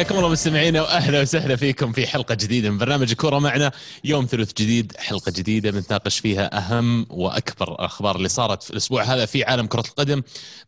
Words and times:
حياكم 0.00 0.16
الله 0.16 0.28
مستمعينا 0.28 0.82
وأهلا 0.82 1.20
وسهلا 1.20 1.56
فيكم 1.56 1.92
في 1.92 2.06
حلقة 2.06 2.34
جديدة 2.34 2.70
من 2.70 2.78
برنامج 2.78 3.12
كورة 3.12 3.38
معنا. 3.38 3.72
يوم 4.04 4.26
ثلاث 4.26 4.52
جديد 4.52 4.96
حلقة 4.96 5.32
جديدة 5.36 5.70
بنتناقش 5.70 6.18
فيها 6.18 6.58
أهم 6.58 7.06
وأكبر 7.10 7.72
الأخبار 7.72 8.16
اللي 8.16 8.28
صارت 8.28 8.62
في 8.62 8.70
الأسبوع 8.70 9.02
هذا 9.02 9.26
في 9.26 9.44
عالم 9.44 9.66
كرة 9.66 9.84
القدم. 9.88 10.22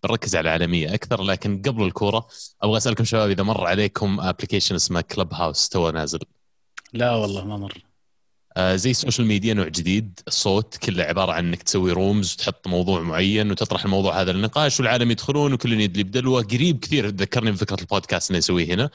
بنركز 0.04 0.36
على 0.36 0.48
العالمية 0.48 0.94
أكثر 0.94 1.22
لكن 1.22 1.62
قبل 1.62 1.82
الكورة 1.82 2.26
أبغى 2.62 2.76
أسألكم 2.76 3.04
شباب 3.04 3.30
إذا 3.30 3.42
مر 3.42 3.66
عليكم 3.66 4.20
application 4.20 4.74
اسمه 4.74 5.00
Clubhouse 5.00 5.68
تو 5.68 5.90
نازل. 5.90 6.20
لا 6.92 7.10
والله 7.10 7.44
ما 7.44 7.56
مر. 7.56 7.91
زي 8.58 8.90
ال 8.90 8.95
social 8.95 9.26
media 9.26 9.54
نوع 9.54 9.68
جديد. 9.68 10.20
الصوت 10.28 10.76
كله 10.76 11.04
عبارة 11.04 11.32
عن 11.32 11.46
إنك 11.46 11.62
تسوي 11.62 11.92
rooms 11.92 12.32
وتحط 12.34 12.66
موضوع 12.68 13.00
معين 13.02 13.50
وتطرح 13.50 13.84
الموضوع 13.84 14.20
هذا 14.20 14.32
للنقاش 14.32 14.80
والعالم 14.80 15.10
يدخلون 15.10 15.52
وكل 15.52 15.80
يدلي 15.80 16.02
بدلوه 16.02 16.42
قريب 16.42 16.78
كثير. 16.78 17.06
ذكرني 17.06 17.50
بفكرة 17.50 17.80
البودكاست 17.80 18.30
اللي 18.30 18.38
نسويه 18.38 18.74
هنا. 18.74 18.90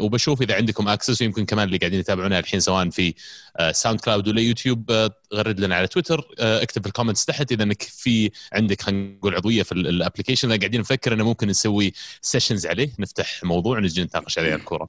وبشوف 0.00 0.42
إذا 0.42 0.54
عندكم 0.54 0.88
access 0.88 1.22
ويمكن 1.22 1.44
كمان 1.44 1.66
اللي 1.66 1.78
قاعدين 1.78 2.00
يتابعونا 2.00 2.38
الحين 2.38 2.60
سواء 2.60 2.90
في 2.90 3.14
آه، 3.56 3.72
SoundCloud 3.72 4.28
ولا 4.28 4.40
يوتيوب 4.40 4.90
آه، 4.90 5.10
غرد 5.34 5.60
لنا 5.60 5.74
على 5.74 5.86
تويتر 5.86 6.28
آه، 6.38 6.62
اكتب 6.62 6.82
في 6.82 6.88
ال 6.88 6.92
comments 6.92 7.24
تحت. 7.24 7.52
إذا 7.52 7.62
إنك 7.62 7.82
في 7.82 8.30
عندك 8.52 8.82
خلينا 8.82 9.16
نقول 9.16 9.34
عضوية 9.34 9.62
في 9.62 9.72
ال- 9.72 9.86
ال 9.86 9.91
application 9.91 10.48
قاعدين 10.58 10.80
نفكر 10.80 11.14
إنه 11.14 11.24
ممكن 11.24 11.48
نسوي 11.48 11.92
sessions 12.20 12.66
عليه 12.66 12.92
نفتح 12.98 13.44
موضوع 13.44 13.76
ونجي 13.76 14.02
نتناقش 14.02 14.38
عليه 14.38 14.54
الكورة. 14.54 14.88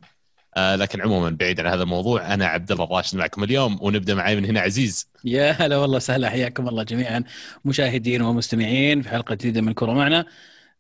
آه، 0.58 0.76
لكن 0.76 1.02
عموما 1.02 1.30
بعيد 1.30 1.60
عن 1.60 1.68
هذا 1.68 1.84
الموضوع 1.84 2.34
أنا 2.34 2.46
عبد 2.46 2.72
الله 2.72 2.84
الراشد 2.84 3.18
معكم 3.18 3.44
اليوم 3.44 3.78
ونبدأ 3.82 4.16
معي 4.16 4.36
من 4.36 4.46
هنا 4.46 4.60
عزيز. 4.62 5.10
يا 5.24 5.52
هلا 5.52 5.78
والله 5.78 6.00
سهلا 6.00 6.30
حياكم 6.30 6.68
الله 6.68 6.84
جميعا 6.84 7.24
مشاهدين 7.66 8.22
ومستمعين 8.22 9.02
في 9.02 9.10
حلقة 9.10 9.36
جديدة 9.36 9.62
من 9.62 9.74
كورة 9.74 9.92
معنا. 9.92 10.26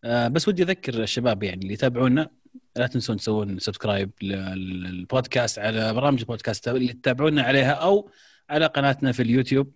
آه، 0.03 0.27
بس 0.27 0.47
ودي 0.47 0.63
أذكر 0.63 1.03
الشباب 1.03 1.43
يعني 1.43 1.61
اللي 1.61 1.73
يتابعونا 1.73 2.29
لا 2.75 2.87
تنسون 2.87 3.17
تسوون 3.17 3.59
subscribe 3.59 4.11
للبودكاست 4.21 5.59
على 5.59 5.93
برامج 5.93 6.19
البودكاست 6.19 6.67
اللي 6.67 6.93
تتابعونا 6.93 7.43
عليها 7.43 7.71
أو 7.71 8.11
على 8.49 8.65
قناتنا 8.65 9.11
في 9.11 9.21
اليوتيوب. 9.21 9.71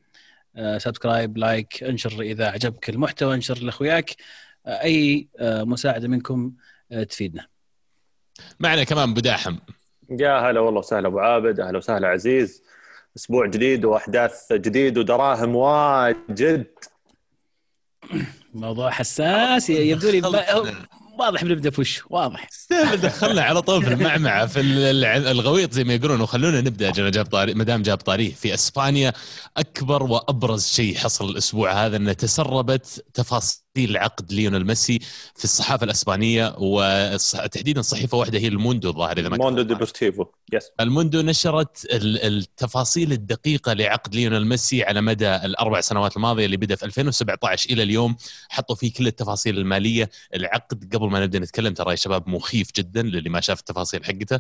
آه، 0.56 0.78
subscribe 0.78 1.38
like 1.38 1.84
انشر 1.84 2.22
إذا 2.22 2.48
عجبك 2.48 2.90
المحتوى 2.90 3.36
انشر 3.36 3.58
لأخوياك. 3.64 4.16
آه، 4.66 4.82
أي 4.84 5.28
آه، 5.40 5.64
مساعدة 5.64 6.08
منكم 6.08 6.54
تفيدنا. 7.10 7.48
معنا 8.60 8.84
كمان 8.84 9.14
أبو 9.14 9.32
داحم. 9.32 9.58
يا 10.12 10.50
هلا 10.50 10.60
والله 10.60 10.80
وسهلا 10.80 11.08
أبو 11.08 11.20
عابد 11.20 11.60
أهلا 11.60 11.78
وسهلا 11.78 12.08
عزيز. 12.08 12.64
أسبوع 13.18 13.46
جديد 13.48 13.86
وأحداث 13.86 14.54
جديد 14.54 14.98
ودراهم 14.98 15.56
واجد. 15.56 16.66
موضوع 18.54 18.90
حساس 18.90 19.70
يبدو 19.70 20.10
لي 20.10 20.22
واضح 21.20 21.44
بنبدا 21.44 21.70
في 21.70 21.82
وش؟ 21.82 22.04
واضح. 22.10 22.48
استهبل 22.52 22.98
دخلنا 22.98 23.42
على 23.42 23.62
طول 23.62 23.84
في 23.86 23.94
المعمعة 23.94 24.46
في 24.46 24.60
ال- 24.60 25.06
ال- 25.06 25.28
الغويط 25.28 25.72
زي 25.72 25.84
ما 25.84 25.94
يقولون 25.94 26.22
وخلونا 26.22 26.62
نبدأ 26.62 26.92
جاب 26.92 27.26
طاري 27.26 27.54
ما 27.54 27.64
دام 27.64 27.82
جاب 27.82 27.98
طاريه 27.98 28.34
في 28.34 28.54
إسبانيا 28.54 29.14
أكبر 29.58 30.04
وأبرز 30.04 30.66
شيء 30.68 30.96
حصل 30.98 31.30
الأسبوع 31.30 31.72
هذا 31.86 31.98
إنه 31.98 32.14
تسربت 32.14 33.06
تفاصيل 33.14 33.62
عقد 33.78 34.34
ليونيل 34.34 34.66
ميسي 34.68 35.00
في 35.36 35.44
الصحافة 35.44 35.84
الأسبانية 35.84 36.56
وتحديدا 36.58 37.82
صحيفة 37.82 38.18
واحدة 38.18 38.40
هي 38.40 38.48
الموندو 38.48 38.90
الظاهر 38.90 39.18
إذا 39.18 39.30
ما 39.30 39.36
كنت 39.38 39.42
موندو 39.42 39.62
غلطان. 39.62 39.68
ديبورتيفو 39.78 40.26
yes 40.54 40.64
الموندو 40.80 41.22
نشرت 41.22 41.86
ال- 41.86 42.24
التفاصيل 42.26 43.12
الدقيقة 43.12 43.74
لعقد 43.74 44.16
ليونيل 44.16 44.48
ميسي 44.48 44.84
على 44.84 45.02
مدى 45.02 45.36
الأربع 45.36 45.82
سنوات 45.82 46.16
الماضية 46.18 46.46
اللي 46.46 46.58
بدأ 46.58 46.76
في 46.76 46.86
2017 46.86 47.70
إلى 47.70 47.84
اليوم. 47.84 48.16
حطوا 48.50 48.76
فيه 48.76 48.94
كل 48.94 49.08
التفاصيل 49.08 49.58
المالية. 49.58 50.10
العقد 50.36 50.96
قبل 50.96 51.10
ما 51.10 51.20
نبدأ 51.24 51.40
نتكلم 51.40 51.74
ترى 51.74 51.92
يا 51.92 51.96
شباب 51.96 52.30
مخيف 52.30 52.68
جدا 52.76 53.02
للي 53.02 53.30
ما 53.30 53.42
شاف 53.42 53.60
التفاصيل 53.60 54.06
حقته. 54.06 54.40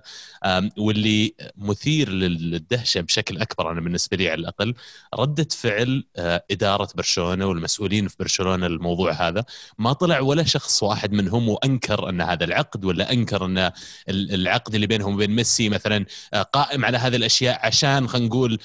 واللي 0.77 1.33
مثير 1.57 2.09
للدهشة 2.09 3.01
بشكل 3.01 3.37
أكبر 3.37 3.71
أنا 3.71 3.81
بالنسبة 3.81 4.17
لي 4.17 4.29
على 4.29 4.39
الأقل 4.39 4.73
ردة 5.15 5.47
فعل 5.51 6.03
آه، 6.15 6.43
إدارة 6.51 6.87
برشلونة 6.95 7.45
والمسؤولين 7.45 8.07
في 8.07 8.15
برشلونة 8.19 8.65
الموضوع 8.65 9.11
هذا. 9.21 9.43
ما 9.77 9.93
طلع 9.93 10.19
ولا 10.19 10.43
شخص 10.43 10.83
واحد 10.83 11.11
منهم 11.13 11.49
وأنكر 11.49 12.09
أن 12.09 12.21
هذا 12.21 12.43
العقد 12.43 12.85
ولا 12.85 13.13
أنكر 13.13 13.45
أن 13.45 13.57
ال- 13.57 13.73
العقد 14.09 14.75
اللي 14.75 14.87
بينهم 14.87 15.13
وبين 15.13 15.31
ميسي 15.31 15.69
مثلا 15.69 16.05
آه، 16.33 16.41
قائم 16.41 16.85
على 16.85 16.97
هذه 16.97 17.15
الأشياء 17.15 17.65
عشان 17.65 18.07
خلينا 18.07 18.27
نقول 18.27 18.59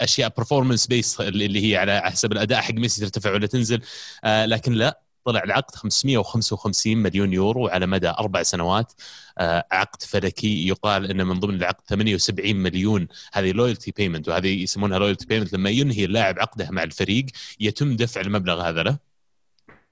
أشياء 0.00 0.32
performance 0.36 0.86
based 0.86 1.20
اللي 1.20 1.70
هي 1.72 1.76
على 1.76 2.00
حسب 2.00 2.32
الأداء 2.32 2.60
حق 2.60 2.74
ميسي 2.74 3.00
ترتفع 3.00 3.32
ولا 3.32 3.46
تنزل. 3.46 3.80
آه، 4.24 4.46
لكن 4.46 4.72
لا 4.72 5.00
طلع 5.24 5.42
العقد 5.44 5.74
555 5.74 6.98
مليون 6.98 7.32
يورو 7.32 7.68
على 7.68 7.86
مدى 7.86 8.08
أربع 8.08 8.42
سنوات. 8.42 8.92
آه، 9.38 9.66
عقد 9.72 10.02
فلكي 10.02 10.68
يقال 10.68 11.10
إنه 11.10 11.24
من 11.24 11.40
ضمن 11.40 11.54
العقد 11.54 11.82
78 11.88 12.56
مليون. 12.56 13.08
هذه 13.32 13.52
loyalty 13.52 13.90
payment 13.96 14.28
وهذه 14.28 14.62
يسمونها 14.62 14.98
loyalty 14.98 15.26
payment 15.26 15.52
لما 15.52 15.70
ينهي 15.70 16.04
اللاعب 16.04 16.38
عقده 16.38 16.68
مع 16.70 16.82
الفريق 16.82 17.26
يتم 17.60 17.96
دفع 17.96 18.20
المبلغ 18.20 18.68
هذا 18.68 18.82
له. 18.82 19.09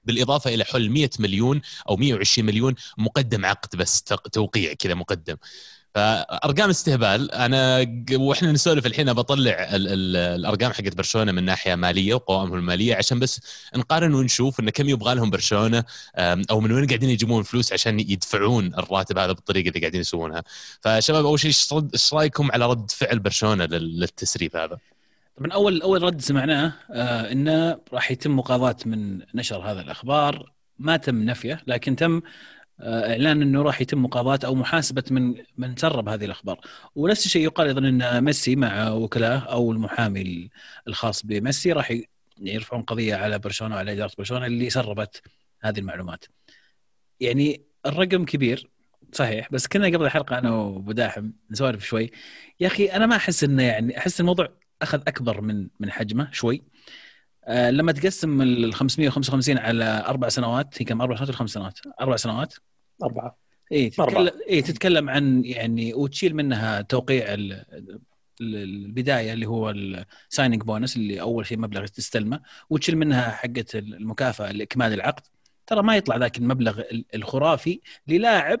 بالإضافة 0.09 0.53
إلى 0.53 0.63
حول 0.63 0.89
100 0.89 1.09
مليون 1.19 1.61
أو 1.89 1.95
120 1.95 2.45
مليون 2.45 2.75
مقدم 2.97 3.45
عقد 3.45 3.75
بس 3.75 4.03
توقيع 4.31 4.73
كذا 4.73 4.93
مقدم 4.93 5.35
فأرقام 5.95 6.69
استهبال 6.69 7.31
أنا 7.31 7.87
وإحنا 8.11 8.51
نسولف 8.51 8.85
الحين 8.85 9.13
بطلع 9.13 9.51
ال- 9.51 9.87
ال- 9.87 10.15
الأرقام 10.39 10.71
حقت 10.71 10.95
برشلونة 10.95 11.31
من 11.31 11.43
ناحية 11.43 11.75
مالية 11.75 12.13
وقوائمهم 12.13 12.53
المالية 12.53 12.95
عشان 12.95 13.19
بس 13.19 13.41
نقارن 13.75 14.13
ونشوف 14.13 14.59
انه 14.59 14.71
كم 14.71 14.89
يبغى 14.89 15.15
لهم 15.15 15.29
برشلونة 15.29 15.83
أو 16.51 16.59
من 16.59 16.71
وين 16.71 16.87
قاعدين 16.87 17.09
يجيبون 17.09 17.43
فلوس 17.43 17.73
عشان 17.73 17.99
يدفعون 17.99 18.73
الراتب 18.75 19.17
هذا 19.17 19.31
بالطريقة 19.31 19.67
اللي 19.69 19.79
قاعدين 19.79 20.01
يسوونها 20.01 20.43
فشباب 20.81 21.25
أول 21.25 21.39
شيء 21.39 21.51
إيش 21.93 22.13
رأيكم 22.13 22.51
على 22.51 22.65
رد 22.67 22.91
فعل 22.91 23.19
برشلونة 23.19 23.65
لل- 23.65 23.99
للتسريب 23.99 24.55
هذا؟ 24.55 24.77
طبعا 25.39 25.51
أول 25.53 25.81
أول 25.81 26.03
رد 26.03 26.21
سمعناه 26.21 26.73
آه 26.91 27.31
إنه 27.31 27.81
راح 27.93 28.11
يتم 28.11 28.35
مقاضاة 28.37 28.75
من 28.85 29.21
نشر 29.35 29.57
هذا 29.71 29.81
الأخبار. 29.81 30.53
ما 30.79 30.97
تم 30.97 31.23
نفيه 31.23 31.61
لكن 31.67 31.95
تم 31.95 32.21
آه 32.79 33.11
إعلان 33.11 33.41
إنه 33.41 33.61
راح 33.61 33.81
يتم 33.81 34.03
مقاضاة 34.03 34.39
أو 34.47 34.55
محاسبة 34.55 35.03
من 35.11 35.35
من 35.57 35.75
سرب 35.75 36.09
هذه 36.09 36.25
الأخبار. 36.25 36.59
ونفس 36.95 37.25
الشيء 37.25 37.43
يقال 37.43 37.67
أيضا 37.67 37.79
إن 37.79 38.23
ميسي 38.23 38.55
مع 38.55 38.89
وكلاء 38.91 39.51
أو 39.51 39.71
المحامي 39.71 40.49
الخاص 40.87 41.25
بميسي 41.25 41.71
راح 41.71 41.93
يرفعون 42.41 42.81
قضية 42.83 43.15
على 43.15 43.39
برشلونة 43.39 43.75
وعلى 43.75 43.91
إدارة 43.91 44.11
برشلونة 44.17 44.45
اللي 44.45 44.69
سربت 44.69 45.21
هذه 45.61 45.79
المعلومات. 45.79 46.25
يعني 47.19 47.61
الرقم 47.85 48.25
كبير 48.25 48.69
صحيح 49.11 49.47
بس 49.51 49.67
كنا 49.67 49.87
قبل 49.87 50.05
الحلقة 50.05 50.37
أنا 50.37 50.51
وأبو 50.51 50.91
داحم 50.91 51.31
نسولف 51.51 51.85
شوي. 51.85 52.11
يا 52.59 52.67
أخي 52.67 52.85
أنا 52.85 53.05
ما 53.05 53.15
أحس 53.15 53.43
إنه 53.43 53.63
يعني 53.63 53.97
أحس 53.97 54.19
الموضوع 54.19 54.49
أخذ 54.81 55.01
أكبر 55.07 55.41
من 55.41 55.67
من 55.79 55.91
حجمه 55.91 56.29
شوي. 56.31 56.63
آه 57.45 57.69
لما 57.71 57.91
تقسم 57.91 58.41
ال 58.41 58.73
555 58.73 59.57
على 59.57 60.03
أربع 60.07 60.29
سنوات 60.29 60.81
هي 60.81 60.85
كم؟ 60.85 61.01
أربع 61.01 61.15
سنوات 61.15 61.29
ولا 61.29 61.37
خمس 61.37 61.49
سنوات؟ 61.51 61.79
أربع 62.01 62.15
سنوات. 62.15 62.53
أربعة. 63.03 63.37
اي. 63.71 63.89
تتكلم 63.89 64.29
اي 64.49 64.61
تتكلم 64.61 65.09
عن 65.09 65.45
يعني 65.45 65.93
وتشيل 65.93 66.35
منها 66.35 66.81
توقيع 66.81 67.33
ال- 67.33 67.53
ال- 67.53 67.99
البداية 68.41 69.33
اللي 69.33 69.45
هو 69.45 69.69
ال 69.69 69.81
signing 69.81 70.61
bonus 70.63 70.95
اللي 70.97 71.21
أول 71.21 71.45
شيء 71.45 71.57
مبلغ 71.57 71.85
تستلمه 71.87 72.41
وتشيل 72.69 72.97
منها 72.97 73.29
حقة 73.29 73.65
المكافأة 73.75 74.51
لإكمال 74.51 74.93
العقد. 74.93 75.23
ترى 75.67 75.81
ما 75.83 75.95
يطلع 75.97 76.15
ذاك 76.17 76.37
المبلغ 76.37 76.79
ال- 76.79 77.05
الخرافي 77.15 77.79
للاعب 78.07 78.59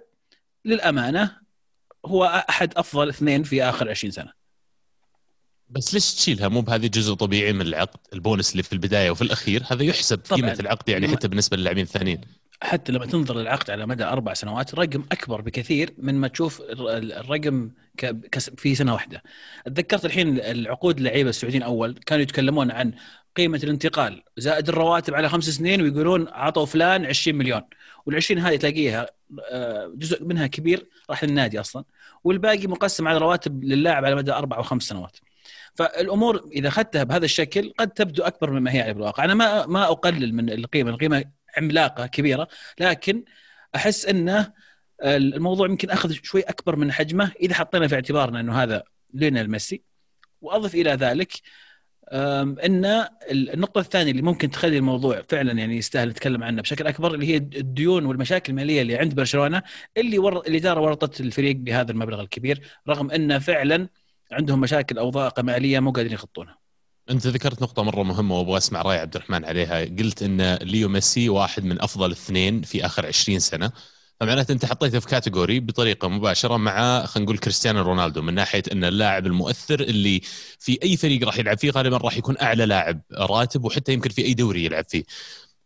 للأمانة 0.65 1.37
هو 2.05 2.25
أحد 2.49 2.73
أفضل 2.77 3.09
اثنين 3.09 3.43
في 3.43 3.63
آخر 3.63 3.89
20 3.89 4.11
سنة. 4.11 4.38
بس 5.69 5.93
ليش 5.93 6.13
تشيلها 6.15 6.47
مو 6.47 6.61
بهذه 6.61 6.87
جزء 6.87 7.13
طبيعي 7.13 7.53
من 7.53 7.61
العقد 7.61 7.97
البونس 8.13 8.51
اللي 8.51 8.63
في 8.63 8.73
البداية 8.73 9.11
وفي 9.11 9.21
الأخير 9.21 9.63
هذا 9.71 9.83
يحسب. 9.83 10.19
قيمة 10.29 10.57
العقد 10.59 10.89
يعني 10.89 11.07
حتى 11.07 11.27
بالنسبة 11.27 11.57
للاعبين 11.57 11.83
الثانيين 11.83 12.21
حتى 12.61 12.91
لما 12.91 13.05
تنظر 13.05 13.37
للعقد 13.37 13.69
على 13.71 13.85
مدى 13.85 14.03
أربع 14.03 14.33
سنوات 14.33 14.75
رقم 14.75 15.03
أكبر 15.11 15.41
بكثير 15.41 15.93
من 15.97 16.15
ما 16.15 16.27
تشوف 16.27 16.61
الر- 16.61 16.97
الرقم 16.97 17.71
في 18.57 18.75
سنة 18.75 18.93
واحدة. 18.93 19.23
تذكرت 19.65 20.05
الحين 20.05 20.39
العقود 20.39 20.97
اللعيبه 20.97 21.29
السعوديين 21.29 21.63
أول 21.63 21.93
كانوا 22.05 22.23
يتكلمون 22.23 22.71
عن 22.71 22.93
قيمة 23.35 23.59
الانتقال 23.63 24.23
زائد 24.37 24.69
الرواتب 24.69 25.13
على 25.15 25.29
خمس 25.29 25.49
سنين 25.49 25.81
ويقولون 25.81 26.27
عطوا 26.29 26.65
فلان 26.65 27.05
20 27.05 27.37
مليون 27.37 27.61
وال20 28.09 28.31
هذه 28.37 28.55
تلاقيها 28.55 29.07
آه، 29.51 29.91
جزء 29.95 30.23
منها 30.23 30.47
كبير 30.47 30.85
راح 31.09 31.23
للنادي 31.23 31.59
أصلا 31.59 31.83
والباقي 32.23 32.67
مقسم 32.67 33.07
على 33.07 33.17
رواتب 33.17 33.63
للاعب 33.63 34.05
على 34.05 34.15
مدى 34.15 34.31
أربع 34.31 34.57
أو 34.57 34.63
خمس 34.63 34.83
سنوات. 34.83 35.17
فالأمور 35.75 36.49
إذا 36.51 36.67
أخذتها 36.67 37.03
بهذا 37.03 37.25
الشكل 37.25 37.73
قد 37.77 37.89
تبدو 37.89 38.23
أكبر 38.23 38.51
مما 38.51 38.73
هي 38.73 38.81
على 38.81 38.91
الواقع، 38.91 39.23
أنا 39.23 39.33
ما 39.33 39.65
ما 39.65 39.83
أقلل 39.83 40.33
من 40.33 40.49
القيمة، 40.49 40.89
القيمة 40.89 41.25
عملاقة 41.57 42.07
كبيرة 42.07 42.47
لكن 42.79 43.23
أحس 43.75 44.05
انه 44.05 44.53
الموضوع 45.03 45.67
يمكن 45.67 45.89
أخذ 45.89 46.11
شوي 46.23 46.41
أكبر 46.41 46.75
من 46.75 46.91
حجمه 46.91 47.31
إذا 47.41 47.53
حطينا 47.53 47.87
في 47.87 47.95
اعتبارنا 47.95 48.39
أنه 48.39 48.63
هذا 48.63 48.83
ليونيل 49.13 49.51
ميسي. 49.51 49.81
وأضف 50.41 50.75
إلى 50.75 50.91
ذلك 50.91 51.33
أن 52.13 53.05
النقطة 53.31 53.79
الثانية 53.79 54.11
اللي 54.11 54.21
ممكن 54.21 54.49
تخلي 54.49 54.77
الموضوع 54.77 55.21
فعلا 55.29 55.51
يعني 55.51 55.77
يستاهل 55.77 56.09
نتكلم 56.09 56.43
عنه 56.43 56.61
بشكل 56.61 56.87
أكبر 56.87 57.13
اللي 57.13 57.27
هي 57.27 57.37
الديون 57.37 58.05
والمشاكل 58.05 58.51
المالية 58.51 58.81
اللي 58.81 58.97
عند 58.97 59.15
برشلونة 59.15 59.61
اللي 59.97 60.19
ور... 60.19 60.37
الاداره 60.37 60.81
ورطت 60.81 61.21
الفريق 61.21 61.55
بهذا 61.55 61.91
المبلغ 61.91 62.21
الكبير 62.21 62.61
رغم 62.87 63.11
انه 63.11 63.39
فعلا 63.39 63.89
عندهم 64.31 64.61
مشاكل 64.61 64.97
أوضاع 64.97 65.33
ماليه 65.37 65.79
مو 65.79 65.91
قادرين 65.91 66.13
يخطونها. 66.13 66.57
أنت 67.09 67.27
ذكرت 67.27 67.61
نقطة 67.61 67.83
مرة 67.83 68.03
مهمة 68.03 68.37
وأبغى 68.37 68.57
أسمع 68.57 68.81
رأي 68.81 68.97
عبد 68.99 69.15
الرحمن 69.15 69.45
عليها، 69.45 69.85
قلت 69.85 70.23
إن 70.23 70.55
ليو 70.55 70.89
ميسي 70.89 71.29
واحد 71.29 71.63
من 71.63 71.81
أفضل 71.81 72.11
اثنين 72.11 72.61
في 72.61 72.85
آخر 72.85 73.05
20 73.05 73.39
سنة، 73.39 73.71
فمعناته 74.19 74.51
أنت 74.51 74.65
حطيته 74.65 74.99
في 74.99 75.07
category 75.07 75.59
بطريقة 75.59 76.07
مباشرة 76.07 76.57
مع 76.57 77.05
خلينا 77.05 77.25
نقول 77.25 77.37
كريستيانو 77.37 77.81
رونالدو 77.81 78.21
من 78.21 78.33
ناحية 78.33 78.63
إن 78.71 78.83
اللاعب 78.83 79.25
المؤثر 79.25 79.79
اللي 79.79 80.21
في 80.59 80.79
أي 80.83 80.97
فريق 80.97 81.25
راح 81.25 81.37
يلعب 81.37 81.57
فيه 81.57 81.71
غالبا 81.71 81.97
راح 81.97 82.17
يكون 82.17 82.37
أعلى 82.41 82.65
لاعب 82.65 83.01
راتب 83.11 83.65
وحتى 83.65 83.93
يمكن 83.93 84.09
في 84.09 84.25
أي 84.25 84.33
دوري 84.33 84.65
يلعب 84.65 84.85
فيه. 84.89 85.03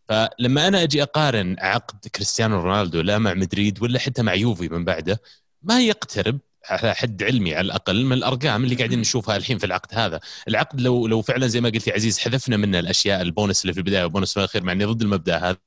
فلما 0.09 0.67
أنا 0.67 0.83
أجي 0.83 1.03
أقارن 1.03 1.55
عقد 1.59 2.07
كريستيانو 2.07 2.59
رونالدو 2.61 3.01
لا 3.01 3.19
مع 3.19 3.33
مدريد 3.33 3.83
ولا 3.83 3.99
حتى 3.99 4.21
مع 4.23 4.33
يوفي 4.33 4.69
من 4.69 4.85
بعده 4.85 5.21
ما 5.61 5.81
يقترب 5.81 6.39
على 6.69 6.93
حد 6.95 7.23
علمي 7.23 7.55
على 7.55 7.65
الأقل 7.65 8.05
من 8.05 8.13
الأرقام 8.13 8.63
اللي 8.63 8.75
قاعدين 8.75 8.99
نشوفها 8.99 9.37
الحين 9.37 9.57
في 9.57 9.65
العقد 9.65 9.97
هذا، 9.97 10.19
العقد 10.47 10.81
لو 10.81 11.07
لو 11.07 11.21
فعلا 11.21 11.47
زي 11.47 11.61
ما 11.61 11.69
قلت 11.69 11.87
يا 11.87 11.93
عزيز 11.93 12.19
حذفنا 12.19 12.57
منه 12.57 12.79
الأشياء 12.79 13.21
البونس 13.21 13.61
اللي 13.61 13.73
في 13.73 13.79
البداية 13.79 14.03
والبونس 14.03 14.33
في 14.33 14.39
الأخير 14.39 14.63
مع 14.63 14.71
اني 14.71 14.85
ضد 14.85 15.01
المبدأ 15.01 15.37
هذا 15.37 15.57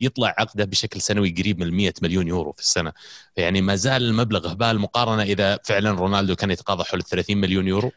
يطلع 0.00 0.34
عقده 0.38 0.64
بشكل 0.64 1.00
سنوي 1.00 1.34
قريب 1.38 1.60
من 1.60 1.70
100 1.70 1.92
مليون 2.02 2.28
يورو 2.28 2.52
في 2.52 2.60
السنة، 2.60 2.92
فيعني 3.34 3.62
ما 3.62 3.76
زال 3.76 4.02
المبلغ 4.02 4.52
هبال 4.52 4.78
مقارنة 4.78 5.22
إذا 5.22 5.58
فعلا 5.64 5.90
رونالدو 5.90 6.36
كان 6.36 6.50
يتقاضى 6.50 6.84
حول 6.84 7.02
30 7.02 7.36
مليون 7.36 7.68
يورو. 7.68 7.92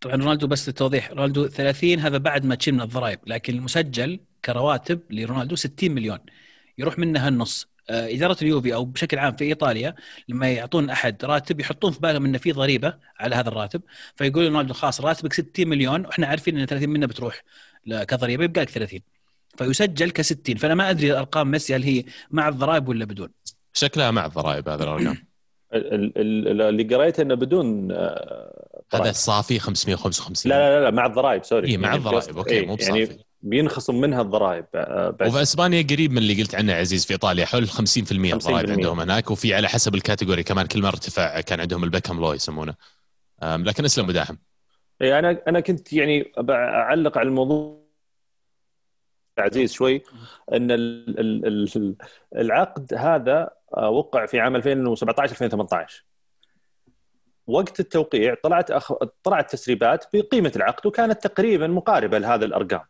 طبعا 0.00 0.16
رونالدو 0.16 0.46
بس 0.46 0.68
للتوضيح 0.68 1.10
رونالدو 1.10 1.48
30 1.48 1.98
هذا 1.98 2.18
بعد 2.18 2.46
ما 2.46 2.54
تشيل 2.54 2.74
من 2.74 2.80
الضرائب 2.80 3.18
لكن 3.26 3.54
المسجل 3.54 4.20
كرواتب 4.44 5.00
لرونالدو 5.10 5.56
60 5.56 5.90
مليون. 5.90 6.18
يروح 6.78 6.98
منها 6.98 7.28
النص 7.28 7.69
إدارة 7.90 8.36
اليوفي 8.42 8.74
أو 8.74 8.84
بشكل 8.84 9.18
عام 9.18 9.36
في 9.36 9.44
إيطاليا 9.44 9.94
لما 10.28 10.50
يعطون 10.50 10.90
أحد 10.90 11.24
راتب 11.24 11.60
يحطون 11.60 11.92
في 11.92 12.00
بالهم 12.00 12.24
إنه 12.24 12.38
في 12.38 12.52
ضريبة 12.52 12.94
على 13.20 13.36
هذا 13.36 13.48
الراتب 13.48 13.82
فيقول 14.16 14.44
رونالدو 14.44 14.74
خلاص 14.74 15.00
راتبك 15.00 15.32
60 15.32 15.68
مليون 15.68 16.06
وإحنا 16.06 16.26
عارفين 16.26 16.58
إن 16.58 16.66
30 16.66 16.88
منه 16.88 17.06
بتروح 17.06 17.42
كضريبة 17.86 18.44
يبقى 18.44 18.60
لك 18.60 18.70
30 18.70 19.00
فيسجل 19.56 20.10
ك 20.10 20.20
60 20.20 20.56
فأنا 20.56 20.74
ما 20.74 20.90
أدري 20.90 21.12
الأرقام 21.12 21.50
ميسي 21.50 21.76
هل 21.76 21.82
هي 21.82 22.04
مع 22.30 22.48
الضرائب 22.48 22.88
ولا 22.88 23.04
بدون. 23.04 23.28
شكلها 23.72 24.10
مع 24.10 24.26
الضرائب 24.26 24.68
هذا 24.68 24.84
الأرقام. 24.84 25.16
اللي 25.72 26.82
قريته 26.94 27.22
إنه 27.22 27.34
بدون 27.34 27.92
آه، 27.92 28.84
هذا 28.94 29.10
الصافي 29.10 29.58
555 29.58 30.52
لا 30.52 30.58
لا 30.58 30.84
لا 30.84 30.90
مع 30.90 31.06
الضرائب 31.06 31.44
sorry. 31.44 31.68
اي 31.68 31.76
مع 31.76 31.88
يعني 31.88 31.98
الضرائب. 31.98 32.38
okay 32.38 32.54
إيه، 32.54 32.66
مو 32.66 32.74
بصافي. 32.74 32.98
يعني 32.98 33.18
بينخصم 33.42 34.00
منها 34.00 34.22
الضرائب 34.22 34.64
آه، 34.74 35.16
وفي 35.26 35.42
إسبانيا 35.42 35.82
قريب 35.90 36.12
من 36.12 36.18
اللي 36.18 36.42
قلت 36.42 36.54
عنه 36.54 36.72
عزيز 36.72 37.06
في 37.06 37.12
إيطاليا 37.12 37.46
حول 37.46 37.68
50% 37.68 38.12
الضرائب 38.12 38.70
عندهم 38.70 39.00
هناك 39.00 39.30
وفي 39.30 39.54
على 39.54 39.68
حسب 39.68 39.94
الكاتيجوري 39.94 40.42
كمان 40.42 40.66
كل 40.66 40.82
ما 40.82 40.88
ارتفع 40.88 41.40
كان 41.40 41.60
عندهم 41.60 41.84
البكم 41.84 42.20
لو 42.20 42.32
يسمونه. 42.32 42.74
لكن 43.42 43.84
أسلم 43.84 44.06
مداحم 44.06 44.36
إي 45.02 45.18
أنا 45.18 45.42
أنا 45.48 45.60
كنت 45.60 45.92
يعني 45.92 46.32
أعلق 46.50 47.18
على 47.18 47.28
الموضوع 47.28 47.80
عزيز 49.38 49.72
شوي 49.72 50.02
إن 50.52 50.68
العقد 52.36 52.94
هذا 52.94 53.50
آه، 53.76 53.90
وقع 53.90 54.26
في 54.26 54.40
عام 54.40 54.56
2017 54.56 55.32
2018 55.32 56.04
وقت 57.46 57.80
التوقيع 57.80 58.34
طلعت 58.42 58.70
أخ... 58.70 58.92
طلعت 59.22 59.52
تسريبات 59.52 60.04
بقيمة 60.14 60.52
العقد 60.56 60.86
وكانت 60.86 61.26
تقريبا 61.26 61.66
مقاربة 61.66 62.18
لهذا 62.18 62.44
الأرقام. 62.44 62.84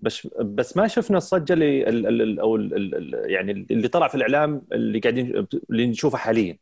بس 0.00 0.28
بس 0.40 0.76
ما 0.76 0.88
شفنا 0.88 1.18
الصجه 1.18 1.52
اللي 1.52 1.88
ال 1.88 2.40
أو 2.40 2.56
ال 2.56 3.12
يعني 3.26 3.52
اللي 3.70 3.88
طلع 3.88 4.08
في 4.08 4.14
الإعلام 4.14 4.62
اللي 4.72 4.98
قاعدين 4.98 5.46
اللي 5.70 5.86
نشوفه 5.86 6.18
حاليا. 6.18 6.58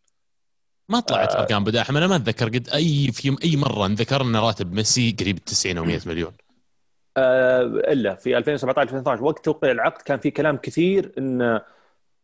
ما 0.88 1.00
طلعت 1.00 1.34
آه. 1.34 1.40
أرقام 1.40 1.64
بداحم 1.64 1.96
أنا 1.96 2.06
ما 2.06 2.16
أتذكر 2.16 2.48
قد 2.48 2.68
أي 2.68 3.12
في 3.12 3.36
أي 3.44 3.56
مرة 3.56 3.86
ذكر 3.86 4.22
إن 4.22 4.36
راتب 4.36 4.72
ميسي 4.72 5.16
قريب 5.20 5.44
90 5.44 5.78
أو 5.78 5.84
100 5.84 6.00
مليون. 6.06 6.32
آه 7.16 7.62
إلا 7.62 8.14
في 8.14 8.38
2017 8.38 8.82
2018 8.82 9.24
وقت 9.24 9.44
توقيع 9.44 9.70
العقد 9.70 10.02
كان 10.02 10.18
في 10.18 10.30
كلام 10.30 10.56
كثير 10.56 11.12
إن 11.18 11.60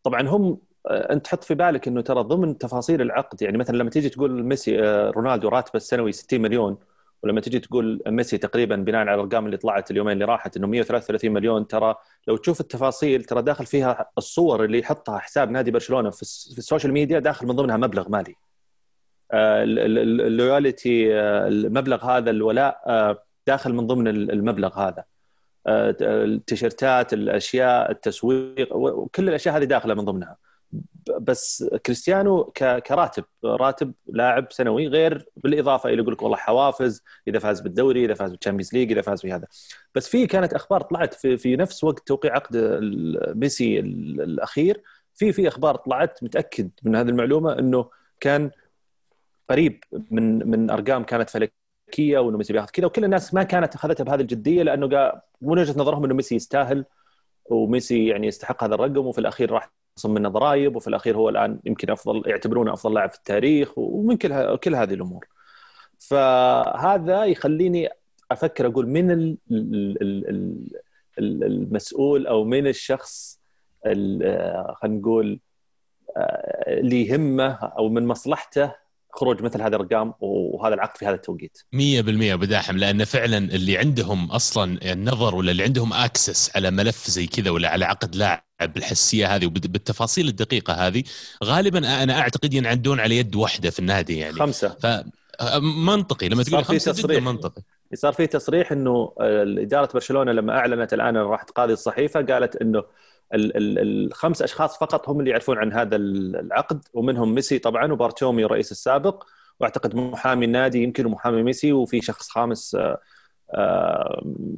طبعا 0.03 0.21
هم 0.27 0.57
آه، 0.87 1.13
أنت 1.13 1.25
تحط 1.25 1.43
في 1.43 1.55
بالك 1.55 1.87
إنه 1.87 2.01
ترى 2.01 2.21
ضمن 2.23 2.57
تفاصيل 2.57 3.01
العقد 3.01 3.41
يعني 3.41 3.57
مثلا 3.57 3.77
لما 3.77 3.89
تيجي 3.89 4.09
تقول 4.09 4.43
ميسي 4.43 4.83
آه، 4.83 5.09
رونالدو 5.09 5.49
راتبه 5.49 5.77
السنوي 5.77 6.11
60 6.11 6.41
مليون 6.41 6.77
ولما 7.23 7.41
تجي 7.41 7.59
تقول 7.59 8.01
ميسي 8.07 8.37
تقريبا 8.37 8.75
بناء 8.75 9.01
على 9.01 9.13
الأرقام 9.13 9.45
اللي 9.45 9.57
طلعت 9.57 9.91
اليومين 9.91 10.13
اللي 10.13 10.25
راحت 10.25 10.57
إنه 10.57 10.67
133 10.67 11.31
مليون 11.31 11.67
ترى 11.67 11.95
لو 12.27 12.37
تشوف 12.37 12.61
التفاصيل 12.61 13.23
ترى 13.23 13.41
داخل 13.41 13.65
فيها 13.65 14.09
الصور 14.17 14.65
اللي 14.65 14.79
يحطها 14.79 15.19
حساب 15.19 15.51
نادي 15.51 15.71
برشلونة 15.71 16.09
في 16.09 16.21
ال 16.21 16.31
social 16.31 16.93
media 16.93 17.19
داخل 17.19 17.47
من 17.47 17.55
ضمنها 17.55 17.77
مبلغ 17.77 18.09
مالي. 18.09 18.35
آه، 19.31 19.63
ال 19.63 19.82
loyalty 19.82 21.13
المبلغ 21.17 22.05
هذا 22.05 22.29
الولاء 22.29 22.77
داخل 23.47 23.73
من 23.73 23.87
ضمن 23.87 24.07
المبلغ 24.07 24.79
هذا. 24.79 25.03
التيشيرتات 25.67 27.13
الأشياء 27.13 27.91
التسويق 27.91 28.75
وكل 28.75 29.29
الأشياء 29.29 29.57
هذه 29.57 29.63
داخلة 29.63 29.93
من 29.93 30.05
ضمنها. 30.05 30.37
بس 31.19 31.63
كريستيانو 31.85 32.43
كراتب 32.87 33.23
راتب 33.45 33.93
لاعب 34.07 34.47
سنوي 34.51 34.87
غير 34.87 35.25
بالإضافة 35.37 35.89
إلى 35.89 36.01
يقول 36.01 36.13
لك 36.13 36.21
والله 36.21 36.37
حوافز 36.37 37.03
إذا 37.27 37.39
فاز 37.39 37.61
بالدوري 37.61 38.05
إذا 38.05 38.13
فاز 38.13 38.31
بال 38.31 38.39
Champions 38.39 38.73
League 38.73 38.91
إذا 38.91 39.01
فاز 39.01 39.21
في 39.21 39.31
هذا. 39.31 39.47
بس 39.95 40.07
في 40.07 40.27
كانت 40.27 40.53
أخبار 40.53 40.81
طلعت 40.81 41.13
في, 41.13 41.37
في 41.37 41.55
نفس 41.55 41.83
وقت 41.83 42.07
توقيع 42.07 42.35
عقد 42.35 42.57
ميسي 43.35 43.79
الأخير 43.79 44.83
في 45.15 45.33
في 45.33 45.47
أخبار 45.47 45.75
طلعت 45.75 46.23
متأكد 46.23 46.69
من 46.83 46.95
هذه 46.95 47.09
المعلومة 47.09 47.59
إنه 47.59 47.89
كان 48.19 48.51
قريب 49.49 49.83
من 50.11 50.49
من 50.49 50.69
أرقام 50.69 51.03
كانت 51.03 51.29
فلكية 51.29 52.19
وإنه 52.19 52.37
ميسي 52.37 52.53
بياخذ 52.53 52.69
كذا 52.69 52.85
وكل 52.85 53.05
الناس 53.05 53.33
ما 53.33 53.43
كانت 53.43 53.75
أخذتها 53.75 54.03
بهذه 54.03 54.21
الجدية 54.21 54.63
لأنه 54.63 54.87
من 55.41 55.59
وجهة 55.59 55.79
نظرهم 55.79 56.05
إنه 56.05 56.13
ميسي 56.13 56.35
يستاهل 56.35 56.85
وميسي 57.45 58.07
يعني 58.07 58.27
يستحق 58.27 58.63
هذا 58.63 58.75
الرقم 58.75 58.97
وفي 59.07 59.19
الأخير 59.19 59.51
راح 59.51 59.71
خصم 59.97 60.13
منه 60.13 60.29
ضرائب 60.29 60.75
وفي 60.75 60.87
الأخير 60.87 61.17
هو 61.17 61.29
الآن 61.29 61.59
يمكن 61.65 61.89
أفضل 61.89 62.23
يعتبرونه 62.25 62.73
أفضل 62.73 62.93
لاعب 62.93 63.11
في 63.11 63.17
التاريخ 63.17 63.77
ومن 63.77 64.17
كل 64.17 64.55
كل 64.55 64.75
هذه 64.75 64.93
الأمور. 64.93 65.27
فهذا 65.99 67.25
يخليني 67.25 67.89
أفكر 68.31 68.67
أقول 68.67 68.87
من 68.87 69.37
المسؤول 71.19 72.27
أو 72.27 72.43
من 72.43 72.67
الشخص 72.67 73.39
خلينا 73.85 74.73
نقول 74.85 75.39
آه، 76.17 76.79
اللي 76.79 77.07
يهمه 77.07 77.51
أو 77.51 77.89
من 77.89 78.07
مصلحته 78.07 78.75
خروج 79.15 79.41
مثل 79.41 79.61
هذه 79.61 79.67
الأرقام 79.67 80.13
وهذا 80.19 80.73
العقد 80.73 80.97
في 80.97 81.05
هذا 81.05 81.15
التوقيت 81.15 81.57
100% 81.75 81.77
بداحم 82.35 82.77
لأن 82.77 83.03
فعلا 83.03 83.37
اللي 83.37 83.77
عندهم 83.77 84.31
أصلا 84.31 84.91
النظر 84.91 85.35
ولا 85.35 85.51
اللي 85.51 85.63
عندهم 85.63 85.93
اكسس 85.93 86.55
على 86.55 86.71
ملف 86.71 87.07
زي 87.07 87.27
كذا 87.27 87.51
ولا 87.51 87.69
على 87.69 87.85
عقد 87.85 88.15
لاعب 88.15 88.43
بالحساسيه 88.65 89.35
هذه 89.35 89.45
وبالتفاصيل 89.45 90.27
الدقيقة 90.27 90.73
هذه 90.73 91.03
غالبا 91.43 92.03
أنا 92.03 92.19
أعتقد 92.19 92.53
ينعدون 92.53 92.99
على 92.99 93.17
يد 93.17 93.35
واحدة 93.35 93.69
في 93.69 93.79
النادي 93.79 94.17
يعني. 94.17 94.35
خمسة. 94.35 94.69
ف 94.69 94.87
منطقي 95.61 96.29
لما 96.29 96.43
تقول 96.43 96.65
خمسة 96.65 96.93
جدا 96.93 97.19
منطقي. 97.19 97.61
صار 97.93 98.13
في 98.13 98.27
تصريح 98.27 98.71
إنه 98.71 99.13
إدارة 99.19 99.89
برشلونة 99.93 100.31
لما 100.31 100.57
أعلنت 100.57 100.93
الآن 100.93 101.17
راح 101.17 101.43
تقاضي 101.43 101.73
الصحيفة 101.73 102.21
قالت 102.21 102.55
إنه 102.55 102.83
الخمس 103.33 104.41
أشخاص 104.41 104.77
فقط 104.77 105.09
هم 105.09 105.19
اللي 105.19 105.31
يعرفون 105.31 105.57
عن 105.57 105.73
هذا 105.73 105.95
العقد 105.95 106.81
ومنهم 106.93 107.33
ميسي 107.33 107.59
طبعا 107.59 107.91
وبارتومي 107.91 108.45
الرئيس 108.45 108.71
السابق 108.71 109.23
وأعتقد 109.59 109.95
محامي 109.95 110.45
النادي 110.45 110.83
يمكن 110.83 111.07
محامي 111.07 111.43
ميسي 111.43 111.73
وفي 111.73 112.01
شخص 112.01 112.29
خامس 112.29 112.75
آه، 112.75 112.99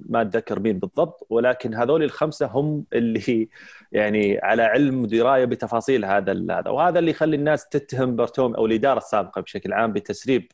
ما 0.09 0.21
أتذكر 0.21 0.59
مين 0.59 0.79
بالضبط 0.79 1.27
ولكن 1.29 1.75
هذول 1.75 2.03
الخمسة 2.03 2.45
هم 2.45 2.85
اللي 2.93 3.49
يعني 3.91 4.39
على 4.43 4.63
علم 4.63 5.01
ودرايه 5.03 5.45
بتفاصيل 5.45 6.05
هذا 6.05 6.31
هذا 6.51 6.69
وهذا 6.69 6.99
اللي 6.99 7.11
يخلي 7.11 7.35
الناس 7.35 7.69
تتهم 7.69 8.15
بارتوميو 8.15 8.57
أو 8.57 8.65
الإدارة 8.65 8.97
السابقة 8.97 9.41
بشكل 9.41 9.73
عام 9.73 9.93
بتسريب 9.93 10.51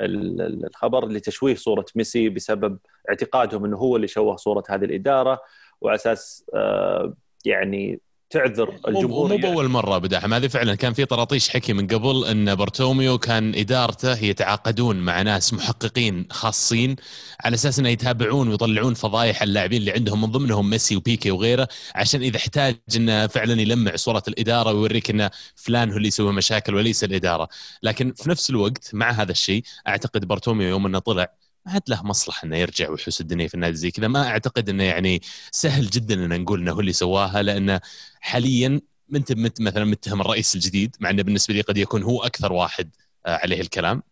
الخبر 0.00 1.08
لتشويه 1.08 1.54
صورة 1.54 1.84
ميسي 1.96 2.28
بسبب 2.28 2.78
اعتقادهم 3.08 3.64
إنه 3.64 3.76
هو 3.76 3.96
اللي 3.96 4.08
شوه 4.08 4.36
صورة 4.36 4.64
هذه 4.68 4.84
الإدارة 4.84 5.40
وعلى 5.80 5.94
أساس 5.94 6.44
آه، 6.54 7.14
يعني 7.44 8.00
تعذر 8.32 8.78
الجمهور 8.88 9.28
مو 9.28 9.36
بأول 9.36 9.68
مرة 9.68 9.98
بداحم 9.98 10.34
هذه 10.34 10.46
فعلا 10.46 10.74
كان 10.74 10.92
في 10.92 11.04
طراطيش 11.04 11.48
حكي 11.48 11.72
من 11.72 11.86
قبل 11.86 12.24
إن 12.24 12.54
بارتوميو 12.54 13.18
كان 13.18 13.54
إدارته 13.54 14.18
يتعاقدون 14.24 14.96
مع 14.96 15.22
ناس 15.22 15.54
محققين 15.54 16.26
خاصين 16.30 16.96
على 17.44 17.54
أساس 17.54 17.78
إنه 17.78 17.88
يتابعون 17.88 18.48
ويطلعون 18.48 18.94
فضايح 18.94 19.42
اللاعبين 19.42 19.80
اللي 19.80 19.92
عندهم 19.92 20.20
من 20.20 20.30
ضمنهم 20.30 20.70
ميسي 20.70 20.96
وبيكي 20.96 21.30
وغيره 21.30 21.68
عشان 21.94 22.22
إذا 22.22 22.36
احتاج 22.36 22.76
إنه 22.96 23.26
فعلا 23.26 23.60
يلمع 23.62 23.96
صورة 23.96 24.22
الإدارة 24.28 24.72
ويوريك 24.72 25.10
ان 25.10 25.30
فلان 25.56 25.90
هو 25.90 25.96
اللي 25.96 26.08
يسوي 26.08 26.32
مشاكل 26.32 26.74
وليس 26.74 27.04
الإدارة. 27.04 27.48
لكن 27.82 28.12
في 28.16 28.30
نفس 28.30 28.50
الوقت 28.50 28.90
مع 28.94 29.10
هذا 29.10 29.32
الشيء 29.32 29.62
أعتقد 29.88 30.24
بارتوميو 30.24 30.68
يوم 30.68 30.86
إنه 30.86 30.98
طلع 30.98 31.41
ما 31.66 31.72
عاد 31.72 31.82
له 31.88 32.02
مصلحة 32.02 32.46
إنه 32.46 32.56
يرجع 32.56 32.90
ويحوس 32.90 33.20
الدنيا 33.20 33.48
في 33.48 33.54
النادي 33.54 33.76
زي 33.76 33.90
كذا. 33.90 34.08
ما 34.08 34.26
أعتقد 34.26 34.68
إنه 34.68 34.84
يعني 34.84 35.20
سهل 35.50 35.90
جدا 35.90 36.14
إن 36.14 36.42
نقول 36.42 36.60
إنه 36.60 36.72
هو 36.72 36.80
اللي 36.80 36.92
سواها 36.92 37.42
لأنه 37.42 37.80
حاليا 38.20 38.80
انت 39.16 39.32
مثلا 39.60 39.84
متهم 39.84 40.20
الرئيس 40.20 40.54
الجديد 40.54 40.96
مع 41.00 41.10
إنه 41.10 41.22
بالنسبة 41.22 41.54
لي 41.54 41.60
قد 41.60 41.76
يكون 41.76 42.02
هو 42.02 42.22
أكثر 42.22 42.52
واحد 42.52 42.90
آه، 43.26 43.36
عليه 43.36 43.60
الكلام. 43.60 44.02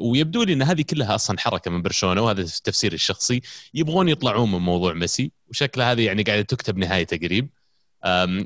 ويبدو 0.00 0.42
لي 0.42 0.52
إن 0.52 0.62
هذه 0.62 0.82
كلها 0.82 1.14
أصلا 1.14 1.38
حركة 1.40 1.70
من 1.70 1.82
برشلونة 1.82 2.22
وهذا 2.22 2.42
تفسيري 2.64 2.94
الشخصي. 2.94 3.40
يبغون 3.74 4.08
يطلعون 4.08 4.52
من 4.52 4.58
موضوع 4.58 4.92
ميسي 4.92 5.32
وشكله 5.48 5.92
هذه 5.92 6.02
يعني 6.06 6.22
قاعدة 6.22 6.42
تكتب 6.42 6.78
نهايته 6.78 7.16
قريب. 7.16 7.48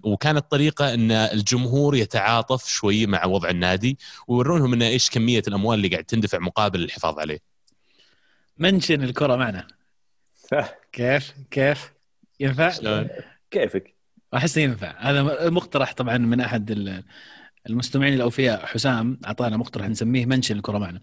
وكانت 0.05 0.51
طريقة 0.51 0.95
إن 0.95 1.11
الجمهور 1.13 1.97
يتعاطف 1.97 2.69
شوي 2.69 3.07
مع 3.07 3.25
وضع 3.27 3.51
النادي 3.51 3.99
ويورونهم 4.29 4.73
انه 4.73 4.87
إيش 4.87 5.11
كمية 5.11 5.43
الأموال 5.49 5.79
اللي 5.79 5.89
قاعد 5.89 6.05
تندفع 6.05 6.39
مقابل 6.39 6.85
الحفاظ 6.85 7.19
عليه. 7.19 7.58
منشن 8.59 9.03
الكرة 9.03 9.37
معنا. 9.37 9.67
كيف؟ 10.93 11.35
كيف؟ 11.51 11.93
ينفع؟ 12.41 12.71
شلون؟ 12.71 13.09
كيفك؟ 13.51 13.95
أحس 14.35 14.57
ينفع 14.57 14.95
هذا 14.99 15.51
مقترح 15.51 15.93
طبعا 15.93 16.19
من 16.19 16.41
أحد 16.41 17.03
المستمعين 17.69 18.15
الأوفياء 18.15 18.67
حسام 18.67 19.21
أعطانا 19.27 19.57
مقترح 19.57 19.89
نسميه 19.89 20.27
منشن 20.27 20.57
الكرة 20.57 20.79
معنا. 20.79 21.01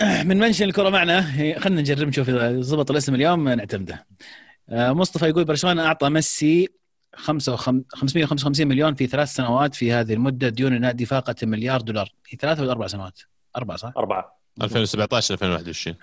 من 0.28 0.38
منشن 0.38 0.64
الكرة 0.64 0.88
معنا 0.88 1.22
خلينا 1.58 1.80
نجرب 1.80 2.08
نشوف 2.08 2.28
إذا 2.28 2.60
ضبط 2.60 2.90
الاسم 2.90 3.14
اليوم 3.14 3.48
نعتمده. 3.48 4.06
آه، 4.68 4.92
مصطفى 4.92 5.28
يقول 5.28 5.44
برشلونة 5.44 5.86
أعطى 5.86 6.08
ميسي 6.08 6.68
555 7.14 8.66
مليون 8.66 8.94
في 8.94 9.06
ثلاث 9.06 9.28
سنوات 9.28 9.74
في 9.74 9.92
هذه 9.92 10.14
المدة 10.14 10.48
ديون 10.48 10.76
النادي 10.76 11.06
فاقت 11.06 11.44
مليار 11.44 11.80
دولار 11.80 12.12
في 12.24 12.36
ثلاث 12.36 12.60
ولا 12.60 12.72
أربع 12.72 12.86
سنوات؟ 12.86 13.20
أربع 13.56 13.76
صح؟ 13.76 13.92
أربعة 13.96 14.35
2017 14.62 15.34
2021 15.34 15.96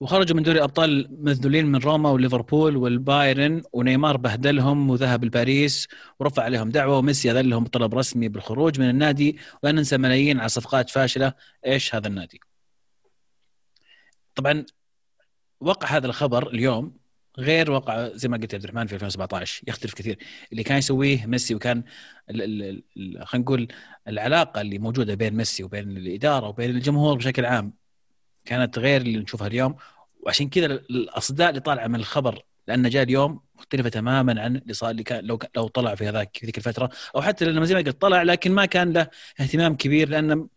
وخرجوا 0.00 0.36
من 0.36 0.42
دوري 0.42 0.58
الابطال 0.58 1.08
مذلولين 1.24 1.66
من 1.66 1.78
روما 1.78 2.10
وليفربول 2.10 2.76
والبايرن 2.76 3.62
ونيمار 3.72 4.16
بهدلهم 4.16 4.90
وذهب 4.90 5.24
لباريس 5.24 5.88
ورفع 6.20 6.42
عليهم 6.42 6.70
دعوة 6.70 6.98
وميسي 6.98 7.30
اذلهم 7.30 7.64
بطلب 7.64 7.94
رسمي 7.94 8.28
بالخروج 8.28 8.80
من 8.80 8.90
النادي. 8.90 9.38
ولا 9.62 9.72
ننسى 9.72 9.98
ملايين 9.98 10.40
على 10.40 10.48
صفقات 10.48 10.90
فاشلة. 10.90 11.32
إيش 11.66 11.94
هذا 11.94 12.08
النادي؟ 12.08 12.40
طبعا 14.34 14.64
وقع 15.60 15.88
هذا 15.88 16.06
الخبر 16.06 16.50
اليوم 16.50 16.96
غير 17.38 17.70
وقع 17.70 18.08
زي 18.14 18.28
ما 18.28 18.36
قلت 18.36 18.54
عبد 18.54 18.64
الرحمن 18.64 18.86
في 18.86 18.94
2017 18.94 19.62
يختلف 19.68 19.94
كثير. 19.94 20.18
اللي 20.52 20.62
كان 20.62 20.78
يسويه 20.78 21.26
ميسي 21.26 21.54
وكان 21.54 21.84
خلينا 22.28 22.82
نقول 23.34 23.68
العلاقة 24.08 24.60
اللي 24.60 24.78
موجودة 24.78 25.14
بين 25.14 25.34
ميسي 25.34 25.64
وبين 25.64 25.96
الإدارة 25.96 26.48
وبين 26.48 26.70
الجمهور 26.70 27.16
بشكل 27.16 27.44
عام 27.44 27.85
كانت 28.46 28.78
غير 28.78 29.00
اللي 29.00 29.18
نشوفها 29.18 29.46
اليوم. 29.46 29.76
وعشان 30.20 30.48
كذا 30.48 30.66
الأصداء 30.66 31.48
اللي 31.50 31.60
طالعة 31.60 31.86
من 31.86 31.94
الخبر 31.94 32.42
لأنه 32.68 32.88
جاء 32.88 33.02
اليوم 33.02 33.40
مختلفة 33.54 33.88
تماما 33.88 34.42
عن 34.42 34.56
اللي 34.56 34.74
صار 34.74 34.90
اللي 34.90 35.02
كان 35.02 35.24
لو 35.24 35.38
لو 35.56 35.68
طلع 35.68 35.94
في 35.94 36.08
هذاك 36.08 36.36
في 36.36 36.46
ذيك 36.46 36.58
الفترة. 36.58 36.90
أو 37.16 37.22
حتى 37.22 37.44
لما 37.44 37.64
زي 37.64 37.74
ما 37.74 37.80
قلت 37.80 38.00
طلع 38.00 38.22
لكن 38.22 38.52
ما 38.52 38.66
كان 38.66 38.92
له 38.92 39.08
اهتمام 39.40 39.74
كبير 39.74 40.08
لأن 40.08 40.48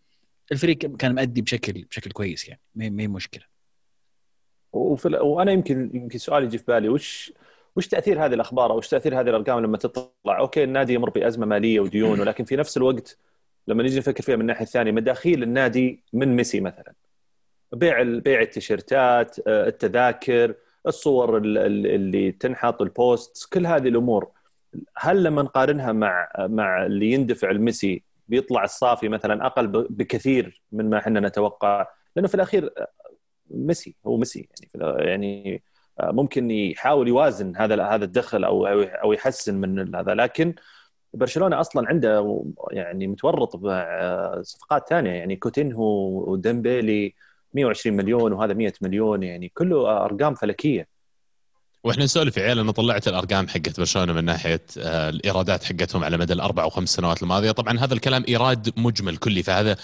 الفريق 0.51 0.77
كان 0.77 1.15
مؤدي 1.15 1.41
بشكل 1.41 1.85
بشكل 1.91 2.11
كويس 2.11 2.47
يعني. 2.47 2.61
ما 2.75 3.03
هي 3.03 3.07
مشكلة. 3.07 3.43
وفي 4.73 5.07
وأنا 5.07 5.51
يمكن 5.51 5.91
يمكن 5.93 6.17
سؤال 6.17 6.43
يجي 6.43 6.57
في 6.57 6.63
بالي 6.67 6.89
وش 6.89 7.33
وش 7.75 7.87
تأثير 7.87 8.25
هذه 8.25 8.33
الأخبار؟ 8.33 8.71
أو 8.71 8.77
وش 8.77 8.87
تأثير 8.87 9.19
هذه 9.19 9.29
الأرقام 9.29 9.59
لما 9.59 9.77
تطلع؟ 9.77 10.39
okay 10.39 10.63
النادي 10.63 10.93
يمر 10.93 11.09
بأزمة 11.09 11.45
مالية 11.45 11.79
وديون 11.79 12.19
ولكن 12.19 12.43
في 12.43 12.55
نفس 12.55 12.77
الوقت 12.77 13.17
لما 13.67 13.83
نيجي 13.83 13.99
نفكر 13.99 14.23
فيها 14.23 14.35
من 14.35 14.41
الناحية 14.41 14.65
الثانية 14.65 14.91
مداخيل 14.91 15.43
النادي 15.43 16.03
من 16.13 16.35
ميسي 16.35 16.59
مثلا. 16.59 16.93
بيع 17.73 18.03
بيع 18.03 18.41
التيشيرتات 18.41 19.39
آه، 19.47 19.67
التذاكر 19.67 20.55
الصور 20.87 21.37
اللي 21.37 22.31
تنحط 22.31 22.81
ال 22.81 22.96
post 22.96 23.53
كل 23.53 23.65
هذه 23.67 23.87
الأمور. 23.87 24.31
هل 24.97 25.23
لما 25.23 25.41
نقارنها 25.41 25.91
مع 25.91 26.27
مع 26.39 26.85
اللي 26.85 27.11
يندفع 27.11 27.51
الميسي 27.51 28.03
بيطلع 28.27 28.63
الصافي 28.63 29.09
مثلا 29.09 29.45
أقل 29.45 29.67
بكثير 29.89 30.61
من 30.71 30.89
ما 30.89 30.97
إحنا 30.97 31.19
نتوقع؟ 31.19 31.87
لأنه 32.15 32.27
في 32.27 32.35
الأخير 32.35 32.73
ميسي 33.49 33.95
هو 34.07 34.17
ميسي. 34.17 34.49
يعني 34.75 35.09
يعني 35.09 35.63
آه، 35.99 36.11
ممكن 36.11 36.51
يحاول 36.51 37.07
يوازن 37.07 37.55
هذا 37.57 37.83
هذا 37.83 38.05
الدخل 38.05 38.43
أو 38.43 38.67
أو 38.67 39.13
يحسن 39.13 39.55
من 39.55 39.95
هذا. 39.95 40.13
لكن 40.13 40.55
برشلونة 41.13 41.59
أصلا 41.59 41.87
عنده 41.89 42.43
يعني 42.71 43.07
متورط 43.07 43.55
بصفقات 43.55 44.89
ثانية. 44.89 45.11
يعني 45.11 45.35
كوتينهو 45.35 45.85
وديمبيلي 46.31 47.15
120 47.53 47.97
مليون 47.97 48.33
وهذا 48.33 48.53
100 48.53 48.73
مليون 48.81 49.23
يعني 49.23 49.51
كله 49.55 50.05
أرقام 50.05 50.35
فلكية. 50.35 50.99
وإحنا 51.83 52.03
نسولف 52.03 52.37
يا 52.37 52.43
عيال 52.43 52.59
أنا 52.59 52.71
طلعت 52.71 53.07
الأرقام 53.07 53.47
حقت 53.47 53.79
برشلونة 53.79 54.13
من 54.13 54.25
ناحية 54.25 54.61
آه، 54.77 55.09
الإيرادات 55.09 55.63
حقتهم 55.63 56.03
على 56.03 56.17
مدى 56.17 56.33
الأربع 56.33 56.63
أو 56.63 56.69
خمس 56.69 56.89
سنوات 56.89 57.23
الماضية، 57.23 57.51
طبعا 57.51 57.79
هذا 57.79 57.93
الكلام 57.93 58.23
إيراد 58.27 58.79
مجمل 58.79 59.17
كلي 59.17 59.43
فهذا 59.43 59.77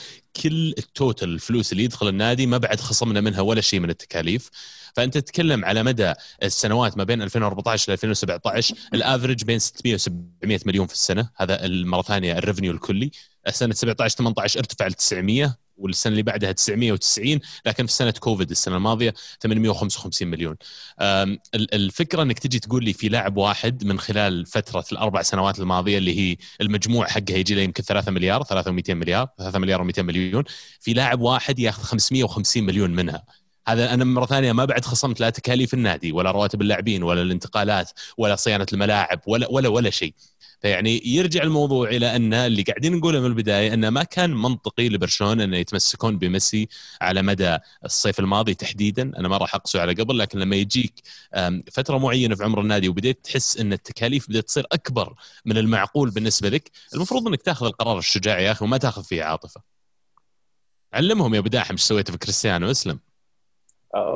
كل 0.43 0.74
ال 0.77 0.86
total 0.86 1.29
الفلوس 1.29 1.72
اللي 1.72 1.84
يدخل 1.84 2.07
النادي 2.07 2.48
ما 2.48 2.57
بعد 2.57 2.79
خصمنا 2.79 3.22
منها 3.22 3.41
ولا 3.41 3.62
شيء 3.62 3.79
من 3.79 3.89
التكاليف، 3.89 4.50
فأنت 4.95 5.17
تتكلم 5.17 5.65
على 5.65 5.84
مدى 5.84 6.13
السنوات 6.43 6.98
ما 6.98 7.03
بين 7.03 7.22
2014 7.22 7.91
ل 7.91 7.93
2017 7.93 8.75
ال 8.93 9.00
average 9.00 9.43
بين 9.43 9.60
600 9.60 9.93
و 9.93 9.98
700 9.98 10.60
مليون 10.65 10.88
في 10.88 10.93
السنة، 10.93 11.29
هذا 11.36 11.67
مره 11.67 12.01
ثانية 12.01 12.38
ال 12.38 12.42
revenue 12.42 12.71
الكلي، 12.72 13.12
السنة 13.48 13.74
17 13.74 14.17
18 14.17 14.60
ارتفع 14.60 14.88
ل 14.88 14.93
900 14.93 15.64
والسنة 15.77 16.12
اللي 16.12 16.24
بعدها 16.24 16.51
990 16.51 17.39
لكن 17.65 17.86
في 17.86 17.94
سنة 17.94 18.12
كوفيد 18.12 18.50
السنة 18.51 18.77
الماضية 18.77 19.13
855 19.41 20.27
مليون. 20.27 20.55
الفكرة 21.55 22.22
إنك 22.22 22.39
تجي 22.39 22.60
تقول 22.60 22.84
لي 22.84 22.94
في 22.94 23.10
لاعب 23.10 23.38
واحد 23.38 23.86
من 23.86 24.00
خلال 24.00 24.46
فترة 24.46 24.86
الأربع 24.91 25.22
سنوات 25.22 25.60
الماضية 25.60 25.98
اللي 25.98 26.20
هي 26.20 26.38
المجموع 26.62 27.05
حقها 27.08 27.38
يجي 27.38 27.55
له 27.55 27.62
يمكن 27.62 27.84
3 27.84 28.12
مليار 28.12 28.44
3 28.44 28.72
و200 28.72 28.89
مليار 28.89 29.27
3 29.38 29.60
مليار 29.60 29.91
و200 29.91 30.00
مليون 30.00 30.44
في 30.79 30.94
لاعب 30.94 31.22
واحد 31.22 31.60
ياخذ 31.60 31.84
550 31.84 32.63
مليون 32.63 32.91
منها. 32.91 33.24
هذا 33.67 33.93
أنا 33.93 34.03
مرة 34.03 34.25
ثانية 34.25 34.51
ما 34.51 34.65
بعد 34.65 34.86
خصمت 34.86 35.19
لا 35.19 35.29
تكاليف 35.29 35.74
النادي 35.74 36.12
ولا 36.12 36.31
رواتب 36.31 36.62
اللاعبين 36.62 37.03
ولا 37.03 37.22
الانتقالات 37.22 37.91
ولا 38.17 38.36
صيانة 38.36 38.67
الملاعب 38.74 39.22
ولا 39.27 39.48
ولا 39.51 39.69
ولا 39.69 39.89
شيء. 39.89 40.13
فيعني 40.62 41.01
يرجع 41.05 41.43
الموضوع 41.43 41.89
إلى 41.89 42.15
أن 42.15 42.34
اللي 42.34 42.62
قاعدين 42.62 42.95
نقوله 42.95 43.19
من 43.19 43.25
البداية 43.25 43.74
أنه 43.74 43.89
ما 43.89 44.03
كان 44.03 44.34
منطقي 44.34 44.89
لبرشلونة 44.89 45.43
انه 45.43 45.57
يتمسكون 45.57 46.17
بميسي 46.17 46.67
على 47.01 47.22
مدى 47.22 47.57
الصيف 47.86 48.19
الماضي 48.19 48.53
تحديدا. 48.53 49.12
أنا 49.19 49.27
ما 49.27 49.38
راح 49.38 49.55
أقسو 49.55 49.79
على 49.79 49.93
قبل 49.93 50.17
لكن 50.17 50.39
لما 50.39 50.55
يجيك 50.55 50.93
فترة 51.72 51.98
معينة 51.98 52.36
في 52.36 52.43
عمر 52.43 52.62
النادي 52.62 52.89
وبديت 52.89 53.25
تحس 53.25 53.57
أن 53.57 53.74
التكاليف 53.74 54.29
بدأت 54.29 54.43
تصير 54.43 54.65
أكبر 54.72 55.15
من 55.45 55.57
المعقول 55.57 56.10
بالنسبة 56.10 56.50
لك 56.50 56.72
المفروض 56.93 57.27
أنك 57.27 57.41
تاخذ 57.41 57.65
القرار 57.65 57.98
الشجاع 57.98 58.39
يا 58.39 58.51
أخي 58.51 58.65
وما 58.65 58.77
تاخذ 58.77 59.03
فيه 59.03 59.24
عاطفة. 59.24 59.62
علمهم 60.93 61.34
يا 61.34 61.39
أبو 61.39 61.48
داحم 61.48 61.74
إيش 61.74 61.81
سويت 61.81 62.12
في 62.12 62.17
كريستيانو 62.17 62.72
أسلم. 62.71 63.00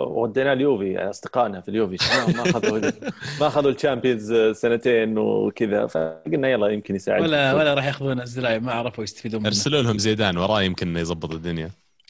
وديناه 0.07 0.53
اليوفي 0.53 1.09
أصدقائنا 1.09 1.61
في 1.61 1.69
اليوفي 1.69 1.97
ما 2.37 2.49
أخذوا 2.49 2.91
ما 3.39 3.47
أخذوا 3.47 3.71
الشامبيونز 3.71 4.33
سنتين 4.33 5.17
وكذا 5.17 5.87
فقلنا 5.87 6.49
يلا 6.49 6.67
يمكن 6.67 6.95
يساعد 6.95 7.21
ولا 7.21 7.53
ولا 7.53 7.73
راح 7.73 7.85
ياخذون 7.85 8.21
ال 8.21 8.59
ما 8.59 8.71
عرفوا 8.71 9.03
يستفيدون 9.03 9.39
منه. 9.39 9.47
أرسلوا 9.47 9.81
لهم 9.81 9.97
زيدان 9.97 10.37
وراه 10.37 10.61
يمكن 10.61 10.97
يضبط 10.97 11.31
الدنيا. 11.31 11.69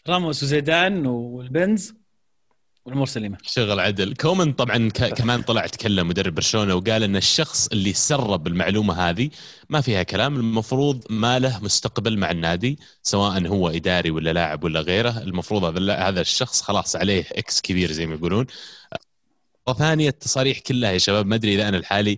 راموس 0.10 0.44
وزيدان 0.44 1.06
والبنز. 1.06 1.99
والامور 2.90 3.08
سليمة. 3.08 3.38
شغل 3.46 3.80
عدل. 3.80 4.14
كومن 4.14 4.54
طبعا 4.54 4.90
كمان 4.90 5.42
طلع 5.42 5.68
تكلم 5.68 6.08
مدرب 6.08 6.36
برشلونة 6.36 6.76
وقال 6.76 7.04
إن 7.04 7.16
الشخص 7.16 7.68
اللي 7.68 7.94
سرب 7.94 8.48
المعلومة 8.48 9.10
هذه 9.10 9.30
ما 9.70 9.82
فيها 9.82 10.04
كلام 10.04 10.36
المفروض 10.36 11.04
ما 11.10 11.40
له 11.40 11.60
مستقبل 11.64 12.18
مع 12.18 12.32
النادي 12.32 12.80
سواء 13.04 13.48
هو 13.48 13.70
إداري 13.70 14.12
ولا 14.12 14.34
لاعب 14.34 14.64
ولا 14.64 14.80
غيره. 14.80 15.18
المفروض 15.18 15.64
هذا 15.64 15.96
هذا 15.96 16.22
الشخص 16.22 16.62
خلاص 16.62 16.96
عليه 16.96 17.26
X 17.32 17.62
كبير 17.62 17.92
زي 17.92 18.06
ما 18.06 18.16
يقولون. 18.16 18.46
ثانية 19.78 20.10
التصاريح 20.10 20.60
كلها 20.60 20.92
يا 20.92 20.98
شباب 20.98 21.26
ما 21.26 21.36
أدري 21.36 21.56
إذا 21.56 21.70
أنا 21.70 21.78
الحالي 21.78 22.18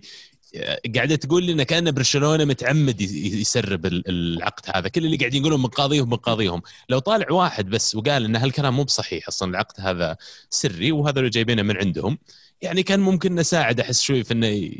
قاعدة 0.94 1.16
تقول 1.16 1.44
لي 1.44 1.52
إن 1.52 1.62
كان 1.62 1.90
برشلونة 1.90 2.44
متعمد 2.44 3.00
يسرب 3.00 3.86
العقد 3.86 4.64
هذا. 4.74 4.88
كل 4.88 5.04
اللي 5.04 5.16
قاعدين 5.16 5.40
يقولون 5.40 5.60
من 5.62 6.16
قاضيهم 6.16 6.62
لو 6.88 6.98
طالع 6.98 7.32
واحد 7.32 7.70
بس 7.70 7.94
وقال 7.94 8.24
إن 8.24 8.36
هالكلام 8.36 8.76
مو 8.76 8.84
بصحيح 8.84 9.28
أصلا 9.28 9.50
العقد 9.50 9.80
هذا 9.80 10.16
سري 10.50 10.92
وهذا 10.92 11.18
اللي 11.18 11.30
جايبينه 11.30 11.62
من 11.62 11.76
عندهم 11.76 12.18
يعني 12.62 12.82
كان 12.82 13.00
ممكن 13.00 13.34
نساعد 13.34 13.80
أحس 13.80 14.00
شوي 14.00 14.24
في 14.24 14.34
إنه 14.34 14.70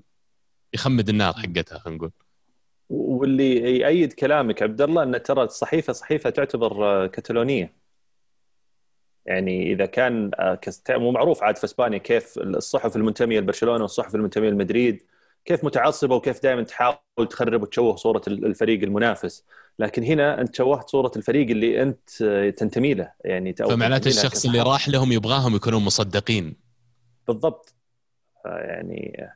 يخمد 0.75 1.09
النار 1.09 1.33
حقتها 1.33 1.79
خلينا 1.79 1.99
نقول. 1.99 2.11
واللي 2.91 3.79
يأيد 3.79 4.12
كلامك 4.12 4.62
عبد 4.62 4.81
الله 4.81 5.02
إن 5.02 5.23
ترى 5.23 5.43
الصحيفه 5.43 5.93
صحيفة 5.93 6.31
تعتبر 6.31 7.07
كتالونيه 7.07 7.83
يعني 9.26 9.73
إذا 9.73 9.87
كان 9.87 10.31
مو 10.91 11.11
معروف 11.11 11.43
عاد 11.43 11.57
في 11.57 11.64
إسبانيا 11.64 11.99
كيف 11.99 12.38
الصحف 12.38 12.97
المنتمية 12.97 13.41
لبرشلونة 13.41 13.83
والصحف 13.83 14.14
المنتمية 14.14 14.50
لمدريد. 14.50 15.02
كيف 15.45 15.65
متعصبة 15.65 16.15
وكيف 16.15 16.43
دائما 16.43 16.63
تحاول 16.63 17.29
تخرب 17.31 17.63
وتشوه 17.63 17.97
صورة 17.97 18.23
الفريق 18.29 18.83
المنافس. 18.83 19.45
لكن 19.79 20.03
هنا 20.03 20.41
أنت 20.41 20.55
شوهت 20.55 20.89
صورة 20.89 21.13
الفريق 21.17 21.51
اللي 21.51 21.83
أنت 21.83 22.11
تنتمي 22.57 22.95
له. 22.95 23.13
يعني 23.25 23.53
فمعناته 23.53 24.09
الشخص 24.09 24.45
اللي 24.45 24.61
راح 24.61 24.89
لهم 24.89 25.13
يبغاهم 25.13 25.57
يكونون 25.57 25.83
مصدقين. 25.83 26.57
بالضبط. 27.29 27.75
يعني 28.45 29.29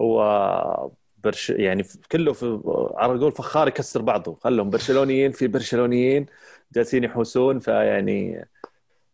هو 0.00 0.90
برش 1.24 1.50
يعني 1.50 1.84
كله 2.12 2.32
في 2.32 2.60
على 2.96 3.18
قول 3.18 3.32
فخار 3.32 3.68
يكسر 3.68 4.02
بعضه. 4.02 4.38
خلهم 4.40 4.70
برشلونيين 4.70 5.32
في 5.32 5.46
برشلونيين 5.46 6.26
جالسين 6.74 7.04
يحوسون. 7.04 7.58
فيعني 7.58 8.48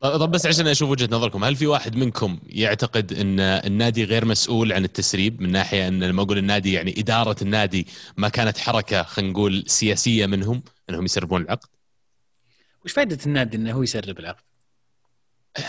طب 0.00 0.31
بس 0.31 0.47
عشان 0.47 0.67
أشوف 0.67 0.91
وجهة 0.91 1.09
نظركم 1.12 1.45
هل 1.45 1.57
في 1.57 1.67
واحد 1.67 1.97
منكم 1.97 2.38
يعتقد 2.47 3.12
إن 3.12 3.41
النادي 3.41 4.05
غير 4.05 4.25
مسؤول 4.25 4.73
عن 4.73 4.85
التسريب 4.85 5.41
من 5.41 5.53
ناحية 5.53 5.88
إن 5.88 6.05
لما 6.05 6.23
أقول 6.23 6.38
النادي 6.38 6.73
يعني 6.73 6.95
إدارة 6.99 7.37
النادي 7.43 7.87
ما 8.17 8.29
كانت 8.29 8.59
حركة 8.59 9.03
خلينا 9.03 9.33
نقول 9.33 9.65
سياسية 9.67 10.26
منهم 10.26 10.62
إنهم 10.91 11.05
يسربون 11.05 11.43
العقد؟ 11.43 11.69
وش 12.85 12.93
فائده 12.93 13.19
النادي 13.26 13.57
إنه 13.57 13.73
هو 13.73 13.83
يسرب 13.83 14.19
العقد؟ 14.19 14.43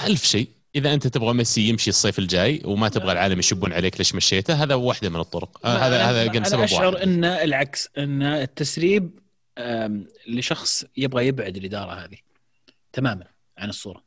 ألف 0.06 0.24
شيء 0.26 0.48
إذا 0.76 0.94
أنت 0.94 1.08
تبغى 1.08 1.34
ميسي 1.34 1.70
يمشي 1.70 1.90
الصيف 1.90 2.20
الجاي 2.20 2.62
وما 2.66 2.90
تبغى 2.90 3.12
العالم 3.12 3.40
يشبون 3.40 3.74
عليك 3.74 3.98
ليش 3.98 4.16
مشيته 4.16 4.64
هذا 4.64 4.76
واحدة 4.76 5.10
من 5.10 5.20
الطرق 5.20 5.68
هذا 5.68 6.04
هذا 6.04 6.28
قد 6.28 6.48
سبب 6.48 6.62
أشعر 6.62 6.94
واحد. 6.94 7.08
إن 7.08 7.26
العكس 7.26 7.90
إن 7.98 8.22
التسريب 8.24 9.20
لشخص 10.28 10.86
يبغى 10.98 11.28
يبعد 11.28 11.58
الإدارة 11.58 11.92
هذه 11.92 12.18
تماما 12.94 13.28
عن 13.58 13.70
الصورة 13.70 14.07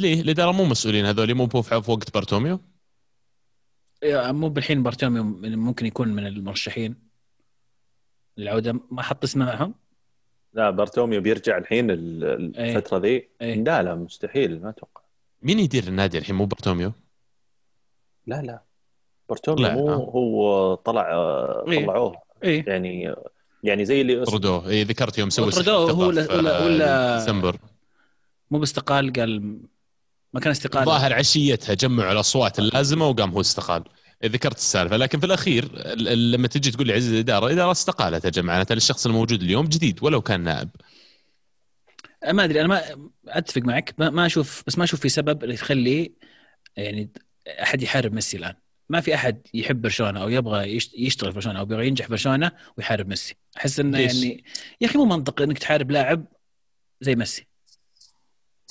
ليه؟ 0.00 0.20
الاداره 0.20 0.52
مو 0.52 0.64
مسؤولين 0.64 1.06
هذول 1.06 1.34
مو 1.34 1.46
في 1.46 1.74
وقت 1.74 2.14
بارتوميو؟ 2.14 2.60
مو 4.04 4.48
بالحين 4.48 4.82
بارتوميو 4.82 5.24
ممكن 5.42 5.86
يكون 5.86 6.08
من 6.08 6.26
المرشحين 6.26 6.94
للعوده 8.36 8.80
ما 8.90 9.02
حط 9.02 9.24
اسمه 9.24 9.44
معهم؟ 9.44 9.74
لا 10.54 10.70
بارتوميو 10.70 11.20
بيرجع 11.20 11.58
الحين 11.58 11.90
الفترة 11.90 12.98
ذي 12.98 13.28
إيه. 13.40 13.54
لا 13.54 13.82
لا 13.82 13.94
مستحيل 13.94 14.62
ما 14.62 14.70
أتوقع 14.70 15.02
مين 15.42 15.58
يدير 15.58 15.84
النادي 15.88 16.18
الحين 16.18 16.34
مو 16.34 16.44
بارتوميو؟ 16.44 16.92
لا 18.26 18.42
لا 18.42 18.62
بارتوميو 19.28 19.70
مو 19.70 19.88
هو 19.88 20.74
طلع 20.74 21.10
إيه. 21.68 21.86
طلعوه 21.86 22.22
إيه؟ 22.44 22.64
يعني 22.68 23.14
يعني 23.62 23.84
زي 23.84 24.00
اللي 24.00 24.24
طردوه 24.24 24.68
اي 24.68 24.84
ذكرت 24.84 25.18
يوم 25.18 25.30
سوى 25.30 25.50
طردوه 25.50 25.90
هو 25.90 26.06
ولا 26.06 26.64
ولا 26.64 27.18
ديسمبر 27.18 27.56
مو 28.50 28.58
باستقال 28.58 29.12
قال 29.12 29.58
ما 30.36 30.40
كان 30.40 30.50
استقالة. 30.50 30.84
ظاهر 30.84 31.12
عشيتها 31.12 31.74
جمعوا 31.74 32.12
الأصوات 32.12 32.58
اللازمة 32.58 33.08
وقام 33.08 33.30
هو 33.30 33.40
استقال. 33.40 33.84
ذكرت 34.24 34.56
السالفة 34.56 34.96
لكن 34.96 35.20
في 35.20 35.26
الأخير 35.26 35.94
لما 35.98 36.48
تجي 36.48 36.70
تقول 36.70 36.86
لي 36.86 36.92
عزيز 36.92 37.12
الإدارة 37.12 37.46
الإدارة 37.46 37.72
استقالت 37.72 38.24
يا 38.24 38.30
جماعة 38.30 38.66
الشخص 38.70 39.06
الموجود 39.06 39.42
اليوم 39.42 39.66
جديد 39.66 39.98
ولو 40.02 40.20
كان 40.20 40.40
نائب. 40.40 40.68
ما 42.32 42.44
أدري 42.44 42.60
أنا 42.60 42.68
ما 42.68 42.82
أتفق 43.28 43.62
معك 43.62 43.94
ما 43.98 44.26
أشوف 44.26 44.62
بس 44.66 44.78
ما 44.78 44.84
أشوف 44.84 45.00
في 45.00 45.08
سبب 45.08 45.42
اللي 45.44 45.54
يخلي 45.54 46.12
يعني 46.76 47.10
أحد 47.62 47.82
يحارب 47.82 48.12
ميسي 48.12 48.36
الآن. 48.36 48.54
ما 48.88 49.00
في 49.00 49.14
أحد 49.14 49.42
يحب 49.54 49.82
برشلونة 49.82 50.22
أو 50.22 50.28
يبغى 50.28 50.76
يشتغل 50.98 51.30
في 51.30 51.34
برشلونة 51.34 51.58
أو 51.58 51.64
يبغى 51.64 51.86
ينجح 51.86 52.08
برشلونة 52.08 52.52
ويحارب 52.76 53.08
ميسي. 53.08 53.34
أحس 53.56 53.80
إنه 53.80 53.98
يعني 53.98 54.44
يا 54.80 54.86
أخي 54.86 54.98
مو 54.98 55.04
منطقي 55.04 55.44
إنك 55.44 55.58
تحارب 55.58 55.90
لاعب 55.90 56.24
زي 57.00 57.14
ميسي. 57.14 57.46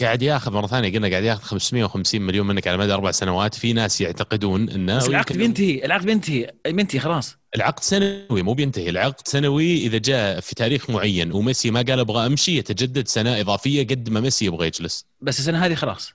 قاعد 0.02 0.22
ياخذ 0.22 0.52
مرة 0.52 0.68
ثانية 0.68 0.94
قلنا 0.94 1.10
قاعد 1.10 1.24
ياخذ 1.24 1.44
550 1.44 2.22
مليون 2.22 2.48
منك 2.48 2.68
على 2.68 2.78
مدى 2.78 2.94
أربع 2.94 3.12
سنوات 3.12 3.56
في 3.56 3.74
ناس 3.74 4.02
يعتقدون 4.02 4.70
إنه 4.70 4.98
بس 4.98 5.08
العقد 5.08 5.38
بينتهي 5.38 5.86
العقد 5.86 6.06
بينتهي 6.06 6.52
بينتهي 6.68 7.00
خلاص. 7.00 7.38
العقد 7.56 7.84
سنوي 7.84 8.42
مو 8.42 8.54
بينتهي 8.54 8.90
العقد 8.90 9.28
سنوي 9.28 9.78
إذا 9.78 9.98
جاء 9.98 10.40
في 10.40 10.56
تاريخ 10.56 10.90
معين 10.90 11.32
وميسي 11.32 11.72
ما 11.72 11.82
قال 11.82 12.00
أبغى 12.00 12.26
أمشي 12.26 12.58
يتجدد 12.58 13.08
سنة 13.08 13.40
إضافية 13.40 13.88
قد 13.88 14.10
ما 14.10 14.20
ميسي 14.20 14.46
يبغى 14.46 14.68
يجلس. 14.68 15.08
بس 15.22 15.40
السنة 15.40 15.66
هذه 15.66 15.74
خلاص. 15.74 16.14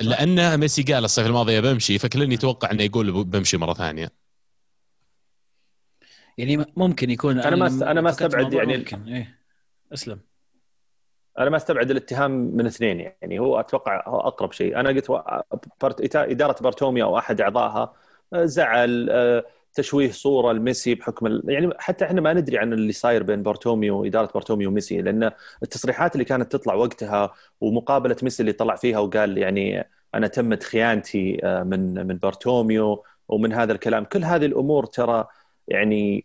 لأن 0.00 0.60
ميسي 0.60 0.82
قال 0.82 1.04
الصيف 1.04 1.26
الماضي 1.26 1.60
بمشي 1.60 1.98
فكلني 1.98 2.34
يتوقع 2.34 2.70
إنه 2.70 2.82
يقول 2.82 3.24
بمشي 3.24 3.56
مرة 3.56 3.74
ثانية. 3.74 4.12
يعني 6.38 6.64
ممكن 6.76 7.10
يكون 7.10 7.40
أنا 7.40 7.56
ما 7.56 7.90
أنا 7.90 8.00
ما 8.00 8.10
أستبعد 8.10 8.52
يعني 8.52 8.76
ممكن. 8.76 9.14
إيه 9.14 9.38
أسلم. 9.92 10.27
أنا 11.38 11.50
ما 11.50 11.56
أستبعد 11.56 11.90
الاتهام 11.90 12.30
من 12.30 12.66
اثنين 12.66 13.00
يعني 13.00 13.38
هو 13.38 13.60
أتوقع 13.60 14.08
هو 14.08 14.20
أقرب 14.20 14.52
شيء. 14.52 14.80
أنا 14.80 14.88
قلت 14.88 16.16
إدارة 16.16 16.62
بارتوميو 16.62 17.04
أو 17.04 17.18
أحد 17.18 17.40
أعضائها 17.40 17.92
آه، 18.32 18.44
زعل 18.44 19.08
آه، 19.10 19.44
تشويه 19.74 20.10
صورة 20.10 20.52
لميسي 20.52 20.94
بحكم 20.94 21.40
يعني 21.44 21.70
حتى 21.78 22.04
إحنا 22.04 22.20
ما 22.20 22.32
ندري 22.32 22.58
عن 22.58 22.72
اللي 22.72 22.92
صاير 22.92 23.22
بين 23.22 23.42
بارتوميو 23.42 24.00
وإدارة 24.00 24.30
بارتوميو 24.34 24.68
وميسي 24.68 25.02
لأن 25.02 25.30
التصريحات 25.62 26.14
اللي 26.14 26.24
كانت 26.24 26.52
تطلع 26.52 26.74
وقتها 26.74 27.34
ومقابلة 27.60 28.16
ميسي 28.22 28.40
اللي 28.40 28.52
طلع 28.52 28.76
فيها 28.76 28.98
وقال 28.98 29.38
يعني 29.38 29.88
أنا 30.14 30.26
تمت 30.26 30.62
خيانتي 30.62 31.40
آه، 31.44 31.62
من 31.62 32.06
من 32.06 32.16
بارتوميو 32.16 33.04
ومن 33.28 33.52
هذا 33.52 33.72
الكلام. 33.72 34.04
كل 34.04 34.24
هذه 34.24 34.46
الأمور 34.46 34.86
ترى 34.86 35.26
يعني 35.68 36.24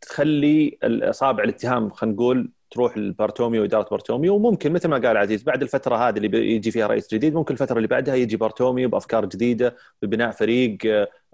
تخلي 0.00 0.78
اصابع 0.84 1.44
الاتهام 1.44 1.90
خلينا 1.90 2.16
نقول 2.16 2.50
تروح 2.76 2.98
لبارتوميو 2.98 3.62
وإدارة 3.62 3.88
بارتوميو 3.90 4.34
وممكن 4.34 4.72
مثل 4.72 4.88
ما 4.88 4.98
قال 4.98 5.16
عزيز 5.16 5.42
بعد 5.42 5.62
الفترة 5.62 5.96
هذه 5.96 6.16
اللي 6.16 6.54
يجي 6.54 6.70
فيها 6.70 6.86
رئيس 6.86 7.14
جديد 7.14 7.34
ممكن 7.34 7.54
الفترة 7.54 7.76
اللي 7.76 7.88
بعدها 7.88 8.14
يجي 8.14 8.36
بارتوميو 8.36 8.88
بأفكار 8.88 9.24
جديدة 9.24 9.76
ببناء 10.02 10.30
فريق 10.30 10.78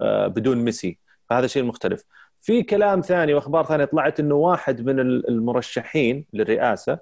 آه، 0.00 0.26
بدون 0.26 0.58
ميسي. 0.58 0.98
فهذا 1.30 1.46
شيء 1.46 1.62
مختلف. 1.62 2.04
في 2.40 2.62
كلام 2.62 3.00
ثاني 3.00 3.34
وأخبار 3.34 3.64
ثانية 3.64 3.84
طلعت 3.84 4.20
إنه 4.20 4.34
واحد 4.34 4.86
من 4.86 5.00
المرشحين 5.00 6.24
للرئاسة 6.32 6.98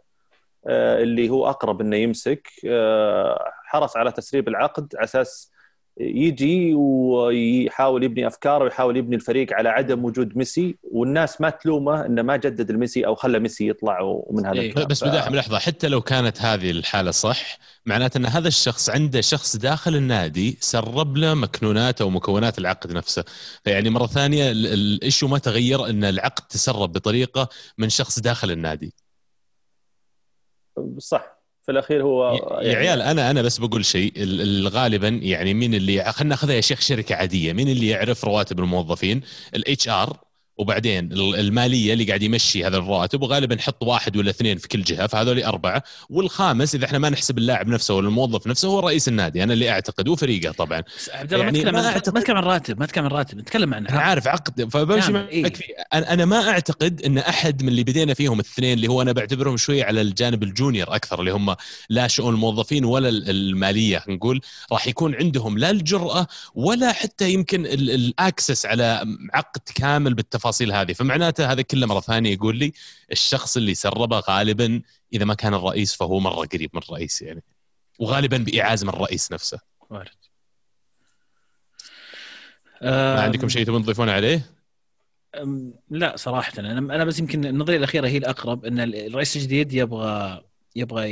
آه، 0.67 1.03
اللي 1.03 1.31
هو 1.31 1.51
أقرب 1.51 1.81
إنه 1.81 1.97
يمسك 1.97 2.49
آه، 2.67 3.53
حرص 3.65 3.97
على 3.97 4.13
تسريب 4.13 4.49
العقد 4.49 4.95
على 4.97 5.05
أساس 5.05 5.53
يجي 6.01 6.75
ويحاول 6.75 8.05
يبني 8.05 8.27
أفكاره 8.27 8.65
ويحاول 8.65 8.97
يبني 8.97 9.17
الفريق 9.17 9.53
على 9.53 9.69
عدم 9.69 10.05
وجود 10.05 10.37
ميسي 10.37 10.77
والناس 10.83 11.41
ما 11.41 11.51
تلومه 11.51 12.07
إنه 12.07 12.23
ما 12.23 12.37
جدد 12.37 12.71
الميسي 12.71 13.07
أو 13.07 13.15
خلى 13.15 13.39
ميسي 13.39 13.69
يطلع 13.69 14.01
ومن 14.03 14.47
هذا 14.47 14.61
إيه. 14.61 14.75
بس 14.75 15.05
بداحم 15.05 15.35
لحظة 15.35 15.59
حتى 15.59 15.89
لو 15.89 16.01
كانت 16.01 16.43
هذه 16.43 16.71
الحالة 16.71 17.11
صح 17.11 17.59
معناته 17.87 18.19
إن 18.19 18.27
هذا 18.27 18.49
الشخص 18.49 18.91
عنده 18.91 19.21
شخص 19.21 19.57
داخل 19.57 19.97
النادي 19.97 20.59
سرب 20.61 21.17
له 21.17 21.35
مكنونات 21.35 22.01
أو 22.01 22.11
مكونات 22.11 22.59
العقد 22.59 22.93
نفسه. 22.93 23.25
فيعني 23.65 23.91
مرة 23.91 24.07
ثانية 24.07 24.51
الايشو 24.51 25.29
ما 25.29 25.39
تغير 25.39 25.87
إن 25.91 26.05
العقد 26.05 26.47
تسرب 26.47 26.93
بطريقة 26.93 27.49
من 27.79 27.89
شخص 27.89 28.19
داخل 28.19 28.51
النادي. 28.51 28.95
صح. 30.99 31.40
في 31.71 31.73
الأخير 31.73 32.03
هو 32.03 32.41
يعني 32.63 32.69
يا 32.71 32.77
عيال 32.77 33.03
أنا 33.03 33.31
أنا 33.31 33.43
بس 33.43 33.59
بقول 33.59 33.85
شيء 33.85 34.13
غالبا 34.69 35.09
يعني 35.09 35.55
مين 35.55 35.75
اللي 35.75 36.13
خلينا 36.13 36.31
ناخذها 36.31 36.55
يا 36.55 36.61
شيخ 36.61 36.81
شركة 36.81 37.15
عادية 37.15 37.53
مين 37.53 37.69
اللي 37.69 37.89
يعرف 37.89 38.25
رواتب 38.25 38.61
الموظفين 38.61 39.21
ال 39.55 39.89
HR 39.89 40.30
وبعدين 40.61 41.13
المالية 41.13 41.93
اللي 41.93 42.05
قاعد 42.05 42.23
يمشي 42.23 42.67
هذا 42.67 42.77
الراتب 42.77 43.23
وغالبا 43.23 43.55
نحط 43.55 43.83
واحد 43.83 44.17
ولا 44.17 44.31
اثنين 44.31 44.59
في 44.59 44.69
كل 44.69 44.83
جهة 44.83 45.07
فهذول 45.07 45.43
أربعة. 45.43 45.83
والخامس 46.11 46.75
إذا 46.75 46.85
إحنا 46.85 46.99
ما 46.99 47.11
نحسب 47.11 47.39
اللاعب 47.39 47.69
نفسه 47.69 47.95
ولا 47.95 48.09
الموظف 48.09 48.47
نفسه 48.47 48.69
هو 48.69 48.81
رئيس 48.81 49.09
النادي 49.09 49.43
أنا 49.43 49.53
اللي 49.53 49.71
أعتقد 49.71 50.09
وفريقه 50.09 50.53
طبعا. 50.53 50.83
عبد 51.13 51.33
الله 51.35 51.45
يعني 51.45 51.65
ما 51.65 51.99
تتكلم 51.99 52.15
ما 52.15 52.21
تتكلم 52.21 52.37
عن 52.37 52.45
راتب 52.45 52.81
ما 52.81 52.87
تتكلم 52.87 53.05
عن 53.05 53.11
راتب 53.11 53.39
نتكلم 53.39 53.75
عن 53.75 53.87
أنا 53.87 54.01
عارف 54.01 54.29
عقد 54.29 54.69
فبمشي 54.71 55.13
معك 55.13 55.29
إيه؟ 55.29 55.53
أنا 55.93 56.25
ما 56.25 56.49
أعتقد 56.49 57.03
إن 57.03 57.19
أحد 57.19 57.63
من 57.63 57.69
اللي 57.69 57.85
بدينا 57.85 58.15
فيهم 58.15 58.41
الاثنين 58.41 58.73
اللي 58.73 58.89
هو 58.89 59.03
أنا 59.03 59.13
بعتبرهم 59.13 59.57
شوي 59.57 59.83
على 59.83 60.01
الجانب 60.01 60.43
ال 60.43 60.50
junior 60.50 60.95
أكثر 60.95 61.21
اللي 61.21 61.31
هم 61.31 61.57
لا 61.89 62.07
شؤون 62.07 62.35
الموظفين 62.35 62.85
ولا 62.85 63.09
المالية 63.09 64.05
نقول 64.09 64.41
راح 64.73 64.87
يكون 64.87 65.15
عندهم 65.15 65.59
لا 65.59 65.71
الجرأة 65.71 66.27
ولا 66.55 66.93
حتى 66.93 67.31
يمكن 67.31 67.67
الاكسس 67.67 68.67
على 68.67 69.05
عقد 69.35 69.61
كامل 69.75 70.15
بالتفاصيل 70.15 70.50
هذه. 70.53 70.93
فمعناه 70.93 71.19
معناته 71.19 71.53
هذا 71.53 71.63
كله 71.63 71.87
مرة 71.87 72.01
ثانية 72.01 72.33
يقول 72.33 72.57
لي 72.57 72.73
الشخص 73.13 73.57
اللي 73.57 73.75
سربه 73.75 74.19
غالبا 74.19 74.83
إذا 75.13 75.25
ما 75.25 75.35
كان 75.35 75.55
الرئيس 75.55 75.95
فهو 75.95 76.21
مرة 76.21 76.47
قريب 76.47 76.71
من 76.75 76.81
الرئيس 76.83 77.23
يعني. 77.23 77.43
وغالبا 77.99 78.37
بإعاز 78.37 78.85
من 78.85 78.91
الرئيس 78.91 79.33
نفسه. 79.33 79.61
وارد. 79.91 80.11
ما 82.83 83.21
عندكم 83.21 83.49
شيء 83.49 83.67
تبون 83.67 83.83
تضيفون 83.83 84.09
عليه؟ 84.09 84.51
لا 85.91 86.17
صراحة. 86.17 86.53
أنا 86.59 86.79
أنا 86.79 87.05
بس 87.05 87.19
يمكن 87.19 87.45
النظرية 87.45 87.77
الأخيرة 87.77 88.09
هي 88.09 88.17
الأقرب 88.17 88.65
إن 88.65 88.81
الرئيس 88.81 89.37
الجديد 89.37 89.73
يبغى 89.73 90.45
يبغى 90.77 91.11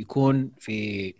يكون 0.00 0.52
في 0.58 1.14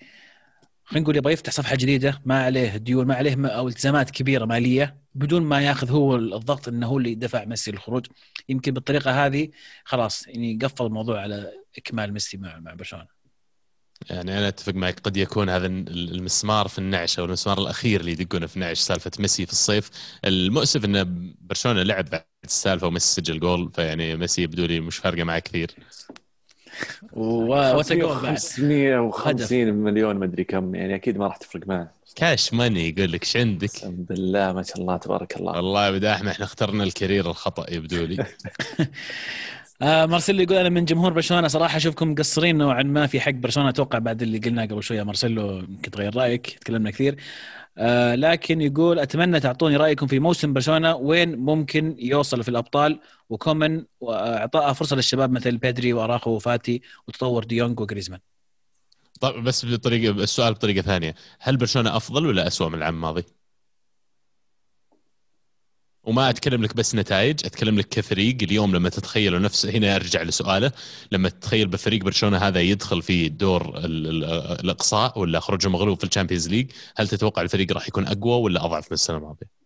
خلينا 0.85 1.03
نقول 1.05 1.17
يبغى 1.17 1.33
يفتح 1.33 1.53
صفحة 1.53 1.77
جديدة 1.77 2.23
ما 2.25 2.45
عليه 2.45 2.77
ديون 2.77 3.07
ما 3.07 3.15
عليه 3.15 3.47
أو 3.47 3.69
التزامات 3.69 4.11
كبيرة 4.11 4.45
مالية. 4.45 4.97
بدون 5.18 5.42
ما 5.42 5.61
ياخذ 5.61 5.90
هو 5.90 6.16
الضغط 6.16 6.68
إنه 6.68 6.87
هو 6.87 6.98
اللي 6.98 7.14
دفع 7.14 7.44
ميسي 7.44 7.70
للخروج 7.70 8.07
يمكن 8.48 8.74
بالطريقة 8.74 9.26
هذه 9.26 9.48
خلاص 9.85 10.28
يعني 10.28 10.59
قفل 10.62 10.87
الموضوع 10.87 11.20
على 11.20 11.52
إكمال 11.78 12.12
ميسي 12.12 12.37
مع 12.37 12.59
مع 12.59 12.74
برشلونة. 12.74 13.18
يعني 14.11 14.38
أنا 14.38 14.48
أتفق 14.48 14.74
معك 14.74 15.00
قد 15.00 15.16
يكون 15.16 15.48
هذا 15.48 15.66
المسمار 15.66 16.68
في 16.68 16.78
النعش 16.78 17.18
أو 17.18 17.24
المسمار 17.24 17.59
الأخير 17.59 18.00
اللي 18.00 18.12
يدقونه 18.12 18.46
في 18.46 18.57
النعش 18.57 18.78
سالفة 18.78 19.11
ميسي 19.18 19.46
في 19.46 19.52
الصيف. 19.52 19.90
المؤسف 20.24 20.85
إن 20.85 21.33
برشلونة 21.40 21.83
لعب 21.83 22.04
بعد 22.11 22.24
السالفة 22.44 22.87
وميسي 22.87 23.14
سجل 23.14 23.40
جول 23.40 23.70
فيعني 23.74 24.16
ميسي 24.16 24.42
يبدو 24.42 24.64
لي 24.64 24.81
مش 24.81 24.96
فارقة 24.96 25.24
معه 25.24 25.38
كثير. 25.38 25.70
وتجول 27.12 28.16
550 28.16 29.72
مليون 29.72 30.16
مدري 30.16 30.44
كم 30.44 30.74
يعني 30.74 30.94
أكيد 30.94 31.18
ما 31.18 31.26
راح 31.26 31.37
تفرق 31.37 31.68
معه. 31.68 31.98
كاش 32.18 32.54
ماني 32.54 32.88
يقول 32.88 33.12
لك 33.12 33.22
إيش 33.22 33.37
عندك؟ 33.37 33.68
اقسم 33.68 34.04
بالله 34.04 34.52
ما 34.52 34.62
شاء 34.62 34.78
الله 34.81 34.96
تبارك 34.96 35.37
الله. 35.37 35.52
والله 35.52 35.87
يا 35.87 35.90
بداحم 35.90 36.28
إحنا 36.28 36.44
اخترنا 36.44 36.85
الكارير 36.85 37.31
الخطأ 37.31 37.74
يبدو 37.74 38.04
لي. 38.04 38.26
آه 39.83 40.07
مارسيلو 40.07 40.42
يقول 40.42 40.57
أنا 40.57 40.68
من 40.68 40.85
جمهور 40.85 41.12
برشلونة 41.12 41.48
صراحة 41.48 41.76
أشوفكم 41.76 42.11
مقصرين 42.12 42.59
نوعا 42.59 42.83
ما 42.83 43.07
في 43.07 43.20
حق 43.20 43.31
برشلونة 43.31 43.68
أتوقع 43.68 43.98
بعد 43.98 44.22
اللي 44.22 44.38
قلناه 44.38 44.64
قبل 44.66 44.83
شوية 44.83 45.02
مارسيلو 45.02 45.59
يمكن 45.59 45.90
تغير 45.90 46.16
رأيك 46.16 46.46
تكلمنا 46.46 46.90
كثير. 46.90 47.16
آه 47.78 48.14
لكن 48.14 48.61
يقول 48.61 48.98
أتمنى 48.98 49.40
تعطوني 49.40 49.76
رأيكم 49.76 50.07
في 50.07 50.18
موسم 50.18 50.52
برشلونة 50.52 50.96
وين 50.96 51.37
ممكن 51.38 51.96
يوصل 51.98 52.42
في 52.42 52.48
الأبطال؟ 52.48 53.00
وكومن 53.31 53.85
وأعطاء 54.00 54.72
فرصة 54.72 54.96
للشباب 54.96 55.31
مثل 55.33 55.57
بيدري 55.57 55.92
وأراخو 55.92 56.31
وفاتي 56.31 56.83
وتطور 57.09 57.44
دي 57.44 57.57
يونج 57.57 57.81
وجريزمان. 57.81 58.20
طيب 59.20 59.44
بس 59.44 59.66
بطريقة 59.66 60.11
السؤال 60.11 60.54
بطريقة 60.54 60.83
ثانية 60.83 61.14
هل 61.40 61.57
برشلونة 61.57 61.96
أفضل 61.96 62.26
ولا 62.26 62.46
اسوء 62.46 62.68
من 62.68 62.74
العام 62.74 62.94
الماضي؟ 62.94 63.24
وما 66.09 66.31
أتكلم 66.31 66.62
لك 66.62 66.76
بس 66.76 66.94
نتائج 66.94 67.46
أتكلم 67.46 67.78
لك 67.78 67.88
كفريق 67.88 68.37
اليوم 68.42 68.76
لما 68.76 68.88
تتخيل 68.88 69.42
نفس 69.42 69.66
هنا 69.66 69.96
أرجع 69.96 70.22
لسؤاله 70.22 70.72
لما 71.12 71.28
تتخيل 71.28 71.68
بفريق 71.68 72.04
برشلونة 72.04 72.38
هذا 72.38 72.61
يدخل 72.61 73.02
في 73.02 73.28
دور 73.28 73.72
الإقصاء 73.85 75.18
ولا 75.18 75.40
خروج 75.40 75.68
مغلوب 75.68 75.98
في 75.98 76.04
الشامبيونز 76.04 76.48
ليج 76.48 76.70
هل 76.96 77.09
تتوقع 77.09 77.42
الفريق 77.42 77.72
راح 77.72 77.88
يكون 77.88 78.07
أقوى 78.07 78.42
ولا 78.42 78.64
أضعف 78.64 78.85
من 78.85 78.94
السنة 78.94 79.16
الماضية؟ 79.16 79.59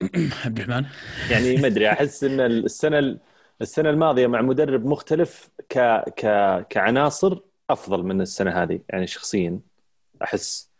عبد 0.44 0.60
الرحمن 0.60 0.86
يعني 1.30 1.56
ما 1.56 1.66
أدري 1.66 1.92
أحس 1.92 2.24
إن 2.24 2.40
السنة 2.40 3.18
السنة 3.62 3.90
الماضية 3.90 4.26
مع 4.26 4.42
مدرب 4.42 4.86
مختلف 4.86 5.50
ك 5.68 5.78
ك 6.16 6.22
كعناصر 6.68 7.38
أفضل 7.70 8.02
من 8.02 8.20
السنة 8.20 8.62
هذه 8.62 8.80
يعني 8.88 9.06
شخصيا 9.06 9.60
أحس 10.22 10.70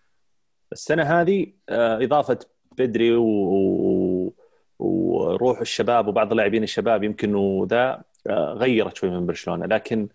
السنة 0.73 1.03
هذه 1.03 1.47
آه، 1.69 2.05
إضافة 2.05 2.39
بدري 2.79 3.13
و... 3.13 4.35
وروح 4.79 5.61
الشباب 5.61 6.09
وبعض 6.09 6.31
اللاعبين 6.31 6.63
الشباب 6.63 7.05
يمكن 7.05 7.35
وذا 7.35 8.03
آه، 8.27 8.53
غيرت 8.53 8.97
شوي 8.97 9.11
من 9.11 9.27
برشلونة 9.27 9.67
لكن 9.67 10.09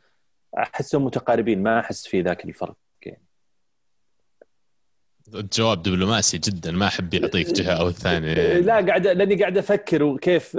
أحسهم 0.58 1.06
متقاربين 1.06 1.64
ما 1.64 1.80
أحس 1.80 2.08
في 2.08 2.22
ذاك 2.22 2.46
الفرق 2.46 2.76
يعني. 3.06 3.24
جواب 5.28 5.82
دبلوماسي 5.82 6.38
جدا 6.38 6.72
ما 6.72 6.88
أحب 6.88 7.14
يعطيك 7.14 7.48
جهة 7.48 7.74
أو 7.74 7.88
الثانية 7.88 8.34
لا 8.60 8.86
قاعد 8.86 9.08
لأني 9.08 9.36
قاعد 9.36 9.58
أفكر 9.58 10.04
وكيف 10.04 10.58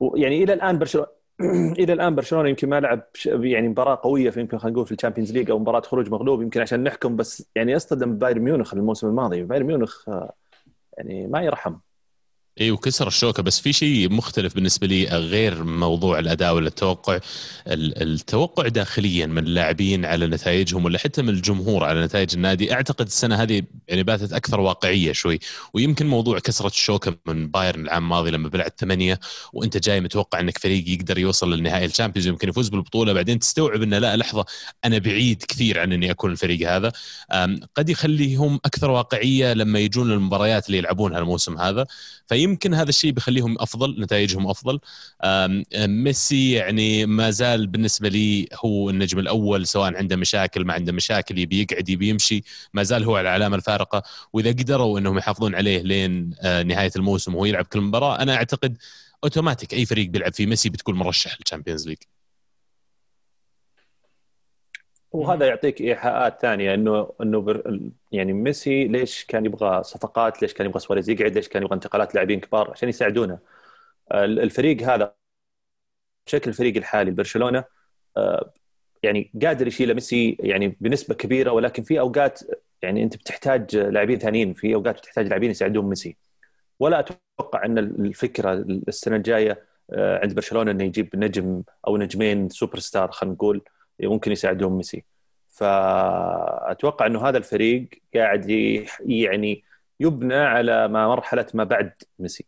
يعني 0.00 0.42
إلى 0.44 0.52
الآن 0.52 0.78
برشلونه 0.78 1.08
إلى 1.80 1.92
الآن 1.92 2.14
برشلونة 2.14 2.48
يمكن 2.48 2.68
ما 2.68 2.80
لعب 2.80 3.06
يعني 3.26 3.68
مباراة 3.68 4.00
قوية 4.02 4.30
في 4.30 4.40
يمكن 4.40 4.58
خلينا 4.58 4.74
نقول 4.74 4.86
في 4.86 4.92
الشامبيونز 4.92 5.32
ليج 5.32 5.50
أو 5.50 5.58
مباراة 5.58 5.80
خروج 5.80 6.10
مغلوب 6.10 6.42
يمكن 6.42 6.60
عشان 6.60 6.82
نحكم 6.84 7.16
بس 7.16 7.50
يعني 7.56 7.76
اصطدم 7.76 8.18
بايرن 8.18 8.42
ميونخ 8.42 8.74
الموسم 8.74 9.08
الماضي. 9.08 9.42
بايرن 9.42 9.66
ميونخ 9.66 10.08
يعني 10.98 11.26
ما 11.26 11.42
يرحم. 11.42 11.76
اي 12.60 12.70
وكسر 12.70 13.08
الشوكة. 13.08 13.42
بس 13.42 13.60
في 13.60 13.72
شيء 13.72 14.12
مختلف 14.12 14.54
بالنسبة 14.54 14.86
لي 14.86 15.04
غير 15.06 15.64
موضوع 15.64 16.18
الأداء 16.18 16.54
ولا 16.54 16.68
التوقع. 16.68 17.18
التوقع 17.66 18.68
داخليا 18.68 19.26
من 19.26 19.38
اللاعبين 19.38 20.04
على 20.04 20.26
نتائجهم 20.26 20.84
ولا 20.84 20.98
حتى 20.98 21.22
من 21.22 21.28
الجمهور 21.28 21.84
على 21.84 22.04
نتائج 22.04 22.34
النادي. 22.34 22.72
أعتقد 22.72 23.06
السنة 23.06 23.42
هذه 23.42 23.62
يعني 23.88 24.02
باتت 24.02 24.32
أكثر 24.32 24.60
واقعية 24.60 25.12
شوي. 25.12 25.38
ويمكن 25.74 26.06
موضوع 26.06 26.38
كسرة 26.38 26.66
الشوكة 26.66 27.16
من 27.26 27.50
بايرن 27.50 27.80
العام 27.84 28.02
الماضي 28.04 28.30
لما 28.30 28.48
بلعت 28.48 28.80
ثمانية 28.80 29.20
وأنت 29.52 29.76
جاي 29.76 30.00
متوقع 30.00 30.40
إنك 30.40 30.58
فريق 30.58 30.88
يقدر 30.88 31.18
يوصل 31.18 31.52
للنهائي 31.52 31.86
الشامبيونز 31.86 32.26
يمكن 32.26 32.48
يفوز 32.48 32.68
بالبطولة 32.68 33.12
بعدين 33.12 33.38
تستوعب 33.38 33.82
إنه 33.82 33.98
لا 33.98 34.16
لحظة 34.16 34.44
أنا 34.84 34.98
بعيد 34.98 35.42
كثير 35.42 35.80
عن 35.80 35.92
إني 35.92 36.10
أكون 36.10 36.32
الفريق 36.32 36.70
هذا. 36.70 36.92
قد 37.76 37.88
يخليهم 37.88 38.60
أكثر 38.64 38.90
واقعية 38.90 39.52
لما 39.52 39.78
يجون 39.78 40.12
المباريات 40.12 40.66
اللي 40.66 40.78
يلعبونها 40.78 41.18
الموسم 41.18 41.58
هذا. 41.58 41.86
فيمكن 42.26 42.74
هذا 42.74 42.88
الشيء 42.88 43.12
بيخليهم 43.12 43.56
أفضل 43.58 44.00
نتائجهم 44.00 44.46
أفضل. 44.46 44.80
ميسي 45.76 46.52
يعني 46.52 47.06
ما 47.06 47.30
زال 47.30 47.66
بالنسبة 47.66 48.08
لي 48.08 48.48
هو 48.64 48.90
النجم 48.90 49.18
الأول 49.18 49.66
سواء 49.66 49.96
عنده 49.96 50.16
مشاكل 50.16 50.64
ما 50.64 50.72
عنده 50.74 50.92
مشاكل 50.92 51.38
يبي 51.38 51.60
يقعد 51.62 51.88
يبي 51.88 52.08
يمشي. 52.08 52.44
ما 52.74 52.82
زال 52.82 53.04
هو 53.04 53.20
العلامة 53.20 53.56
الفارقة. 53.56 54.02
وإذا 54.32 54.50
قدروا 54.50 54.98
إنهم 54.98 55.18
يحافظون 55.18 55.54
عليه 55.54 55.82
لين 55.82 56.30
آه، 56.40 56.62
نهاية 56.62 56.92
الموسم 56.96 57.34
وهو 57.34 57.44
يلعب 57.44 57.64
كل 57.64 57.80
مباراة 57.80 58.22
أنا 58.22 58.34
أعتقد 58.36 58.78
أوتوماتيك 59.24 59.74
أي 59.74 59.86
فريق 59.86 60.08
بيلعب 60.10 60.34
فيه 60.34 60.46
ميسي 60.46 60.68
بتكون 60.70 60.94
مرشح 60.94 61.36
للشامبيونز 61.40 61.88
ليج. 61.88 61.98
وهذا 65.14 65.46
يعطيك 65.46 65.80
إيحاءات 65.80 66.40
ثانية 66.40 66.74
إنه 66.74 67.12
إنه 67.22 67.40
بر 67.40 67.80
يعني 68.12 68.32
ميسي 68.32 68.84
ليش 68.88 69.24
كان 69.24 69.46
يبغى 69.46 69.82
صفقات؟ 69.82 70.42
ليش 70.42 70.54
كان 70.54 70.66
يبغى 70.66 70.80
سواريز 70.80 71.10
يقعد؟ 71.10 71.32
ليش 71.34 71.48
كان 71.48 71.62
يبغى 71.62 71.74
انتقالات 71.74 72.14
لاعبين 72.14 72.40
كبار 72.40 72.70
عشان 72.70 72.88
يساعدونه. 72.88 73.38
الفريق 74.12 74.82
هذا 74.82 75.14
بشكل 76.26 76.50
الفريق 76.50 76.76
الحالي 76.76 77.10
برشلونة 77.10 77.64
آه، 78.16 78.52
يعني 79.02 79.32
قادر 79.42 79.66
يشيل 79.66 79.94
ميسي 79.94 80.36
يعني 80.40 80.76
بنسبة 80.80 81.14
كبيرة 81.14 81.50
ولكن 81.52 81.82
في 81.82 82.00
أوقات 82.00 82.40
يعني 82.82 83.02
أنت 83.02 83.16
بتحتاج 83.16 83.76
لاعبين 83.76 84.18
ثانيين 84.18 84.54
في 84.54 84.74
أوقات 84.74 84.98
بتحتاج 84.98 85.26
لاعبين 85.28 85.50
يساعدون 85.50 85.84
ميسي. 85.84 86.16
ولا 86.80 87.00
أتوقع 87.00 87.64
أن 87.64 87.78
الفكرة 87.78 88.52
السنة 88.88 89.16
الجاية 89.16 89.64
آه، 89.90 90.20
عند 90.22 90.34
برشلونة 90.34 90.70
إنه 90.70 90.84
يجيب 90.84 91.16
نجم 91.16 91.62
أو 91.86 91.96
نجمين 91.96 92.48
سوبر 92.48 92.78
ستار 92.78 93.10
خلينا 93.12 93.34
نقول 93.34 93.62
ممكن 94.00 94.32
يساعدهم 94.32 94.76
ميسي. 94.76 95.04
فأتوقع 95.48 97.06
إنه 97.06 97.28
هذا 97.28 97.38
الفريق 97.38 97.88
قاعد 98.14 98.50
يعني 99.00 99.64
يبنى 100.00 100.34
على 100.34 100.88
ما 100.88 101.08
مرحلة 101.08 101.46
ما 101.54 101.64
بعد 101.64 101.92
ميسي. 102.18 102.44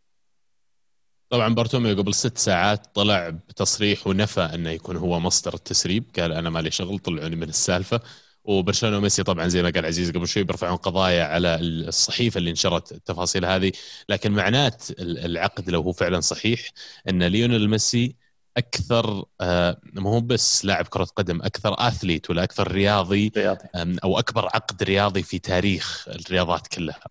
طبعا 1.29 1.53
بارتوميو 1.53 1.95
قبل 1.95 2.13
ست 2.13 2.37
ساعات 2.37 2.87
طلع 2.95 3.29
بتصريح 3.29 4.07
ونفى 4.07 4.41
إنه 4.41 4.69
يكون 4.69 4.97
هو 4.97 5.19
مصدر 5.19 5.53
التسريب. 5.53 6.03
قال 6.19 6.31
أنا 6.31 6.49
مالي 6.49 6.71
شغل 6.71 6.99
طلعوني 6.99 7.35
من 7.35 7.49
السالفة. 7.49 8.01
وبرشلونة 8.43 8.97
وميسي 8.97 9.23
طبعا 9.23 9.47
زي 9.47 9.63
ما 9.63 9.69
قال 9.69 9.85
عزيز 9.85 10.11
قبل 10.11 10.27
شوي 10.27 10.43
بيرفعون 10.43 10.77
قضايا 10.77 11.23
على 11.23 11.55
الصحيفة 11.61 12.37
اللي 12.37 12.51
نشرت 12.51 12.91
التفاصيل 12.91 13.45
هذه. 13.45 13.71
لكن 14.09 14.31
معنات 14.31 14.83
العقد 14.99 15.69
لو 15.69 15.81
هو 15.81 15.91
فعلا 15.91 16.19
صحيح 16.19 16.69
إن 17.09 17.23
ليونيل 17.23 17.69
ميسي 17.69 18.15
أكثر 18.57 19.25
آه، 19.41 19.81
ما 19.93 20.09
هو 20.09 20.21
بس 20.21 20.65
لاعب 20.65 20.87
كرة 20.87 21.03
قدم 21.03 21.41
أكثر 21.41 21.75
athlete 21.77 22.29
ولا 22.29 22.43
أكثر 22.43 22.71
رياضي, 22.71 23.31
رياضي. 23.37 23.67
أو 24.03 24.19
أكبر 24.19 24.45
عقد 24.45 24.83
رياضي 24.83 25.23
في 25.23 25.39
تاريخ 25.39 26.07
الرياضات 26.09 26.67
كلها. 26.67 27.03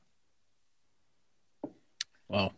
واو. 2.28 2.50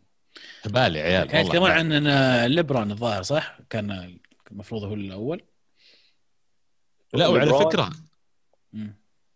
بالي 0.66 1.01
عيال 1.01 1.27
كان 1.27 1.48
كمان 1.48 1.92
عن 1.92 2.46
ليبرون 2.46 2.90
الظاهر 2.90 3.22
صح؟ 3.22 3.59
كان 3.70 4.18
المفروض 4.51 4.85
هو 4.85 4.94
الأول. 4.94 5.44
لا 7.14 7.29
وعلى 7.29 7.53
فكرة 7.59 7.92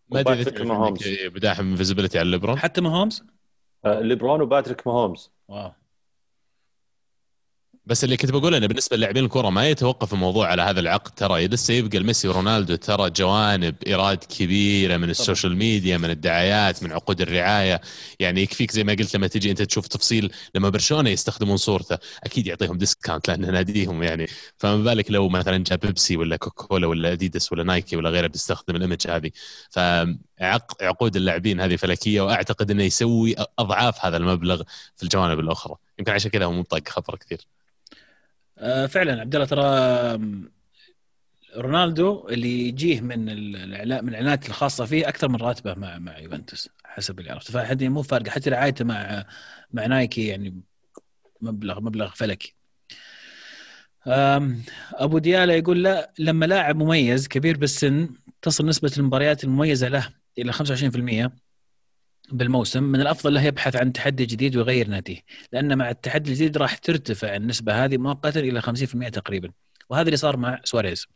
ما 0.09 0.21
أدري 0.21 0.41
إذا 0.41 1.29
بداحم 1.29 1.77
visibility 1.77 2.19
على 2.19 2.31
ليبرون. 2.31 2.59
حتى 2.59 2.81
ماهومز؟ 2.81 3.25
آه 3.85 4.01
ليبرون 4.01 4.41
وباتريك 4.41 4.87
ماهومز. 4.87 5.31
واو. 5.49 5.73
بس 7.87 8.05
اللي 8.05 8.16
كنت 8.16 8.31
بقوله 8.31 8.59
إنه 8.59 8.66
بالنسبة 8.66 8.97
للاعبين 8.97 9.25
الكره 9.25 9.51
ما 9.51 9.68
يتوقف 9.68 10.12
الموضوع 10.12 10.49
على 10.49 10.62
هذا 10.62 10.81
العقد. 10.81 11.11
ترى 11.11 11.47
لسه 11.47 11.75
يبقى 11.75 11.99
الميسي 11.99 12.29
ورونالدو 12.29 12.75
ترى 12.77 13.11
جوانب 13.11 13.75
إيراد 13.87 14.18
كبيرة 14.25 14.97
من 14.97 15.11
ال 15.11 15.17
social 15.17 15.57
media 15.57 15.99
من 15.99 16.11
الدعايات 16.11 16.83
من 16.83 16.92
عقود 16.92 17.21
الرعاية. 17.21 17.81
يعني 18.21 18.42
يكفيك 18.42 18.71
زي 18.71 18.85
ما 18.85 18.92
قلت 18.92 19.16
لما 19.16 19.27
تجي 19.27 19.51
أنت 19.51 19.62
تشوف 19.62 19.87
تفصيل 19.87 20.33
لما 20.55 20.68
برشلونة 20.68 21.11
يستخدمون 21.11 21.57
صورته 21.57 21.99
أكيد 22.25 22.47
يعطيهم 22.47 22.79
discount 22.79 23.29
لأنه 23.29 23.51
ناديهم 23.51 24.03
يعني. 24.03 24.27
فما 24.59 24.77
بالك 24.77 25.11
لو 25.11 25.29
مثلا 25.29 25.64
جاب 25.64 25.81
بيبسي 25.81 26.16
ولا 26.16 26.37
كوكولا 26.37 26.87
ولا 26.87 27.12
أديداس 27.12 27.53
ولا 27.53 27.62
نايكي 27.64 27.97
ولا 27.97 28.11
غيره 28.11 28.27
بيستخدم 28.27 28.77
ال 28.77 28.82
image 28.82 29.07
هذه. 29.09 29.31
فعقود 29.71 31.16
اللاعبين 31.16 31.61
هذه 31.61 31.77
فلكية 31.77 32.21
وأعتقد 32.21 32.71
إنه 32.71 32.83
يسوي 32.83 33.35
أضعاف 33.59 34.05
هذا 34.05 34.16
المبلغ 34.16 34.62
في 34.97 35.03
الجوانب 35.03 35.40
الأخرى. 35.40 35.75
يمكن 35.99 36.12
عشان 36.12 36.31
كذا 36.31 36.45
هو 36.45 36.53
مو 36.53 36.64
خبر 36.88 37.16
كثير. 37.16 37.47
فعلا 38.88 39.20
عبد 39.20 39.35
الله 39.35 39.46
ترى 39.46 40.18
رونالدو 41.57 42.29
اللي 42.29 42.68
يجيه 42.68 43.01
من 43.01 43.29
الاعلان 43.29 44.05
من 44.05 44.09
الإعلانات 44.09 44.48
الخاصة 44.48 44.85
فيه 44.85 45.09
أكثر 45.09 45.29
من 45.29 45.37
راتبه 45.37 45.75
مع 45.75 45.98
مع 45.98 46.18
يوفنتوس 46.18 46.68
حسب 46.85 47.18
اللي 47.18 47.31
عرفته. 47.31 47.53
فحد 47.53 47.85
مو 47.85 48.03
فارقة 48.03 48.31
حتى 48.31 48.51
رعايته 48.51 48.85
مع 48.85 49.25
مع 49.72 49.87
نايكي 49.87 50.27
يعني 50.27 50.61
مبلغ 51.40 51.81
مبلغ 51.81 52.11
فلكي. 52.11 52.55
أبو 54.07 55.18
ديالا 55.18 55.55
يقول 55.55 55.83
لا 55.83 56.12
لما 56.18 56.46
لاعب 56.46 56.77
مميز 56.77 57.29
كبير 57.29 57.57
بالسن 57.57 58.09
تصل 58.42 58.66
نسبة 58.66 58.92
المباريات 58.98 59.44
المميزة 59.44 59.88
له 59.88 60.09
إلى 60.38 60.53
25% 60.53 61.31
بالموسم 62.31 62.83
من 62.83 63.01
الأفضل 63.01 63.35
له 63.35 63.43
يبحث 63.43 63.77
عن 63.77 63.93
تحدي 63.93 64.27
جديد 64.27 64.57
ويغير 64.57 64.89
ناديه 64.89 65.21
لأن 65.53 65.79
مع 65.79 65.91
التحدي 65.91 66.31
الجديد 66.31 66.57
راح 66.57 66.79
ترتفع 66.79 67.37
النسبة 67.37 67.85
هذه 67.85 67.99
مؤقتا 67.99 68.41
إلى 68.41 68.63
50% 68.63 69.09
تقريبا. 69.11 69.53
وهذا 69.91 70.07
اللي 70.07 70.17
صار 70.17 70.37
مع 70.37 70.61
سواريز. 70.65 71.07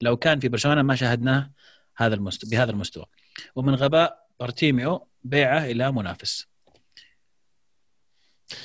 لو 0.00 0.16
كان 0.16 0.40
في 0.40 0.48
برشلونة 0.48 0.82
ما 0.82 0.94
شاهدناه 0.94 1.50
هذا 1.96 2.14
المستوى 2.14 2.50
بهذا 2.50 2.70
المستوى. 2.70 3.04
ومن 3.56 3.74
غباء 3.74 4.26
بارتيميو 4.40 5.08
بيعه 5.24 5.64
إلى 5.64 5.92
منافس. 5.92 6.51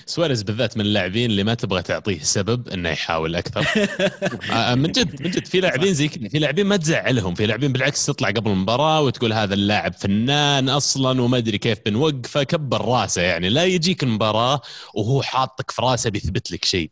سواريز 0.05 0.43
بالذات 0.43 0.77
من 0.77 0.85
اللاعبين 0.85 1.31
اللي 1.31 1.43
ما 1.43 1.53
تبغى 1.53 1.81
تعطيه 1.81 2.19
سبب 2.19 2.67
إنه 2.69 2.89
يحاول 2.89 3.35
أكثر. 3.35 3.67
آه، 4.51 4.75
من 4.75 4.91
جد 4.91 5.21
من 5.21 5.31
جد 5.31 5.45
في 5.45 5.59
لاعبين 5.59 5.93
زي 5.93 6.07
كذا 6.07 6.29
في 6.29 6.39
لاعبين 6.39 6.65
ما 6.65 6.77
تزعلهم 6.77 7.35
في 7.35 7.45
لاعبين 7.45 7.73
بالعكس 7.73 8.05
تطلع 8.05 8.29
قبل 8.29 8.51
المباراة 8.51 9.01
وتقول 9.01 9.33
هذا 9.33 9.53
اللاعب 9.53 9.93
فنان 9.93 10.69
أصلا 10.69 11.21
وما 11.21 11.37
أدري 11.37 11.57
كيف 11.57 11.79
بنوقفه 11.85 12.43
كبر 12.43 12.85
راسه 12.85 13.21
يعني. 13.21 13.49
لا 13.49 13.63
يجيك 13.63 14.03
المباراة 14.03 14.61
وهو 14.93 15.21
حاطك 15.21 15.71
في 15.71 15.81
راسه 15.81 16.09
بيثبت 16.09 16.51
لك 16.51 16.65
شيء. 16.65 16.91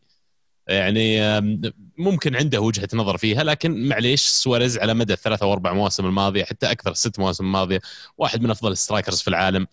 يعني 0.67 1.21
ممكن 1.97 2.36
عنده 2.36 2.62
وجهة 2.62 2.88
نظر 2.93 3.17
فيها 3.17 3.43
لكن 3.43 3.88
معليش 3.88 4.21
سواريز 4.21 4.77
على 4.77 4.93
مدى 4.93 5.13
الثلاثة 5.13 5.43
أو 5.43 5.53
أربع 5.53 5.73
مواسم 5.73 6.05
الماضية 6.05 6.43
حتى 6.43 6.71
أكثر 6.71 6.93
ست 6.93 7.19
مواسم 7.19 7.45
الماضية 7.45 7.81
واحد 8.17 8.41
من 8.41 8.51
أفضل 8.51 8.71
ال 8.71 8.77
strikers 8.77 9.21
في 9.21 9.27
العالم. 9.27 9.67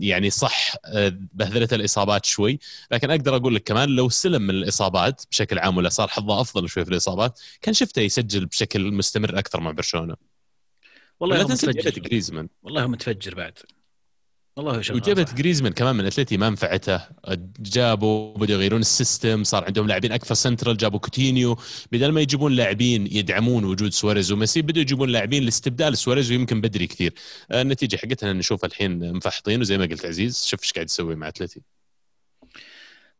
يعني 0.00 0.30
صح 0.30 0.74
آه، 0.84 1.12
بهذلته 1.32 1.74
الإصابات 1.74 2.24
شوي 2.24 2.58
لكن 2.90 3.10
أقدر 3.10 3.36
أقول 3.36 3.54
لك 3.54 3.62
كمان 3.62 3.88
لو 3.88 4.08
سلم 4.08 4.42
من 4.42 4.54
الإصابات 4.54 5.22
بشكل 5.30 5.58
عام 5.58 5.76
ولا 5.76 5.88
صار 5.88 6.08
حظه 6.08 6.40
أفضل 6.40 6.68
شوي 6.68 6.84
في 6.84 6.90
الإصابات 6.90 7.40
كان 7.62 7.74
شفته 7.74 8.02
يسجل 8.02 8.46
بشكل 8.46 8.92
مستمر 8.92 9.38
أكثر 9.38 9.60
مع 9.60 9.70
برشلونة. 9.70 10.16
والله 11.20 11.36
لا 11.36 11.44
تنسى 11.44 11.72
جريزمان. 11.72 12.48
والله 12.62 12.86
متفجر 12.86 13.34
بعد. 13.34 13.58
والله 14.56 14.80
شغال 14.80 15.28
صح. 15.28 15.34
جريزمان 15.34 15.72
كمان 15.72 15.96
من 15.96 16.06
أتلتي 16.06 16.36
ما 16.36 16.50
نفعته. 16.50 17.00
جابوا 17.60 18.34
بدوا 18.34 18.54
يغيرون 18.54 18.80
ال 18.80 18.89
system 18.89 19.44
صار 19.44 19.64
عندهم 19.64 19.88
لاعبين 19.88 20.12
أكثر 20.12 20.34
سنترال 20.34 20.76
جابوا 20.76 20.98
كوتينيو. 20.98 21.58
بدل 21.92 22.12
ما 22.12 22.20
يجيبون 22.20 22.52
لاعبين 22.52 23.06
يدعمون 23.06 23.64
وجود 23.64 23.92
سواريز 23.92 24.32
وميسي 24.32 24.62
بدوا 24.62 24.82
يجيبون 24.82 25.08
لاعبين 25.08 25.42
لاستبدال 25.42 25.98
سواريز 25.98 26.30
ويمكن 26.30 26.60
بدري 26.60 26.86
كثير. 26.86 27.14
آه، 27.50 27.62
النتيجة 27.62 27.96
حقتنا 27.96 28.32
نشوف 28.32 28.64
الحين 28.64 29.12
مفحطين 29.12 29.60
وزي 29.60 29.78
ما 29.78 29.84
قلت 29.84 30.06
عزيز 30.06 30.44
شوف 30.44 30.62
إيش 30.62 30.72
قاعد 30.72 30.86
يسوي 30.86 31.16
مع 31.16 31.28
أتلتي. 31.28 31.60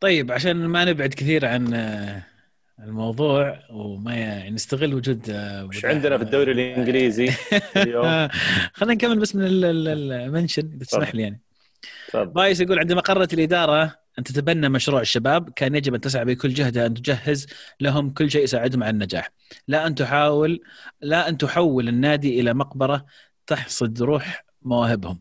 طيب 0.01 0.33
عشان 0.33 0.57
ما 0.67 0.85
نبعد 0.85 1.15
كثير 1.15 1.47
عن 1.47 1.75
آه، 1.75 2.32
الموضوع 2.79 3.59
وما 3.71 4.15
يعني 4.15 4.51
نستغل 4.51 4.95
وجود 4.95 5.31
آه، 5.31 5.65
وش 5.65 5.85
أبو 5.85 5.95
عندنا 5.95 6.19
في 6.19 6.25
الدوري 6.25 6.53
الإنجليزي. 6.53 7.31
اليوم 7.77 8.29
خلينا 8.73 8.95
نكمل 8.95 9.19
بس 9.19 9.37
من 9.37 9.45
ال- 9.47 9.65
ال- 9.65 10.13
المنشن 10.13 10.71
إذا 10.75 10.85
تسمح 10.85 11.15
لي 11.15 11.23
يعني. 11.23 11.41
بايس 12.15 12.61
يقول 12.61 12.79
عندما 12.79 13.01
قررت 13.01 13.35
الإدارة 13.35 13.99
أن 14.19 14.25
تتبنى 14.25 14.69
مشروع 14.69 15.01
الشباب 15.01 15.51
كان 15.51 15.75
يجب 15.75 15.95
أن 15.95 16.01
تسعى 16.01 16.25
بكل 16.25 16.55
جهدها 16.55 16.87
أن 16.87 16.95
تجهز 16.95 17.47
لهم 17.81 18.11
كل 18.11 18.31
شيء 18.31 18.45
يساعدهم 18.45 18.83
على 18.83 18.91
النجاح. 18.91 19.31
لا 19.69 19.87
أن 19.87 19.95
تحاول 19.95 20.61
لا 21.01 21.29
أن 21.29 21.39
تحول 21.39 21.89
النادي 21.89 22.41
إلى 22.41 22.55
مقبرة 22.55 23.07
تحصد 23.47 24.03
روح 24.03 24.45
مواهبهم. 24.63 25.21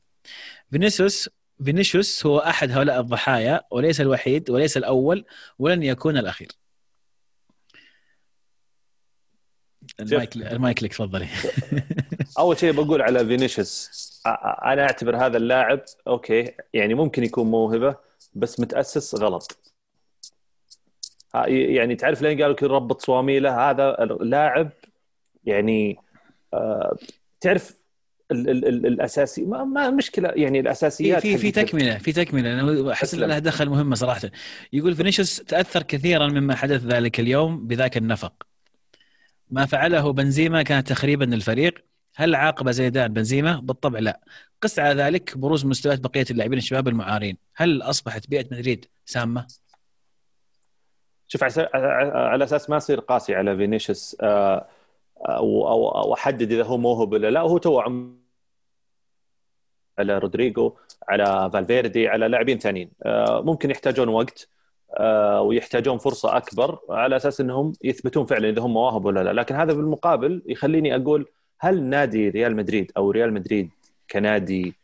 فينيسيوس 0.72 1.30
فينيسيوس 1.66 2.26
هو 2.26 2.40
أحد 2.40 2.72
هؤلاء 2.72 3.00
الضحايا 3.00 3.62
وليس 3.72 4.02
الوحيد 4.02 4.50
وليس 4.50 4.78
الأول 4.78 5.26
ولن 5.60 5.84
يكون 5.84 6.18
الأخير. 6.18 6.48
ال 10.00 10.09
mic 10.09 10.36
ال 10.36 10.48
mic 10.48 10.84
لك 10.84 10.92
تفضلي. 10.92 11.28
أول 12.40 12.58
شيء 12.58 12.72
بقول 12.72 13.02
على 13.02 13.26
فينيسيوس 13.26 13.90
أنا 14.66 14.82
أعتبر 14.82 15.26
هذا 15.26 15.38
اللاعب 15.38 15.82
okay 16.08 16.52
يعني 16.74 16.94
ممكن 16.94 17.24
يكون 17.24 17.48
موهبة 17.48 17.96
بس 18.34 18.60
متأسس 18.60 19.16
غلط. 19.16 19.74
يعني 21.48 21.96
تعرف 21.96 22.22
لين 22.22 22.42
قالوا 22.42 22.56
كذا 22.56 22.70
ربط 22.70 23.02
صواميله؟ 23.02 23.70
هذا 23.70 24.04
اللاعب 24.04 24.70
يعني 25.46 25.98
آه، 26.54 26.98
تعرف 27.42 27.82
ال 28.32 28.50
ال 28.50 28.68
ال 28.68 28.86
الأساسي 28.86 29.46
ما, 29.46 29.64
ما 29.64 29.90
مشكلة 29.90 30.30
يعني 30.36 30.60
الأساسيات 30.60 31.22
في 31.22 31.38
في 31.38 31.52
تكملة 31.52 31.98
في 31.98 32.12
تكملة. 32.12 32.54
أنا 32.54 32.92
أحس. 32.92 33.16
لها 33.16 33.40
دخل 33.40 33.70
مهمة 33.70 33.96
صراحة. 33.96 34.22
يقول 34.74 34.96
فينيسيوس 34.96 35.36
تأثر 35.38 35.84
كثيرا 35.84 36.28
مما 36.28 36.56
حدث 36.56 36.84
ذلك 36.84 37.20
اليوم 37.20 37.68
بذاك 37.68 37.98
النفق. 37.98 38.51
ما 39.52 39.66
فعله 39.66 40.14
بنزيما 40.14 40.64
كان 40.64 40.84
تخريبا 40.84 41.26
للفريق. 41.26 41.86
هل 42.16 42.36
عاقب 42.36 42.70
زيدان 42.70 43.14
بنزيما؟ 43.14 43.60
بالطبع 43.60 44.00
لا. 44.00 44.20
قس 44.62 44.80
على 44.80 45.04
ذلك 45.04 45.38
بروز 45.38 45.66
مستويات 45.66 46.00
بقية 46.00 46.26
اللاعبين 46.32 46.58
الشباب 46.58 46.88
المعارين. 46.88 47.38
هل 47.56 47.82
أصبحت 47.82 48.30
بيئة 48.30 48.46
مدريد 48.52 48.86
سامة؟ 49.06 49.48
شوف 51.28 51.44
على 51.44 52.44
أساس 52.44 52.70
ما 52.70 52.78
اصير 52.78 53.00
قاسي 53.00 53.36
على 53.36 53.58
فينيسيوس 53.58 54.18
آه، 54.22 54.68
أو 55.18 55.68
أو 55.68 56.14
أحدد 56.14 56.52
إذا 56.52 56.64
هو 56.64 56.78
موهوب 56.78 57.14
ولا 57.14 57.32
لا. 57.32 57.40
هو 57.40 57.58
تو 57.58 57.80
عم 57.80 58.22
على 60.00 60.18
رودريجو 60.18 60.76
على 61.10 61.50
فالفيردي 61.54 62.08
على 62.08 62.28
لاعبين 62.28 62.60
ثانيين. 62.60 62.92
آه، 63.04 63.42
ممكن 63.42 63.72
يحتاجون 63.72 64.08
وقت. 64.08 64.50
آه، 64.50 64.61
ويحتاجون 65.42 65.98
فرصة 65.98 66.38
أكبر 66.38 66.80
على 66.90 67.16
أساس 67.16 67.42
إنهم 67.42 67.74
يثبتون 67.84 68.26
فعلا 68.26 68.50
إذا 68.50 68.62
هم 68.62 68.74
مواهب 68.74 69.06
ولا 69.06 69.24
لا 69.24 69.34
لكن 69.34 69.56
هذا 69.56 69.74
بالمقابل 69.74 70.42
يخليني 70.46 70.96
أقول 70.96 71.28
هل 71.60 71.84
نادي 71.84 72.30
ريال 72.30 72.56
مدريد 72.56 72.92
أو 72.98 73.12
ريال 73.12 73.34
مدريد 73.34 73.70
كنادي 74.12 74.76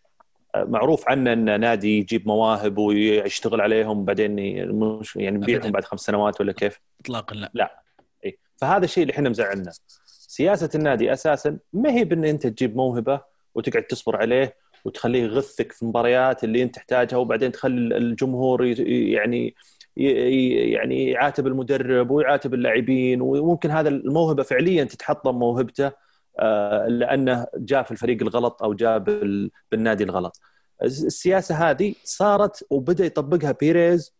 آه، 0.56 0.63
معروف 0.63 1.10
عنه 1.10 1.34
إنه 1.34 1.56
نادي 1.56 2.00
يجيب 2.00 2.28
مواهب 2.28 2.78
ويشتغل 2.78 3.62
عليهم 3.62 4.06
بعدين 4.06 4.39
يعني. 4.39 5.36
يبيعهم 5.36 5.72
بعد 5.72 5.84
خمس 5.84 6.00
سنوات 6.00 6.41
ولا 6.41 6.52
كيف؟ 6.52 6.80
اطلاقا 7.02 7.50
لا 7.54 7.82
إيه. 8.26 8.38
فهذا 8.58 8.86
الشيء 8.86 9.04
اللي 9.04 9.13
إحنا 9.13 9.30
مزعلنا 9.30 9.72
سياسة 10.06 10.70
النادي 10.76 11.13
أساسا 11.13 11.58
ما 11.74 11.91
هي 11.91 12.04
بإن 12.04 12.26
أنت 12.26 12.48
تجيب 12.48 12.76
موهبة 12.76 13.22
وتقعد 13.56 13.84
تصبر 13.84 14.15
عليه 14.15 14.56
وتخليه 14.86 15.24
يغثك 15.24 15.72
في 15.72 15.82
المباريات 15.82 16.43
اللي 16.43 16.63
أنت 16.63 16.76
تحتاجها 16.76 17.17
وبعدين 17.17 17.52
تخلي 17.52 17.98
الجمهور 17.98 18.65
يعني 18.89 19.56
يعني 20.00 21.10
يعاتب 21.10 21.48
المدرب 21.48 22.12
ويعاتب 22.12 22.54
اللاعبين 22.54 23.22
وممكن 23.22 23.72
هذا 23.72 23.90
الموهبة 23.90 24.44
فعليا 24.44 24.84
تتحطم 24.84 25.36
موهبته 25.40 25.92
آه، 26.40 26.88
لأنه 26.88 27.48
جاء 27.58 27.84
في 27.84 27.92
الفريق 27.92 28.22
الغلط 28.22 28.64
أو 28.64 28.74
جاء 28.74 28.98
بال- 28.98 29.52
بالنادي 29.72 30.04
الغلط. 30.04 30.42
السياسة 30.84 31.70
هذه 31.70 31.94
صارت 32.04 32.66
وبدأ 32.70 33.06
يطبقها 33.06 33.52
بيريز 33.52 34.16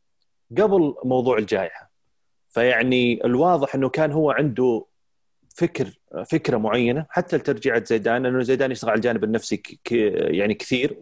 قبل 0.58 0.96
موضوع 1.04 1.38
الجائحة. 1.38 1.92
فيعني 2.50 3.26
الواضح 3.26 3.76
إنه 3.76 3.90
كان 3.90 4.12
هو 4.12 4.32
عنده 4.32 4.86
فكر 5.56 6.00
فكرة 6.32 6.58
معينة 6.58 7.06
حتى 7.10 7.38
لترجيعة 7.38 7.84
زيدان 7.86 8.24
لأنه 8.24 8.44
زيدان 8.44 8.72
يشتغل 8.72 8.90
على 8.92 8.98
الجانب 8.98 9.24
النفسي 9.24 9.62
يعني 10.12 10.54
كثير 10.54 10.98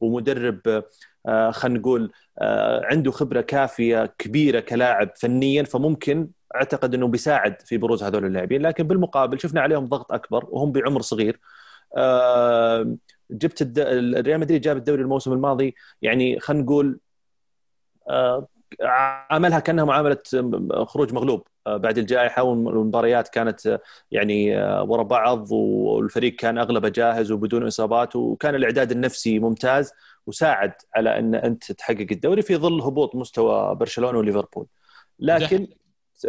ومدرب 0.00 0.84
خلينا 1.26 1.78
نقول 1.78 2.12
آه، 2.38 2.80
عنده 2.84 3.10
خبرة 3.10 3.40
كافية 3.40 4.06
كبيرة 4.18 4.60
كلاعب 4.60 5.10
فنيا 5.16 5.62
فممكن 5.62 6.28
أعتقد 6.56 6.94
إنه 6.94 7.08
بيساعد 7.08 7.62
في 7.62 7.78
بروز 7.78 8.02
هذول 8.02 8.24
اللاعبين. 8.24 8.62
لكن 8.62 8.84
بالمقابل 8.84 9.40
شفنا 9.40 9.60
عليهم 9.60 9.86
ضغط 9.86 10.12
أكبر 10.12 10.46
وهم 10.48 10.72
بعمر 10.72 11.02
صغير. 11.02 11.40
آه، 11.96 12.96
جبت 13.30 13.62
الد... 13.62 13.78
ريال 14.26 14.40
مدريد 14.40 14.60
جاب 14.60 14.76
الدوري 14.76 15.02
الموسم 15.02 15.32
الماضي 15.32 15.74
يعني 16.02 16.40
خلينا 16.40 16.62
نقول 16.64 17.00
آه، 18.10 18.48
عملها 19.30 19.60
كأنها 19.60 19.84
معاملة 19.84 20.18
خروج 20.86 21.12
مغلوب. 21.12 21.46
آه، 21.66 21.76
بعد 21.76 21.98
الجائحة 21.98 22.42
والمباريات 22.42 23.28
كانت 23.28 23.66
آه، 23.66 23.80
يعني 24.10 24.58
آه، 24.58 24.82
ورا 24.82 25.02
بعض 25.02 25.52
والفريق 25.52 26.36
كان 26.36 26.58
أغلبه 26.58 26.88
جاهز 26.88 27.30
وبدون 27.32 27.66
إصابات 27.66 28.16
وكان 28.16 28.54
الإعداد 28.54 28.90
النفسي 28.90 29.38
ممتاز. 29.38 29.92
وساعد 30.26 30.72
على 30.96 31.18
أن 31.18 31.34
أنت 31.34 31.72
تحقق 31.72 32.06
الدوري 32.10 32.42
في 32.42 32.56
ظل 32.56 32.80
هبوط 32.80 33.14
مستوى 33.14 33.74
برشلونة 33.74 34.18
وليفربول. 34.18 34.66
لكن 35.18 35.66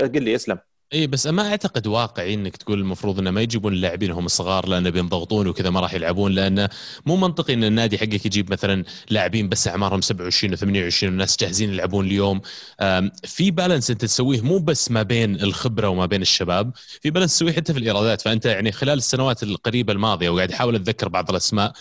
قل 0.02 0.24
لي 0.24 0.36
اسلم. 0.36 0.58
إي 0.94 1.08
بس 1.08 1.28
ما 1.28 1.48
أعتقد 1.48 1.88
واقعي 1.88 2.34
إنك 2.34 2.58
تقول 2.58 2.80
المفروض 2.80 3.20
إنه 3.20 3.32
ما 3.32 3.42
يجيبون 3.42 3.74
اللاعبين 3.74 4.12
هم 4.12 4.28
صغار 4.28 4.68
لأنه 4.68 4.90
بينضغطون 4.90 5.48
وكذا 5.48 5.70
ما 5.70 5.80
راح 5.80 5.94
يلعبون 5.94 6.32
لأنه 6.32 6.70
مو 7.06 7.16
منطقي 7.16 7.54
إن 7.54 7.64
النادي 7.64 7.98
حقك 7.98 8.26
يجيب 8.26 8.52
مثلا 8.52 8.84
لاعبين 9.10 9.50
بس 9.50 9.68
أعمارهم 9.68 10.02
27 10.02 10.56
و28 10.56 11.04
والناس 11.04 11.38
جاهزين 11.38 11.74
يلعبون 11.74 12.06
اليوم. 12.06 12.42
في 13.24 13.52
بالانس 13.52 13.92
أنت 13.92 14.02
تسويه 14.02 14.42
مو 14.42 14.58
بس 14.58 14.92
ما 14.92 15.04
بين 15.04 15.36
الخبرة 15.36 15.88
وما 15.90 16.06
بين 16.06 16.22
الشباب 16.22 16.72
في 17.02 17.10
بالانس 17.10 17.36
تسويه 17.36 17.54
حتى 17.54 17.74
في 17.74 17.80
الإيرادات. 17.80 18.22
فأنت 18.22 18.46
يعني 18.46 18.72
خلال 18.72 18.98
السنوات 18.98 19.44
القريبة 19.44 19.94
الماضية 19.94 20.30
وقاعد 20.30 20.52
أحاول 20.52 20.76
أتذكر 20.76 21.10
بعض 21.10 21.30
الأسماء 21.30 21.74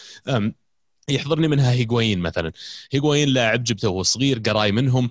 يحضرني 1.08 1.48
منها 1.48 1.72
هيغوين 1.72 2.18
مثلا. 2.18 2.52
هيغوين 2.92 3.28
لاعب 3.28 3.64
جبته 3.64 3.88
وهو 3.88 4.02
صغير 4.02 4.38
قراي 4.38 4.72
منهم. 4.72 5.10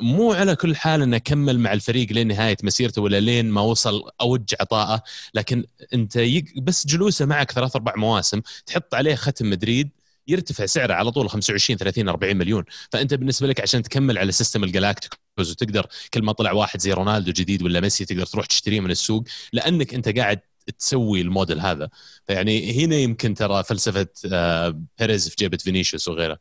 مو 0.00 0.32
على 0.32 0.56
كل 0.56 0.76
حال 0.76 1.02
إنه 1.02 1.18
كمل 1.18 1.58
مع 1.58 1.72
الفريق 1.72 2.12
لين 2.12 2.28
نهاية 2.28 2.56
مسيرته 2.62 3.02
ولا 3.02 3.20
لين 3.20 3.50
ما 3.50 3.60
وصل 3.60 4.10
أوج 4.20 4.54
عطائه 4.60 5.02
لكن 5.34 5.64
أنت 5.94 6.18
بس 6.56 6.86
جلوسه 6.86 7.26
معك 7.26 7.52
ثلاث 7.52 7.76
أربع 7.76 7.92
مواسم 7.96 8.40
تحط 8.66 8.94
عليه 8.94 9.14
ختم 9.14 9.50
مدريد 9.50 9.90
يرتفع 10.28 10.66
سعره 10.66 10.94
على 10.94 11.10
طول 11.10 11.30
25 11.30 11.78
30 11.78 12.08
40 12.08 12.36
مليون. 12.36 12.64
فأنت 12.92 13.14
بالنسبة 13.14 13.46
لك 13.46 13.60
عشان 13.60 13.82
تكمل 13.82 14.18
على 14.18 14.32
system 14.32 14.64
الجلاكتيكوس 14.64 15.18
وتقدر 15.38 15.86
كل 16.14 16.22
ما 16.22 16.32
طلع 16.32 16.52
واحد 16.52 16.80
زي 16.80 16.92
رونالدو 16.92 17.32
جديد 17.32 17.62
ولا 17.62 17.80
ميسي 17.80 18.04
تقدر 18.04 18.26
تروح 18.26 18.46
تشتريه 18.46 18.80
من 18.80 18.90
السوق 18.90 19.24
لأنك 19.52 19.94
أنت 19.94 20.08
قاعد 20.18 20.40
تسوي 20.72 21.20
الموديل 21.20 21.60
هذا. 21.60 21.88
فيعني 22.26 22.84
هنا 22.84 22.96
يمكن 22.96 23.34
ترى 23.34 23.62
فلسفة 23.64 24.06
آه، 24.32 24.80
بيريز 24.98 25.28
في 25.28 25.36
جيبه 25.38 25.56
فينيسيوس 25.56 26.08
وغيره. 26.08 26.38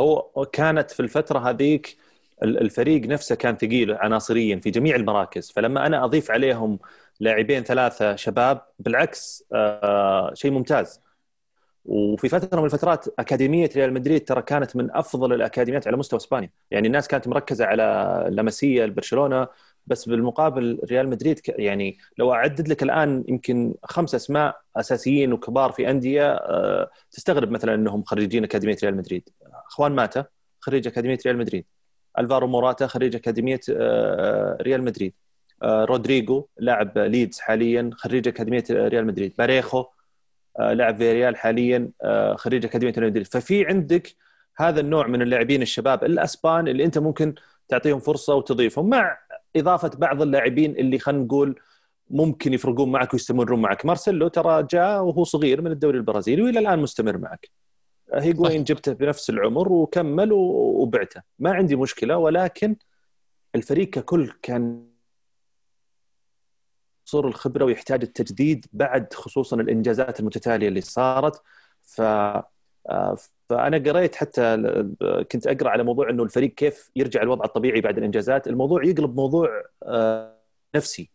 هو 0.00 0.46
كانت 0.52 0.90
في 0.90 1.00
الفترة 1.00 1.38
هذيك 1.38 1.96
الفريق 2.42 3.02
نفسه 3.06 3.34
كان 3.34 3.56
ثقيل 3.56 3.92
عناصريا 3.92 4.56
في 4.56 4.70
جميع 4.70 4.96
المراكز. 4.96 5.50
فلما 5.50 5.86
أنا 5.86 6.04
أضيف 6.04 6.30
عليهم 6.30 6.78
لاعبين 7.20 7.62
ثلاثة 7.62 8.16
شباب 8.16 8.62
بالعكس 8.78 9.44
آه، 9.52 10.34
شيء 10.34 10.50
ممتاز. 10.50 11.00
وفي 11.84 12.28
فترة 12.28 12.60
من 12.60 12.64
الفترات 12.64 13.04
أكاديمية 13.18 13.70
ريال 13.76 13.92
مدريد 13.92 14.24
ترى 14.24 14.42
كانت 14.42 14.76
من 14.76 14.90
أفضل 14.90 15.32
الأكاديميات 15.32 15.86
على 15.86 15.96
مستوى 15.96 16.16
إسبانيا، 16.16 16.50
يعني 16.70 16.86
الناس 16.86 17.08
كانت 17.08 17.28
مركزة 17.28 17.64
على 17.64 18.26
لاماسيا 18.30 18.86
برشلونه 18.86 19.48
بس 19.86 20.08
بالمقابل 20.08 20.80
ريال 20.84 21.08
مدريد 21.08 21.40
يعني 21.48 21.98
لو 22.18 22.32
أعدد 22.32 22.68
لك 22.68 22.82
الآن 22.82 23.24
يمكن 23.28 23.74
خمس 23.84 24.14
أسماء 24.14 24.60
أساسيين 24.76 25.32
وكبار 25.32 25.72
في 25.72 25.90
أندية 25.90 26.32
آه، 26.32 26.90
تستغرب 27.10 27.50
مثلا 27.50 27.74
إنهم 27.74 28.04
خريجين 28.04 28.44
أكاديمية 28.44 28.76
ريال 28.82 28.96
مدريد. 28.96 29.28
خوان 29.66 29.92
ماتا 29.92 30.24
خريج 30.60 30.86
أكاديمية 30.86 31.18
ريال 31.26 31.38
مدريد. 31.38 31.64
ألفارو 32.18 32.46
موراتا 32.46 32.86
خريج 32.86 33.16
أكاديمية 33.16 33.60
آه، 33.70 34.58
ريال 34.62 34.82
مدريد. 34.82 35.14
آه، 35.62 35.84
رودريجو 35.84 36.46
لاعب 36.58 36.98
ليدز 36.98 37.40
حاليا 37.40 37.90
خريج 37.92 38.28
أكاديمية 38.28 38.64
ريال 38.70 39.06
مدريد. 39.06 39.34
باريخو 39.38 39.84
آه، 40.58 40.72
لاعب 40.72 40.96
فياريال 40.96 41.36
حاليا 41.36 41.90
آه، 42.02 42.34
خريج 42.34 42.64
أكاديمية 42.64 42.94
ريال 42.98 43.10
مدريد 43.10 43.26
ففي 43.26 43.66
عندك 43.66 44.14
هذا 44.56 44.80
النوع 44.80 45.06
من 45.06 45.22
اللاعبين 45.22 45.62
الشباب 45.62 46.04
الأسبان 46.04 46.68
اللي 46.68 46.84
أنت 46.84 46.98
ممكن 46.98 47.34
تعطيهم 47.68 47.98
فرصة 47.98 48.34
وتضيفهم 48.34 48.88
مع 48.88 49.18
إضافة 49.56 49.88
بعض 49.88 50.22
اللاعبين 50.22 50.76
اللي 50.76 50.98
خلينا 50.98 51.24
نقول 51.24 51.60
ممكن 52.10 52.52
يفرقون 52.52 52.92
معك 52.92 53.12
ويستمرون 53.14 53.62
معك. 53.62 53.86
مارسيلو 53.86 54.28
ترى 54.28 54.62
جاء 54.70 55.02
وهو 55.02 55.24
صغير 55.24 55.62
من 55.62 55.70
الدوري 55.70 55.98
البرازيلي 55.98 56.42
وإلى 56.42 56.58
الآن 56.58 56.78
مستمر 56.78 57.18
معك. 57.18 57.50
هيجوين 58.14 58.64
جبته 58.64 58.92
بنفس 58.92 59.30
العمر 59.30 59.72
وكمل 59.72 60.32
وبعته. 60.32 61.22
ما 61.38 61.52
عندي 61.52 61.76
مشكلة 61.76 62.16
ولكن 62.16 62.76
الفريق 63.54 63.90
ككل 63.90 64.32
كان 64.42 64.86
صور 67.04 67.28
الخبرة 67.28 67.64
ويحتاج 67.64 68.02
التجديد 68.02 68.66
بعد 68.72 69.12
خصوصا 69.12 69.56
الإنجازات 69.56 70.20
المتتالية 70.20 70.68
اللي 70.68 70.80
صارت. 70.80 71.42
ف 71.82 72.02
فأنا 73.48 73.78
قريت 73.78 74.16
حتى 74.16 74.56
كنت 75.32 75.46
أقرأ 75.46 75.70
على 75.70 75.82
موضوع 75.82 76.10
إنه 76.10 76.22
الفريق 76.22 76.54
كيف 76.54 76.90
يرجع 76.96 77.22
الوضع 77.22 77.44
الطبيعي 77.44 77.80
بعد 77.80 77.98
الإنجازات. 77.98 78.48
الموضوع 78.48 78.84
يقلب 78.84 79.16
موضوع 79.16 79.62
آه، 79.82 80.36
نفسي 80.74 81.10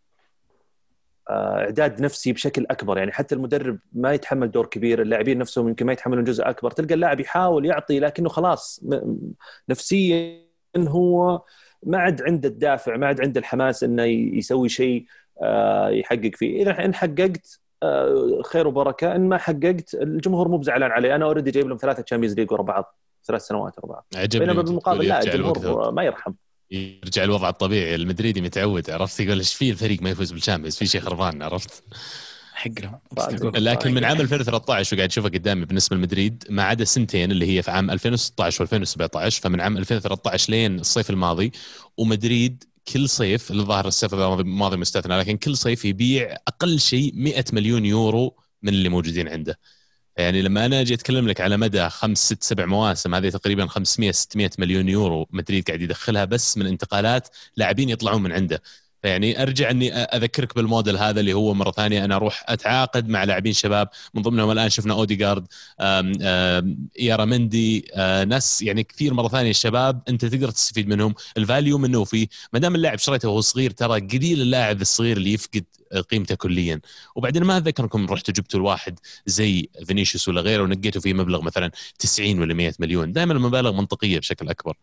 آه، 1.29 1.60
إعداد 1.60 2.01
نفسي 2.01 2.34
بشكل 2.34 2.65
أكبر. 2.69 2.97
يعني 2.97 3.12
حتى 3.12 3.36
المدرب 3.36 3.79
ما 3.93 4.13
يتحمل 4.13 4.51
دور 4.51 4.65
كبير 4.65 5.01
اللاعبين 5.01 5.38
نفسهم 5.38 5.67
يمكن 5.67 5.86
ما 5.86 5.93
يتحملون 5.93 6.23
جزء 6.23 6.49
أكبر. 6.49 6.71
تلقى 6.71 6.93
اللاعب 6.93 7.19
يحاول 7.19 7.65
يعطي 7.65 7.99
لكنه 7.99 8.29
خلاص 8.29 8.86
نفسيا 9.69 10.41
هو 10.77 11.41
ما 11.84 11.97
عاد 11.97 12.21
عنده 12.21 12.49
الدافع 12.49 12.97
ما 12.97 13.07
عاد 13.07 13.21
عنده 13.21 13.39
الحماس 13.39 13.84
إنه 13.84 14.03
يسوي 14.03 14.69
شيء 14.69 15.05
آه، 15.43 15.89
يحقق 15.89 16.31
فيه. 16.36 16.62
إذا 16.62 16.86
إن 16.86 16.93
حققت 16.95 17.60
آه، 17.60 17.70
خير 18.45 18.67
وبركة. 18.67 19.15
إن 19.15 19.29
ما 19.29 19.37
حققت 19.37 19.93
الجمهور 19.93 20.47
مو 20.47 20.57
بزعلان 20.57 20.91
علي 20.91 21.15
أنا 21.15 21.25
already 21.25 21.51
جايب 21.51 21.67
لهم 21.67 21.77
ثلاثة 21.77 22.01
Champions 22.01 22.36
League 22.36 22.51
ورا 22.51 22.63
بعض 22.63 22.97
ثلاث 23.25 23.41
سنوات 23.41 23.73
ورا 23.77 23.87
بعض. 23.87 24.05
بينما 24.35 24.61
بالمقابل 24.61 25.07
لا 25.07 25.23
الجمهور 25.23 25.91
ما 25.91 26.03
يرحم. 26.03 26.33
يرجع 26.71 27.23
الوضع 27.23 27.49
الطبيعي. 27.49 27.95
المدريدي 27.95 28.41
متعود 28.41 28.89
عرفت؟ 28.89 29.19
يقول 29.19 29.37
إيش 29.37 29.53
في 29.53 29.69
الفريق 29.69 30.01
ما 30.01 30.09
يفوز 30.09 30.31
بال 30.31 30.40
Champions 30.40 30.77
في 30.77 30.85
شيء 30.85 31.01
خربان 31.01 31.41
عرفت؟ 31.41 31.83
حق 32.53 32.71
لهم. 32.81 32.99
لكن 33.69 33.93
من 33.93 34.03
عام 34.03 34.21
2013 34.21 34.95
وقاعد 34.95 35.09
اشوفها 35.09 35.29
قدامي 35.29 35.65
بالنسبة 35.65 35.95
لمدريد 35.95 36.43
ما 36.49 36.63
عدا 36.63 36.83
سنتين 36.83 37.31
اللي 37.31 37.57
هي 37.57 37.61
في 37.61 37.71
عام 37.71 37.91
2016 37.91 38.67
و2017 38.67 39.29
فمن 39.29 39.61
عام 39.61 39.77
2013 39.77 40.51
لين 40.51 40.79
الصيف 40.79 41.09
الماضي 41.09 41.51
ومدريد 41.97 42.63
كل 42.87 43.09
صيف 43.09 43.51
الظاهر 43.51 43.87
الصيف 43.87 44.13
الماضي 44.13 44.77
مستثنى 44.77 45.17
لكن 45.19 45.37
كل 45.37 45.57
صيف 45.57 45.85
يبيع 45.85 46.37
أقل 46.47 46.79
شيء 46.79 47.11
100 47.15 47.45
مليون 47.53 47.85
يورو 47.85 48.35
من 48.61 48.69
اللي 48.73 48.89
موجودين 48.89 49.27
عنده. 49.27 49.59
يعني 50.17 50.41
لما 50.41 50.65
أنا 50.65 50.81
أجي 50.81 50.93
أتكلم 50.93 51.27
لك 51.27 51.41
على 51.41 51.57
مدى 51.57 51.89
خمس 51.89 52.25
ست 52.25 52.43
سبع 52.43 52.65
مواسم 52.65 53.15
هذه 53.15 53.29
تقريبا 53.29 53.67
500 53.67 54.11
600 54.11 54.49
مليون 54.59 54.89
يورو 54.89 55.27
مدريد 55.31 55.67
قاعد 55.67 55.81
يدخلها 55.81 56.25
بس 56.25 56.57
من 56.57 56.67
انتقالات 56.67 57.27
لاعبين 57.57 57.89
يطلعون 57.89 58.23
من 58.23 58.31
عنده. 58.31 58.61
فيعني 59.01 59.41
أرجع 59.41 59.69
إني 59.71 59.93
أذكرك 59.93 60.55
بالموديل 60.55 60.97
هذا 60.97 61.19
اللي 61.19 61.33
هو 61.33 61.53
مرة 61.53 61.71
ثانية 61.71 62.05
أنا 62.05 62.15
أروح 62.15 62.43
أتعاقد 62.47 63.09
مع 63.09 63.23
لاعبين 63.23 63.53
شباب 63.53 63.89
من 64.13 64.21
ضمنهم 64.21 64.51
الآن 64.51 64.69
شفنا 64.69 64.93
اوديجارد 64.93 65.47
ايارا 66.99 67.25
مندي 67.25 67.87
آه، 67.93 68.23
ناس 68.23 68.61
يعني 68.61 68.83
كثير 68.83 69.13
مرة 69.13 69.27
ثانية 69.27 69.49
الشباب 69.49 70.01
أنت 70.09 70.25
تقدر 70.25 70.51
تستفيد 70.51 70.87
منهم. 70.87 71.15
ال 71.38 71.44
value 71.44 71.77
منه 71.77 72.03
فيه 72.03 72.27
ما 72.53 72.59
دام 72.59 72.75
اللاعب 72.75 72.99
شريته 72.99 73.29
وهو 73.29 73.41
صغير 73.41 73.71
ترى 73.71 73.99
قليل 73.99 74.41
اللاعب 74.41 74.81
الصغير 74.81 75.17
اللي 75.17 75.33
يفقد 75.33 75.65
قيمته 76.09 76.35
كليا. 76.35 76.81
وبعدين 77.15 77.43
ما 77.43 77.57
أذكركم 77.57 78.05
رحتوا 78.05 78.33
جبتوا 78.33 78.59
الواحد 78.59 78.99
زي 79.25 79.69
فينيسيوس 79.85 80.27
ولا 80.27 80.41
غيره 80.41 80.63
ونقيتوا 80.63 81.01
فيه 81.01 81.13
مبلغ 81.13 81.41
مثلا 81.41 81.71
90 81.99 82.39
ولا 82.39 82.53
100 82.53 82.73
مليون. 82.79 83.13
دائما 83.13 83.33
المبالغ 83.33 83.71
منطقية 83.71 84.19
بشكل 84.19 84.49
أكبر. 84.49 84.77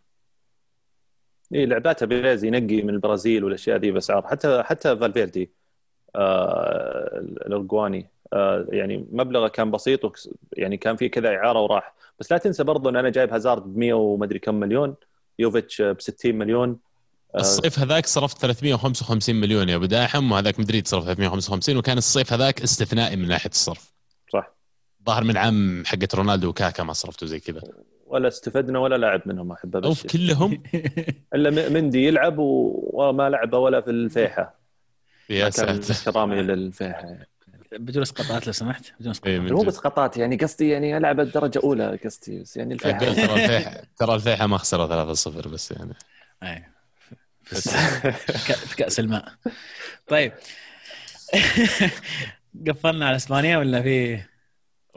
اي 1.54 1.66
لعباتها 1.66 2.06
بيريز 2.06 2.44
ينقي 2.44 2.82
من 2.82 2.90
البرازيل 2.90 3.44
والأشياء 3.44 3.78
دي 3.78 3.90
بأسعار. 3.90 4.26
حتى 4.26 4.62
حتى 4.62 4.96
فالفيردي 4.96 5.50
آه 6.16 7.18
الارجواني 7.46 8.10
آه 8.32 8.66
يعني 8.70 9.06
مبلغه 9.12 9.48
كان 9.48 9.70
بسيط 9.70 10.12
يعني 10.56 10.76
كان 10.76 10.96
في 10.96 11.08
كذا 11.08 11.28
إعارة 11.28 11.60
وراح. 11.60 11.94
بس 12.20 12.32
لا 12.32 12.38
تنسى 12.38 12.64
برضو 12.64 12.88
إن 12.88 12.96
أنا 12.96 13.10
جايب 13.10 13.32
هازارد 13.32 13.62
ب 13.62 13.78
100 13.78 13.92
ومدري 13.92 14.38
كم 14.38 14.54
مليون 14.54 14.94
يوفيتش 15.38 15.82
ب 15.82 16.00
60 16.00 16.34
مليون 16.34 16.78
آه 17.34 17.40
الصيف 17.40 17.78
هذاك 17.78 18.06
صرفت 18.06 18.38
355 18.38 19.34
مليون 19.34 19.68
يا 19.68 19.76
أبو 19.76 19.84
داحم 19.84 20.32
وهذاك 20.32 20.60
مدريد 20.60 20.88
صرف 20.88 21.04
355 21.04 21.76
وكان 21.76 21.98
الصيف 21.98 22.32
هذاك 22.32 22.62
استثنائي 22.62 23.16
من 23.16 23.28
ناحية 23.28 23.50
الصرف. 23.50 23.92
صح. 24.32 24.54
ظاهر 25.06 25.24
من 25.24 25.36
عام 25.36 25.82
حقت 25.86 26.14
رونالدو 26.14 26.48
وكاكا 26.48 26.82
ما 26.82 26.92
صرفتوا 26.92 27.28
زي 27.28 27.40
كذا. 27.40 27.62
ولا 28.08 28.28
استفدنا 28.28 28.78
ولا 28.78 28.96
لاعب 28.96 29.22
منهم 29.26 29.52
احبه 29.52 29.80
أوف 29.88 30.06
كلهم؟ 30.06 30.62
إلا 31.34 31.68
مندي 31.68 32.06
يلعب 32.06 32.34
وما 32.38 33.30
لعب 33.30 33.52
ولا 33.52 33.80
في 33.80 33.90
الفيحة. 33.90 34.54
يا 35.30 35.50
ساتر. 35.50 36.12
كرامي 36.12 36.42
للفيحة. 36.42 37.16
بدون 37.72 38.02
اسقاطات 38.02 38.46
لو 38.46 38.52
سمحت 38.52 38.84
بدون 39.00 39.10
اسقاطات 39.10 39.32
إيه، 39.32 39.40
مو 39.40 39.68
اسقاطات 39.68 40.16
يعني 40.16 40.36
قصدي 40.36 40.68
يعني 40.68 40.96
ألعب 40.96 41.20
الدرجة 41.20 41.60
اولى 41.64 41.98
قصدي 42.04 42.40
بس 42.40 42.56
يعني 42.56 42.74
الفيحة. 42.74 42.98
ترى 42.98 43.10
الفيحة 43.44 43.82
ترى 43.96 44.14
الفيحة 44.14 44.46
ما 44.46 44.58
خسروا 44.58 45.14
3-0 45.14 45.48
بس 45.48 45.70
يعني. 45.72 45.94
أي. 46.42 46.64
في 47.44 48.76
كأس 48.76 49.00
الماء. 49.00 49.28
طيب. 50.06 50.32
قفلنا 52.68 53.06
على 53.06 53.16
إسبانيا 53.16 53.58
ولا 53.58 53.82
في 53.82 54.20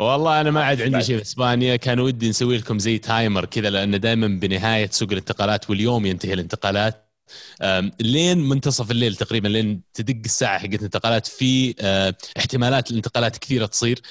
والله 0.02 0.42
أنا 0.42 0.52
ما 0.52 0.64
عاد 0.64 0.82
عندي 0.82 1.02
شيء 1.02 1.16
في 1.18 1.22
إسبانيا. 1.22 1.76
كان 1.76 2.00
ودي 2.00 2.30
نسوي 2.30 2.58
لكم 2.58 2.80
زي 2.80 2.98
تايمر 2.98 3.46
كذا 3.46 3.70
لأن 3.70 4.00
دائما 4.00 4.28
بنهاية 4.28 4.90
سوق 4.90 5.12
الانتقالات 5.12 5.70
واليوم 5.70 6.06
ينتهي 6.06 6.34
الانتقالات. 6.34 7.08
لين 8.00 8.38
منتصف 8.38 8.92
الليل 8.92 9.16
تقريبا 9.16 9.48
لين 9.48 9.82
تدق 9.94 10.22
الساعة 10.26 10.60
حقت 10.60 10.74
الانتقالات 10.74 11.28
في 11.28 11.76
احتمالات 12.38 12.92
الانتقالات 12.92 13.38
كثيرة 13.38 13.66
تصير. 13.66 14.02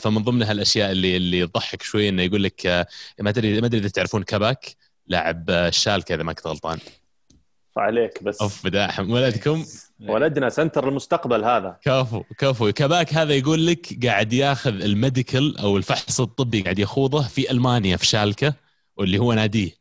فمن 0.00 0.22
ضمنها 0.22 0.52
الأشياء 0.52 0.92
اللي 0.92 1.16
اللي 1.16 1.46
تضحك 1.46 1.82
شوي 1.82 2.08
إنه 2.08 2.22
يقول 2.22 2.42
لك 2.44 2.86
ما 3.20 3.30
أدري 3.30 3.60
ما 3.60 3.66
أدري 3.66 3.80
إذا 3.80 3.88
تعرفون 3.88 4.22
كاباك 4.22 4.76
لاعب 5.06 5.50
الشالكه 5.50 6.14
إذا 6.14 6.22
ما 6.22 6.32
كنت 6.32 6.46
غلطان. 6.46 6.78
عليك 7.78 8.22
بس 8.22 8.40
أوف 8.40 8.66
بداحم 8.66 9.10
ولدكم؟ 9.10 9.64
ولدنا 10.08 10.48
center 10.48 10.88
المستقبل 10.88 11.44
هذا. 11.44 11.76
كفو 11.82 12.22
كفو. 12.38 12.72
كباك 12.72 13.14
هذا 13.14 13.34
يقول 13.34 13.66
لك 13.66 14.06
قاعد 14.06 14.32
ياخذ 14.32 14.82
ال 14.82 14.91
medical 14.91 15.58
أو 15.58 15.76
الفحص 15.76 16.20
الطبي 16.20 16.62
قاعد 16.62 16.78
يخوضه 16.78 17.22
في 17.22 17.50
ألمانيا 17.50 17.96
في 17.96 18.06
شالكة 18.06 18.54
واللي 18.96 19.18
هو 19.18 19.32
ناديه. 19.32 19.79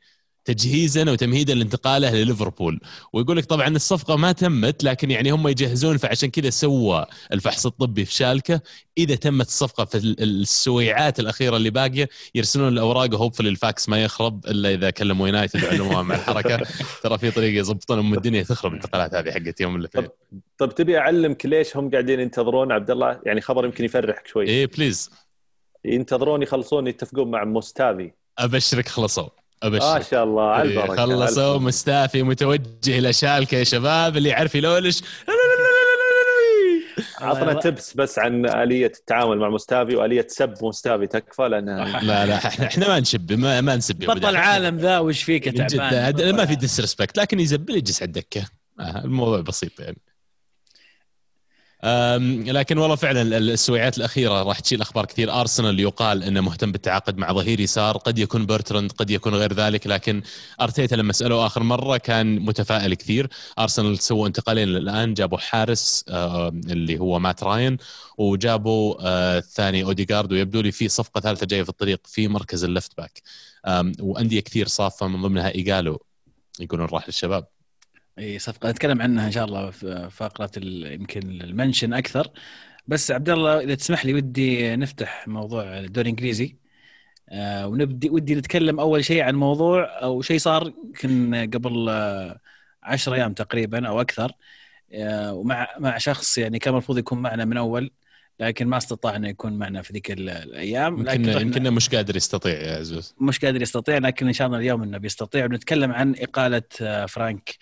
تجهيزا 0.53 1.11
وتمهيدا 1.11 1.53
لانتقاله 1.53 2.15
لليفربول. 2.15 2.79
ويقول 3.13 3.37
لك 3.37 3.45
طبعا 3.45 3.67
الصفقة 3.67 4.15
ما 4.15 4.31
تمت 4.31 4.83
لكن 4.83 5.11
يعني 5.11 5.31
هم 5.31 5.47
يجهزون 5.47 5.97
فعشان 5.97 6.29
كذا 6.29 6.49
سوى 6.49 7.05
الفحص 7.33 7.65
الطبي 7.65 8.05
في 8.05 8.13
شالكة. 8.13 8.61
إذا 8.97 9.15
تمت 9.15 9.47
الصفقة 9.47 9.85
في 9.85 9.97
السويعات 10.19 11.19
الأخيرة 11.19 11.57
اللي 11.57 11.69
باقية 11.69 12.09
يرسلون 12.35 12.67
الأوراق 12.67 13.13
وهوب 13.13 13.33
الفاكس 13.39 13.89
ما 13.89 14.03
يخرب 14.03 14.45
إلا 14.45 14.73
إذا 14.73 14.89
كلموا 14.89 15.27
يونايتد 15.27 15.63
وعلموها 15.63 16.01
مع 16.03 16.15
الحركة. 16.15 16.57
ترى 17.03 17.17
في 17.17 17.31
طريقة 17.31 17.59
يضبطون 17.59 17.99
أم 17.99 18.13
الدنيا 18.13 18.43
تخرب 18.43 18.71
الانتقالات 18.71 19.13
هذه 19.13 19.31
حقت 19.31 19.61
يوم 19.61 19.75
الاثنين 19.75 20.05
طب, 20.05 20.11
طب 20.57 20.75
تبي 20.75 20.97
اعلمك 20.97 21.45
ليش 21.45 21.77
هم 21.77 21.91
قاعدين 21.91 22.19
ينتظرون 22.19 22.71
عبد 22.71 22.91
الله؟ 22.91 23.19
يعني 23.25 23.41
خبر 23.41 23.65
يمكن 23.65 23.85
يفرحك 23.85 24.27
شوي. 24.27 24.47
إيه 24.47 24.65
please 24.65 25.09
ينتظرون 25.85 26.41
يخلصون 26.41 26.87
يتفقون 26.87 27.31
مع 27.31 27.43
موستافي. 27.43 28.11
أبشرك 28.39 28.87
خلصوا. 28.87 29.38
ابشرك 29.63 29.83
ما 29.83 30.01
شاء 30.11 30.23
الله 30.23 30.49
على 30.49 30.69
البركة 30.69 30.95
خلصوا 30.95 31.57
مستافي 31.57 32.23
متوجه 32.23 32.97
إلى 32.99 33.13
شالكة 33.13 33.57
يا 33.57 33.63
شباب 33.63 34.17
اللي 34.17 34.29
يعرف 34.29 34.55
يلولش. 34.55 35.01
عطنا 37.21 37.53
tips 37.53 37.93
بس 37.93 38.19
عن 38.19 38.45
آلية 38.45 38.85
التعامل 38.99 39.37
مع 39.37 39.49
مستافي 39.49 39.95
وآلية 39.95 40.27
سب 40.29 40.53
مستافي 40.61 41.07
تكفى؟ 41.07 41.41
لانها 41.41 42.01
لا 42.01 42.25
لا 42.25 42.35
إحنا 42.47 42.87
ما 42.87 42.99
نشب 42.99 43.31
ما, 43.31 43.61
ما 43.61 43.75
نسب 43.75 43.95
بطل 43.95 44.29
العالم 44.29 44.77
ذا 44.77 44.99
وش 44.99 45.23
فيك 45.23 45.49
تعبان؟ 45.49 46.35
ما 46.35 46.45
في 46.45 46.55
disrespect 46.55 47.17
لكن 47.17 47.39
يزبل 47.39 47.75
يجلس 47.75 48.01
على 48.01 48.07
الدكه 48.07 48.45
آه، 48.79 49.03
الموضوع 49.05 49.41
بسيط 49.41 49.79
يعني. 49.79 49.97
لكن 51.83 52.77
والله 52.77 52.95
فعلا 52.95 53.37
السويعات 53.37 53.97
الأخيرة 53.97 54.43
راح 54.43 54.59
تشيل 54.59 54.81
أخبار 54.81 55.05
كثير. 55.05 55.41
ارسنال 55.41 55.79
يقال 55.79 56.23
إنه 56.23 56.41
مهتم 56.41 56.71
بالتعاقد 56.71 57.17
مع 57.17 57.33
ظهير 57.33 57.59
يسار. 57.59 57.97
قد 57.97 58.19
يكون 58.19 58.45
برتراند 58.45 58.91
قد 58.91 59.09
يكون 59.09 59.35
غير 59.35 59.53
ذلك 59.53 59.87
لكن 59.87 60.21
أرتيتا 60.61 60.95
لما 60.95 61.13
سألوه 61.13 61.45
آخر 61.45 61.63
مرة 61.63 61.97
كان 61.97 62.39
متفائل 62.39 62.93
كثير. 62.93 63.29
ارسنال 63.59 63.99
سووا 63.99 64.27
انتقالين 64.27 64.69
الآن 64.69 65.13
جابوا 65.13 65.37
حارس 65.37 66.05
اللي 66.09 66.99
هو 66.99 67.19
مات 67.19 67.43
راين 67.43 67.77
وجابوا 68.17 68.95
الثاني 69.37 69.83
اوديجارد 69.83 70.31
ويبدو 70.31 70.61
لي 70.61 70.71
في 70.71 70.89
صفقة 70.89 71.21
ثالثة 71.21 71.45
جاية 71.45 71.63
في 71.63 71.69
الطريق 71.69 72.07
في 72.07 72.27
مركز 72.27 72.63
ال 72.63 72.70
left 72.70 72.97
back 72.97 73.21
وأندية 73.99 74.39
كثير 74.39 74.67
صافة 74.67 75.07
من 75.07 75.21
ضمنها 75.21 75.55
ايجالو 75.55 76.03
يقولون 76.59 76.87
راح 76.87 77.07
للشباب. 77.07 77.58
إي 78.19 78.39
صفقه 78.39 78.69
نتكلم 78.69 79.01
عنها 79.01 79.27
إن 79.27 79.31
شاء 79.31 79.45
الله 79.45 79.71
في 79.71 80.09
فقرة 80.11 80.51
يمكن 80.93 81.41
المنشن 81.41 81.93
أكثر. 81.93 82.27
بس 82.87 83.11
عبد 83.11 83.29
الله 83.29 83.59
إذا 83.59 83.75
تسمح 83.75 84.05
لي 84.05 84.13
ودي 84.13 84.75
نفتح 84.75 85.27
موضوع 85.27 85.79
الدوري 85.79 86.09
الإنجليزي. 86.09 86.57
آه 87.29 87.67
ونبدي 87.67 88.09
ودي 88.09 88.35
نتكلم 88.35 88.79
أول 88.79 89.05
شيء 89.05 89.21
عن 89.23 89.35
موضوع 89.35 90.01
أو 90.03 90.21
شيء 90.21 90.37
صار 90.39 90.73
يمكن 90.85 91.35
قبل 91.53 91.89
آه 91.89 92.39
10 92.83 93.13
أيام 93.13 93.33
تقريبا 93.33 93.87
أو 93.87 94.01
أكثر. 94.01 94.31
آه 94.93 95.33
ومع 95.33 95.67
مع 95.79 95.97
شخص 95.97 96.37
يعني 96.37 96.59
كان 96.59 96.73
المفروض 96.73 96.97
يكون 96.97 97.19
معنا 97.19 97.45
من 97.45 97.57
أول 97.57 97.91
لكن 98.39 98.67
ما 98.67 98.77
استطاع 98.77 99.15
إنه 99.15 99.29
يكون 99.29 99.53
معنا 99.53 99.81
في 99.81 99.93
ذيك 99.93 100.11
الأيام. 100.11 101.03
لكن 101.03 101.29
يمكن 101.29 101.73
مش 101.73 101.89
قادر 101.89 102.15
يستطيع 102.15 102.53
يا 102.53 102.77
عزوز. 102.77 103.15
مش 103.21 103.39
قادر 103.39 103.61
يستطيع 103.61 103.97
لكن 103.97 104.27
إن 104.27 104.33
شاء 104.33 104.47
الله 104.47 104.59
اليوم 104.59 104.83
إنه 104.83 104.97
بيستطيع. 104.97 105.45
ونتكلم 105.45 105.91
عن 105.91 106.15
إقالة 106.19 106.63
آه، 106.81 107.05
فرانك 107.05 107.57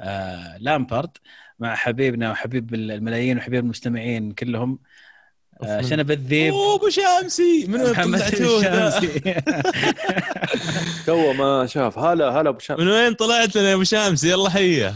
آه 0.00 0.56
لامبارد 0.58 1.16
مع 1.58 1.74
حبيبنا 1.74 2.30
وحبيب 2.30 2.74
الملايين 2.74 3.38
وحبيب 3.38 3.64
المستمعين 3.64 4.32
كلهم. 4.32 4.78
آه 5.62 5.80
شنب 5.80 6.10
الذيب. 6.10 6.52
أوه 6.52 6.74
أبو 6.74 6.88
شامسي 6.88 7.66
من 7.68 7.80
وين 7.80 7.94
طلعتوه؟ 7.94 8.90
تو 11.06 11.32
ما 11.32 11.66
شاف. 11.66 11.98
هلا 11.98 12.40
هلا 12.40 12.48
أبو 12.48 12.58
شامسي 12.58 12.84
من 12.84 12.90
وين 12.90 13.14
طلعت 13.14 13.56
لنا 13.56 13.68
يا 13.68 13.74
أبو 13.74 13.84
شامسي 13.84 14.30
يلا 14.30 14.50
حيه 14.50 14.94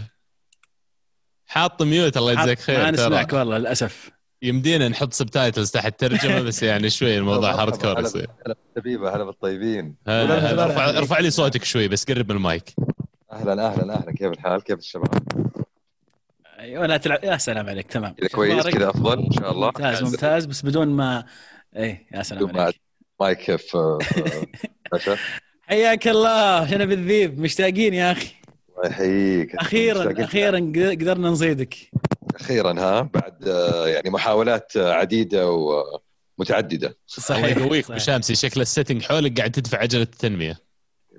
حاط 1.46 1.82
mute 1.82 2.16
الله 2.16 2.32
يجزاك 2.32 2.58
خير 2.58 2.78
ما 2.78 2.90
نسمعك 2.90 3.32
والله 3.32 3.58
للأسف. 3.58 4.10
يمدينا 4.42 4.88
نحط 4.88 5.12
subtitles 5.12 5.70
تحت 5.70 6.00
ترجمه 6.00 6.40
بس 6.40 6.62
يعني 6.62 6.90
شوي 6.90 7.18
الموضوع 7.18 7.50
hardcore 7.62 8.00
يصير. 8.00 8.30
هلا 8.46 8.56
بالحبيبه 8.74 9.16
هلا 9.16 9.24
بالطيبين. 9.24 9.94
ارفع 10.08 10.90
ارفع 10.90 11.18
لي 11.18 11.30
صوتك 11.30 11.64
شوي 11.64 11.88
بس 11.88 12.04
قرب 12.04 12.30
من 12.30 12.36
المايك. 12.36 12.74
أهلا 13.40 13.66
أهلا 13.66 13.94
أهلا. 13.94 14.12
كيف 14.12 14.32
الحال؟ 14.32 14.62
كيف 14.62 14.78
الشباب؟ 14.78 15.08
أيوه 16.58 16.86
لا 16.86 16.96
تلعب 16.96 17.24
يا 17.24 17.36
سلام 17.36 17.68
عليك. 17.68 17.86
تمام. 17.86 18.12
كذا 18.14 18.28
كويس 18.28 18.66
كذا 18.68 18.90
أفضل 18.90 19.18
إن 19.26 19.32
شاء 19.32 19.50
الله. 19.52 19.66
ممتاز 19.66 20.02
ممتاز. 20.02 20.44
بس 20.46 20.62
بدون 20.62 20.88
ما 20.88 21.24
إيه 21.76 22.06
يا 22.14 22.22
سلام 22.22 22.44
بدون 22.46 22.60
عليك. 22.60 22.80
مايك 23.20 23.38
كيف 23.38 23.76
حياك 25.62 26.08
الله. 26.08 26.70
شنب 26.70 26.90
الذيب 26.92 27.40
مشتاقين 27.40 27.94
يا 27.94 28.12
أخي. 28.12 28.28
الله 28.78 28.88
يحييك. 28.90 29.56
أخيرا 29.56 30.24
أخيرا 30.24 30.58
قدرنا 30.58 31.28
نصيدك 31.28 31.74
أخيرا 32.40 32.80
ها؟ 32.80 33.00
بعد 33.00 33.48
آه، 33.48 33.88
يعني 33.88 34.10
محاولات 34.10 34.72
عديدة 34.76 35.50
ومتعدده 36.38 36.96
صحيح 37.06 37.44
الله 37.44 37.64
يقويك 37.64 37.92
بشامسي 37.92 38.34
شكل 38.34 38.60
ال 38.60 38.65
setting 38.66 39.02
حولك 39.02 39.38
قاعد 39.38 39.50
تدفع 39.50 39.78
عجله 39.78 40.02
التنمية. 40.02 40.69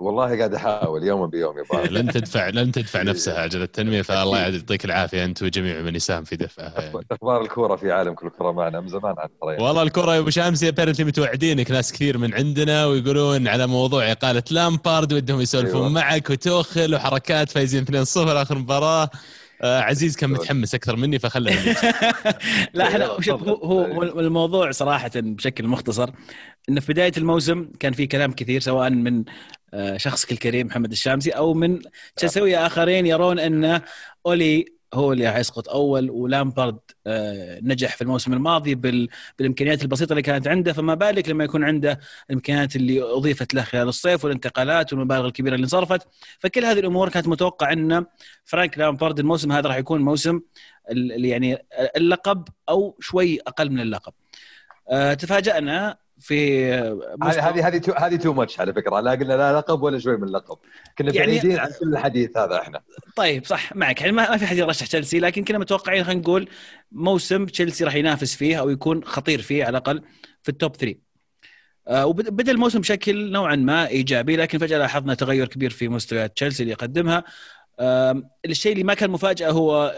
والله 0.01 0.37
قاعد 0.37 0.53
أحاول 0.53 1.03
يوم 1.03 1.27
بيوم 1.27 1.55
يا 1.57 1.87
لن 1.87 2.07
تدفع 2.07 2.49
لن 2.49 2.71
تدفع 2.71 3.01
نفسها 3.01 3.41
عجله 3.41 3.63
التنمية 3.63 4.01
فالله 4.01 4.39
يعطيك 4.39 4.85
العافية 4.85 5.25
أنت 5.25 5.43
وجميع 5.43 5.81
من 5.81 5.95
يساهم 5.95 6.23
في 6.23 6.35
دفعها 6.35 6.81
يعني. 6.81 7.05
أخبار 7.11 7.41
الكورة 7.41 7.75
في 7.75 7.91
عالم 7.91 8.13
كل 8.13 8.27
الكره 8.27 8.51
معنا 8.51 8.79
من 8.79 8.87
زمان 8.87 9.15
عن 9.17 9.29
يعني. 9.43 9.63
والله 9.63 9.81
الكوره 9.81 10.15
يا 10.15 10.19
أبو 10.19 10.29
شامسي 10.29 10.67
apparently 10.67 11.05
متوعدينك 11.05 11.71
ناس 11.71 11.93
كثير 11.93 12.17
من 12.17 12.33
عندنا 12.33 12.85
ويقولون 12.85 13.47
على 13.47 13.67
موضوع 13.67 14.11
إقالة 14.11 14.43
لامبارد 14.51 15.13
ودهم 15.13 15.41
يسولفون 15.41 15.81
أيوة. 15.81 15.89
معك 15.89 16.29
وتوخل 16.29 16.95
وحركات 16.95 17.49
فايزين 17.49 17.85
2-0 17.85 18.17
آخر 18.17 18.57
مباراة 18.57 19.09
آه 19.61 19.81
عزيز 19.81 20.15
كان 20.15 20.29
متحمس 20.29 20.75
أكثر 20.75 20.95
مني 20.95 21.19
فخلنا 21.19 21.51
لا 22.73 22.87
إحنا 22.87 23.05
هو 23.05 23.81
هو 23.83 24.03
الموضوع 24.03 24.71
صراحة 24.71 25.11
بشكل 25.15 25.67
مختصر 25.67 26.09
انه 26.69 26.81
في 26.81 26.93
بداية 26.93 27.11
الموسم 27.17 27.67
كان 27.79 27.93
في 27.93 28.07
كلام 28.07 28.31
كثير 28.31 28.61
سواء 28.61 28.89
من 28.89 29.23
شخصك 29.97 30.31
الكريم 30.31 30.67
محمد 30.67 30.91
الشامسي 30.91 31.29
أو 31.29 31.53
من 31.53 31.79
تسوية 32.15 32.65
آخرين 32.65 33.05
يرون 33.05 33.39
أن 33.39 33.81
أولي 34.25 34.81
هو 34.93 35.13
اللي 35.13 35.31
حيسقط 35.31 35.69
أول 35.69 36.09
ولامبارد 36.09 36.79
آه، 37.07 37.59
نجح 37.63 37.95
في 37.95 38.01
الموسم 38.01 38.33
الماضي 38.33 38.75
بالإمكانيات 38.75 39.81
البسيطة 39.81 40.11
اللي 40.11 40.21
كانت 40.21 40.47
عنده. 40.47 40.73
فما 40.73 40.93
بالك 40.93 41.29
لما 41.29 41.43
يكون 41.43 41.63
عنده 41.63 41.99
الإمكانيات 42.29 42.75
اللي 42.75 43.01
أضيفت 43.01 43.53
له 43.53 43.63
خلال 43.63 43.87
الصيف 43.87 44.25
والانتقالات 44.25 44.93
والمبالغ 44.93 45.25
الكبيرة 45.25 45.55
اللي 45.55 45.63
انصرفت. 45.63 46.07
فكل 46.39 46.65
هذه 46.65 46.79
الأمور 46.79 47.09
كانت 47.09 47.27
متوقع 47.27 47.73
أن 47.73 48.05
فرانك 48.45 48.77
لامبارد 48.77 49.19
الموسم 49.19 49.51
هذا 49.51 49.67
راح 49.67 49.77
يكون 49.77 50.01
موسم 50.01 50.41
يعني 50.89 51.65
اللقب 51.97 52.47
أو 52.69 52.97
شوي 52.99 53.39
أقل 53.47 53.69
من 53.69 53.79
اللقب. 53.79 54.13
آه، 54.89 55.13
تفاجأنا 55.13 55.97
في 56.21 56.71
هذه 57.23 57.67
هذه 57.67 57.81
هذه 57.97 58.15
too 58.15 58.33
much 58.33 58.59
على 58.59 58.73
فكرة. 58.73 58.99
لا 58.99 59.11
قلنا 59.11 59.33
لا 59.33 59.57
لقب 59.57 59.83
ولا 59.83 59.99
شوي 59.99 60.17
من 60.17 60.23
اللقب 60.23 60.57
كنا 60.97 61.13
يعني 61.13 61.31
بعيدين 61.31 61.59
عن 61.59 61.69
كل 61.79 61.93
الحديث 61.93 62.37
هذا 62.37 62.61
إحنا. 62.61 62.81
طيب 63.15 63.45
صح 63.45 63.75
معك. 63.75 64.01
يعني 64.01 64.11
ما 64.11 64.37
في 64.37 64.45
حد 64.45 64.57
يرشح 64.57 64.87
تشيلسي 64.87 65.19
لكن 65.19 65.43
كنا 65.43 65.57
متوقعين 65.57 66.03
خلينا 66.03 66.21
نقول 66.21 66.49
موسم 66.91 67.45
تشيلسي 67.45 67.83
راح 67.83 67.95
ينافس 67.95 68.35
فيه 68.35 68.59
أو 68.59 68.69
يكون 68.69 69.03
خطير 69.03 69.41
فيه 69.41 69.63
على 69.63 69.69
الأقل 69.69 70.01
في 70.43 70.49
ال 70.49 70.56
top 70.56 70.75
3 70.75 70.95
آه 71.87 72.05
وبدأ 72.05 72.51
الموسم 72.51 72.79
بشكل 72.79 73.31
نوعا 73.31 73.55
ما 73.55 73.87
إيجابي 73.87 74.35
لكن 74.35 74.57
فجأة 74.57 74.77
لاحظنا 74.77 75.13
تغير 75.13 75.47
كبير 75.47 75.69
في 75.69 75.89
مستويات 75.89 76.35
تشيلسي 76.35 76.63
اللي 76.63 76.71
يقدمها. 76.71 77.23
الشيء 78.45 78.71
اللي 78.71 78.83
ما 78.83 78.93
كان 78.93 79.11
مفاجأة 79.11 79.51
هو 79.51 79.95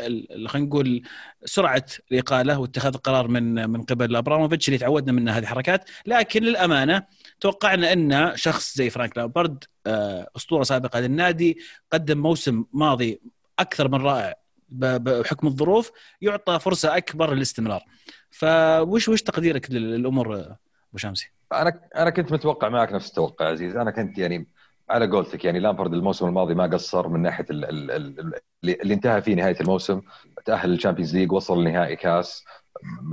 خلينا 0.47 0.67
نقول 0.67 1.01
سرعة 1.45 1.86
الإقالة 2.11 2.59
واتخاذ 2.59 2.93
القرار 2.93 3.27
من 3.27 3.69
من 3.69 3.81
قبل 3.84 4.15
أبراموفيتش 4.15 4.67
اللي 4.67 4.77
تعودنا 4.77 5.11
منه 5.11 5.31
هذه 5.31 5.43
الحركات. 5.43 5.89
لكن 6.05 6.43
للأمانة 6.43 7.03
توقعنا 7.39 7.93
أن 7.93 8.31
شخص 8.36 8.75
زي 8.77 8.89
فرانك 8.89 9.17
لامبرد 9.17 9.63
آه، 9.88 10.27
أسطورة 10.36 10.63
سابقة 10.63 10.99
للنادي 10.99 11.57
قدم 11.91 12.17
موسم 12.17 12.65
ماضي 12.73 13.21
أكثر 13.59 13.88
من 13.88 14.01
رائع 14.01 14.34
بحكم 14.69 15.47
الظروف 15.47 15.91
يعطى 16.21 16.59
فرصة 16.59 16.97
أكبر 16.97 17.34
للاستمرار. 17.34 17.84
فوش 18.31 19.09
وش 19.09 19.21
تقديرك 19.21 19.71
للأمور 19.71 20.36
أبو 20.36 20.97
شامسي؟ 20.97 21.31
أنا 21.53 21.81
أنا 21.95 22.09
كنت 22.09 22.31
متوقع 22.31 22.69
معك 22.69 22.93
نفس 22.93 23.09
التوقع 23.09 23.45
عزيز. 23.45 23.75
أنا 23.75 23.91
كنت 23.91 24.17
يعني 24.17 24.47
على 24.93 25.07
قولتك 25.07 25.45
يعني 25.45 25.59
لامبرد 25.59 25.93
الموسم 25.93 26.27
الماضي 26.27 26.55
ما 26.55 26.63
قصر 26.63 27.07
من 27.07 27.21
ناحية 27.21 27.45
ال 27.49 27.65
ال 27.65 27.91
ال 28.19 28.81
اللي 28.81 28.93
انتهى 28.93 29.21
فيه 29.21 29.35
نهاية 29.35 29.55
الموسم 29.61 30.01
تأهل 30.45 30.69
لل 30.69 30.78
Champions 30.78 31.15
League 31.15 31.31
وصل 31.31 31.63
لنهائي 31.63 31.95
كاس 31.95 32.43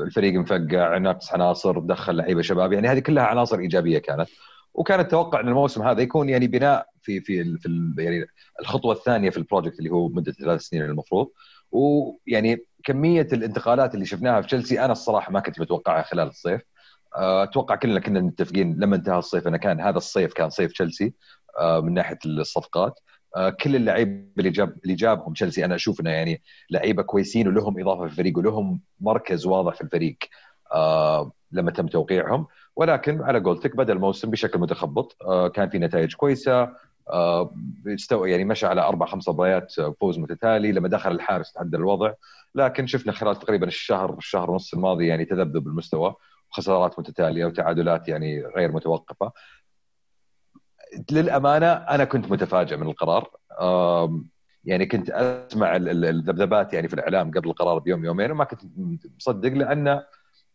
الفريق 0.01 0.35
مفقع 0.35 0.99
نقص 0.99 1.33
عناصر 1.33 1.79
دخل 1.79 2.17
لعيبة 2.17 2.43
شباب 2.43 2.73
يعني 2.73 2.89
هذه 2.89 2.99
كلها 2.99 3.25
عناصر 3.25 3.59
إيجابية 3.59 3.99
كانت. 3.99 4.29
وكان 4.75 5.01
التوقع 5.01 5.41
إن 5.41 5.49
الموسم 5.49 5.83
هذا 5.83 6.03
يكون 6.03 6.29
يعني 6.29 6.47
بناء 6.47 6.87
في 7.03 7.21
في 7.21 7.59
في 7.59 7.95
يعني 7.99 8.27
الخطوة 8.61 8.93
الثانية 8.95 9.31
في 9.31 9.37
ال 9.37 9.42
project 9.42 9.79
اللي 9.79 9.91
هو 9.91 10.09
مدة 10.09 10.33
ثلاث 10.33 10.61
سنين 10.61 10.83
المفروض. 10.83 11.31
ويعني 11.73 12.67
كمية 12.85 13.29
الانتقالات 13.33 13.95
اللي 13.95 14.07
شفناها 14.07 14.41
في 14.41 14.47
تشيلسي 14.47 14.85
أنا 14.85 14.93
الصراحة 14.93 15.33
ما 15.33 15.41
كنت 15.41 15.61
متوقعها 15.61 16.03
خلال 16.03 16.29
الصيف. 16.29 16.63
أتوقع 17.15 17.75
كلنا 17.77 18.01
كنا 18.01 18.21
متفقين 18.21 18.77
لما 18.81 18.97
انتهى 18.97 19.19
الصيف 19.19 19.49
انه 19.49 19.57
كان 19.57 19.81
هذا 19.81 19.97
الصيف 19.97 20.33
كان 20.33 20.51
صيف 20.51 20.73
تشيلسي. 20.73 21.15
من 21.83 21.95
ناحية 21.95 22.19
الصفقات. 22.27 23.01
آه، 23.37 23.51
كل 23.51 23.77
اللعيبة 23.77 24.25
اللي 24.39 24.51
جاب 24.51 24.77
اللي 24.85 24.95
جابهم 24.95 25.33
تشيلسي 25.33 25.65
أنا 25.65 25.75
أشوف 25.75 26.01
إنه 26.01 26.11
يعني 26.11 26.43
لعيبة 26.71 27.03
كويسين 27.03 27.49
ولهم 27.49 27.81
إضافة 27.81 28.05
في 28.05 28.11
الفريق 28.11 28.39
ولهم 28.39 28.81
مركز 29.01 29.47
واضح 29.47 29.75
في 29.75 29.81
الفريق 29.81 30.17
لما 31.53 31.71
تم 31.71 31.87
توقيعهم. 31.87 32.47
ولكن 32.77 33.23
على 33.23 33.41
قولتك 33.41 33.77
بدا 33.77 33.93
الموسم 33.93 34.31
بشكل 34.31 34.59
متخبط 34.59 35.17
كان 35.55 35.69
في 35.69 35.79
نتائج 35.79 36.15
كويسة 36.15 36.69
استوى 37.87 38.31
يعني 38.31 38.45
مشى 38.45 38.67
على 38.67 38.81
أربع 38.81 39.07
خمس 39.07 39.29
مباريات 39.29 39.73
فوز 40.01 40.19
متتالي 40.19 40.73
لما 40.73 40.89
دخل 40.89 41.13
الحارس 41.13 41.53
تعدل 41.53 41.79
الوضع. 41.79 42.13
لكن 42.55 42.87
شفنا 42.87 43.13
خلال 43.13 43.37
تقريبا 43.37 43.67
الشهر 43.67 44.19
الشهر 44.19 44.51
ونص 44.51 44.75
الماضي 44.75 45.07
يعني 45.07 45.25
تذبذب 45.25 45.67
المستوى 45.67 46.15
خسارات 46.51 46.99
متتالية 46.99 47.45
وتعادلات 47.45 48.09
يعني 48.09 48.43
غير 48.57 48.73
متوقفة. 48.73 49.33
للأمانة 51.13 51.73
أنا 51.73 52.05
كنت 52.05 52.31
متفاجئ 52.31 52.77
من 52.77 52.87
القرار. 52.87 53.31
يعني 54.65 54.87
كنت 54.87 55.11
أسمع 55.11 55.77
الذبذبات 55.77 56.73
يعني 56.75 56.89
في 56.89 56.95
الإعلام 56.95 57.31
قبل 57.31 57.49
القرار 57.49 57.79
بيوم 57.79 58.05
يومين 58.05 58.31
وما 58.31 58.45
كنت 58.45 58.63
مصدق 59.17 59.53
لأن 59.53 60.03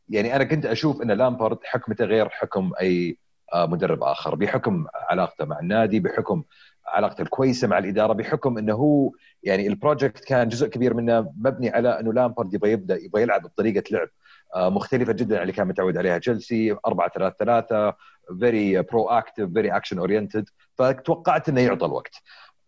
يعني 0.09 0.35
أنا 0.35 0.43
كنت 0.43 0.65
أشوف 0.65 1.01
إن 1.01 1.11
لامبرد 1.11 1.57
حكمته 1.63 2.05
غير 2.05 2.29
حكم 2.29 2.71
أي 2.81 3.17
آه، 3.53 3.65
مدرب 3.65 4.03
آخر. 4.03 4.35
بحكم 4.35 4.85
علاقته 5.09 5.45
مع 5.45 5.59
النادي 5.59 5.99
بحكم 5.99 6.43
علاقته 6.87 7.21
الكويسة 7.21 7.67
مع 7.67 7.77
الإدارة 7.77 8.13
بحكم 8.13 8.57
إنه 8.57 8.73
هو 8.73 9.11
يعني 9.43 9.67
ال 9.67 9.74
project 9.74 10.25
كان 10.25 10.49
جزء 10.49 10.67
كبير 10.67 10.93
منه 10.93 11.33
مبني 11.37 11.69
على 11.69 11.99
إنه 11.99 12.13
لامبرد 12.13 12.53
يبغى 12.53 12.71
يبدأ 12.71 12.97
يبغى 13.03 13.21
يلعب 13.21 13.41
بطريقة 13.41 13.83
لعب. 13.91 14.07
مختلفة 14.55 15.13
جدا 15.13 15.35
عن 15.35 15.41
اللي 15.41 15.53
كان 15.53 15.67
متعود 15.67 15.97
عليها. 15.97 16.17
تشيلسي 16.17 16.75
4 16.85 17.09
3 17.09 17.35
3 17.39 17.93
very 18.39 18.81
proactive 18.81 19.49
very 19.53 19.71
action 19.75 19.99
oriented 19.99 20.49
فتوقعت 20.77 21.49
إنه 21.49 21.61
يعطى 21.61 21.85
الوقت. 21.85 22.15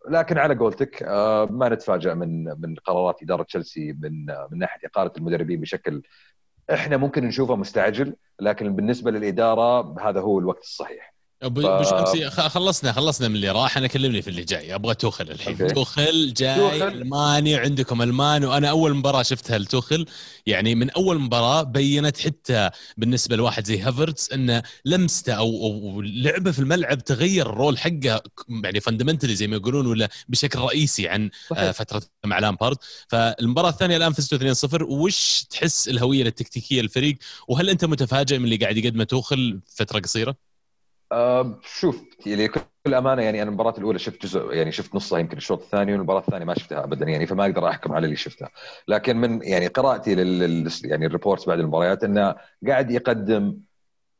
لكن 0.08 0.38
على 0.38 0.54
قولتك 0.54 1.02
آه، 1.02 1.44
ما 1.50 1.68
نتفاجئ 1.68 2.14
من 2.14 2.44
من 2.44 2.74
قرارات 2.74 3.22
إدارة 3.22 3.42
تشيلسي 3.42 3.92
من 3.92 4.26
من 4.50 4.58
ناحية 4.58 4.88
إقالة 4.88 5.12
المدربين 5.18 5.60
بشكل 5.60 6.02
إحنا 6.72 6.96
ممكن 6.96 7.24
نشوفه 7.24 7.56
مستعجل 7.56 8.16
لكن 8.40 8.76
بالنسبة 8.76 9.10
للإدارة 9.10 10.00
هذا 10.00 10.20
هو 10.20 10.38
الوقت 10.38 10.62
الصحيح. 10.62 11.17
ابو 11.42 11.60
ف... 11.84 11.88
شمسي 11.90 12.30
خلصنا 12.30 12.92
خلصنا 12.92 13.28
من 13.28 13.34
اللي 13.36 13.50
راح 13.50 13.76
أنا 13.76 13.86
كلمني 13.86 14.22
في 14.22 14.28
اللي 14.30 14.44
جاي 14.44 14.74
أبغى 14.74 14.94
توخل 14.94 15.30
الحين. 15.30 15.66
توخل 15.74 16.34
جاي 16.36 16.56
توخل. 16.56 16.88
ألماني 16.88 17.56
عندكم 17.56 18.02
ألمان 18.02 18.44
وأنا 18.44 18.70
أول 18.70 18.94
مباراة 18.94 19.22
شفتها 19.22 19.58
لتوخل 19.58 20.06
يعني 20.46 20.74
من 20.74 20.90
أول 20.90 21.18
مباراة 21.18 21.62
بينت 21.62 22.18
حتى 22.18 22.70
بالنسبة 22.96 23.36
لواحد 23.36 23.66
زي 23.66 23.80
هافرتس 23.80 24.32
إنه 24.32 24.62
لمسته 24.84 25.32
أو, 25.32 25.46
أو 25.66 26.00
لعبه 26.02 26.50
في 26.50 26.58
الملعب 26.58 27.04
تغير 27.04 27.50
ال 27.50 27.56
role 27.56 27.78
حقه 27.78 28.22
يعني 28.64 28.80
fundamentally 28.80 29.34
زي 29.34 29.46
ما 29.46 29.56
يقولون 29.56 29.86
ولا 29.86 30.08
بشكل 30.28 30.58
رئيسي 30.58 31.08
عن 31.08 31.30
صحيح. 31.50 31.62
آه، 31.62 31.70
فترة 31.72 32.02
مع 32.24 32.38
لامبارد 32.38 32.76
فالمباراة 33.08 33.68
الثانية 33.70 33.96
الآن 33.96 34.12
فزتوا 34.12 34.38
2-0 34.78 34.82
وش 34.82 35.44
تحس 35.50 35.88
الهوية 35.88 36.22
التكتيكيه 36.22 36.80
للفريق 36.80 37.18
وهل 37.48 37.70
أنت 37.70 37.84
متفاجئ 37.84 38.38
من 38.38 38.44
اللي 38.44 38.56
قاعد 38.56 38.76
يقدمه 38.76 39.04
توخل 39.04 39.60
فترة 39.76 40.00
قصيرة؟ 40.00 40.48
أه 41.12 41.58
شوف 41.62 42.04
يعني 42.26 42.48
كل 42.48 42.94
أمانة 42.94 43.22
يعني 43.22 43.42
أنا 43.42 43.50
المباراة 43.50 43.74
الأولى 43.78 43.98
شفت 43.98 44.22
جزء 44.22 44.52
يعني 44.52 44.72
شفت 44.72 44.94
نصها 44.94 45.18
يمكن 45.18 45.36
الشوط 45.36 45.62
الثاني 45.62 45.92
والمباراة 45.92 46.20
الثانية 46.20 46.44
ما 46.44 46.54
شفتها 46.54 46.84
ابدا 46.84 47.06
يعني 47.06 47.26
فما 47.26 47.44
أقدر 47.44 47.68
أحكم 47.68 47.92
على 47.92 48.04
اللي 48.04 48.16
شفتها 48.16 48.50
لكن 48.88 49.16
من 49.16 49.42
يعني 49.42 49.66
قراءتي 49.66 50.14
لل 50.14 50.70
يعني 50.84 51.06
ال 51.06 51.11
reports 51.11 51.46
بعد 51.46 51.58
المباريات 51.58 52.04
إنه 52.04 52.34
قاعد 52.66 52.90
يقدم 52.90 53.56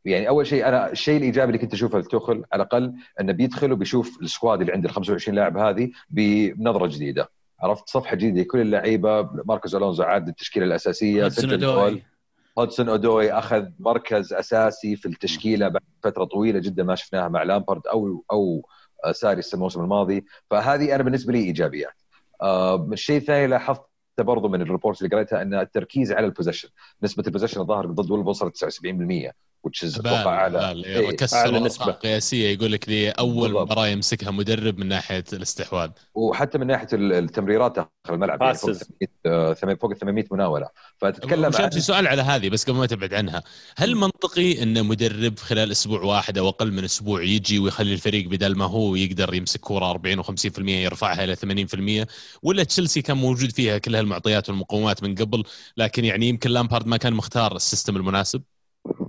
يعني 0.05 0.29
أول 0.29 0.47
شيء 0.47 0.69
أنا 0.69 0.91
الشيء 0.91 1.17
الإيجابي 1.17 1.47
اللي 1.47 1.59
كنت 1.59 1.75
أشوفه 1.75 1.99
لتوخل 1.99 2.45
على 2.53 2.63
الأقل 2.63 2.95
إنه 3.21 3.33
بيدخل 3.33 3.73
وبيشوف 3.73 4.19
ال 4.23 4.29
squad 4.29 4.61
اللي 4.61 4.73
عند 4.73 4.85
ال 4.85 4.91
25 4.91 5.37
لاعب 5.37 5.57
هذه 5.57 5.91
بنظرة 6.11 6.87
جديدة. 6.87 7.29
عرفت؟ 7.61 7.89
صفحة 7.89 8.17
جديدة 8.17 8.43
كل 8.43 8.61
اللعيبة 8.61 9.31
ماركوس 9.45 9.75
ألونزو 9.75 10.03
عاد 10.03 10.29
التشكيله 10.29 10.67
الأساسية 10.67 11.29
هودسون 12.59 12.89
أودوي 12.89 13.33
أخذ 13.33 13.67
مركز 13.79 14.33
أساسي 14.33 14.97
في 14.97 15.07
التشكيلة 15.07 15.69
بعد 15.69 15.83
فترة 16.03 16.25
طويلة 16.25 16.59
جدا 16.59 16.83
ما 16.83 16.95
شفناها 16.95 17.29
مع 17.29 17.43
لامبرد 17.43 17.87
أو 17.87 18.25
أو 18.33 18.63
ساري 19.13 19.43
الموسم 19.55 19.81
الماضي 19.81 20.25
فهذه 20.51 20.95
أنا 20.95 21.03
بالنسبة 21.03 21.33
لي 21.33 21.39
ايجابيات. 21.39 21.95
آه 22.43 22.89
الشيء 22.93 23.17
الثاني 23.17 23.47
لاحظت 23.47 23.83
برضو 24.19 24.49
من 24.49 24.63
ال 24.63 24.68
reports 24.68 25.03
اللي 25.03 25.17
قريتها 25.17 25.43
أن 25.43 25.55
التركيز 25.55 26.13
على 26.13 26.27
ال 26.27 26.31
possession 26.31 26.69
نسبة 27.03 27.23
ال 27.27 27.30
possession 27.30 27.61
الظاهر 27.61 27.87
ضد 27.87 28.11
وولفز 28.11 28.27
وصلت 28.27 28.65
79% 28.65 29.33
which 29.67 29.89
is 29.89 29.99
أتوقع 29.99 30.35
اعلى 30.35 30.85
إيه 30.85 31.17
اعلى 31.33 31.61
نسبة. 31.61 31.93
قياسيه 31.93 32.49
يقول 32.49 32.73
لك 32.73 32.89
لي 32.89 33.11
أول 33.11 33.53
مباراه 33.53 33.87
يمسكها 33.87 34.31
مدرب 34.31 34.79
من 34.79 34.89
ناحية 34.89 35.25
الاستحواذ. 35.33 35.91
وحتى 36.15 36.59
من 36.59 36.67
ناحية 36.67 36.89
التمريرات 36.93 37.77
داخل 37.77 37.89
الملعب 38.11 38.43
يعني 38.43 38.55
فوق 38.55 38.73
800 39.53 39.77
فوق 39.77 39.95
800 39.95 40.25
مناولة. 40.31 40.69
فتتكلم 40.99 41.45
عن 41.45 41.71
سؤال 41.71 42.07
على 42.07 42.23
هذه 42.23 42.49
بس 42.49 42.65
قبل 42.65 42.79
ما 42.79 42.87
تبعد 42.87 43.15
عنها. 43.15 43.43
هل 43.77 43.97
منطقي 43.97 44.63
إن 44.63 44.87
مدرب 44.87 45.39
خلال 45.39 45.71
أسبوع 45.71 46.03
واحد 46.03 46.39
أو 46.39 46.49
أقل 46.49 46.73
من 46.73 46.85
أسبوع 46.85 47.23
يجي 47.23 47.59
ويخلي 47.59 47.95
الفريق 47.95 48.29
بدل 48.29 48.57
ما 48.57 48.65
هو 48.65 48.95
يقدر 48.95 49.35
يمسك 49.35 49.61
كورة 49.61 49.91
40 49.91 50.23
و50% 50.23 50.59
يرفعها 50.59 51.25
إلى 51.25 51.37
80% 51.37 52.07
ولا 52.43 52.65
تشيلسي 52.65 53.03
كان 53.03 53.17
موجود 53.17 53.51
فيها 53.51 53.79
كل 53.79 53.97
هالمعطيات 53.97 54.49
والمقومات 54.49 55.03
من 55.03 55.15
قبل 55.15 55.45
لكن 55.77 56.05
يعني 56.05 56.29
يمكن 56.29 56.51
لامبارد 56.51 56.87
ما 56.87 56.97
كان 56.97 57.13
مختار 57.13 57.57
ال 57.57 57.63
system 57.63 57.97
المناسب؟ 57.97 58.43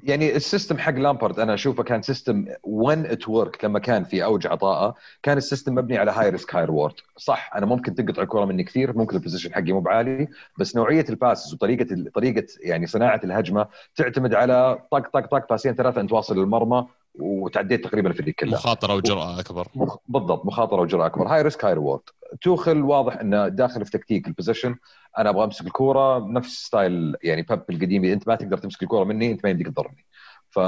يعني 0.04 0.36
ال 0.36 0.42
system 0.42 0.78
حق 0.78 0.92
لامبرد 0.94 1.40
أنا 1.40 1.54
أشوفه 1.54 1.84
كان 1.84 2.02
system 2.02 2.46
when 2.64 3.06
it 3.06 3.30
worked 3.30 3.66
لما 3.66 3.80
كان 3.80 4.04
في 4.04 4.24
أوج 4.24 4.48
عطائه 4.48 4.96
كان 5.24 5.38
ال 5.38 5.43
system 5.43 5.76
مبني 5.76 5.98
على 5.98 6.12
high 6.12 6.30
risk 6.30 6.56
high 6.56 6.66
reward 6.66 6.94
صح 7.18 7.52
أنا 7.56 7.66
ممكن 7.66 7.96
تقطع 7.96 8.22
الكرة 8.22 8.46
مني 8.46 8.64
كثير 8.64 8.98
ممكن 8.98 9.16
ال 9.16 9.19
possession 9.19 9.54
حقي 9.54 9.72
مو 9.72 9.80
بعالي 9.80 10.28
بس 10.60 10.76
نوعية 10.76 11.06
ال 11.10 11.16
passes 11.16 11.54
وطريقة 11.54 12.10
طريقة 12.16 12.48
يعني 12.62 12.88
صناعة 12.88 13.22
الهجمة 13.24 13.68
تعتمد 13.96 14.34
على 14.34 14.80
طق 14.92 15.10
طق 15.14 15.26
طق 15.26 15.50
pass 15.50 15.67
ين 15.67 15.76
ثلاثة 15.76 16.02
أنت 16.02 16.12
واصل 16.12 16.38
للمرمى 16.40 16.88
وتعديت 17.20 17.84
تقريبا 17.84 18.10
الفريق 18.10 18.36
كله 18.36 18.52
مخاطرة 18.52 18.96
وجرأة 18.96 19.40
أكبر. 19.40 19.68
مخ... 19.76 19.98
بالضبط 20.08 20.46
مخاطرة 20.46 20.82
وجرأة 20.82 21.06
أكبر. 21.06 21.28
high 21.28 21.42
risk 21.42 21.66
high 21.66 21.74
reward 21.74 22.02
توخل 22.42 22.82
واضح 22.82 23.18
انه 23.18 23.48
داخل 23.48 23.86
في 23.86 23.92
تكتيك 23.92 24.28
ال 24.28 24.32
possession 24.32 24.76
أنا 25.18 25.30
أبغى 25.30 25.44
أمسك 25.44 25.66
الكورة 25.66 26.28
نفس 26.28 26.66
style 26.66 27.16
يعني 27.24 27.42
بيب 27.42 27.62
القديم 27.70 28.06
أنت 28.06 28.28
ما 28.28 28.36
تقدر 28.36 28.58
تمسك 28.58 28.84
الكورة 28.84 29.04
مني 29.04 29.32
أنت 29.32 29.44
ما 29.44 29.50
يمديك 29.50 29.68
تضرني. 29.68 30.06
ف 30.50 30.60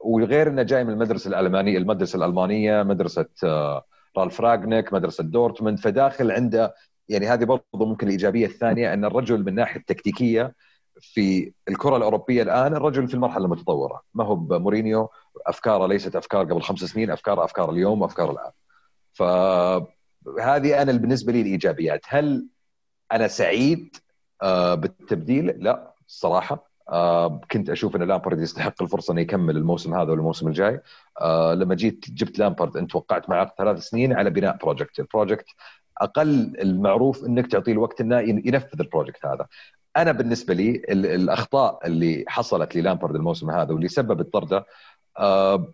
وغير 0.00 0.48
إنه 0.48 0.62
جاي 0.62 0.84
من 0.84 0.90
المدرسة 0.92 1.28
الألمانية 1.28 1.78
المدرسة 1.78 2.16
الألمانية 2.16 2.82
مدرسة 2.82 3.26
آه، 3.44 3.84
رالف 4.18 4.40
رانجنيك 4.40 4.92
مدرسة 4.92 5.24
دورتموند. 5.24 5.78
فداخل 5.78 6.30
عنده 6.30 6.74
يعني 7.08 7.26
هذه 7.26 7.44
برضو 7.44 7.64
ممكن 7.74 8.06
الإيجابية 8.06 8.46
الثانية 8.46 8.94
إن 8.94 9.04
الرجل 9.04 9.44
من 9.44 9.54
ناحية 9.54 9.80
التكتيكيه 9.80 10.54
في 11.02 11.52
الكرة 11.68 11.96
الأوروبية 11.96 12.42
الآن 12.42 12.74
الرجل 12.74 13.08
في 13.08 13.14
المرحلة 13.14 13.44
المتطورة. 13.44 14.02
ما 14.14 14.24
هو 14.24 14.34
بمورينيو؟ 14.34 15.08
أفكاره 15.46 15.86
ليست 15.86 16.16
أفكار 16.16 16.44
قبل 16.44 16.62
خمس 16.62 16.78
سنين 16.78 17.10
أفكار 17.10 17.44
أفكار 17.44 17.70
اليوم 17.70 18.02
وأفكار 18.02 18.30
الآن. 18.30 18.50
فهذه 19.12 20.82
أنا 20.82 20.92
بالنسبة 20.92 21.32
لي 21.32 21.40
الإيجابيات. 21.40 22.00
هل 22.08 22.48
أنا 23.12 23.28
سعيد؟ 23.28 23.96
آه، 24.42 24.74
بالتبديل؟ 24.74 25.46
لا 25.46 25.94
الصراحه 26.08 26.70
آه 26.88 27.40
كنت 27.50 27.70
أشوف 27.70 27.96
أن 27.96 28.02
لامبرد 28.02 28.40
يستحق 28.40 28.82
الفرصة 28.82 29.12
انه 29.12 29.20
يكمل 29.20 29.56
الموسم 29.56 29.94
هذا 29.94 30.10
والموسم 30.10 30.48
الجاي. 30.48 30.80
آه 31.20 31.54
لما 31.54 31.74
جيت 31.74 32.10
جبت 32.10 32.38
لامبرد 32.38 32.76
أنت 32.76 32.94
وقعت 32.96 33.28
معه 33.30 33.54
ثلاث 33.58 33.78
سنين 33.78 34.12
على 34.12 34.30
بناء 34.30 34.56
project 34.56 34.98
ال 35.00 35.06
project 35.06 35.46
أقل 36.00 36.56
المعروف 36.60 37.24
أنك 37.24 37.46
تعطيه 37.46 37.72
الوقت 37.72 38.00
انه 38.00 38.20
ينفذ 38.20 38.80
ال 38.80 38.86
project 38.86 39.26
هذا. 39.26 39.46
أنا 39.96 40.12
بالنسبة 40.12 40.54
لي 40.54 40.70
الأخطاء 40.90 41.86
اللي 41.86 42.24
حصلت 42.28 42.76
للامبرد 42.76 43.14
الموسم 43.14 43.50
هذا 43.50 43.72
واللي 43.72 43.88
سببت 43.88 44.32
طرده 44.32 44.66
آه 45.18 45.72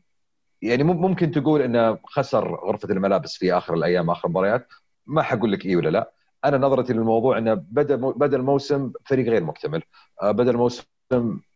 يعني 0.62 0.82
ممكن 0.84 1.30
تقول 1.30 1.62
إنه 1.62 1.98
خسر 2.04 2.54
غرفة 2.54 2.88
الملابس 2.90 3.36
في 3.36 3.52
آخر 3.52 3.74
الأيام 3.74 4.10
آخر 4.10 4.28
المباريات. 4.28 4.68
ما 5.06 5.22
حقول 5.22 5.52
لك 5.52 5.66
إي 5.66 5.76
ولا 5.76 5.88
لا. 5.88 6.12
أنا 6.44 6.58
نظرتي 6.58 6.92
للموضوع 6.92 7.38
إنه 7.38 7.54
بدأ 7.54 7.96
بدأ 7.96 8.36
الموسم 8.36 8.92
فريق 9.04 9.26
غير 9.28 9.44
مكتمل 9.44 9.82
آه، 10.22 10.30
بدأ 10.30 10.50
الموسم 10.50 10.84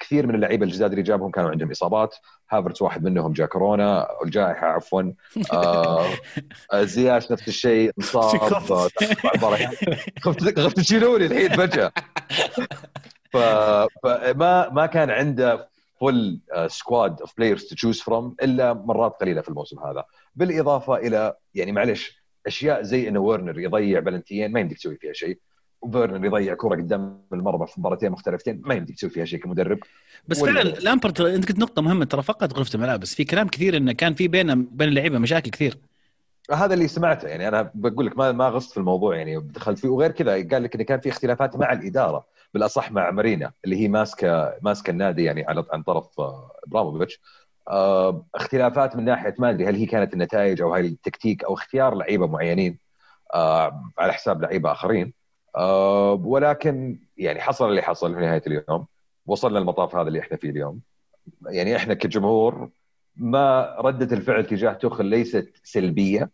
كثير 0.00 0.26
من 0.26 0.34
اللعيبة 0.34 0.66
الجداد 0.66 0.90
اللي 0.90 1.02
جابهم 1.02 1.30
كانوا 1.30 1.50
عندهم 1.50 1.70
إصابات. 1.70 2.16
هافرتس 2.50 2.82
واحد 2.82 3.04
منهم 3.04 3.32
جاء 3.32 3.46
كورونا 3.46 4.08
الجائحة 4.24 4.66
عفوا. 4.66 5.02
آه 5.52 6.10
زياش 6.74 7.32
نفس 7.32 7.48
الشيء 7.48 7.92
انصاب 7.98 8.40
خفت. 10.22 10.58
خفت 10.58 10.76
تشيلوني 10.76 11.26
الحين 11.26 11.48
فجأة. 11.48 11.92
فما 13.32 14.68
ما 14.68 14.86
كان 14.86 15.10
عنده 15.10 15.68
full 16.00 16.40
squad 16.66 17.20
of 17.20 17.36
players 17.38 17.64
to 17.64 17.74
choose 17.74 18.00
from 18.00 18.36
إلا 18.42 18.72
مرات 18.72 19.12
قليلة 19.20 19.40
في 19.40 19.48
الموسم 19.48 19.78
هذا. 19.78 20.04
بالإضافة 20.34 20.96
إلى 20.96 21.34
يعني 21.54 21.72
معلش 21.72 22.20
أشياء 22.46 22.82
زي 22.82 23.08
إنه 23.08 23.20
فيرنر 23.20 23.60
يضيع 23.60 24.00
بلنتيين 24.00 24.52
ما 24.52 24.60
يمديك 24.60 24.78
تسوي 24.78 24.96
فيها 24.96 25.12
شيء. 25.12 25.38
وفيرنر 25.82 26.24
يضيع 26.24 26.54
كرة 26.54 26.76
قدام 26.76 27.22
المرمى 27.32 27.66
في 27.66 27.80
مباراتين 27.80 28.10
مختلفتين 28.10 28.62
ما 28.64 28.74
يمديك 28.74 28.96
تسوي 28.96 29.10
فيها 29.10 29.24
شيء 29.24 29.40
كمدرب. 29.40 29.78
بس 30.28 30.40
فعلا 30.40 30.62
لامبرت 30.62 31.20
أنت 31.20 31.48
قلت 31.48 31.58
نقطة 31.58 31.82
مهمة 31.82 32.04
ترى 32.04 32.22
فقط 32.22 32.52
غرفة 32.58 32.74
الملابس 32.74 33.14
في 33.14 33.24
كلام 33.24 33.48
كثير 33.48 33.76
إنه 33.76 33.92
كان 33.92 34.14
في 34.14 34.28
بين 34.28 34.64
بين 34.64 34.88
اللعيبة 34.88 35.18
مشاكل 35.18 35.50
كثير. 35.50 35.78
هذا 36.52 36.74
اللي 36.74 36.88
سمعته 36.88 37.28
يعني 37.28 37.48
أنا 37.48 37.70
بقول 37.74 38.06
لك 38.06 38.18
ما 38.18 38.32
ما 38.32 38.48
غصت 38.48 38.70
في 38.70 38.76
الموضوع 38.76 39.16
يعني 39.16 39.40
دخلت 39.40 39.78
فيه. 39.78 39.88
وغير 39.88 40.10
كذا 40.10 40.32
قال 40.32 40.62
لك 40.62 40.74
انه 40.74 40.84
كان 40.84 41.00
في 41.00 41.08
اختلافات 41.08 41.56
مع 41.56 41.72
الإدارة 41.72 42.26
بالأصح 42.54 42.92
مع 42.92 43.10
مارينا 43.10 43.52
اللي 43.64 43.76
هي 43.76 43.88
ماسكة 43.88 44.54
ماسكة 44.62 44.90
النادي 44.90 45.24
يعني 45.24 45.44
على 45.44 45.64
عن 45.72 45.82
طرف 45.82 46.20
آه، 46.20 46.52
إبراموفيتش. 46.66 47.20
آه، 47.68 48.26
اختلافات 48.34 48.96
من 48.96 49.04
ناحية 49.04 49.34
ما 49.38 49.50
أدري 49.50 49.66
هل 49.66 49.74
هي 49.74 49.86
كانت 49.86 50.12
النتائج 50.12 50.62
أو 50.62 50.74
هل 50.74 50.84
التكتيك 50.84 51.44
أو 51.44 51.54
اختيار 51.54 51.94
لعيبة 51.94 52.26
معينين 52.26 52.78
آه، 53.34 53.92
على 53.98 54.12
حساب 54.12 54.42
لعيبة 54.42 54.72
آخرين. 54.72 55.19
آه، 55.56 56.12
ولكن 56.12 56.98
يعني 57.16 57.40
حصل 57.40 57.70
اللي 57.70 57.82
حصل 57.82 58.14
في 58.14 58.20
نهاية 58.20 58.42
اليوم. 58.46 58.86
وصلنا 59.26 59.58
المطاف 59.58 59.96
هذا 59.96 60.08
اللي 60.08 60.20
إحنا 60.20 60.36
فيه 60.36 60.50
اليوم. 60.50 60.80
يعني 61.46 61.76
إحنا 61.76 61.94
كجمهور 61.94 62.70
ما 63.16 63.76
ردة 63.78 64.16
الفعل 64.16 64.46
تجاه 64.46 64.72
توخل 64.72 65.06
ليست 65.06 65.60
سلبية. 65.64 66.30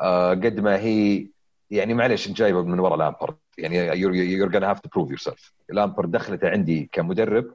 آه، 0.00 0.30
قد 0.30 0.60
ما 0.60 0.76
هي 0.76 1.26
يعني 1.70 1.94
معلش 1.94 2.28
إنت 2.28 2.36
جايبه 2.36 2.62
من 2.62 2.80
وراء 2.80 2.98
لامبرد. 2.98 3.36
يعني 3.58 3.76
you're 4.00 4.52
gonna 4.52 4.64
have 4.64 4.80
to 4.80 4.88
prove 4.88 5.08
yourself 5.10 5.52
لامبرد 5.68 6.10
دخلته 6.10 6.48
عندي 6.48 6.88
كمدرب. 6.92 7.54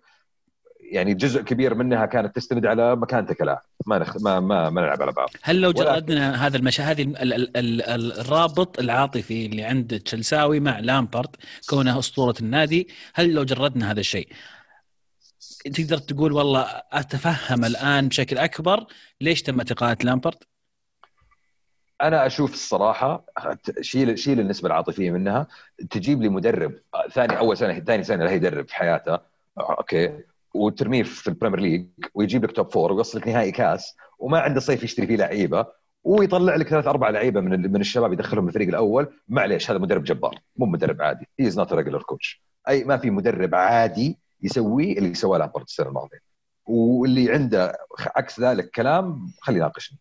يعني 0.92 1.14
جزء 1.14 1.42
كبير 1.42 1.76
منها 1.76 2.06
كانت 2.06 2.36
تستند 2.36 2.66
على 2.66 2.96
مكانته 2.96 3.34
كلاعب 3.34 3.62
ما 3.86 3.98
نخ... 3.98 4.18
ما 4.22 4.40
ما, 4.40 4.70
ما 4.70 4.82
نلعب 4.82 5.02
على 5.02 5.12
بعض. 5.12 5.30
هل 5.42 5.62
لو 5.62 5.70
ولكن- 5.70 5.84
جردنا 5.84 6.48
هذا 6.48 6.58
المشا 6.58 6.84
هذه 6.84 7.02
ال- 7.02 7.34
ال- 7.34 7.58
ال- 7.58 7.82
ال- 7.82 8.20
الرابط 8.20 8.80
العاطفي 8.80 9.46
اللي 9.46 9.64
عند 9.64 10.00
تشيلساوي 10.00 10.60
مع 10.60 10.80
لامبرت 10.80 11.36
كونه 11.70 12.00
أسطورة 12.00 12.36
النادي 12.42 12.88
هل 13.14 13.34
لو 13.34 13.44
جردنا 13.44 13.92
هذا 13.92 14.00
الشيء؟ 14.00 14.28
تقدر 15.74 15.98
تقول 15.98 16.32
والله 16.32 16.62
أتفهم 16.92 17.66
الآن 17.66 18.08
بشكل 18.08 18.38
أكبر 18.38 18.86
ليش 19.22 19.42
تم 19.42 19.62
اقاله 19.62 19.98
لامبرت 20.04 20.44
أنا 22.02 22.26
أشوف 22.26 22.54
الصراحة 22.54 23.26
شيل 23.82 24.20
شيل 24.20 24.40
النسبة 24.40 24.68
العاطفية 24.68 25.12
منها 25.12 25.48
تجيب 25.90 26.22
لي 26.22 26.30
مدرب 26.30 26.74
ثاني 27.12 27.38
أول 27.38 27.58
سنة 27.58 27.80
ثاني 27.80 28.04
سنة 28.04 28.24
له 28.26 28.32
يدرب 28.32 28.68
في 28.68 28.76
حياته. 28.76 29.20
أوكي. 29.60 30.20
وترميه 30.54 31.04
في 31.04 31.28
البريمير 31.28 31.60
ليج 31.60 31.88
ويجيب 32.14 32.44
لك 32.44 32.52
top 32.52 32.72
four 32.72 32.92
ويوصلك 32.92 33.28
نهائي 33.28 33.52
كاس 33.52 33.96
وما 34.20 34.40
عنده 34.40 34.60
صيف 34.60 34.84
يشتري 34.84 35.08
فيه 35.08 35.16
لعيبة 35.16 35.66
ويطلع 36.04 36.56
لك 36.56 36.68
ثلاث 36.68 36.88
أربع 36.88 37.10
لعيبة 37.10 37.42
من 37.42 37.72
من 37.72 37.82
الشباب 37.82 38.14
يدخلهم 38.14 38.48
الفريق 38.48 38.68
الأول. 38.68 39.14
معليش 39.28 39.72
هذا 39.72 39.80
مدرب 39.80 40.04
جبار 40.04 40.40
مو 40.58 40.66
مدرب 40.66 41.02
عادي. 41.02 41.28
he 41.40 41.48
is 41.48 41.60
not 41.60 41.74
regular 41.74 42.02
coach 42.02 42.42
أي 42.70 42.84
ما 42.84 42.98
في 42.98 43.10
مدرب 43.10 43.56
عادي 43.56 44.18
يسوي 44.42 44.98
اللي 44.98 45.14
سواه 45.14 45.38
لامبرد 45.38 45.64
السنة 45.64 45.88
الماضية. 45.88 46.20
واللي 46.66 47.32
عنده 47.32 47.78
عكس 48.16 48.40
ذلك 48.40 48.70
كلام 48.70 49.32
خلي 49.42 49.58
يناقشني. 49.58 49.98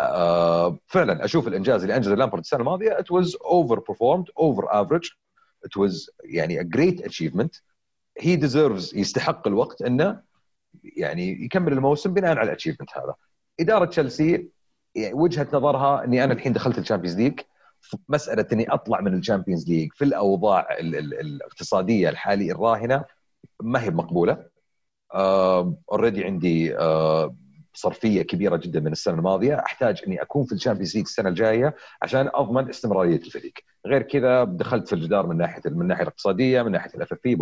آه 0.00 0.78
فعلا 0.86 1.24
أشوف 1.24 1.48
الإنجاز 1.48 1.82
اللي 1.82 1.96
أنجزه 1.96 2.14
لامبرد 2.14 2.40
السنة 2.40 2.60
الماضية. 2.60 2.90
It 2.90 3.10
was 3.10 3.28
over 3.34 3.76
performed 3.76 4.26
over 4.40 4.64
average. 4.72 5.16
It 5.66 5.80
was 5.80 6.10
يعني 6.24 6.60
a 6.60 6.64
great 6.64 7.04
achievement. 7.04 7.60
He 8.20 8.36
deserves 8.36 8.96
يستحق 8.96 9.46
الوقت 9.46 9.82
إنه 9.82 10.20
يعني 10.96 11.44
يكمل 11.44 11.72
الموسم 11.72 12.14
بناء 12.14 12.30
على 12.30 12.42
ال 12.42 12.46
achievement 12.46 12.90
هذا. 12.98 13.14
إدارة 13.60 13.84
تشيلسي 13.84 14.48
يعني 14.94 15.14
وجهة 15.14 15.48
نظرها 15.52 16.04
إني 16.04 16.24
أنا 16.24 16.32
الحين 16.32 16.52
دخلت 16.52 16.78
الشامبيونز 16.78 17.16
ليج 17.18 17.40
مسألة 18.08 18.46
إني 18.52 18.72
أطلع 18.72 19.00
من 19.00 19.14
الشامبيونز 19.18 19.68
ليج 19.68 19.92
في 19.92 20.04
الأوضاع 20.04 20.76
ال- 20.78 20.96
ال- 20.96 21.20
الاقتصادية 21.20 22.08
الحالية 22.08 22.52
الراهنة 22.52 23.04
ما 23.62 23.82
هي 23.82 23.90
مقبولة. 23.90 24.44
already 25.14 26.24
عندي 26.24 26.78
آه 26.78 27.34
صرفية 27.80 28.22
كبيرة 28.22 28.56
جدا 28.56 28.80
من 28.80 28.92
السنة 28.92 29.14
الماضية. 29.14 29.54
أحتاج 29.58 30.02
إني 30.06 30.22
أكون 30.22 30.44
في 30.44 30.52
الشامبيونز 30.52 30.96
ليج 30.96 31.04
السنة 31.04 31.28
الجاية 31.28 31.74
عشان 32.02 32.30
أضمن 32.34 32.68
استمرارية 32.68 33.16
الفريق. 33.16 33.52
غير 33.86 34.02
كذا 34.02 34.44
دخلت 34.44 34.88
في 34.88 34.92
الجدار 34.94 35.26
من 35.26 35.36
ناحية 35.36 35.62
من 35.66 35.82
الناحيه 35.82 36.02
الاقتصادية 36.02 36.62
من 36.62 36.72
ناحية 36.72 36.90
ال 36.94 37.12
FFP 37.12 37.38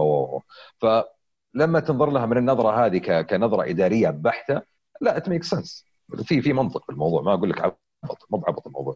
فلما 0.81 1.81
تنظر 1.81 2.11
لها 2.11 2.27
من 2.27 2.37
النظرة 2.39 2.87
هذه 2.87 3.23
كنظرة 3.23 3.71
إدارية 3.71 4.11
بحتة 4.11 4.63
لا 5.01 5.17
it 5.17 5.29
make 5.29 5.45
sense 5.45 5.85
في 6.25 6.43
في 6.43 6.53
منطق 6.53 6.85
في 6.85 6.93
الموضوع. 6.93 7.23
ما 7.23 7.35
أقول 7.35 7.51
لك 7.51 7.61
عبط 7.61 8.27
مو 8.31 8.39
بعبط 8.39 8.67
الموضوع. 8.67 8.95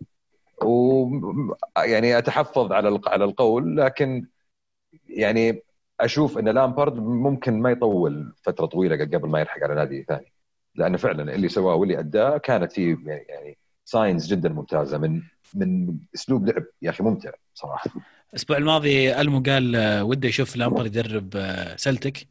و 0.65 1.07
يعني 1.79 2.19
أتحفظ 2.19 2.73
على 2.73 3.01
على 3.07 3.25
القول 3.25 3.77
لكن 3.77 4.27
يعني 5.09 5.63
أشوف 6.01 6.39
إن 6.39 6.49
لامبارد 6.49 6.97
ممكن 6.99 7.61
ما 7.63 7.71
يطول 7.71 8.35
فترة 8.43 8.67
طويلة 8.67 8.97
قبل 9.05 9.29
ما 9.29 9.41
يلحق 9.41 9.63
على 9.63 9.75
نادي 9.75 10.03
ثاني. 10.03 10.33
لأنه 10.75 10.97
فعلا 10.97 11.35
اللي 11.35 11.49
سواه 11.49 11.75
واللي 11.75 11.99
أداه 11.99 12.39
كانت 12.39 12.73
فيه 12.73 12.97
يعني- 13.07 13.25
يعني 13.29 13.59
signs 13.85 14.27
جدا 14.33 14.49
ممتازة 14.49 14.99
من 14.99 15.23
من 15.55 15.97
أسلوب 16.15 16.47
لعب. 16.47 16.65
يا 16.83 16.91
أخي 16.91 17.03
ممتع 17.05 17.31
صراحة. 17.55 17.91
الأسبوع 18.31 18.57
الماضي 18.57 19.21
ألمو 19.21 19.43
قال 19.43 19.77
آه، 19.77 20.05
وده 20.05 20.29
يشوف 20.29 20.57
لامبرت 20.57 20.87
يدرب 20.87 21.33
آه، 21.37 21.77
سلتك 21.77 22.27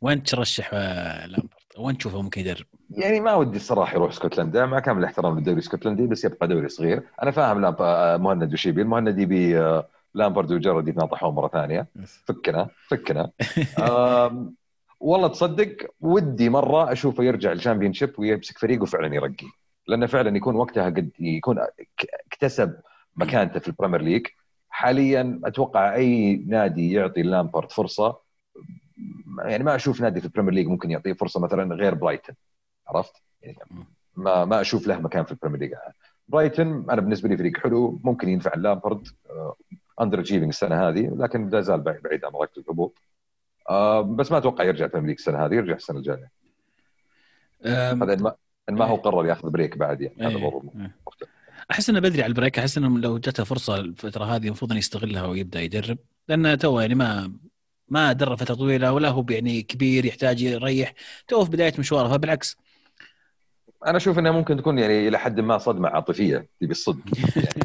وين 0.00 0.22
ترشح 0.22 0.70
آه، 0.72 1.26
لامبرت 1.26 1.78
وين 1.78 1.98
تشوفه 1.98 2.22
ممكن 2.22 2.40
يدرب؟ 2.40 2.66
يعني 2.90 3.20
ما 3.20 3.34
ودي 3.34 3.56
الصراحة 3.56 3.94
يروح 3.94 4.10
اسكتلندا 4.10 4.66
مع 4.66 4.78
كامل 4.80 4.98
الاحترام 4.98 5.36
للدوري 5.38 5.58
الاسكتلندي 5.58 6.06
بس 6.06 6.24
يبقى 6.24 6.48
دوري 6.48 6.68
صغير. 6.68 7.02
أنا 7.22 7.30
فاهم 7.30 7.60
لامب... 7.60 7.76
مهند 8.22 8.52
وش 8.52 8.66
يبي 8.66 8.82
المهند 8.82 9.18
يبي 9.18 9.54
لامبرد 10.14 10.52
وجيرارد 10.52 10.88
يتناطحون 10.88 11.34
مرة 11.34 11.48
ثانية. 11.48 11.86
فكنا 12.26 12.68
فكنا. 12.88 13.30
والله 15.00 15.28
تصدق 15.28 15.76
ودي 16.00 16.48
مرة 16.48 16.92
أشوفه 16.92 17.24
يرجع 17.24 17.52
ال 17.52 17.92
Championship 17.92 18.18
ويمسك 18.18 18.58
فريقه 18.58 18.84
فعلا 18.86 19.14
يرقي. 19.14 19.46
لأنه 19.86 20.06
فعلا 20.06 20.36
يكون 20.36 20.56
وقتها 20.56 20.84
قد 20.84 21.10
يكون 21.20 21.58
اكتسب 22.32 22.74
مكانته 23.16 23.60
في 23.60 23.68
البريمير 23.68 24.02
ليج. 24.02 24.26
حاليا 24.68 25.40
أتوقع 25.44 25.94
أي 25.94 26.36
نادي 26.46 26.92
يعطي 26.92 27.22
لامبارد 27.22 27.72
فرصة 27.72 28.18
يعني 29.44 29.64
ما 29.64 29.74
أشوف 29.74 30.00
نادي 30.00 30.20
في 30.20 30.26
البريمير 30.26 30.54
ليج 30.54 30.66
ممكن 30.66 30.90
يعطيه 30.90 31.12
فرصة 31.12 31.40
مثلا 31.40 31.74
غير 31.74 31.94
برايتن 31.94 32.34
عرفت؟ 32.88 33.12
يعني 33.42 33.58
ما 34.16 34.44
ما 34.44 34.60
أشوف 34.60 34.86
له 34.86 35.00
مكان 35.00 35.24
في 35.24 35.32
ال 35.32 35.36
Premier 35.36 35.60
League. 35.60 35.72
برايتن 36.28 36.86
أنا 36.90 37.00
بالنسبة 37.00 37.28
لي 37.28 37.36
فريق 37.36 37.56
حلو 37.58 38.00
ممكن 38.04 38.28
ينفع 38.28 38.54
لامبرد 38.54 39.08
underachieving 40.00 40.48
السنة 40.48 40.88
هذه 40.88 41.10
لكن 41.14 41.48
لا 41.48 41.60
زال 41.60 41.80
بعيد 41.80 42.24
عن 42.24 42.32
منطقه 42.32 42.60
الهبوط. 42.60 42.98
آه 43.68 44.00
بس 44.00 44.32
ما 44.32 44.38
أتوقع 44.38 44.64
يرجع 44.64 44.84
ال 44.84 44.87
Premier 44.87 45.08
League 45.08 45.18
السنة 45.18 45.46
هذه 45.46 45.54
يرجع 45.54 45.74
السنة 45.74 45.98
الجاية. 45.98 46.30
أم، 47.66 48.02
هذا 48.02 48.16
ما, 48.16 48.34
ما 48.70 48.84
هو 48.84 48.96
قرر 48.96 49.26
ياخذ 49.26 49.50
break 49.50 49.76
بعد 49.76 50.00
يعني 50.00 50.16
هذا 50.20 50.28
إيه، 50.28 50.42
موضوع 50.42 50.62
إيه. 50.76 50.96
مختلف 51.06 51.28
أحس 51.70 51.90
إنه 51.90 52.00
بدري 52.00 52.22
على 52.22 52.30
ال 52.30 52.35
break 52.35 52.58
أحس 52.58 52.78
إنه 52.78 52.98
لو 52.98 53.18
جته 53.18 53.44
فرصة 53.44 53.76
الفترة 53.76 54.24
هذه 54.24 54.46
المفروض 54.46 54.70
إنه 54.70 54.78
يستغلها 54.78 55.26
ويبدأ 55.26 55.60
يدرب. 55.60 55.98
لأن 56.28 56.58
تو 56.58 56.80
يعني 56.80 56.94
ما 56.94 57.32
ما 57.88 58.12
درب 58.12 58.38
فترة 58.38 58.54
طويلة 58.54 58.92
ولا 58.92 59.08
هو 59.08 59.24
يعني 59.30 59.62
كبير 59.62 60.04
يحتاج 60.04 60.42
يريح. 60.42 60.94
تو 61.28 61.44
في 61.44 61.50
بداية 61.50 61.72
مشواره 61.78 62.08
فبالعكس. 62.08 62.56
أنا 63.86 63.96
أشوف 63.96 64.18
انها 64.18 64.32
ممكن 64.32 64.56
تكون 64.56 64.78
يعني 64.78 65.08
إلى 65.08 65.18
حد 65.18 65.40
ما 65.40 65.58
صدمة 65.58 65.88
عاطفية 65.88 66.48
تبي 66.60 66.72
الصدق. 66.72 67.04
يعني 67.36 67.62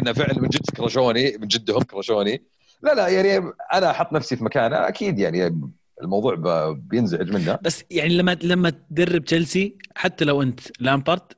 انه 0.00 0.12
فعلا 0.12 0.40
من 0.40 0.48
جد 0.48 0.70
كرشوني 0.76 1.36
من 1.38 1.46
جدهم 1.46 1.82
كرشوني 1.82 2.42
لا 2.82 2.94
لا 2.94 3.08
يعني 3.08 3.52
أنا 3.72 3.90
أحط 3.90 4.12
نفسي 4.12 4.36
في 4.36 4.44
مكانه 4.44 4.88
أكيد 4.88 5.18
يعني 5.18 5.60
الموضوع 6.02 6.34
بينزعج 6.72 7.30
منه. 7.30 7.58
بس 7.62 7.84
يعني 7.90 8.16
لما 8.16 8.36
لما 8.42 8.70
تدرب 8.70 9.24
تشيلسي 9.24 9.78
حتى 9.96 10.24
لو 10.24 10.42
أنت 10.42 10.60
لامبارد 10.80 11.32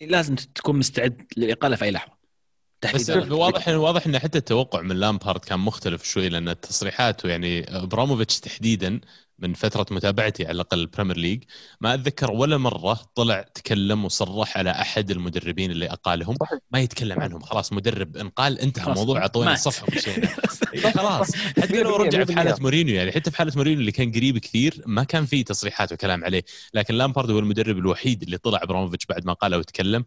لازم 0.00 0.34
تكون 0.34 0.78
مستعد 0.78 1.22
للإقالة 1.36 1.76
في 1.76 1.84
أي 1.84 1.90
لحظة. 1.90 2.20
بس 2.94 3.10
واضح 3.10 3.68
واضح 3.68 4.06
إن 4.06 4.18
حتى 4.18 4.38
التوقع 4.38 4.80
من 4.80 4.96
لامبارد 4.96 5.40
كان 5.40 5.60
مختلف 5.60 6.04
شوي 6.04 6.28
لأن 6.28 6.48
التصريحات 6.48 7.24
يعني 7.24 7.76
إبراموفيتش 7.76 8.40
تحديدا 8.40 9.00
من 9.40 9.54
فترة 9.54 9.86
متابعتي 9.90 10.44
على 10.44 10.54
الأقل 10.54 10.80
ال 10.80 10.85
Premier 10.85 11.16
League 11.16 11.44
ما 11.80 11.94
أتذكر 11.94 12.30
ولا 12.30 12.58
مرة 12.58 13.00
طلع 13.14 13.42
تكلم 13.42 14.04
وصرح 14.04 14.58
على 14.58 14.70
أحد 14.70 15.10
المدربين 15.10 15.70
اللي 15.70 15.86
أقالهم. 15.86 16.36
ما 16.70 16.80
يتكلم 16.80 17.20
عنهم 17.20 17.40
خلاص 17.40 17.72
مدرب 17.72 18.16
انقال 18.16 18.58
انتهى 18.58 18.92
الموضوع 18.92 19.18
أعطونا 19.18 19.46
مات. 19.46 19.58
الصفحة 19.58 19.86
ومشينا 19.92 20.28
إيه 20.74 20.90
خلاص 20.98 21.36
حتى 21.36 21.82
لو 21.82 21.98
100% 21.98 22.00
رجع 22.00 22.24
في 22.24 22.36
حالة 22.36 22.54
100%. 22.54 22.60
مورينيو 22.60 22.94
يعني 22.94 23.12
حتى 23.12 23.30
في 23.30 23.36
حالة 23.36 23.52
مورينيو 23.56 23.80
اللي 23.80 23.92
كان 23.92 24.12
قريب 24.12 24.38
كثير 24.38 24.82
ما 24.86 25.04
كان 25.04 25.26
في 25.26 25.42
تصريحات 25.42 25.92
وكلام 25.92 26.24
عليه 26.24 26.42
لكن 26.74 26.94
لامبارد 26.94 27.30
هو 27.30 27.38
المدرب 27.38 27.78
الوحيد 27.78 28.22
اللي 28.22 28.38
طلع 28.38 28.60
أبراموفيتش 28.62 29.06
بعد 29.06 29.26
ما 29.26 29.32
قال 29.32 29.54
وتكلم 29.54 30.04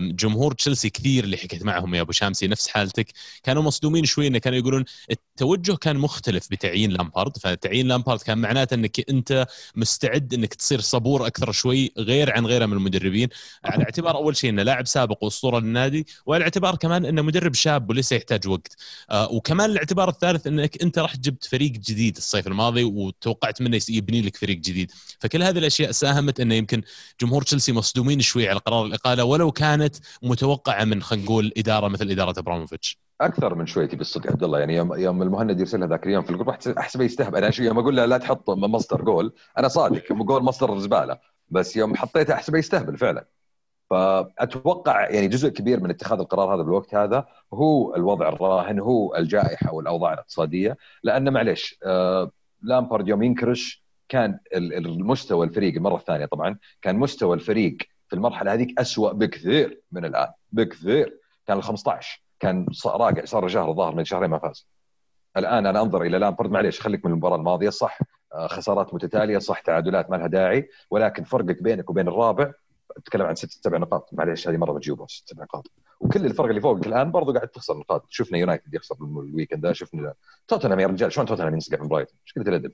جمهور 0.00 0.52
تشيلسي 0.52 0.90
كثير 0.90 1.24
اللي 1.24 1.36
حكيت 1.36 1.62
معهم 1.64 1.94
يا 1.94 2.00
أبو 2.00 2.12
شامسي 2.12 2.46
نفس 2.46 2.68
حالتك 2.68 3.06
كانوا 3.42 3.62
مصدومين 3.62 4.04
شوي 4.04 4.26
إنه 4.26 4.38
كانوا 4.38 4.58
يقولون 4.58 4.84
التوجه 5.10 5.76
كان 5.76 5.96
مختلف 5.96 6.50
بتعيين 6.50 6.90
لامبارد 6.90 7.38
فتعيين 7.38 7.88
لامبارد 7.88 8.22
كان 8.22 8.38
معناته 8.38 8.73
إنك 8.74 9.10
أنت 9.10 9.46
مستعد 9.74 10.34
إنك 10.34 10.54
تصير 10.54 10.80
صبور 10.80 11.26
أكثر 11.26 11.52
شوي 11.52 11.92
غير 11.98 12.32
عن 12.32 12.46
غيره 12.46 12.66
من 12.66 12.72
المدربين. 12.72 13.28
على 13.64 13.84
اعتبار 13.84 14.16
أول 14.16 14.36
شيء 14.36 14.50
انه 14.50 14.62
لاعب 14.62 14.86
سابق 14.86 15.24
وأسطورة 15.24 15.58
للنادي 15.58 16.06
وعلى 16.26 16.44
اعتبار 16.44 16.76
كمان 16.76 17.04
انه 17.04 17.22
مدرب 17.22 17.54
شاب 17.54 17.90
ولسه 17.90 18.16
يحتاج 18.16 18.48
وقت. 18.48 18.76
آه 19.10 19.32
وكمان 19.32 19.70
الاعتبار 19.70 20.08
الثالث 20.08 20.46
إنك 20.46 20.82
أنت 20.82 20.98
رحت 20.98 21.18
جبت 21.20 21.44
فريق 21.44 21.70
جديد 21.70 22.16
الصيف 22.16 22.46
الماضي 22.46 22.84
وتوقعت 22.84 23.62
منه 23.62 23.80
يبني 23.88 24.22
لك 24.22 24.36
فريق 24.36 24.56
جديد. 24.58 24.92
فكل 25.20 25.42
هذه 25.42 25.58
الأشياء 25.58 25.90
ساهمت 25.90 26.40
انه 26.40 26.54
يمكن 26.54 26.82
جمهور 27.20 27.42
تشيلسي 27.42 27.72
مصدومين 27.72 28.20
شوي 28.20 28.48
على 28.48 28.58
قرار 28.58 28.86
الإقالة 28.86 29.24
ولو 29.24 29.52
كانت 29.52 29.96
متوقعة 30.22 30.84
من 30.84 31.02
خلينا 31.02 31.24
نقول 31.24 31.52
إدارة 31.56 31.88
مثل 31.88 32.10
إدارة 32.10 32.38
ابراموفيتش 32.38 33.03
أكثر 33.20 33.54
من 33.54 33.66
شوي 33.66 33.86
تبي 33.86 34.00
الصدق 34.00 34.30
عبد 34.30 34.42
الله. 34.42 34.58
يعني 34.58 34.76
يوم 34.76 34.94
يوم 34.94 35.22
المهند 35.22 35.60
يرسلها 35.60 35.88
ذاك 35.88 36.06
اليوم 36.06 36.24
في 36.24 36.30
ال 36.30 36.33
group 36.33 36.48
احسبه 36.78 37.04
يستهبل. 37.04 37.44
أنا 37.44 37.50
يوم 37.58 37.78
أقول 37.78 37.96
له 37.96 38.04
لا 38.04 38.18
تحط 38.18 38.50
مصدر 38.50 39.02
جول 39.02 39.32
أنا 39.58 39.68
صادق 39.68 40.12
جول 40.12 40.42
مصدر 40.42 40.78
زباله 40.78 41.18
بس 41.48 41.76
يوم 41.76 41.96
حطيته 41.96 42.34
احسبه 42.34 42.58
يستهبل 42.58 42.96
فعلا. 42.96 43.26
فأتوقع 43.90 45.10
يعني 45.10 45.28
جزء 45.28 45.48
كبير 45.48 45.80
من 45.80 45.90
اتخاذ 45.90 46.18
القرار 46.18 46.54
هذا 46.54 46.62
بالوقت 46.62 46.94
هذا 46.94 47.26
هو 47.54 47.94
الوضع 47.94 48.28
الراهن 48.28 48.80
هو 48.80 49.16
الجائحة 49.16 49.72
والأوضاع 49.72 50.12
الاقتصادية. 50.12 50.76
لأن 51.02 51.32
معلش 51.32 51.78
آه 51.82 52.30
لامبارد 52.62 53.08
يوم 53.08 53.22
ينكرش 53.22 53.84
كان 54.08 54.38
المستوى 54.54 55.46
الفريق 55.46 55.74
المره 55.74 55.96
الثانية 55.96 56.26
طبعا 56.26 56.58
كان 56.82 56.96
مستوى 56.96 57.34
الفريق 57.34 57.76
في 58.08 58.16
المرحلة 58.16 58.52
هذيك 58.52 58.80
اسوء 58.80 59.12
بكثير 59.12 59.82
من 59.92 60.04
الآن 60.04 60.28
بكثير. 60.52 61.20
كان 61.46 61.56
ال 61.56 61.62
15 61.62 62.23
كان 62.44 62.66
راقع 62.86 63.24
صار 63.24 63.48
شهر 63.48 63.70
الظاهر 63.70 63.94
من 63.94 64.04
شهرين 64.04 64.30
ما 64.30 64.38
فاز. 64.38 64.66
الآن 65.36 65.66
أنا 65.66 65.82
أنظر 65.82 66.02
إلى 66.02 66.18
لامبرد. 66.18 66.50
معليش 66.50 66.80
خليك 66.80 67.04
من 67.04 67.12
المباراة 67.12 67.36
الماضية. 67.36 67.70
صح 67.70 67.98
آه، 68.34 68.46
خسارات 68.46 68.94
متتالية 68.94 69.38
صح 69.38 69.60
تعادلات 69.60 70.10
ما 70.10 70.16
لها 70.16 70.26
داعي 70.26 70.68
ولكن 70.90 71.24
فرقك 71.24 71.62
بينك 71.62 71.90
وبين 71.90 72.08
الرابع 72.08 72.52
تتكلم 72.96 73.26
عن 73.26 73.34
ست 73.34 73.50
سبع 73.50 73.78
نقاط. 73.78 74.08
معليش 74.12 74.48
هذه 74.48 74.56
مرة 74.56 74.72
بتجيبها 74.72 75.06
ست 75.06 75.28
سبع 75.28 75.42
نقاط. 75.42 75.70
وكل 76.04 76.26
الفرق 76.26 76.48
اللي 76.48 76.60
فوقك 76.60 76.86
الآن 76.86 77.10
برضو 77.10 77.32
قاعد 77.32 77.48
تخسر 77.48 77.76
نقاط. 77.76 78.06
شفنا 78.10 78.38
يونايتد 78.38 78.74
يخسر 78.74 78.96
ال 79.00 79.09
weekend 79.09 79.72
شفنا 79.72 80.14
توتنهام 80.48 80.80
يا 80.80 80.86
رجال 80.86 81.12
شلون 81.12 81.26
توتنهام 81.26 81.54
ينسقع 81.54 81.82
من 81.82 81.88
برايتون؟ 81.88 82.16
إيش 82.26 82.34
قلت 82.36 82.48
الادب 82.48 82.72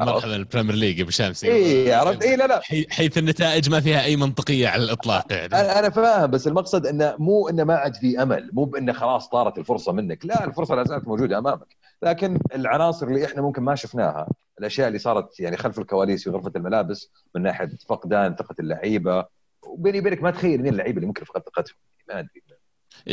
مرحبا 0.00 0.36
ال 0.36 0.41
Premier 0.41 0.74
League 0.74 1.00
أبو 1.00 1.10
شمس 1.10 1.44
اي 1.44 1.92
عرفت؟ 1.92 2.22
اي 2.22 2.36
لا 2.36 2.46
لا. 2.46 2.60
حيث 2.90 3.18
النتائج 3.18 3.70
ما 3.70 3.80
فيها 3.80 4.04
أي 4.04 4.16
منطقية 4.16 4.68
على 4.68 4.84
الإطلاق 4.84 5.32
يعني. 5.32 5.54
أنا 5.54 5.78
أنا 5.78 5.90
فاهم 5.90 6.30
بس 6.30 6.46
المقصد 6.46 6.86
إنه 6.86 7.14
مو 7.18 7.48
إنه 7.48 7.64
ما 7.64 7.74
عاد 7.74 7.94
في 7.96 8.22
أمل 8.22 8.50
مو 8.52 8.64
بإنه 8.64 8.92
خلاص 8.92 9.28
طارت 9.28 9.58
الفرصة 9.58 9.92
منك. 9.92 10.26
لا 10.26 10.44
الفرصة 10.44 10.74
لا 10.74 10.84
زالت 10.84 11.08
موجودة 11.08 11.38
أمامك. 11.38 11.76
لكن 12.02 12.38
العناصر 12.54 13.06
اللي 13.06 13.24
إحنا 13.24 13.42
ممكن 13.42 13.62
ما 13.62 13.74
شفناها 13.74 14.28
الأشياء 14.58 14.88
اللي 14.88 14.98
صارت 14.98 15.40
يعني 15.40 15.56
خلف 15.56 15.78
الكواليس 15.78 16.24
في 16.24 16.30
غرفة 16.30 16.52
الملابس 16.56 17.10
من 17.34 17.42
ناحية 17.42 17.70
فقدان 17.88 18.34
ثقة 18.34 18.54
اللعيبة 18.60 19.24
وبيني 19.66 19.98
وبينك 20.00 20.22
ما 20.22 20.30
تخيل 20.30 20.62
مين 20.62 20.72
اللعيبه 20.72 20.96
اللي 20.96 21.06
ممكن 21.06 21.24
فقد 21.24 21.42
ثقتهم؟ 21.42 21.76
ما 22.08 22.18
أدري. 22.18 22.42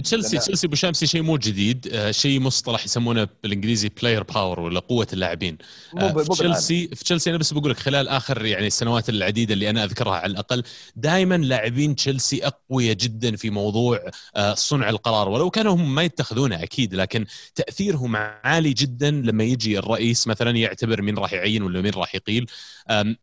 تشيلسي 0.04 0.38
تشيلسي 0.38 0.68
أبو 0.68 0.76
شامسي 0.76 1.08
شيء 1.08 1.22
مو 1.22 1.38
جديد 1.38 1.90
آه، 1.92 2.12
شيء 2.12 2.40
مصطلح 2.40 2.86
يسمونه 2.86 3.28
بالإنجليزي 3.44 3.90
player 4.02 4.24
power 4.24 4.60
ولا 4.60 4.80
قوة 4.80 5.08
اللاعبين. 5.14 5.58
آه، 5.98 6.14
في 6.14 6.30
تشيلسي 6.30 6.88
في 6.88 7.04
تشيلسي 7.04 7.30
أنا 7.30 7.38
بس 7.38 7.54
بقول 7.54 7.72
لك 7.72 7.78
خلال 7.78 8.08
آخر 8.08 8.46
يعني 8.46 8.68
السنوات 8.68 9.10
العديدة 9.10 9.54
اللي 9.54 9.70
أنا 9.70 9.84
أذكرها 9.84 10.14
على 10.14 10.32
الأقل 10.32 10.64
دائما 10.96 11.36
لاعبين 11.38 11.96
تشيلسي 11.96 12.48
أقوياء 12.48 12.96
جدا 12.96 13.36
في 13.36 13.50
موضوع 13.50 14.12
آه، 14.36 14.54
صنع 14.54 14.90
القرار. 14.90 15.30
ولو 15.30 15.50
كانوا 15.50 15.74
هم 15.76 15.96
ما 15.96 16.04
يتخذونه 16.04 16.64
أكيد 16.64 16.96
لكن 16.96 17.26
تأثيرهم 17.56 18.16
عالي 18.16 18.74
جدا 18.74 19.12
لما 19.12 19.44
يجي 19.44 19.80
الرئيس 19.80 20.28
مثلا 20.28 20.52
يعتبر 20.52 21.02
مين 21.02 21.18
راح 21.18 21.34
يعين 21.34 21.64
ولا 21.64 21.82
مين 21.82 21.94
راح 21.94 22.16
يقيل. 22.16 22.46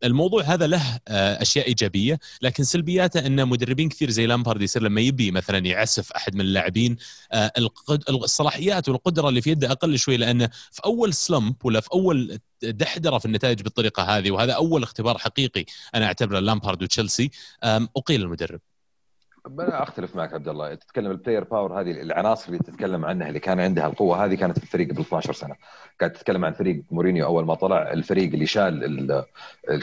الموضوع 0.03 0.43
هذا 0.43 0.67
له 0.67 0.99
أشياء 1.07 1.67
إيجابية 1.67 2.19
لكن 2.41 2.63
سلبياته 2.63 3.25
إن 3.25 3.47
مدربين 3.47 3.89
كثير 3.89 4.09
زي 4.09 4.25
لامبارد 4.25 4.61
يصير 4.61 4.83
لما 4.83 5.01
يبي 5.01 5.31
مثلا 5.31 5.57
يعسف 5.57 6.11
أحد 6.11 6.35
من 6.35 6.50
اللاعبين 6.51 6.97
آه، 7.31 7.51
الصلاحيات 8.09 8.89
والقدرة 8.89 9.29
اللي 9.29 9.41
في 9.41 9.49
يده 9.49 9.71
أقل 9.71 9.97
شوي 9.97 10.17
لأنه 10.17 10.49
في 10.71 10.81
أول 10.85 11.13
slump 11.13 11.55
ولا 11.63 11.79
في 11.79 11.89
أول 11.93 12.39
دحدرة 12.63 13.17
في 13.17 13.25
النتائج 13.25 13.61
بالطريقة 13.61 14.03
هذه 14.03 14.31
وهذا 14.31 14.53
أول 14.53 14.83
اختبار 14.83 15.17
حقيقي 15.17 15.65
أنا 15.95 16.05
أعتبره 16.05 16.39
لامبارد 16.39 16.83
وتشيلسي 16.83 17.31
أقيل 17.63 18.21
المدرب. 18.21 18.59
أنا 19.47 19.83
أختلف 19.83 20.15
معك 20.15 20.33
عبد 20.33 20.47
الله. 20.47 20.75
تتكلم 20.75 21.11
ال 21.11 21.16
player 21.16 21.43
power 21.43 21.81
هذه 21.81 21.91
العناصر 21.91 22.47
اللي 22.47 22.59
تتكلم 22.59 23.05
عنها 23.05 23.27
اللي 23.27 23.39
كان 23.39 23.59
عندها 23.59 23.87
القوة 23.87 24.25
هذه 24.25 24.35
كانت 24.35 24.59
في 24.59 24.63
الفريق 24.63 24.89
قبل 24.89 25.01
12 25.01 25.33
سنة. 25.33 25.55
قاعد 25.99 26.11
تتكلم 26.11 26.45
عن 26.45 26.53
فريق 26.53 26.83
مورينيو 26.91 27.25
أول 27.25 27.45
ما 27.45 27.55
طلع 27.55 27.91
الفريق 27.91 28.33
اللي 28.33 28.45
شال 28.45 28.83
ال 28.83 29.25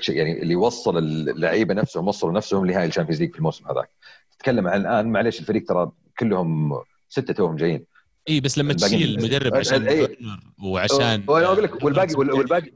يعني 0.08 0.42
اللي 0.42 0.56
وصل 0.56 0.98
اللعيبة 0.98 1.74
نفسهم 1.74 2.08
وصلوا 2.08 2.32
نفسهم 2.32 2.66
لنهائي 2.66 2.88
ال 2.88 2.92
Champions 2.92 3.20
League 3.20 3.32
في 3.32 3.38
الموسم 3.38 3.68
هذاك. 3.68 3.90
تتكلم 4.30 4.68
عن 4.68 4.80
الآن 4.80 5.12
معليش 5.12 5.40
الفريق 5.40 5.66
ترى 5.68 5.92
كلهم 6.18 6.80
ستة 7.08 7.34
توهم 7.34 7.56
جايين. 7.56 7.84
إي 8.28 8.40
بس 8.40 8.58
لما 8.58 8.72
تشيل 8.72 9.18
المدرب 9.18 9.54
عشان 9.54 9.86
أي... 9.86 10.18
وعشان 10.64 11.24
أقول 11.28 11.64
لك 11.64 11.84
والباقي 11.84 12.14
والباقي. 12.14 12.72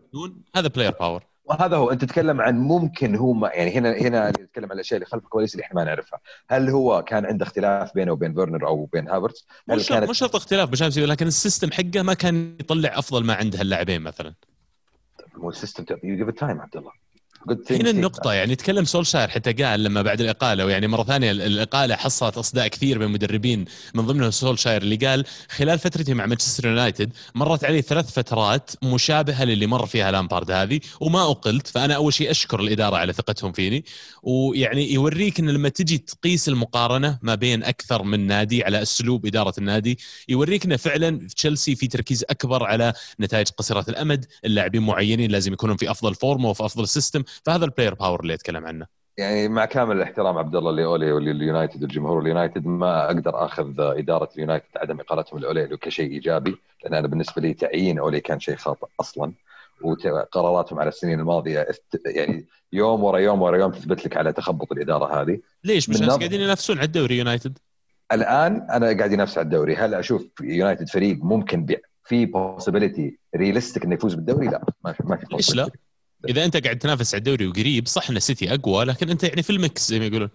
هذا 0.56 0.68
player 0.68 0.92
power 1.00 1.22
وهذا 1.44 1.76
هو 1.76 1.90
أنت 1.90 2.04
تتكلم 2.04 2.40
عن 2.40 2.58
ممكن 2.58 3.16
هو 3.16 3.32
ما 3.32 3.48
يعني 3.48 3.70
هنا 3.70 3.92
هنا 3.92 4.30
نتكلم 4.30 4.64
عن 4.64 4.72
الأشياء 4.72 4.96
اللي 4.96 5.06
خلف 5.06 5.24
الكواليس 5.24 5.54
اللي 5.54 5.64
إحنا 5.64 5.76
ما 5.76 5.84
نعرفها. 5.84 6.20
هل 6.48 6.70
هو 6.70 7.02
كان 7.02 7.26
عنده 7.26 7.46
اختلاف 7.46 7.94
بينه 7.94 8.12
وبين 8.12 8.34
فيرنر 8.34 8.66
أو 8.66 8.84
بين 8.84 9.08
هافرتس 9.08 9.46
مش 9.68 9.88
كانت... 9.88 10.06
مو 10.06 10.12
شرط 10.12 10.36
اختلاف 10.36 10.70
بشامسي 10.70 11.06
لكن 11.06 11.26
ال 11.26 11.33
system 11.33 11.72
حقه 11.72 12.02
ما 12.02 12.14
كان 12.14 12.56
يطلع 12.60 12.98
أفضل 12.98 13.24
ما 13.24 13.34
عند 13.34 13.56
هاللاعبين 13.56 14.02
مثلا. 14.02 14.34
مو 15.36 15.50
ال 15.50 15.55
system 15.55 15.84
you 16.04 16.16
give 16.16 16.30
time 16.30 16.60
عبد 16.60 16.76
الله. 16.76 17.01
هنا 17.70 17.90
النقطة 17.90 18.32
يعني 18.32 18.56
تكلم 18.56 18.84
سولشاير 18.84 19.28
حتى 19.28 19.52
قال 19.52 19.84
لما 19.84 20.02
بعد 20.02 20.20
الإقالة 20.20 20.64
ويعني 20.64 20.86
مرة 20.86 21.04
ثانية 21.04 21.30
الإقالة 21.30 21.96
حصلت 21.96 22.38
إصداء 22.38 22.68
كثير 22.68 22.98
من 22.98 23.04
المدربين 23.04 23.64
من 23.94 24.06
ضمنهم 24.06 24.30
سولشاير 24.30 24.82
اللي 24.82 24.96
قال 24.96 25.24
خلال 25.48 25.78
فترتي 25.78 26.14
مع 26.14 26.26
مانشستر 26.26 26.66
يونايتد 26.68 27.12
مرت 27.34 27.64
علي 27.64 27.82
ثلاث 27.82 28.12
فترات 28.12 28.70
مشابهة 28.82 29.44
للي 29.44 29.66
مر 29.66 29.86
فيها 29.86 30.10
لامبارد 30.10 30.50
هذه 30.50 30.80
وما 31.00 31.22
أقلت 31.22 31.66
فأنا 31.66 31.94
أول 31.94 32.12
شيء 32.12 32.30
أشكر 32.30 32.60
الإدارة 32.60 32.96
على 32.96 33.12
ثقتهم 33.12 33.52
فيني 33.52 33.84
ويعني 34.22 34.92
يوريك 34.92 35.40
أن 35.40 35.50
لما 35.50 35.68
تجي 35.68 35.98
تقيس 35.98 36.48
المقارنة 36.48 37.18
ما 37.22 37.34
بين 37.34 37.64
أكثر 37.64 38.02
من 38.02 38.26
نادي 38.26 38.64
على 38.64 38.82
أسلوب 38.82 39.26
إدارة 39.26 39.54
النادي 39.58 39.98
يوريك 40.28 40.64
أنه 40.64 40.76
فعلا 40.76 41.28
في 41.28 41.34
تشيلسي 41.34 41.74
في 41.74 41.86
تركيز 41.86 42.24
أكبر 42.30 42.64
على 42.64 42.92
نتائج 43.20 43.48
قصيرة 43.48 43.84
الأمد 43.88 44.26
اللاعبين 44.44 44.82
معينين 44.82 45.30
لازم 45.30 45.52
يكونون 45.52 45.76
في 45.76 45.90
أفضل 45.90 46.14
فورمه 46.14 46.48
وفي 46.48 46.64
أفضل 46.64 46.88
system 46.88 47.22
فهذا 47.44 47.64
ال 47.64 47.69
player 47.69 47.94
power 47.94 48.20
اللي 48.20 48.34
اتكلم 48.34 48.66
عنه. 48.66 48.86
يعني 49.16 49.48
مع 49.48 49.64
كامل 49.64 49.96
الاحترام 49.96 50.38
عبد 50.38 50.56
الله 50.56 50.72
لأولي 50.72 51.12
واليونايتد 51.12 51.82
والجمهور 51.82 52.20
اليونايتد 52.22 52.66
ما 52.66 53.06
أقدر 53.06 53.44
آخذ 53.44 53.74
إدارة 53.78 54.28
اليونايتد 54.34 54.66
عدم 54.76 55.00
إقالتهم 55.00 55.38
لأولي 55.38 55.76
كشيء 55.76 56.10
إيجابي 56.10 56.56
لأن 56.84 56.94
أنا 56.94 57.08
بالنسبة 57.08 57.42
لي 57.42 57.54
تعيين 57.54 57.98
أولي 57.98 58.20
كان 58.20 58.40
شيء 58.40 58.56
خاطئ 58.56 58.86
أصلا. 59.00 59.32
وقراراتهم 59.82 60.80
على 60.80 60.88
السنين 60.88 61.20
الماضية 61.20 61.66
يعني 62.06 62.46
يوم 62.72 63.04
ورا 63.04 63.18
يوم 63.18 63.42
ورا 63.42 63.56
يوم 63.56 63.72
تثبت 63.72 64.06
لك 64.06 64.16
على 64.16 64.32
تخبط 64.32 64.72
الإدارة 64.72 65.22
هذه. 65.22 65.40
ليش؟ 65.64 65.88
مش 65.88 66.02
قاعدين 66.02 66.40
ينافسون 66.40 66.78
على 66.78 66.86
الدوري 66.86 67.18
يونايتد 67.18 67.58
الآن 68.12 68.66
أنا 68.70 68.98
قاعد 68.98 69.12
ينافس 69.12 69.38
على 69.38 69.44
الدوري. 69.44 69.76
هل 69.76 69.94
أشوف 69.94 70.26
يونايتد 70.40 70.88
فريق 70.88 71.18
ممكن 71.22 71.66
في 72.04 72.26
possibility 72.26 73.18
realistic 73.36 73.84
إنه 73.84 73.94
يفوز 73.94 74.14
بالدوري؟ 74.14 74.46
لا 74.46 74.64
ما 74.84 74.92
في 74.92 75.02
ما 75.06 75.16
في 75.16 75.26
ليش 75.32 75.54
لا؟ 75.54 75.70
إذا 76.28 76.44
أنت 76.44 76.56
قاعد 76.56 76.78
تنافس 76.78 77.14
على 77.14 77.18
الدوري 77.18 77.46
وقريب 77.46 77.88
صح 77.88 78.10
إن 78.10 78.20
سيتي 78.20 78.54
أقوى 78.54 78.84
لكن 78.84 79.10
أنت 79.10 79.24
يعني 79.24 79.42
في 79.42 79.50
ال 79.50 79.60
mix 79.60 79.88
زي 79.88 79.98
ما 79.98 80.06
يقولون. 80.06 80.28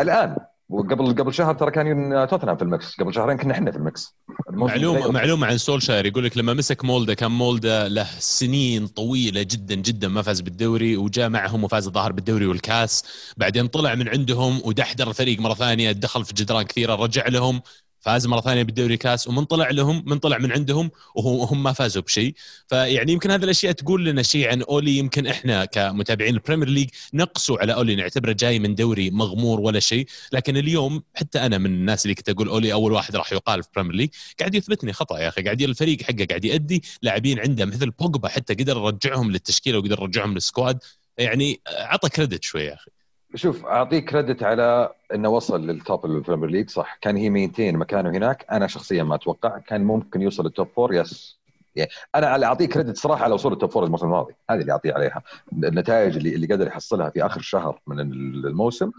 الآن 0.00 0.36
وقبل 0.68 1.14
قبل 1.14 1.34
شهر 1.34 1.54
ترى 1.54 1.70
كان 1.70 2.26
توتنهام 2.30 2.56
في 2.56 2.62
المكس 2.62 2.96
قبل 3.00 3.14
شهرين 3.14 3.36
كنا 3.36 3.54
إحنا 3.54 3.70
في 3.70 3.76
ال 3.76 3.84
mix. 3.84 4.14
معلومة 4.50 5.10
معلومة 5.10 5.46
عن 5.46 5.58
سولشاير 5.58 6.06
يقول 6.06 6.24
لك 6.24 6.36
لما 6.36 6.54
مسك 6.54 6.84
مولدا 6.84 7.14
كان 7.14 7.30
مولدا 7.30 7.88
له 7.88 8.06
سنين 8.18 8.86
طويلة 8.86 9.42
جدا 9.42 9.74
جدا 9.74 10.08
ما 10.08 10.22
فاز 10.22 10.40
بالدوري 10.40 10.96
وجاء 10.96 11.28
معهم 11.28 11.64
وفاز 11.64 11.86
الظاهر 11.86 12.12
بالدوري 12.12 12.46
والكاس. 12.46 13.04
بعدين 13.36 13.66
طلع 13.66 13.94
من 13.94 14.08
عندهم 14.08 14.60
ودحدر 14.64 15.08
الفريق 15.08 15.40
مرة 15.40 15.54
ثانية 15.54 15.92
دخل 15.92 16.24
في 16.24 16.34
جدران 16.34 16.62
كثيرة 16.62 16.94
رجع 16.94 17.28
لهم. 17.28 17.60
فاز 18.02 18.26
مرة 18.26 18.40
ثانية 18.40 18.62
بالدوري 18.62 18.96
كاس 18.96 19.28
ومن 19.28 19.44
طلع 19.44 19.70
لهم 19.70 20.02
من 20.06 20.18
طلع 20.18 20.38
من 20.38 20.52
عندهم 20.52 20.90
وهم 21.14 21.62
ما 21.62 21.72
فازوا 21.72 22.02
بشيء. 22.02 22.34
فيعني 22.68 23.12
يمكن 23.12 23.30
هذه 23.30 23.44
الأشياء 23.44 23.72
تقول 23.72 24.04
لنا 24.04 24.22
شيء 24.22 24.48
عن 24.48 24.62
أولي. 24.62 24.98
يمكن 24.98 25.26
إحنا 25.26 25.64
كمتابعين 25.64 26.34
ال 26.34 26.38
Premier 26.38 26.68
League 26.68 26.88
نقسوا 27.14 27.58
على 27.58 27.74
أولي 27.74 27.94
نعتبره 27.94 28.32
جاي 28.32 28.58
من 28.58 28.74
دوري 28.74 29.10
مغمور 29.10 29.60
ولا 29.60 29.80
شيء. 29.80 30.06
لكن 30.32 30.56
اليوم 30.56 31.02
حتى 31.14 31.38
أنا 31.38 31.58
من 31.58 31.66
الناس 31.66 32.04
اللي 32.04 32.14
كنت 32.14 32.28
أقول 32.28 32.48
أولي 32.48 32.72
أول 32.72 32.92
واحد 32.92 33.16
راح 33.16 33.32
يقال 33.32 33.62
في 33.62 33.68
ال 33.68 33.71
Premier 33.71 33.94
League 33.94 34.08
قاعد 34.40 34.54
يثبتني 34.54 34.92
خطأ 34.92 35.18
يا 35.18 35.28
أخي. 35.28 35.42
قاعد 35.42 35.62
الفريق 35.62 36.02
حقه 36.02 36.24
قاعد 36.24 36.44
يأدي 36.44 36.82
لاعبين 37.02 37.38
عنده 37.38 37.64
مثل 37.64 37.90
بوجبا 37.90 38.28
حتى 38.28 38.54
قدر 38.54 38.76
يرجعهم 38.76 39.30
للتشكيلة 39.30 39.78
وقدر 39.78 39.98
يرجعهم 40.00 40.34
لل 40.34 40.45
squad. 40.45 40.78
يعني 41.18 41.60
عطى 41.68 42.08
credit 42.08 42.42
شوي 42.42 42.64
يا 42.64 42.74
أخي. 42.74 42.90
شوف 43.34 43.66
أعطيك 43.66 44.10
credit 44.10 44.42
على 44.42 44.92
إنه 45.14 45.28
وصل 45.28 45.66
لل 45.66 45.81
top 45.81 46.04
ال 46.06 46.12
Premier 46.12 46.50
League 46.50 46.70
صح. 46.70 46.98
كان 47.00 47.16
هي 47.16 47.30
maintain 47.30 47.76
مكانه 47.76 48.10
هناك. 48.10 48.46
أنا 48.50 48.66
شخصيا 48.66 49.02
ما 49.02 49.14
أتوقع. 49.14 49.58
كان 49.58 49.84
ممكن 49.84 50.22
يوصل 50.22 50.44
لل 50.44 50.53
top 50.53 50.66
four 50.76 50.94
yes 50.94 51.38
يعني 51.76 51.90
أنا 52.14 52.34
اللي 52.34 52.46
أعطيه 52.46 52.66
credit 52.66 52.96
صراحة 52.96 53.24
على 53.24 53.34
وصول 53.34 53.52
ال 53.52 53.57
top 53.57 53.70
four 53.70 53.84
الموسم 53.84 54.06
الماضي. 54.06 54.34
هذه 54.50 54.60
اللي 54.60 54.72
أعطيه 54.72 54.92
عليها. 54.92 55.22
النتائج 55.52 56.16
اللي 56.16 56.34
اللي 56.34 56.46
قدر 56.46 56.66
يحصلها 56.66 57.10
في 57.10 57.26
آخر 57.26 57.40
شهر 57.40 57.80
من 57.86 58.00
الموسم 58.00 58.90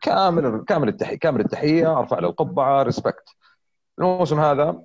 كامل 0.00 0.64
كامل 0.66 0.88
التحيه 0.88 1.16
كامل 1.16 1.40
التحية. 1.40 1.98
أرفع 1.98 2.18
له 2.18 2.28
القبعة. 2.28 2.82
respect 2.82 3.28
الموسم 3.98 4.40
هذا 4.40 4.82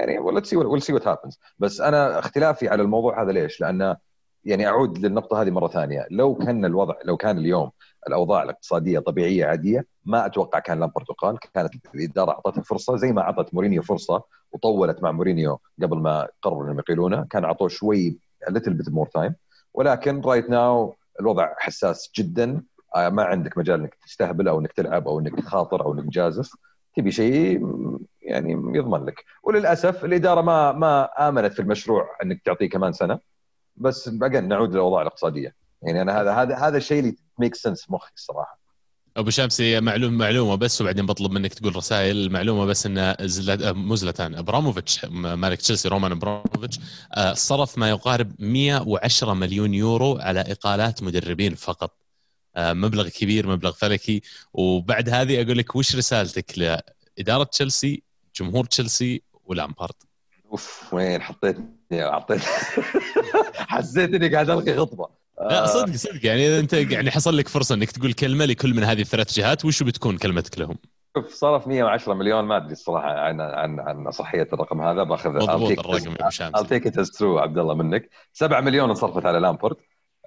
يعني 0.00 0.18
ولا 0.18 0.44
see 0.44 0.80
see 0.80 0.92
what 0.92 1.08
happens 1.08 1.40
بس 1.58 1.80
أنا 1.80 2.18
اختلافي 2.18 2.68
على 2.68 2.82
الموضوع 2.82 3.22
هذا 3.22 3.32
ليش؟ 3.32 3.60
لأن 3.60 3.96
يعني 4.44 4.66
أعود 4.66 4.98
للنقطة 4.98 5.42
هذه 5.42 5.50
مرة 5.50 5.68
ثانية. 5.68 6.06
لو 6.10 6.34
كان 6.34 6.64
الوضع 6.64 6.94
لو 7.04 7.16
كان 7.16 7.38
اليوم 7.38 7.70
الأوضاع 8.08 8.42
الاقتصادية 8.42 8.98
طبيعية 8.98 9.46
عادية. 9.46 9.86
ما 10.04 10.26
أتوقع 10.26 10.58
كان 10.58 10.80
لامبرد 10.80 11.10
وقال 11.10 11.38
كانت 11.54 11.74
الإدارة 11.94 12.30
أعطته 12.30 12.62
فرصة 12.62 12.96
زي 12.96 13.12
ما 13.12 13.22
أعطت 13.22 13.54
مورينيو 13.54 13.82
فرصة 13.82 14.22
وطولت 14.52 15.02
مع 15.02 15.12
مورينيو 15.12 15.60
قبل 15.82 15.98
ما 15.98 16.28
قرروا 16.42 16.64
إنهم 16.64 16.78
يقيلونه. 16.78 17.26
كان 17.30 17.44
أعطوه 17.44 17.68
شوي 17.68 18.18
little 18.48 18.74
bit 18.74 18.88
more 18.88 19.06
time 19.06 19.34
ولكن 19.74 20.20
right 20.20 20.50
now 20.50 20.94
الوضع 21.20 21.54
حساس 21.58 22.10
جدا. 22.16 22.62
آه، 22.96 23.08
ما 23.08 23.22
عندك 23.24 23.58
مجال 23.58 23.80
إنك 23.80 23.94
تستهبل 24.06 24.48
أو 24.48 24.60
انك 24.60 24.72
تلعب 24.72 25.08
أو 25.08 25.18
إنك 25.18 25.40
تخاطر 25.40 25.84
أو 25.84 25.94
إنك 25.94 26.04
تجازف. 26.04 26.50
تبي 26.96 27.10
شيء 27.10 27.60
يعني 28.22 28.52
يضمن 28.52 29.04
لك. 29.04 29.24
وللأسف 29.42 30.04
الإدارة 30.04 30.40
ما 30.40 30.72
ما 30.72 31.28
آمنت 31.28 31.52
في 31.52 31.60
المشروع 31.60 32.06
إنك 32.22 32.42
تعطيه 32.42 32.68
كمان 32.68 32.92
سنة. 32.92 33.18
بس 33.76 34.08
بقى 34.08 34.40
نعود 34.40 34.72
للأوضاع 34.72 35.02
الاقتصادية. 35.02 35.54
يعني 35.82 36.02
أنا 36.02 36.20
هذا 36.20 36.32
هذا 36.32 36.56
هذا 36.56 36.76
الشيء 36.76 37.00
اللي 37.00 37.16
make 37.40 37.54
sense 37.54 37.82
في 37.86 37.92
مخي 37.92 38.10
الصراحه 38.16 38.58
أبو 39.16 39.30
شامسي 39.30 39.80
معلومه 39.80 40.16
معلومة 40.16 40.54
بس 40.54 40.80
وبعدين 40.80 41.06
بطلب 41.06 41.32
منك 41.32 41.54
تقول 41.54 41.76
رسائل 41.76 42.16
المعلومه 42.16 42.64
بس 42.64 42.86
إن 42.86 43.16
مزلتان 43.76 44.34
أبراموفيتش 44.34 45.04
مالك 45.04 45.58
تشيلسي 45.58 45.88
رومان 45.88 46.12
أبراموفيتش 46.12 46.78
آه، 47.14 47.34
صرف 47.34 47.78
ما 47.78 47.88
يقارب 47.88 48.32
110 48.38 49.34
مليون 49.34 49.74
يورو 49.74 50.18
على 50.18 50.40
إقالات 50.40 51.02
مدربين 51.02 51.54
فقط. 51.54 51.96
آه، 52.56 52.72
مبلغ 52.72 53.08
كبير 53.08 53.46
مبلغ 53.46 53.72
فلكي. 53.72 54.22
وبعد 54.52 55.08
هذه 55.08 55.42
أقول 55.42 55.58
لك 55.58 55.76
وش 55.76 55.96
رسالتك 55.96 56.58
لإدارة 56.58 57.44
تشيلسي 57.44 58.02
جمهور 58.36 58.64
تشيلسي 58.64 59.22
ولامبارد؟ 59.44 59.94
أوف 60.52 60.94
وين 60.94 61.22
حطيتني؟ 61.22 61.66
حطيت 61.92 62.40
حسيت 63.72 64.14
إني 64.14 64.28
قاعد 64.28 64.50
ألقي 64.50 64.76
خطبة. 64.76 65.08
لا 65.40 65.66
صدق 65.66 65.96
صدق. 65.96 66.26
يعني 66.26 66.46
إذا 66.46 66.60
أنت 66.60 66.72
يعني 66.72 67.10
حصل 67.10 67.36
لك 67.36 67.48
فرصة 67.48 67.74
إنك 67.74 67.90
تقول 67.90 68.12
كلمة 68.12 68.44
لكل 68.44 68.74
من 68.74 68.84
هذه 68.84 69.00
الثلاث 69.00 69.32
جهات 69.32 69.64
وش 69.64 69.82
بتكون 69.82 70.18
كلمتك 70.18 70.58
لهم؟ 70.58 70.76
شوف 71.16 71.34
صرف 71.34 71.66
110 71.66 72.14
مليون 72.14 72.44
ما 72.44 72.56
أدري 72.56 72.72
الصراحة 72.72 73.08
عن 73.08 73.40
عن 73.40 73.80
عن 73.80 74.10
صحية 74.10 74.48
الرقم 74.52 74.80
هذا. 74.80 75.02
بأخذ 75.02 75.30
مضبوط 75.30 75.78
الرقم 75.78 76.10
يا 76.10 76.20
أبو 76.20 76.30
شامس 76.30 76.54
I'll 76.56 76.66
take 76.66 76.90
it 76.90 76.94
as 76.94 77.18
true 77.18 77.22
عبد 77.22 77.58
الله 77.58 77.74
منك. 77.74 78.10
7 78.32 78.60
مليون 78.60 78.88
انصرفت 78.88 79.26
على 79.26 79.38
لامبورد 79.38 79.76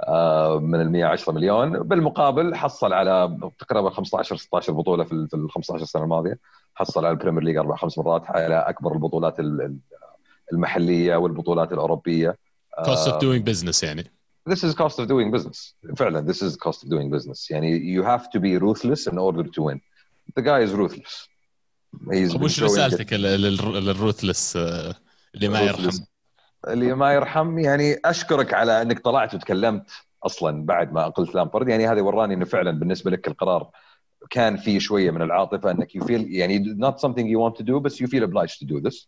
آه، 0.08 0.60
من 0.60 0.82
ال 0.82 0.92
110 0.92 1.34
مليون. 1.34 1.80
بالمقابل 1.84 2.56
حصل 2.56 2.94
على 2.94 3.38
تقريبا 3.60 3.90
15 3.90 4.36
16 4.36 4.74
بطولة 4.74 5.04
في 5.04 5.14
ال 5.14 5.52
15 5.52 5.86
سنة 5.86 6.04
الماضية. 6.04 6.40
حصل 6.76 7.06
على 7.06 7.12
ال 7.12 7.16
Premier 7.16 7.44
League 7.44 7.58
أربع 7.58 7.76
خمس 7.76 7.98
مرات 7.98 8.24
على 8.26 8.56
أكبر 8.56 8.94
البطولات 8.94 9.36
المحلية 10.54 11.16
والبطولات 11.16 11.72
الأوروبية. 11.72 12.38
Cost 12.86 13.08
of 13.08 13.22
doing 13.22 13.48
business 13.48 13.84
يعني. 13.84 14.21
This 14.50 14.64
is 14.64 14.74
cost 14.74 15.00
of 15.00 15.08
doing 15.08 15.32
business. 15.32 15.76
فعلا 15.98 16.34
this 16.34 16.42
is 16.42 16.56
cost 16.56 16.84
of 16.84 16.90
doing 16.90 17.10
business. 17.10 17.52
يعني 17.52 17.80
you 17.80 18.04
have 18.04 18.30
to 18.32 18.40
be 18.40 18.58
ruthless 18.58 19.08
in 19.08 19.18
order 19.18 19.44
to 19.44 19.62
win. 19.62 19.80
The 20.36 20.42
guy 20.42 20.60
is 20.60 20.72
ruthless. 20.74 21.28
He's 22.12 22.36
وش 22.36 22.64
رسالتك 22.64 23.14
لل 23.14 23.43
ruthless 23.43 24.58
آه، 24.58 24.96
اللي 25.36 25.48
ما 25.48 25.62
يرحم؟ 25.62 25.90
اللي 26.68 26.94
ما 26.94 27.14
يرحم 27.14 27.60
يعني 27.60 28.00
أشكرك 28.06 28.54
على 28.54 28.82
إنك 28.82 29.00
طلعت 29.00 29.34
وتكلمت 29.34 29.92
أصلا 30.24 30.66
بعد 30.66 30.94
ما 30.94 31.08
اقلت 31.08 31.36
لامبرد. 31.36 31.70
يعني 31.70 31.88
هذا 31.88 32.02
وراني 32.02 32.34
إنه 32.34 32.46
فعلا 32.46 32.72
بالنسبة 32.72 33.12
لك 33.12 33.28
القرار 33.28 33.70
كان 34.30 34.58
فيه 34.58 34.80
شوية 34.80 35.12
من 35.12 35.22
العاطفة 35.22 35.72
إنك 35.72 35.98
you 35.98 36.02
feel 36.02 36.26
يعني 36.28 36.76
not 36.80 37.00
something 37.00 37.26
you 37.26 37.40
want 37.40 37.56
to 37.62 37.66
do 37.66 37.74
بس 37.74 38.04
you 38.04 38.08
feel 38.08 38.24
obliged 38.24 38.60
to 38.60 38.66
do 38.66 38.90
this. 38.90 39.08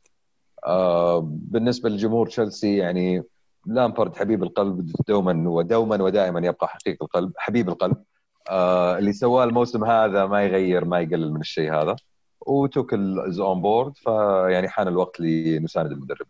uh, 0.65 1.19
بالنسبة 1.23 1.89
لجمهور 1.89 2.27
تشيلسي 2.27 2.77
يعني 2.77 3.23
لامبرد 3.65 4.15
حبيب 4.15 4.43
القلب 4.43 4.91
دوما 5.07 5.49
ودوما 5.49 6.03
ودائما 6.03 6.47
يبقى 6.47 6.67
حبيب 6.67 7.03
القلب 7.03 7.31
حبيب 7.37 7.69
القلب. 7.69 7.95
uh, 7.95 8.51
اللي 8.97 9.13
سواه 9.13 9.43
الموسم 9.43 9.83
هذا 9.83 10.25
ما 10.25 10.43
يغير 10.43 10.85
ما 10.85 10.99
يقلل 10.99 11.33
من 11.33 11.41
الشيء 11.41 11.73
هذا. 11.73 11.95
وتوخيل 12.41 12.93
is 12.93 13.39
on 13.39 13.61
board 13.61 13.97
فيعني 13.97 14.69
حان 14.69 14.87
الوقت 14.87 15.19
لنساند 15.19 15.91
المدرب. 15.91 16.27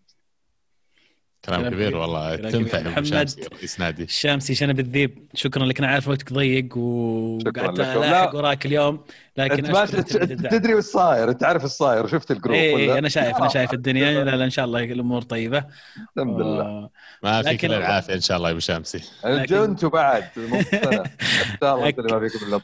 كلام 1.45 1.69
كبير 1.69 1.97
والله 1.97 2.35
تنفع 2.35 2.81
محمد 2.81 3.29
رئيس 3.53 3.79
نادي 3.79 4.03
الشامسي 4.03 4.55
شنب 4.55 4.79
الذيب 4.79 5.27
شكرا 5.33 5.65
لك 5.65 5.79
أنا 5.79 5.87
عارف 5.87 6.07
وقتك 6.07 6.33
ضيق 6.33 6.77
وقعدت 6.77 7.79
الاحق 7.79 8.35
وراك 8.35 8.65
اليوم. 8.65 8.99
لكن 9.37 9.75
أنت 9.75 10.47
تدري 10.47 10.75
وش 10.75 10.83
صاير؟ 10.83 11.29
انت 11.29 11.43
عارف 11.43 11.63
وش 11.63 11.69
صاير؟ 11.69 12.07
شفت 12.07 12.31
ال 12.31 12.35
group 12.35 12.55
إيه, 12.55 12.77
إيه 12.77 12.97
أنا 12.97 13.09
شايف 13.09 13.37
أنا 13.37 13.47
شايف 13.47 13.73
الدنيا. 13.73 14.11
لا 14.23 14.35
لا 14.35 14.45
إن 14.45 14.49
شاء 14.49 14.65
الله 14.65 14.83
الأمور 14.83 15.21
طيبة. 15.21 15.65
الحمد 16.17 16.41
لله. 16.41 16.89
ما 17.23 17.41
في 17.41 17.57
كل 17.57 17.73
العافيه 17.73 18.13
إن 18.13 18.21
شاء 18.21 18.37
الله 18.37 18.49
يا 18.49 18.53
أبو 18.53 18.59
شامسي 18.59 19.01
أنتم 19.25 19.89
بعد 19.89 20.23
ما 21.61 22.19
فيكم 22.19 22.45
الا 22.45 22.61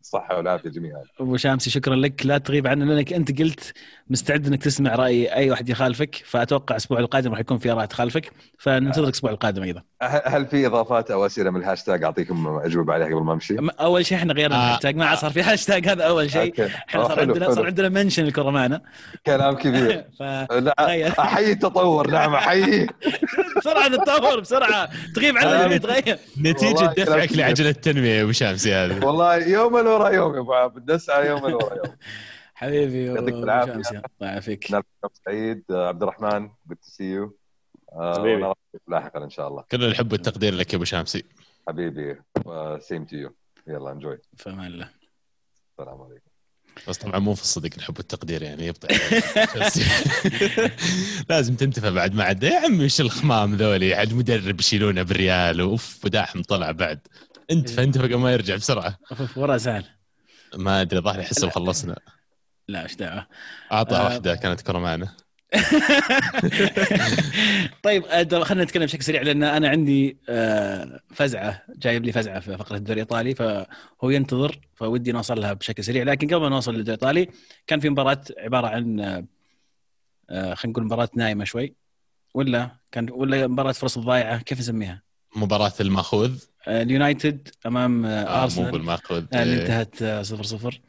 الصحه 0.00 0.36
والعافية 0.36 0.70
جميعا. 0.70 1.02
أبو 1.20 1.36
شامسي 1.36 1.70
شكرا 1.70 1.96
لك. 1.96 2.26
لا 2.26 2.38
تغيب 2.38 2.66
عنا 2.66 2.84
لأنك 2.84 3.12
أنت 3.12 3.38
قلت 3.38 3.72
مستعد 4.10 4.46
إنك 4.46 4.62
تسمع 4.62 4.94
رأي 4.94 5.34
أي 5.34 5.50
واحد 5.50 5.68
يخالفك 5.68 6.22
فأتوقع 6.24 6.74
الأسبوع 6.74 6.98
القادم 6.98 7.30
راح 7.30 7.40
يكون 7.40 7.58
في 7.58 7.72
آراء 7.72 7.86
تخالفك. 7.86 8.32
فننتظرك 8.58 9.08
الأسبوع 9.08 9.30
القادم 9.30 9.62
أيضا. 9.62 9.82
هل 10.02 10.46
في 10.46 10.66
إضافات 10.66 11.10
أو 11.10 11.26
أسئلة 11.26 11.50
من 11.50 11.60
الهاشتاج؟ 11.60 12.04
أعطيكم 12.04 12.60
أجوبة 12.64 12.92
عليها 12.92 13.06
قبل 13.06 13.22
ما 13.22 13.32
أمشي؟ 13.32 13.56
أول 13.80 14.06
شيء 14.06 14.18
إحنا 14.18 14.32
غيرنا 14.32 14.56
آه. 14.56 14.66
الهاشتاج. 14.66 14.96
ما 14.96 15.14
صار 15.14 15.30
في 15.30 15.42
هاشتاج 15.42 15.88
هذا. 15.88 16.09
أول 16.10 16.30
شيء 16.30 16.66
إحنا 16.66 17.08
صار 17.08 17.20
عندنا 17.20 17.54
صار 17.54 17.66
عندنا 17.66 17.88
mention 17.88 18.24
الكره 18.24 18.50
معنا 18.50 18.82
كلام 19.26 19.56
كبير. 19.56 20.04
ف... 20.18 20.22
أحيي 20.22 21.52
التطور. 21.52 22.10
نعم 22.10 22.34
أحيي. 22.34 22.86
بسرعة 23.56 23.88
نتطور 23.88 24.40
بسرعة. 24.40 24.90
تغيب 25.14 25.38
عنا 25.38 25.64
البيت 25.64 25.86
غير 25.86 26.18
نتيجة 26.40 26.94
دفعك 26.96 27.32
لعجلة 27.32 27.70
التنمية 27.70 28.10
يا 28.10 28.22
أبو 28.22 28.32
شامسي 28.32 28.74
هذا. 28.74 29.06
والله 29.06 29.36
يوما 29.36 29.80
ورا 29.80 30.08
يوم 30.08 30.34
يا 30.34 30.40
أبو 30.40 30.54
عبد. 30.54 30.92
نسعى 30.92 31.26
يوما 31.26 31.54
ورا 31.54 31.74
يوم. 31.74 31.96
حبيبي 32.60 33.06
يعطيك 33.06 33.34
العافية. 33.34 33.72
الله 33.90 34.02
يعافيك. 34.20 34.66
سعيد. 35.26 35.64
عبد 35.70 36.02
الرحمن 36.02 36.40
good 36.40 36.76
to 36.76 36.90
see 36.90 37.04
you 37.04 37.36
لاحقا 38.88 39.24
إن 39.24 39.30
شاء 39.30 39.48
الله. 39.48 39.64
كل 39.70 39.84
الحب 39.84 40.12
والتقدير 40.12 40.54
لك 40.54 40.72
يا 40.72 40.76
أبو 40.76 40.84
شامسي 40.84 41.24
حبيبي 41.68 42.16
same 42.78 43.04
to 43.04 43.16
you 43.16 43.30
يلا 43.66 43.92
enjoy 43.92 44.18
في 44.36 44.50
أمان 44.50 44.66
الله 44.66 44.88
السلام 45.80 46.02
عليكم. 46.02 46.30
بس 46.88 46.98
طبعا 46.98 47.18
مو 47.18 47.34
في 47.34 47.42
الصدق 47.42 47.70
الحب 47.76 47.98
والتقدير 47.98 48.42
يعني 48.42 48.66
يبطل 48.66 48.88
لازم 51.30 51.56
تنتفع 51.56 51.90
بعد 51.90 52.14
ما 52.14 52.24
عدى 52.24 52.46
يا 52.46 52.60
عمي 52.60 52.84
إيش 52.84 53.00
الخمام 53.00 53.54
ذولي؟ 53.54 53.94
عاد 53.94 54.14
مدرب 54.14 54.60
يشيلونه 54.60 55.02
بالريال. 55.02 55.60
أوف 55.60 56.04
وداحم 56.04 56.42
طلع 56.42 56.70
بعد. 56.70 57.00
انت 57.50 57.70
فانت 57.70 57.98
قبل 57.98 58.14
ما 58.14 58.32
يرجع 58.32 58.56
بسرعة. 58.56 58.98
ورا 59.36 59.56
زعل 59.56 59.84
ما 60.54 60.80
أدري 60.80 61.00
ظهري 61.00 61.22
احسه 61.22 61.50
خلصنا 61.50 61.96
لا 62.68 62.82
إيش 62.82 62.94
دعوة؟ 62.94 63.26
اعطى 63.72 63.96
آه. 63.96 64.04
واحدة 64.04 64.34
كانت 64.34 64.60
كره 64.60 64.78
معنا 64.78 65.16
طيب 67.82 68.04
آه، 68.04 68.44
خلينا 68.44 68.64
نتكلم 68.64 68.84
بشكل 68.84 69.02
سريع 69.02 69.22
لأن 69.22 69.42
أنا 69.42 69.68
عندي 69.68 70.18
آه، 70.28 71.00
فزعة 71.14 71.62
جايب 71.76 72.04
لي 72.04 72.12
فزعة 72.12 72.40
في 72.40 72.58
فقرة 72.58 72.76
الدوري 72.76 73.02
الإيطالي 73.02 73.34
فهو 73.34 74.10
ينتظر 74.10 74.60
فودي 74.74 75.12
نوصل 75.12 75.40
لها 75.40 75.52
بشكل 75.52 75.84
سريع 75.84 76.02
لكن 76.02 76.26
قبل 76.26 76.42
ما 76.42 76.48
نوصل 76.48 76.74
للدوري 76.74 76.94
الإيطالي 76.94 77.28
كان 77.66 77.80
في 77.80 77.90
مباراة 77.90 78.20
عبارة 78.38 78.66
عن 78.66 79.00
آه، 80.30 80.54
خلينا 80.54 80.72
نقول 80.72 80.84
مباراة 80.84 81.08
نايمة 81.14 81.44
شوي 81.44 81.74
ولا 82.34 82.70
كان 82.92 83.10
ولا 83.10 83.46
مباراة 83.46 83.72
فرص 83.72 83.98
ضايعة 83.98 84.42
كيف 84.42 84.58
نسميها؟ 84.58 85.02
مباراة 85.36 85.72
المأخوذ 85.80 86.44
اليونايتد 86.68 87.48
أمام 87.66 88.06
ارسنال 88.06 88.66
مو 88.66 88.72
بالمأخوذ 88.72 89.24
اللي 89.34 89.54
إيه. 89.54 89.62
انتهت 89.62 90.24
0 90.24 90.42
0 90.42 90.80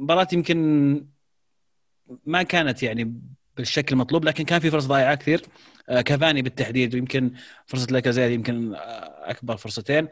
مباراة 0.00 0.28
يمكن 0.32 1.13
ما 2.26 2.42
كانت 2.42 2.82
يعني 2.82 3.20
بالشكل 3.56 3.92
المطلوب 3.92 4.24
لكن 4.24 4.44
كان 4.44 4.60
في 4.60 4.70
فرص 4.70 4.86
ضايعة 4.86 5.14
كثير. 5.14 5.42
آه، 5.88 6.00
كافاني 6.00 6.42
بالتحديد 6.42 6.94
ويمكن 6.94 7.32
فرصة 7.66 7.86
لاكازيت 7.90 8.32
يمكن 8.32 8.74
آه، 8.74 9.30
أكبر 9.30 9.56
فرصتين. 9.56 10.08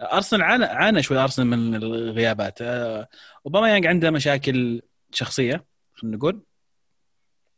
أرسنال 0.00 0.42
عانى 0.42 0.64
عانى 0.64 1.02
شوي 1.02 1.18
أرسنال 1.18 1.46
من 1.46 1.74
الغيابات. 1.74 2.62
آه، 2.62 3.08
اوباما 3.46 3.70
يانج 3.70 3.86
عنده 3.86 4.10
مشاكل 4.10 4.82
شخصية 5.12 5.64
خلينا 5.94 6.16
نقول. 6.16 6.42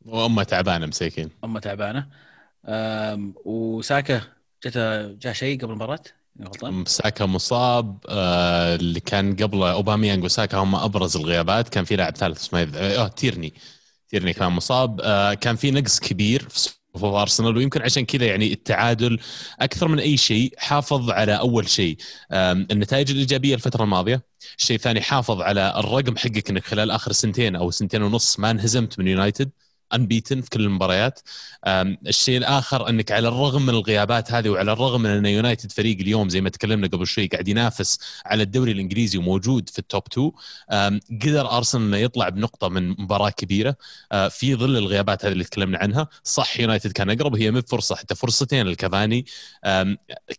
وأمه 0.06 0.42
تعبانة 0.42 0.86
مساكين. 0.86 1.30
أمه 1.44 1.60
تعبانة. 1.60 2.08
وساكا 3.44 4.20
جته 4.64 5.12
جاء 5.12 5.32
شيء 5.32 5.60
قبل 5.60 5.70
المباراة؟ 5.70 6.00
ساكا 6.86 7.26
مصاب 7.26 7.98
آه 8.08 8.74
اللي 8.74 9.00
كان 9.00 9.36
قبله 9.36 9.72
اوباميانج 9.72 10.24
وساكا 10.24 10.58
هم 10.58 10.74
أبرز 10.74 11.16
الغيابات. 11.16 11.68
كان 11.68 11.84
في 11.84 11.96
لاعب 11.96 12.16
ثالث 12.16 12.40
اسمه 12.40 12.70
آه 12.74 13.08
تيرني. 13.08 13.54
تيرني 14.08 14.32
كان 14.32 14.52
مصاب. 14.52 15.00
آه 15.02 15.34
كان 15.34 15.56
في 15.56 15.70
نقص 15.70 16.00
كبير 16.00 16.48
في 16.48 16.58
صفوف 16.58 17.14
أرسنال 17.14 17.56
ويمكن 17.56 17.82
عشان 17.82 18.04
كذا 18.04 18.26
يعني 18.26 18.52
التعادل 18.52 19.18
أكثر 19.60 19.88
من 19.88 19.98
أي 19.98 20.16
شيء 20.16 20.54
حافظ 20.58 21.10
على 21.10 21.38
أول 21.38 21.68
شيء. 21.68 21.96
النتائج 22.32 23.10
الإيجابية 23.10 23.54
الفترة 23.54 23.84
الماضية، 23.84 24.22
الشيء 24.58 24.76
الثاني 24.76 25.00
حافظ 25.00 25.40
على 25.40 25.74
الرقم 25.76 26.16
حقك 26.16 26.50
إنك 26.50 26.64
خلال 26.64 26.90
آخر 26.90 27.12
سنتين 27.12 27.56
أو 27.56 27.70
سنتين 27.70 28.02
ونص 28.02 28.38
ما 28.40 28.50
انهزمت 28.50 28.98
من 28.98 29.08
يونايتد. 29.08 29.50
unbeaten 29.94 30.40
في 30.40 30.50
كل 30.50 30.60
المباريات. 30.60 31.20
الشيء 32.06 32.38
الآخر 32.38 32.88
إنك 32.88 33.12
على 33.12 33.28
الرغم 33.28 33.62
من 33.62 33.70
الغيابات 33.70 34.32
هذه 34.32 34.48
وعلى 34.48 34.72
الرغم 34.72 35.00
من 35.00 35.10
إن 35.10 35.26
يونايتد 35.26 35.72
فريق 35.72 35.98
اليوم 35.98 36.28
زي 36.28 36.40
ما 36.40 36.48
تكلمنا 36.48 36.86
قبل 36.86 37.06
شوي 37.06 37.26
قاعد 37.26 37.48
ينافس 37.48 37.98
على 38.26 38.42
الدوري 38.42 38.72
الإنجليزي 38.72 39.18
وموجود 39.18 39.68
في 39.68 39.78
ال 39.78 39.84
top 39.84 40.02
2 40.12 41.00
قدر 41.22 41.56
أرسنال 41.56 41.84
إنه 41.84 41.96
يطلع 41.96 42.28
بنقطة 42.28 42.68
من 42.68 42.88
مباراة 42.88 43.30
كبيرة. 43.30 43.76
في 44.30 44.54
ظل 44.54 44.76
الغيابات 44.76 45.24
هذه 45.24 45.32
اللي 45.32 45.44
تكلمنا 45.44 45.78
عنها. 45.78 46.08
صح 46.24 46.60
يونايتد 46.60 46.92
كان 46.92 47.10
أقرب 47.10 47.36
هي 47.36 47.50
مب 47.50 47.64
فرصة 47.68 47.94
حتى 47.94 48.14
فرصتين 48.14 48.66
لكافاني. 48.66 49.26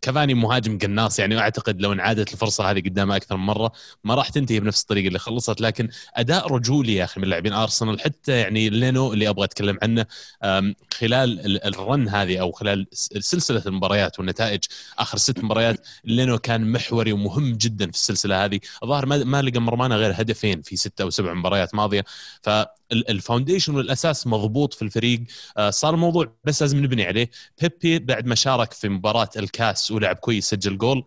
كافاني 0.02 0.34
مهاجم 0.34 0.78
قناص 0.78 1.20
يعني 1.20 1.40
أعتقد 1.40 1.82
لو 1.82 1.94
انعادت 1.94 2.34
الفرصة 2.34 2.72
هذه 2.72 2.80
قدامه 2.80 3.16
أكثر 3.16 3.38
من 3.38 3.46
مرة 3.46 3.72
ما 4.04 4.16
راح 4.16 4.30
تنتهي 4.30 4.60
بنفس 4.60 4.82
الطريقة 4.82 5.08
اللي 5.08 5.20
خلصت. 5.20 5.62
لكن 5.62 5.90
أداء 6.16 6.54
رجولي 6.54 6.96
يا 6.96 7.04
أخي 7.04 7.22
من 7.22 7.28
لاعبين 7.28 7.54
أرسنال 7.54 8.02
حتى 8.02 8.32
يعني 8.32 8.70
لينو 8.70 9.14
اللي 9.14 9.30
أبغى 9.30 9.45
أتكلم 9.46 9.78
عنه. 9.84 10.06
خلال 10.94 11.66
ال 11.66 11.77
run 11.77 12.10
هذه 12.10 12.38
أو 12.38 12.52
خلال 12.52 12.88
سلسلة 12.92 13.64
المباريات 13.66 14.20
والنتائج 14.20 14.64
آخر 15.00 15.18
ست 15.18 15.44
مباريات 15.44 15.88
لينو 16.04 16.38
كان 16.38 16.72
محوري 16.72 17.12
ومهم 17.12 17.54
جدا 17.54 17.86
في 17.86 17.98
السلسلة 17.98 18.46
هذه. 18.46 18.60
الظاهر 18.84 19.06
ما 19.06 19.42
تلقى 19.42 19.60
مرمانا 19.60 19.96
غير 19.96 20.12
هدفين 20.16 20.62
في 20.62 20.76
ستة 20.76 21.02
أو 21.02 21.10
سبع 21.10 21.34
مباريات 21.34 21.76
ماضية. 21.76 22.06
فال 22.42 22.64
foundation 22.64 23.76
والأساس 23.76 24.28
مضبوط 24.28 24.74
في 24.74 24.82
الفريق. 24.82 25.24
آه، 25.58 25.70
صار 25.70 25.94
الموضوع 25.94 26.36
بس 26.44 26.62
لازم 26.62 26.84
نبني 26.84 27.06
عليه. 27.06 27.30
بيبي 27.62 28.00
بعد 28.00 28.26
ما 28.26 28.36
شارك 28.36 28.74
في 28.74 28.90
مباراة 28.90 29.30
الكاس 29.38 29.92
ولعب 29.92 30.16
كويس 30.16 30.50
سجل 30.50 30.78
جول. 30.78 31.04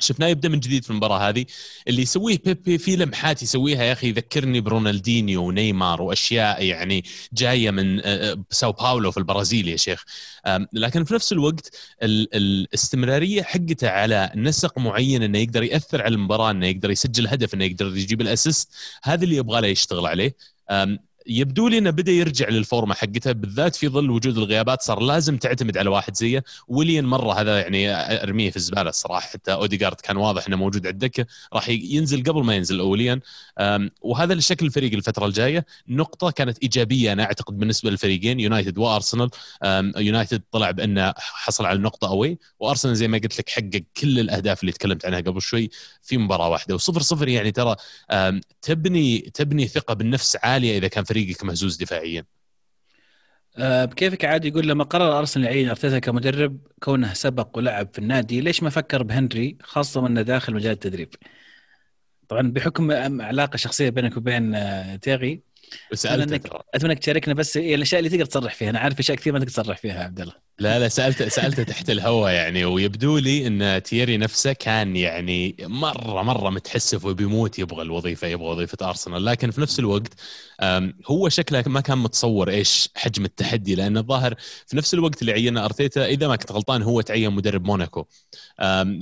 شفناه 0.00 0.26
يبدأ 0.26 0.48
من 0.48 0.60
جديد 0.60 0.84
في 0.84 0.90
المباراة 0.90 1.28
هذه. 1.28 1.46
اللي 1.88 2.02
يسويه 2.02 2.38
بيبي 2.44 2.78
في 2.78 2.96
لمحات 2.96 3.42
يسويها 3.42 3.82
يا 3.82 3.92
أخي 3.92 4.08
يذكرني 4.08 4.60
برونالدينيو 4.60 5.44
ونيمار 5.44 6.02
وأشياء 6.02 6.64
يعني 6.64 7.04
جاية 7.32 7.70
من 7.70 8.00
آه، 8.00 8.04
آه، 8.04 8.44
ساو 8.50 8.72
باولو 8.72 9.10
في 9.10 9.18
البرازيل 9.18 9.68
يا 9.68 9.76
شيخ. 9.76 10.04
لكن 10.72 11.04
في 11.04 11.14
نفس 11.14 11.32
الوقت 11.32 11.70
الاستمرارية 12.02 13.42
حقته 13.42 13.88
على 13.90 14.32
نسق 14.36 14.78
معين 14.78 15.22
إنه 15.22 15.38
يقدر 15.38 15.62
يأثر 15.62 16.02
على 16.02 16.14
المباراة 16.14 16.50
إنه 16.50 16.66
يقدر 16.66 16.90
يسجل 16.90 17.28
هدف 17.28 17.54
إنه 17.54 17.64
يقدر 17.64 17.96
يجيب 17.96 18.20
ال 18.20 18.27
assist 18.27 18.68
هذا 19.02 19.24
اللي 19.24 19.36
يبغى 19.36 19.60
له 19.60 19.68
يشتغل 19.68 20.06
عليه. 20.06 20.34
يبدو 21.30 21.68
لي 21.68 21.78
إنه 21.78 21.90
بدأ 21.90 22.12
يرجع 22.12 22.48
للفورمة 22.48 22.94
حقته 22.94 23.32
بالذات 23.32 23.76
في 23.76 23.88
ظل 23.88 24.10
وجود 24.10 24.38
الغيابات 24.38 24.82
صار 24.82 25.00
لازم 25.00 25.36
تعتمد 25.36 25.78
على 25.78 25.90
واحد 25.90 26.16
زيه. 26.16 26.44
وليان 26.68 27.04
مرة 27.04 27.40
هذا 27.40 27.58
يعني 27.58 27.92
أرميه 28.22 28.50
في 28.50 28.56
الزبالة 28.56 28.90
الصراحة 28.90 29.20
حتى 29.20 29.52
اوديجارد 29.52 30.00
كان 30.00 30.16
واضح 30.16 30.46
إنه 30.46 30.56
موجود 30.56 30.86
على 30.86 30.92
الدكة. 30.92 31.26
راح 31.52 31.68
ينزل 31.68 32.22
قبل 32.22 32.44
ما 32.44 32.54
ينزل 32.54 32.80
وليان 32.80 33.20
وهذا 34.00 34.34
لشكل 34.34 34.66
الفريق 34.66 34.92
الفترة 34.92 35.26
الجاية. 35.26 35.66
نقطة 35.88 36.30
كانت 36.30 36.58
إيجابية 36.58 37.12
أنا 37.12 37.22
أعتقد 37.22 37.58
بالنسبة 37.58 37.90
للفريقين 37.90 38.40
يونايتد 38.40 38.78
وأرسنال. 38.78 39.30
يونايتد 39.96 40.42
طلع 40.52 40.70
بانه 40.70 41.14
حصل 41.16 41.66
على 41.66 41.76
النقطه 41.76 42.08
أوي. 42.08 42.38
وأرسنال 42.60 42.96
زي 42.96 43.08
ما 43.08 43.18
قلت 43.18 43.38
لك 43.38 43.48
حقق 43.48 43.82
كل 43.96 44.18
الأهداف 44.18 44.60
اللي 44.60 44.72
تكلمت 44.72 45.06
عنها 45.06 45.20
قبل 45.20 45.42
شوي 45.42 45.70
في 46.02 46.18
مباراة 46.18 46.48
واحدة. 46.48 46.74
وصفر 46.74 47.02
صفر 47.02 47.28
يعني 47.28 47.52
ترى 47.52 47.76
تبني 48.62 49.18
تبني 49.18 49.68
ثقة 49.68 49.94
بالنفس 49.94 50.36
عالية 50.42 50.78
إذا 50.78 50.88
كان 50.88 51.04
فريقك 51.24 51.44
مهزوز 51.44 51.76
دفاعيا؟ 51.76 52.24
أه 53.56 53.84
بكيفك 53.84 54.24
عادي 54.24 54.48
يقول 54.48 54.68
لما 54.68 54.84
قرر 54.84 55.18
أرسنال 55.18 55.46
يعين 55.46 55.68
أرتيتا 55.68 55.98
كمدرب 55.98 56.58
كونه 56.82 57.12
سبق 57.12 57.58
ولعب 57.58 57.88
في 57.92 57.98
النادي 57.98 58.40
ليش 58.40 58.62
ما 58.62 58.70
فكر 58.70 59.02
بهنري 59.02 59.58
خاصة 59.62 60.06
إنه 60.06 60.22
داخل 60.22 60.54
مجال 60.54 60.72
التدريب؟ 60.72 61.14
طبعا 62.28 62.52
بحكم 62.52 62.92
علاقة 63.22 63.56
شخصية 63.56 63.90
بينك 63.90 64.16
وبين 64.16 64.54
آه، 64.54 64.96
تيغي 64.96 65.42
سالتك 65.92 66.64
أتمنى 66.74 66.92
انك 66.92 66.98
تشاركنا 66.98 67.34
بس 67.34 67.56
الأشياء 67.56 67.98
اللي 67.98 68.10
تقدر 68.10 68.24
تصرح 68.24 68.54
فيها. 68.54 68.70
أنا 68.70 68.78
عارف 68.78 68.98
أشياء 68.98 69.16
كثير 69.16 69.32
ما 69.32 69.38
تقدر 69.38 69.50
تصرح 69.50 69.78
فيها 69.78 70.04
عبد 70.04 70.20
الله. 70.20 70.34
لا 70.60 70.78
لا 70.78 70.88
سالته 70.88 71.28
سالته 71.28 71.62
تحت 71.62 71.90
الهواء 71.90 72.32
يعني 72.32 72.64
ويبدو 72.64 73.18
لي 73.18 73.46
إن 73.46 73.82
تيري 73.82 74.16
نفسه 74.16 74.52
كان 74.52 74.96
يعني 74.96 75.56
مرة 75.60 76.22
مرة 76.22 76.50
متحسف 76.50 77.04
وبيموت 77.04 77.58
يبغى 77.58 77.82
الوظيفة 77.82 78.26
يبغى 78.26 78.46
وظيفة 78.46 78.88
أرسنال. 78.88 79.24
لكن 79.24 79.50
في 79.50 79.60
نفس 79.60 79.78
الوقت 79.78 80.12
هو 81.06 81.28
شكله 81.28 81.64
ما 81.66 81.80
كان 81.80 81.98
متصور 81.98 82.50
إيش 82.50 82.88
حجم 82.94 83.24
التحدي 83.24 83.74
لأن 83.74 83.96
الظاهر 83.96 84.34
في 84.66 84.76
نفس 84.76 84.94
الوقت 84.94 85.20
اللي 85.20 85.32
عينه 85.32 85.64
أرتيتا 85.64 86.06
إذا 86.06 86.28
ما 86.28 86.36
كنت 86.36 86.52
غلطان 86.52 86.82
هو 86.82 87.00
تعين 87.00 87.32
مدرب 87.32 87.64
موناكو. 87.64 88.04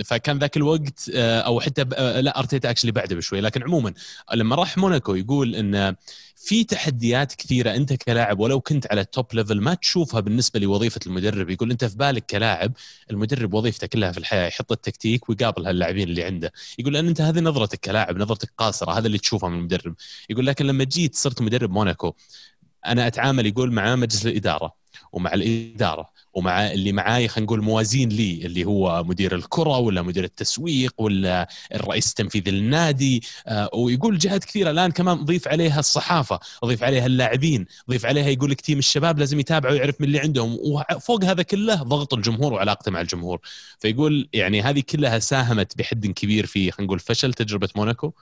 فكان 0.04 0.38
ذاك 0.38 0.56
الوقت 0.56 1.10
آه، 1.14 1.40
أو 1.40 1.60
حتى 1.60 1.84
آه، 1.94 2.20
لا 2.20 2.38
أرتيتا 2.38 2.70
actually 2.70 2.92
بعده 2.92 3.16
بشوي. 3.16 3.40
لكن 3.40 3.62
عموما 3.62 3.94
لما 4.34 4.56
راح 4.56 4.78
موناكو 4.78 5.14
يقول 5.14 5.54
إن 5.54 5.96
في 6.38 6.64
تحديات 6.64 7.34
كثيرة 7.34 7.74
أنت 7.74 7.92
كلاعب 7.92 8.40
ولو 8.40 8.60
كنت 8.60 8.86
على 8.90 9.00
ال 9.00 9.07
top 9.07 9.26
level 9.34 9.60
ما 9.60 9.74
تشوفها 9.74 10.20
بالنسبة 10.20 10.60
لوظيفة 10.60 11.00
المدرب 11.06 11.47
يقول 11.50 11.70
أنت 11.70 11.84
في 11.84 11.96
بالك 11.96 12.26
كلاعب 12.26 12.72
المدرب 13.10 13.54
وظيفته 13.54 13.86
كلها 13.86 14.12
في 14.12 14.18
الحياة 14.18 14.46
يحط 14.48 14.72
التكتيك 14.72 15.28
ويقابل 15.28 15.66
هاللاعبين 15.66 16.08
اللي 16.08 16.24
عنده. 16.24 16.52
يقول 16.78 16.92
لأن 16.94 17.06
أنت 17.08 17.20
هذه 17.20 17.40
نظرتك 17.40 17.80
كلاعب 17.80 18.18
نظرتك 18.18 18.52
قاصرة 18.58 18.92
هذا 18.98 19.06
اللي 19.06 19.18
تشوفه 19.18 19.48
من 19.48 19.58
المدرب. 19.58 19.94
يقول 20.30 20.46
لكن 20.46 20.66
لما 20.66 20.84
جيت 20.84 21.16
صرت 21.16 21.42
مدرب 21.42 21.70
موناكو 21.70 22.12
أنا 22.86 23.06
أتعامل 23.06 23.46
يقول 23.46 23.72
مع 23.72 23.96
مجلس 23.96 24.26
الإدارة 24.26 24.74
ومع 25.12 25.34
الإدارة. 25.34 26.10
ومع 26.34 26.70
اللي 26.72 26.92
معاي 26.92 27.28
خلينا 27.28 27.46
نقول 27.46 27.62
موازين 27.62 28.08
لي 28.08 28.46
اللي 28.46 28.64
هو 28.64 29.04
مدير 29.04 29.34
الكرة 29.34 29.78
ولا 29.78 30.02
مدير 30.02 30.24
التسويق 30.24 30.94
ولا 30.98 31.48
الرئيس 31.74 32.08
التنفيذي 32.08 32.50
للنادي. 32.50 33.22
آه، 33.46 33.70
ويقول 33.74 34.18
جهات 34.18 34.44
كثيرة 34.44 34.70
الآن 34.70 34.90
كمان 34.90 35.24
ضيف 35.24 35.48
عليها 35.48 35.80
الصحافة 35.80 36.40
ضيف 36.64 36.82
عليها 36.84 37.06
اللاعبين 37.06 37.66
ضيف 37.90 38.06
عليها 38.06 38.28
يقول 38.28 38.50
لك 38.50 38.60
team 38.60 38.78
الشباب 38.78 39.18
لازم 39.18 39.40
يتابع 39.40 39.70
ويعرف 39.70 40.00
من 40.00 40.06
اللي 40.06 40.18
عندهم. 40.20 40.58
وفوق 40.60 41.24
هذا 41.24 41.42
كله 41.42 41.74
ضغط 41.82 42.14
الجمهور 42.14 42.52
وعلاقته 42.52 42.90
مع 42.90 43.00
الجمهور. 43.00 43.40
فيقول 43.78 44.28
يعني 44.32 44.62
هذه 44.62 44.82
كلها 44.90 45.18
ساهمت 45.18 45.78
بحد 45.78 46.06
كبير 46.06 46.46
في 46.46 46.70
خلينا 46.70 46.86
نقول 46.86 46.98
فشل 46.98 47.34
تجربة 47.34 47.68
موناكو. 47.76 48.12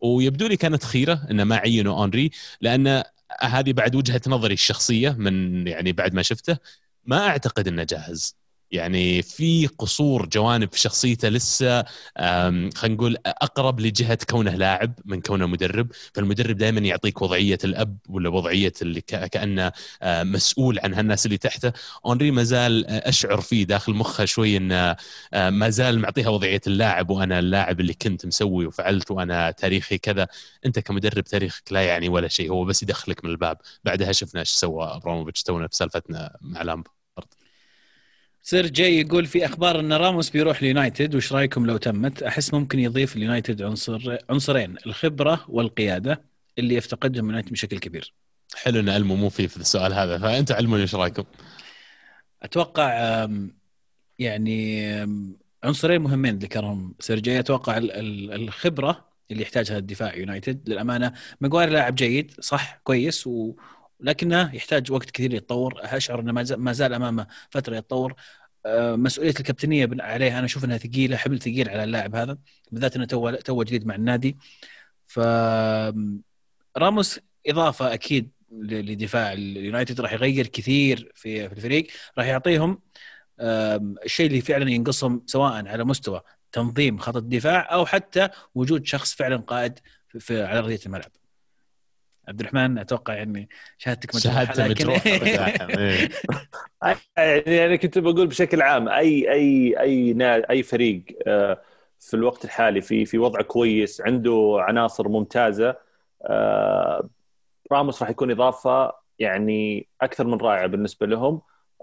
ويبدو 0.00 0.46
لي 0.46 0.56
كانت 0.56 0.84
خيرة 0.84 1.26
انه 1.30 1.44
ما 1.44 1.56
عينوا 1.56 1.98
اونري 1.98 2.30
لأن 2.60 3.02
هذه 3.42 3.72
بعد 3.72 3.94
وجهة 3.96 4.20
نظري 4.26 4.54
الشخصية 4.54 5.10
من 5.10 5.66
يعني 5.68 5.92
بعد 5.92 6.14
ما 6.14 6.22
شفته. 6.22 6.58
ما 7.06 7.26
أعتقد 7.26 7.68
إنه 7.68 7.82
جاهز. 7.84 8.36
يعني 8.70 9.22
في 9.22 9.66
قصور 9.66 10.26
جوانب 10.26 10.72
في 10.72 10.78
شخصيته 10.80 11.28
لسه 11.28 11.84
خلينا 12.16 12.70
نقول 12.84 13.16
أقرب 13.26 13.80
لجهة 13.80 14.18
كونه 14.30 14.54
لاعب 14.54 14.94
من 15.04 15.20
كونه 15.20 15.46
مدرب. 15.46 15.88
فالمدرب 16.14 16.56
دائما 16.56 16.80
يعطيك 16.80 17.22
وضعية 17.22 17.58
الأب 17.64 17.98
ولا 18.08 18.28
وضعية 18.28 18.72
اللي 18.82 19.00
كأنه 19.00 19.72
مسؤول 20.04 20.78
عن 20.78 20.94
هالناس 20.94 21.26
اللي 21.26 21.38
تحته. 21.38 21.72
أونري 22.06 22.30
ما 22.30 22.42
زال 22.42 22.86
أشعر 22.86 23.40
فيه 23.40 23.64
داخل 23.64 23.94
مخه 23.94 24.24
شوي 24.24 24.56
إنه 24.56 24.96
ما 25.32 25.70
زال 25.70 25.98
معطيها 25.98 26.28
وضعية 26.28 26.60
اللاعب 26.66 27.10
وأنا 27.10 27.38
اللاعب 27.38 27.80
اللي 27.80 27.94
كنت 27.94 28.26
مسوي 28.26 28.66
وفعلت 28.66 29.10
وأنا 29.10 29.50
تاريخي 29.50 29.98
كذا. 29.98 30.28
أنت 30.66 30.78
كمدرب 30.78 31.24
تاريخك 31.24 31.72
لا 31.72 31.82
يعني 31.82 32.08
ولا 32.08 32.28
شيء 32.28 32.50
هو 32.50 32.64
بس 32.64 32.82
يدخلك 32.82 33.24
من 33.24 33.30
الباب. 33.30 33.58
بعدها 33.84 34.12
شفنا 34.12 34.40
إيش 34.40 34.50
سوى 34.50 34.84
أبراموفيتش 34.84 35.42
تونا 35.42 35.68
في 35.68 35.76
سالفتنا 35.76 36.36
مع 36.40 36.62
لامب 36.62 36.86
سيرجي 38.48 39.00
يقول 39.00 39.26
في 39.26 39.46
أخبار 39.46 39.80
أن 39.80 39.92
راموس 39.92 40.30
بيروح 40.30 40.58
اليونايتد 40.58 41.14
وش 41.14 41.32
رأيكم 41.32 41.66
لو 41.66 41.76
تمت؟ 41.76 42.22
أحس 42.22 42.54
ممكن 42.54 42.78
يضيف 42.78 43.16
اليونايتد 43.16 43.62
عنصر 43.62 44.16
عنصرين 44.30 44.76
الخبرة 44.86 45.44
والقيادة 45.48 46.22
اللي 46.58 46.74
يفتقدهم 46.74 47.24
اليونايتد 47.24 47.52
بشكل 47.52 47.78
كبير. 47.78 48.12
حلو 48.54 48.80
إن 48.80 48.88
علمو 48.88 49.16
مو 49.16 49.28
فيه 49.28 49.46
في 49.46 49.56
السؤال 49.56 49.94
هذا 49.94 50.18
فأنت 50.18 50.52
علموني 50.52 50.82
إيش 50.82 50.94
رأيكم؟ 50.94 51.24
أتوقع 52.42 53.28
يعني 54.18 54.90
عنصرين 55.64 56.00
مهمين 56.00 56.38
ذكرهم 56.38 56.94
سيرجي 57.00 57.38
أتوقع 57.38 57.78
الخبرة 57.78 59.08
اللي 59.30 59.42
يحتاجها 59.42 59.78
الدفاع 59.78 60.14
يونايتد 60.14 60.68
للأمانة 60.68 61.12
ماجواير 61.40 61.68
لاعب 61.68 61.94
جيد 61.94 62.32
صح 62.40 62.80
كويس 62.84 63.26
و 63.26 63.52
لكنه 64.00 64.54
يحتاج 64.54 64.92
وقت 64.92 65.10
كثير 65.10 65.34
يتطور. 65.34 65.74
أشعر 65.78 66.20
إنه 66.20 66.32
ما 66.56 66.72
زال 66.72 66.94
أمامه 66.94 67.26
فترة 67.50 67.76
يتطور. 67.76 68.14
آه، 68.66 68.96
مسؤولية 68.96 69.30
الكابتنية 69.30 69.88
عليه 70.00 70.38
أنا 70.38 70.46
أشوف 70.46 70.64
إنها 70.64 70.78
ثقيلة 70.78 71.16
حمل 71.16 71.38
ثقيل 71.38 71.68
على 71.68 71.84
اللاعب 71.84 72.14
هذا 72.16 72.38
بالذات 72.72 72.96
إنه 72.96 73.04
تو 73.04 73.30
تو 73.30 73.62
جديد 73.62 73.86
مع 73.86 73.94
النادي. 73.94 74.36
ف 75.06 75.20
راموس 76.76 77.20
إضافة 77.46 77.94
أكيد 77.94 78.30
لدفاع 78.52 79.32
اليونايتد 79.32 80.00
راح 80.00 80.12
يغير 80.12 80.46
كثير 80.46 81.12
في 81.14 81.46
الفريق. 81.46 81.86
راح 82.18 82.26
يعطيهم 82.26 82.80
الشيء 84.04 84.26
اللي 84.26 84.40
فعلا 84.40 84.70
ينقصهم 84.70 85.22
سواء 85.26 85.66
على 85.66 85.84
مستوى 85.84 86.20
تنظيم 86.52 86.98
خط 86.98 87.16
الدفاع 87.16 87.74
أو 87.74 87.86
حتى 87.86 88.28
وجود 88.54 88.86
شخص 88.86 89.14
فعلا 89.14 89.36
قائد 89.36 89.78
في 90.18 90.42
على 90.42 90.58
أرضية 90.58 90.80
الملعب. 90.86 91.10
عبد 92.28 92.40
الرحمن 92.40 92.78
أتوقع 92.78 93.14
يعني 93.14 93.48
شهادتك 93.78 94.14
مجروحة 94.14 94.38
شهادته 94.44 94.62
لكن 94.66 94.86
مجروحة 94.86 95.10
إيه. 95.78 96.08
يعني 97.16 97.66
أنا 97.66 97.76
كنت 97.76 97.98
بقول 97.98 98.26
بشكل 98.26 98.62
عام 98.62 98.88
أي 98.88 99.32
أي 99.32 99.80
أي 99.80 100.12
نا- 100.12 100.50
أي 100.50 100.62
فريق 100.62 101.04
آه، 101.26 101.62
في 102.00 102.14
الوقت 102.14 102.44
الحالي 102.44 102.80
في 102.80 103.04
في 103.06 103.18
وضع 103.18 103.42
كويس 103.42 104.00
عنده 104.00 104.56
عناصر 104.60 105.08
ممتازة 105.08 105.76
آه، 106.22 107.08
راموس 107.72 108.02
راح 108.02 108.10
يكون 108.10 108.30
إضافة 108.30 108.92
يعني 109.18 109.88
أكثر 110.02 110.26
من 110.26 110.34
رائعة 110.38 110.66
بالنسبة 110.66 111.06
لهم 111.06 111.42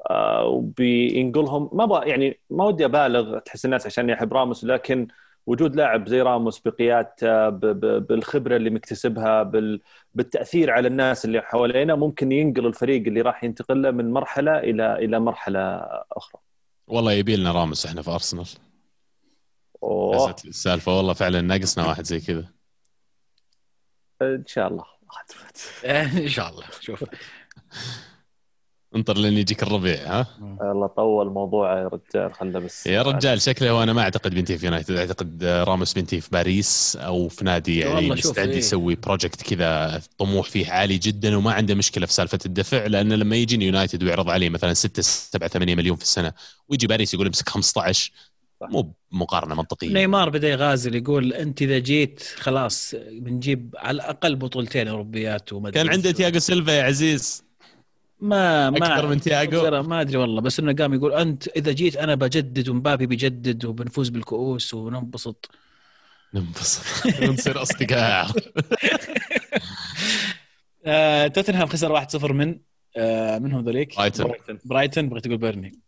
آه، 0.09 0.45
وبينقلهم 0.45 1.69
ما 1.73 1.83
أبغى 1.83 2.09
يعني 2.09 2.39
ما 2.49 2.65
ودي 2.65 2.85
أبالغ 2.85 3.39
تحس 3.39 3.65
الناس 3.65 3.85
عشان 3.85 4.09
يحب 4.09 4.33
راموس 4.33 4.63
لكن 4.65 5.07
وجود 5.45 5.75
لاعب 5.75 6.07
زي 6.07 6.21
راموس 6.21 6.59
بقيادته 6.59 7.49
بالخبرة 7.99 8.55
اللي 8.55 8.69
مكتسبها 8.69 9.43
بال- 9.43 9.81
بالتأثير 10.13 10.71
على 10.71 10.87
الناس 10.87 11.25
اللي 11.25 11.41
حوالينا 11.41 11.95
ممكن 11.95 12.31
ينقل 12.31 12.65
الفريق 12.65 13.07
اللي 13.07 13.21
راح 13.21 13.43
ينتقل 13.43 13.81
له 13.81 13.91
من 13.91 14.11
مرحلة 14.11 14.57
إلى 14.59 14.95
إلى 14.95 15.19
مرحلة 15.19 15.59
أخرى. 16.11 16.41
والله 16.87 17.11
يبي 17.11 17.35
لنا 17.35 17.51
راموس 17.51 17.85
إحنا 17.85 18.01
في 18.01 18.11
أرسنال. 18.11 18.45
حسيت 20.13 20.45
السالفة. 20.45 20.97
والله 20.97 21.13
فعلا 21.13 21.41
ناقصنا 21.41 21.87
واحد 21.87 22.03
زي 22.05 22.19
كذا. 22.19 22.45
إن 24.21 24.43
شاء 24.47 24.67
الله. 24.67 24.85
إن 26.23 26.27
شاء 26.27 26.49
الله. 26.49 26.63
شوف. 26.79 27.03
انطر 28.95 29.17
لين 29.17 29.37
يجيك 29.37 29.63
الربيع 29.63 30.19
ها 30.19 30.27
الله 30.61 30.87
طول 30.87 31.29
موضوعه 31.29 31.79
يا 31.79 31.87
رجال 31.87 32.33
خله 32.33 32.59
بس 32.59 32.87
يا 32.87 33.01
رجال 33.01 33.41
شكله 33.41 33.73
وأنا 33.73 33.93
ما 33.93 34.01
أعتقد 34.01 34.35
بينتهي 34.35 34.57
في 34.57 34.65
يونايتد 34.65 34.95
أعتقد 34.95 35.43
راموس 35.43 35.93
بينتهي 35.93 36.21
في 36.21 36.29
باريس 36.31 36.97
أو 37.01 37.27
في 37.27 37.45
نادي 37.45 37.79
يعني 37.79 37.95
والله 37.95 38.15
مستعد 38.15 38.49
إيه. 38.49 38.57
يسوي 38.57 38.95
project 38.95 39.41
كذا 39.41 40.01
طموح 40.17 40.49
فيه 40.49 40.71
عالي 40.71 40.97
جدا 40.97 41.37
وما 41.37 41.53
عنده 41.53 41.75
مشكلة 41.75 42.05
في 42.05 42.13
سالفة 42.13 42.39
الدفع 42.45 42.85
لأن 42.85 43.13
لما 43.13 43.35
يجيني 43.35 43.65
يونايتد 43.65 44.03
ويعرض 44.03 44.29
عليه 44.29 44.49
مثلا 44.49 44.73
6 44.73 45.01
7 45.01 45.49
8 45.49 45.75
مليون 45.75 45.95
في 45.97 46.03
السنة 46.03 46.33
ويجي 46.69 46.87
باريس 46.87 47.13
يقول 47.13 47.27
امسك 47.27 47.49
15 47.49 48.11
صح. 48.61 48.69
مو 48.69 48.93
مقارنة 49.11 49.55
منطقية 49.55 49.93
نيمار 49.93 50.29
بدأ 50.29 50.49
يغازل 50.49 50.95
يقول 50.95 51.33
أنت 51.33 51.61
إذا 51.61 51.79
جيت 51.79 52.23
خلاص 52.37 52.95
بنجيب 53.11 53.75
على 53.77 53.95
الأقل 53.95 54.35
بطولتين 54.35 54.87
أوروبيات 54.87 55.53
وما 55.53 55.69
كان 55.69 55.89
عنده 55.89 56.09
وش. 56.09 56.15
تياغو 56.15 56.39
سيلفا 56.39 56.71
يا 56.71 56.83
عزيز 56.83 57.43
ما 58.23 58.69
ما 58.69 58.77
أكثر 58.77 59.07
من 59.07 59.21
تياغو؟ 59.21 59.61
ترى 59.61 59.83
ما 59.83 60.01
أدري 60.01 60.17
والله 60.17 60.41
بس 60.41 60.59
إنه 60.59 60.73
قام 60.73 60.93
يقول 60.93 61.13
أنت 61.13 61.47
إذا 61.47 61.71
جيت 61.71 61.95
أنا 61.97 62.15
بجدد 62.15 62.69
ومبابي 62.69 63.05
بيجدد 63.05 63.65
وبنفوز 63.65 64.09
بالكؤوس 64.09 64.73
وننبسط. 64.73 65.51
ننبسط. 66.33 67.05
ونصير 67.29 67.61
أصدقاء. 67.61 68.31
آه 70.85 71.27
توتنهام 71.27 71.67
خسر 71.67 72.01
1-0 72.05 72.23
من 72.31 72.59
آه 72.97 73.39
من 73.39 73.53
هم 73.53 73.65
ذوليك؟ 73.65 73.97
برايتون. 73.97 74.31
برايتون. 74.65 75.09
بغيت 75.09 75.23
تقول 75.23 75.37
بيرنلي. 75.37 75.79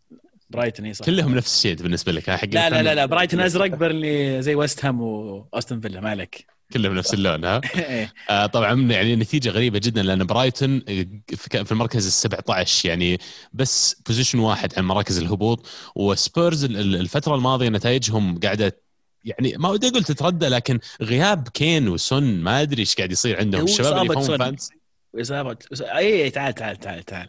برايتون 0.49 0.85
إي 0.85 0.93
صح. 0.93 1.05
كلهم 1.05 1.35
نفس 1.35 1.55
الشيء 1.55 1.75
بالنسبة 1.75 2.11
لك. 2.11 2.29
حق 2.29 2.45
لا 2.45 2.69
لا 2.69 2.83
لا 2.83 2.95
لا 2.95 3.05
برايتون 3.05 3.39
أزرق 3.39 3.75
بيرنلي 3.75 4.41
زي 4.41 4.55
ويست 4.55 4.85
هام 4.85 5.01
وأستون 5.01 5.79
فيلا 5.79 6.01
ما 6.01 6.09
عليك. 6.09 6.54
كلهم 6.75 6.93
نفس 6.95 7.13
اللون 7.13 7.45
ها 7.45 7.61
إيه. 7.75 8.13
آه 8.29 8.45
طبعا 8.45 8.81
يعني 8.81 9.15
نتيجة 9.15 9.49
غريبة 9.49 9.79
جدا 9.79 10.03
لأن 10.03 10.23
برايتون 10.25 10.79
في 11.27 11.65
في 11.65 11.71
المركز 11.71 12.05
ال 12.05 12.11
17 12.11 12.89
يعني 12.89 13.17
بس 13.53 14.01
position 14.07 14.39
واحد 14.39 14.73
عن 14.77 14.85
مراكز 14.85 15.17
الهبوط 15.17 15.67
وسبيرز 15.95 16.63
ال- 16.63 16.77
ال- 16.77 16.95
الفترة 16.95 17.35
الماضية 17.35 17.69
نتائجهم 17.69 18.39
قاعدة 18.39 18.81
يعني 19.23 19.53
ما 19.57 19.69
ودي 19.69 19.87
أقول 19.87 20.03
تتردى 20.03 20.47
لكن 20.47 20.79
غياب 21.01 21.47
كين 21.47 21.87
وسون 21.87 22.23
ما 22.41 22.61
أدري 22.61 22.79
إيش 22.79 22.95
قاعد 22.95 23.11
يصير 23.11 23.37
عندهم 23.39 23.63
الشباب 23.63 23.93
اللي 23.93 24.05
يفهمون 24.05 24.23
سون. 24.27 24.37
fantasy 24.37 24.73
واصابه 25.13 25.57
اي 25.81 26.23
اي 26.23 26.29
تعال 26.29 26.53
تعال 26.53 26.75
تعال 26.77 27.03
تعال. 27.03 27.27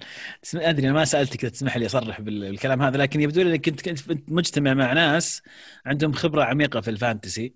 أدري 0.55 0.87
أنا 0.87 0.93
ما 0.95 1.05
سألتك 1.05 1.41
تسمح 1.41 1.77
لي 1.77 1.87
أصرح 1.87 2.21
بال- 2.21 2.41
بالكلام 2.41 2.83
هذا 2.83 2.97
لكن 2.97 3.21
يبدو 3.21 3.43
لي 3.43 3.51
إنك 3.51 3.65
كنت 3.65 4.01
مجتمع 4.29 4.75
مع 4.75 4.93
ناس 4.93 5.43
عندهم 5.87 6.13
خبرة 6.13 6.45
عميقة 6.45 6.81
في 6.81 6.91
ال 6.91 6.99
fantasy 6.99 7.55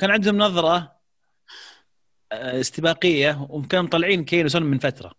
كان 0.00 0.10
عندهم 0.10 0.38
نظرة 0.38 0.76
آه، 0.76 0.99
استباقية 2.32 3.46
وكانوا 3.50 3.84
مطلعين 3.84 4.24
كين 4.24 4.44
وسون 4.46 4.62
من 4.62 4.78
فترة. 4.78 5.12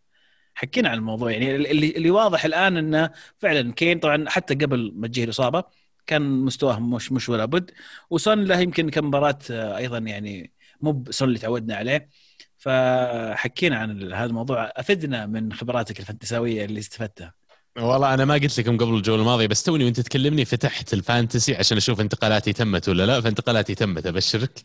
حكينا 0.56 0.90
عن 0.90 0.98
الموضوع 0.98 1.32
يعني 1.32 1.56
اللي, 1.56 1.92
اللي 1.98 2.12
واضح 2.12 2.46
الآن 2.46 2.78
إنه 2.78 3.12
فعلا 3.40 3.74
كين 3.74 4.00
طبعا 4.00 4.30
حتى 4.30 4.56
قبل 4.56 4.92
ما 4.96 5.08
تجيه 5.08 5.24
الإصابة 5.24 5.64
كان 6.08 6.22
مستواه 6.22 6.80
مش 6.80 7.12
مش 7.12 7.30
ولا 7.30 7.46
بد. 7.46 7.72
وسون 8.10 8.46
له 8.46 8.60
يمكن 8.60 8.90
كم 8.90 9.08
مباراة 9.08 9.40
آه، 9.52 9.78
أيضا 9.78 9.98
يعني 9.98 10.54
مو 10.82 10.92
بسون 10.92 11.28
اللي 11.28 11.40
تعودنا 11.40 11.76
عليه. 11.76 12.10
فحكينا 12.58 13.78
عن 13.78 14.14
هذا 14.14 14.26
الموضوع. 14.26 14.72
أفدنا 14.76 15.26
من 15.26 15.54
خبراتك 15.54 16.00
الفانتساويه 16.00 16.66
اللي 16.66 16.80
استفدتها. 16.80 17.41
والله 17.78 18.14
أنا 18.14 18.26
ما 18.26 18.34
قلت 18.34 18.60
لكم 18.60 18.78
قبل 18.78 18.94
الجوله 18.96 19.22
الماضيه 19.22 19.48
بس 19.48 19.64
توني 19.64 19.84
وأنت 19.86 20.00
تكلمني 20.00 20.46
فتحت 20.46 20.94
ال 20.94 21.01
fantasy 21.01 21.56
عشان 21.56 21.78
أشوف 21.78 22.02
انتقالاتي 22.02 22.54
تمت 22.54 22.90
ولا 22.90 23.06
لا؟ 23.06 23.22
فانتقالاتي 23.22 23.76
تمت 23.76 24.06
أبشرك. 24.06 24.62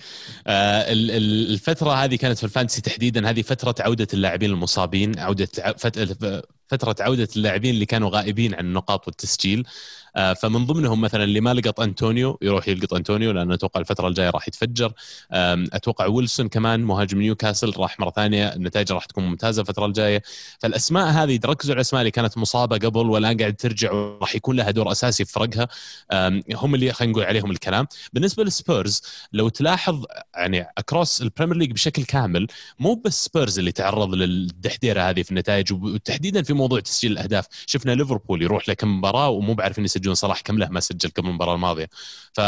آه 0.47 0.93
ال- 0.93 1.11
ال- 1.11 1.51
الفترة 1.53 1.91
هذه 2.05 2.17
كانت 2.17 2.39
في 2.39 2.45
ال 2.45 2.49
fantasy 2.49 2.83
تحديدا 2.83 3.31
هذه 3.31 3.43
فترة 3.43 3.75
عودة 3.81 4.07
اللاعبين 4.15 4.51
المصابين 4.51 5.19
عودة 5.19 5.49
فترة 6.69 6.97
عودة 7.01 7.29
اللاعبين 7.37 7.75
اللي 7.75 7.87
كانوا 7.87 8.11
غائبين 8.11 8.55
عن 8.55 8.67
النقاط 8.67 9.07
والتسجيل. 9.07 9.67
فمن 10.17 10.67
ضمنهم 10.67 11.01
مثلا 11.01 11.25
اللي 11.25 11.41
ما 11.41 11.55
لقط 11.55 11.81
انطونيو 11.81 12.39
يروح 12.43 12.69
يلقط 12.69 12.95
انطونيو 12.95 13.31
لأنه 13.33 13.55
أتوقع 13.55 13.81
الفترة 13.81 14.09
الجاية 14.09 14.31
راح 14.31 14.49
يتفجر. 14.49 14.93
أتوقع 15.33 16.07
ويلسون 16.07 16.49
كمان 16.49 16.81
مهاجم 16.81 17.19
نيوكاسل 17.19 17.73
راح 17.77 18.01
مرة 18.01 18.11
ثانية 18.11 18.49
النتائج 18.49 18.93
راح 18.93 19.05
تكون 19.05 19.25
ممتازة 19.25 19.63
الفترة 19.63 19.87
الجاية. 19.87 20.23
فالأسماء 20.61 21.07
هذه 21.07 21.37
تركزوا 21.37 21.71
على 21.71 21.77
الأسماء 21.77 22.01
اللي 22.03 22.11
كانت 22.11 22.39
مصابة 22.39 22.77
قبل 22.79 23.11
والان 23.11 23.37
قاعد 23.37 23.57
ترجع 23.57 23.93
وراح 23.93 24.35
يكون 24.35 24.57
لها 24.57 24.71
دور 24.71 24.93
أساسي 24.93 25.25
في 25.25 25.33
فرقها. 25.33 25.69
هم 26.55 26.75
اللي 26.75 26.93
خلينا 26.93 27.13
نقول 27.13 27.25
عليهم 27.25 27.51
الكلام. 27.51 27.87
بالنسبة 28.13 28.45
للسبيرز 28.45 29.03
لو 29.33 29.49
تلاحظ 29.49 30.05
يعني 30.37 30.67
across 30.79 31.23
ال 31.23 31.27
Premier 31.27 31.57
League 31.57 31.73
بشكل 31.73 32.05
كامل 32.05 32.47
مو 32.79 32.95
بس 32.95 33.25
سبيرز 33.25 33.59
اللي 33.59 33.73
تعرض 33.73 34.15
للدحديرة 34.15 35.01
هذه 35.03 35.23
في 35.23 35.31
النتائج 35.31 35.73
وتحديدا 35.73 36.43
في 36.43 36.53
موضوع 36.53 36.81
تسجيل 36.81 37.13
الأهداف. 37.13 37.47
شفنا 37.67 37.93
ليفربول 37.93 38.43
يروح 38.43 38.69
لكم 38.69 38.99
مباراة 38.99 39.29
ومو 39.29 39.55
عارفين 39.55 39.85
يسجلون 40.07 40.15
صلاح 40.15 40.41
كم 40.41 40.59
له 40.59 40.69
ما 40.69 40.81
سجل 40.81 41.11
قبل 41.11 41.29
المباراه 41.29 41.55
الماضية. 41.55 41.89
ف 42.35 42.41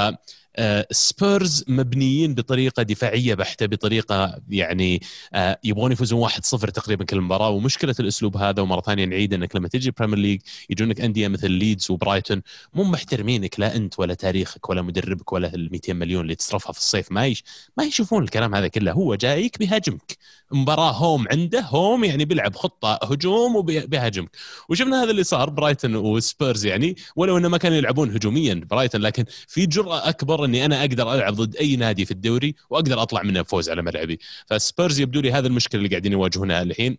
سبيرز 0.90 1.64
مبنيين 1.68 2.34
بطريقة 2.34 2.82
دفاعية 2.82 3.34
بحتة 3.34 3.66
بطريقة 3.66 4.40
يعني 4.50 5.00
آه، 5.34 5.58
يبغون 5.64 5.92
يفوزون 5.92 6.20
1-0 6.28 6.70
تقريبا 6.70 7.04
كل 7.04 7.20
مباراة. 7.20 7.48
ومشكلة 7.50 7.94
الأسلوب 8.00 8.36
هذا 8.36 8.62
ومرة 8.62 8.80
ثانية 8.80 9.04
نعيد 9.04 9.34
إنك 9.34 9.56
لما 9.56 9.68
تجي 9.68 9.90
Premier 9.90 10.18
League 10.18 10.40
يجونك 10.70 11.00
أندية 11.00 11.28
مثل 11.28 11.50
ليدز 11.50 11.90
وبرايتون 11.90 12.42
مو 12.74 12.84
محترمينك 12.84 13.60
لا 13.60 13.76
أنت 13.76 13.98
ولا 13.98 14.14
تاريخك 14.14 14.68
ولا 14.70 14.82
مدربك 14.82 15.32
ولا 15.32 15.54
ال 15.54 15.68
200 15.72 15.92
مليون 15.92 16.22
اللي 16.22 16.34
تصرفها 16.34 16.72
في 16.72 16.78
الصيف. 16.78 17.12
ما 17.12 17.26
يش 17.26 17.44
ما 17.76 17.84
يشوفون 17.84 18.22
الكلام 18.22 18.54
هذا 18.54 18.68
كله. 18.68 18.92
هو 18.92 19.14
جايك 19.14 19.58
بيهاجمك 19.58 20.16
مباراة 20.52 20.92
home 20.92 21.26
عنده 21.30 21.60
هوم 21.60 22.04
يعني 22.04 22.24
بيلعب 22.24 22.56
خطة 22.56 22.98
هجوم 23.02 23.56
وبيهاجمك 23.56 24.30
وشفنا 24.68 25.02
هذا 25.02 25.10
اللي 25.10 25.24
صار 25.24 25.50
برايتون 25.50 25.96
وسبيرز 25.96 26.66
يعني 26.66 26.96
ولو 27.16 27.38
إنه 27.38 27.48
ما 27.48 27.58
كانوا 27.58 27.76
يلعبون 27.76 28.10
هجوميا 28.10 28.54
برايتون 28.54 29.00
لكن 29.00 29.24
في 29.48 29.66
جرأة 29.66 30.08
أكبر 30.08 30.44
اني 30.48 30.64
أنا 30.64 30.80
أقدر 30.80 31.14
العب 31.14 31.34
ضد 31.34 31.56
اي 31.56 31.76
نادي 31.76 32.04
في 32.04 32.10
الدوري 32.10 32.54
واقدر 32.70 33.02
اطلع 33.02 33.22
منه 33.22 33.42
بفوز 33.42 33.70
على 33.70 33.82
ملعبي. 33.82 34.18
فسبيرز 34.46 35.00
يبدو 35.00 35.20
لي 35.20 35.32
هذا 35.32 35.46
المشكلة 35.46 35.78
اللي 35.78 35.88
قاعدين 35.88 36.12
يواجهونها 36.12 36.62
الحين. 36.62 36.98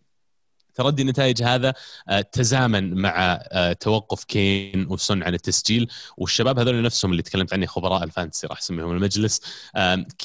تردي 0.76 1.02
النتائج 1.02 1.44
هذا 1.44 1.74
آه، 2.10 2.22
تزامن 2.22 2.94
مع 2.94 3.40
آه، 3.52 3.74
توقف 3.74 4.24
كين 4.24 4.88
وسون 4.90 5.24
عن 5.24 5.34
التسجيل 5.34 5.88
والشباب 6.18 6.60
هذول 6.60 6.82
نفسهم 6.82 7.12
اللي 7.12 7.22
تكلمت 7.22 7.54
عنه 7.54 7.66
خبراء 7.66 8.04
ال 8.04 8.09
fantasy 8.09 8.48
راح 8.48 8.58
اسميهم 8.58 8.92
المجلس 8.92 9.42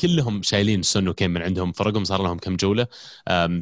كلهم 0.02 0.42
شايلين 0.42 0.82
سون 0.82 1.08
وكين 1.08 1.30
من 1.30 1.42
عندهم 1.42 1.72
فرقهم 1.72 2.04
صار 2.04 2.22
لهم 2.22 2.38
كم 2.38 2.56
جولة. 2.56 2.86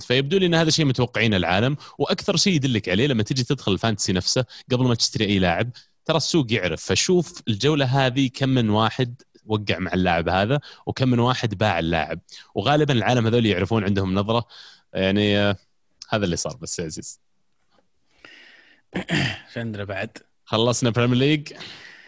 فيبدو 0.01 0.39
لي 0.39 0.47
إن 0.47 0.55
هذا 0.55 0.71
شيء 0.71 0.85
متوقعين 0.85 1.35
العالم 1.35 1.77
وأكثر 1.99 2.37
شيء 2.37 2.53
يدلك 2.53 2.89
عليه 2.89 3.07
لما 3.07 3.23
تجي 3.23 3.45
تدخل 3.45 3.73
ال 3.73 3.78
fantasy 3.78 4.13
نفسه 4.13 4.45
قبل 4.73 4.85
ما 4.85 4.95
تشتري 4.95 5.25
أي 5.25 5.39
لاعب 5.39 5.71
ترى 6.05 6.17
السوق 6.17 6.53
يعرف 6.53 6.85
فشوف 6.85 7.43
الجولة 7.49 7.85
هذه 7.85 8.31
كم 8.35 8.49
من 8.49 8.71
واحد 8.71 9.23
وقع 9.47 9.79
مع 9.79 9.93
اللاعب 9.93 10.29
هذا 10.29 10.61
وكم 10.87 11.09
من 11.09 11.19
واحد 11.19 11.55
باع 11.59 11.79
اللاعب. 11.79 12.21
وغالبا 12.55 12.95
العالم 12.95 13.27
هذول 13.27 13.47
يعرفون 13.47 13.85
عندهم 13.85 14.15
نظرة. 14.15 14.47
يعني 14.95 15.39
آه، 15.39 15.57
هذا 16.11 16.25
اللي 16.25 16.37
صار 16.37 16.57
بس 16.57 16.79
يا 16.79 16.85
عزيز. 16.85 17.21
عندنا 19.57 19.85
بعد؟ 19.85 20.19
خلصنا 20.45 20.91
Premier 20.91 21.17
League 21.17 21.53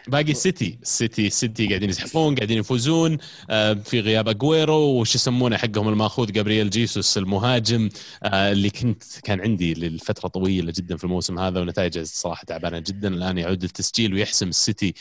باقي 0.07 0.31
السيتي 0.31 0.79
السيتي 0.81 1.27
السيتي 1.27 1.67
قاعدين 1.67 1.89
يزحفون 1.89 2.35
قاعدين 2.35 2.57
يفوزون. 2.57 3.17
آه، 3.49 3.73
في 3.73 3.99
غياب 3.99 4.29
اجويرو 4.29 4.75
وش 4.75 5.15
يسمونه 5.15 5.57
حقهم 5.57 5.89
الماخوذ؟ 5.89 6.31
جابرييل 6.31 6.69
جيسوس 6.69 7.17
المهاجم. 7.17 7.89
آه، 8.23 8.51
اللي 8.51 8.69
كنت 8.69 9.03
كان 9.23 9.41
عندي 9.41 9.73
لفترة 9.73 10.27
طويلة 10.27 10.73
جدا 10.75 10.97
في 10.97 11.03
الموسم 11.03 11.39
هذا 11.39 11.59
ونتائجه 11.59 11.99
الصراحه 11.99 12.43
تعبانة 12.43 12.79
جدا. 12.79 13.07
الآن 13.07 13.37
يعود 13.37 13.63
للتسجيل 13.63 14.13
ويحسم 14.13 14.47
السيتي 14.49 14.93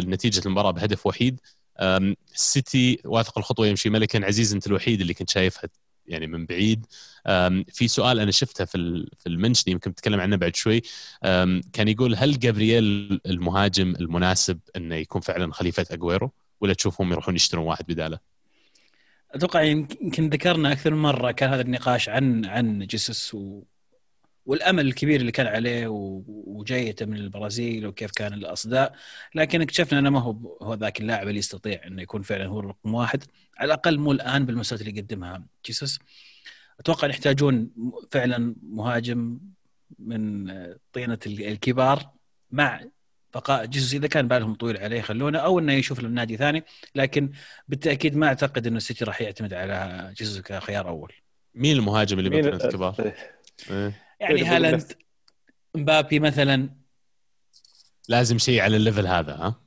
نتيجة 0.00 0.42
المباراة 0.46 0.70
بهدف 0.70 1.06
وحيد. 1.06 1.40
آم، 1.80 2.16
السيتي 2.34 2.98
واثق 3.04 3.38
الخطوة 3.38 3.66
يمشي. 3.66 3.90
ملكا 3.90 4.26
عزيز 4.26 4.54
أنت 4.54 4.66
الوحيد 4.66 5.00
اللي 5.00 5.14
كنت 5.14 5.30
شايفها 5.30 5.70
يعني 6.06 6.26
من 6.26 6.46
بعيد. 6.46 6.86
في 7.72 7.88
سؤال 7.88 8.20
أنا 8.20 8.30
شفته 8.30 8.64
في 8.64 9.06
في 9.18 9.28
المنشن 9.28 9.70
يمكن 9.70 9.90
بتكلم 9.90 10.20
عنه 10.20 10.36
بعد 10.36 10.56
شوي. 10.56 10.82
كان 11.72 11.88
يقول 11.88 12.14
هل 12.14 12.38
جابرييل 12.38 13.20
المهاجم 13.26 13.94
المناسب 14.00 14.58
إنه 14.76 14.94
يكون 14.94 15.20
فعلا 15.20 15.52
خليفة 15.52 15.86
اجويرو 15.90 16.32
ولا 16.60 16.74
تشوفهم 16.74 17.12
يروحون 17.12 17.36
يشترون 17.36 17.66
واحد 17.66 17.84
بدالة؟ 17.88 18.18
أتوقع 19.34 19.62
يمكن 19.62 20.28
ذكرنا 20.28 20.72
أكثر 20.72 20.94
من 20.94 21.02
مرة 21.02 21.30
كان 21.30 21.50
هذا 21.50 21.60
النقاش 21.60 22.08
عن 22.08 22.44
عن 22.44 22.78
جيسوس 22.78 23.34
و... 23.34 23.62
والأمل 24.48 24.86
الكبير 24.86 25.20
اللي 25.20 25.32
كان 25.32 25.46
عليه. 25.46 25.86
وجايته 25.88 27.06
من 27.06 27.16
البرازيل 27.16 27.86
وكيف 27.86 28.10
كان 28.10 28.32
الأصداء 28.32 28.94
لكن 29.34 29.60
اكتشفنا 29.60 29.98
إنه 29.98 30.10
ما 30.10 30.20
هو 30.20 30.56
هو 30.62 30.74
ذاك 30.74 31.00
اللاعب 31.00 31.28
اللي 31.28 31.38
يستطيع 31.38 31.80
إنه 31.86 32.02
يكون 32.02 32.22
فعلا 32.22 32.46
هو 32.46 32.60
الرقم 32.60 32.94
واحد 32.94 33.24
على 33.58 33.66
الأقل 33.66 33.98
مو 33.98 34.12
الآن 34.12 34.46
بالمستوى 34.46 34.78
اللي 34.78 34.98
يقدمها 34.98 35.42
جيسوس 35.66 35.98
أتوقع 36.80 37.08
يحتاجون 37.08 37.70
فعلا 38.10 38.56
مهاجم 38.62 39.38
من 39.98 40.52
طينة 40.92 41.18
الكبار 41.26 42.10
مع 42.50 42.80
بقاء 43.34 43.66
جيسوس 43.66 43.94
إذا 43.94 44.06
كان 44.06 44.28
بالهم 44.28 44.54
طويل 44.54 44.76
عليه 44.76 44.98
يخلونه 44.98 45.38
أو 45.38 45.58
إنه 45.58 45.72
يشوف 45.72 46.00
له 46.00 46.08
نادي 46.08 46.36
ثاني 46.36 46.64
لكن 46.94 47.30
بالتأكيد 47.68 48.16
ما 48.16 48.26
أعتقد 48.26 48.66
إنه 48.66 48.76
السيتي 48.76 49.04
راح 49.04 49.20
يعتمد 49.20 49.54
على 49.54 50.10
جيسوس 50.16 50.40
كخيار 50.40 50.88
أول 50.88 51.12
مين 51.54 51.76
المهاجم 51.76 52.18
اللي 52.18 52.30
بين 52.30 52.46
الكبار؟ 52.46 53.14
إيه. 54.20 54.26
يعني 54.26 54.44
هالاند 54.44 54.92
مبابي 55.74 56.20
مثلا 56.20 56.70
لازم 58.08 58.38
شيء 58.38 58.60
على 58.60 58.76
ال 58.76 58.81
level 58.81 59.06
هذا 59.06 59.32
ها؟ 59.32 59.60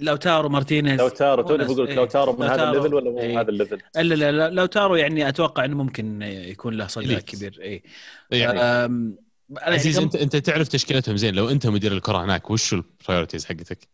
لاوتارو 0.00 0.48
مارتينيز 0.48 1.00
لاوتارو 1.00 1.42
توني 1.42 1.64
بقول 1.64 1.84
لك 1.84 1.88
إيه. 1.90 1.96
لاوتارو 1.96 2.32
من 2.36 2.46
هذا 2.46 2.70
ال 2.70 2.74
level 2.74 2.94
ولا 2.94 3.10
مو 3.10 3.18
إيه. 3.20 3.28
من 3.32 3.38
هذا 3.38 3.48
ال 3.48 3.53
level 3.53 3.78
لا 3.96 4.02
لا 4.02 4.32
لا 4.32 4.50
لاوتارو 4.50 4.96
يعني 4.96 5.28
أتوقع 5.28 5.64
إنه 5.64 5.76
ممكن 5.76 6.22
يكون 6.22 6.74
له 6.74 6.86
صدى. 6.86 7.16
كبير 7.16 7.58
اي 7.62 7.82
يعني 8.30 8.60
أم، 8.60 9.18
أنا 9.50 9.74
عزيز 9.74 9.94
يعني 9.94 10.04
أنت 10.04 10.16
أنت 10.16 10.36
تعرف 10.36 10.68
تشكيلتهم 10.68 11.16
زين 11.16 11.34
لو 11.34 11.48
أنت 11.48 11.66
مدير 11.66 11.92
الكرة 11.92 12.24
هناك 12.24 12.50
وش 12.50 12.74
ال 12.74 12.80
priorities 12.80 13.44
حقتك؟ 13.46 13.88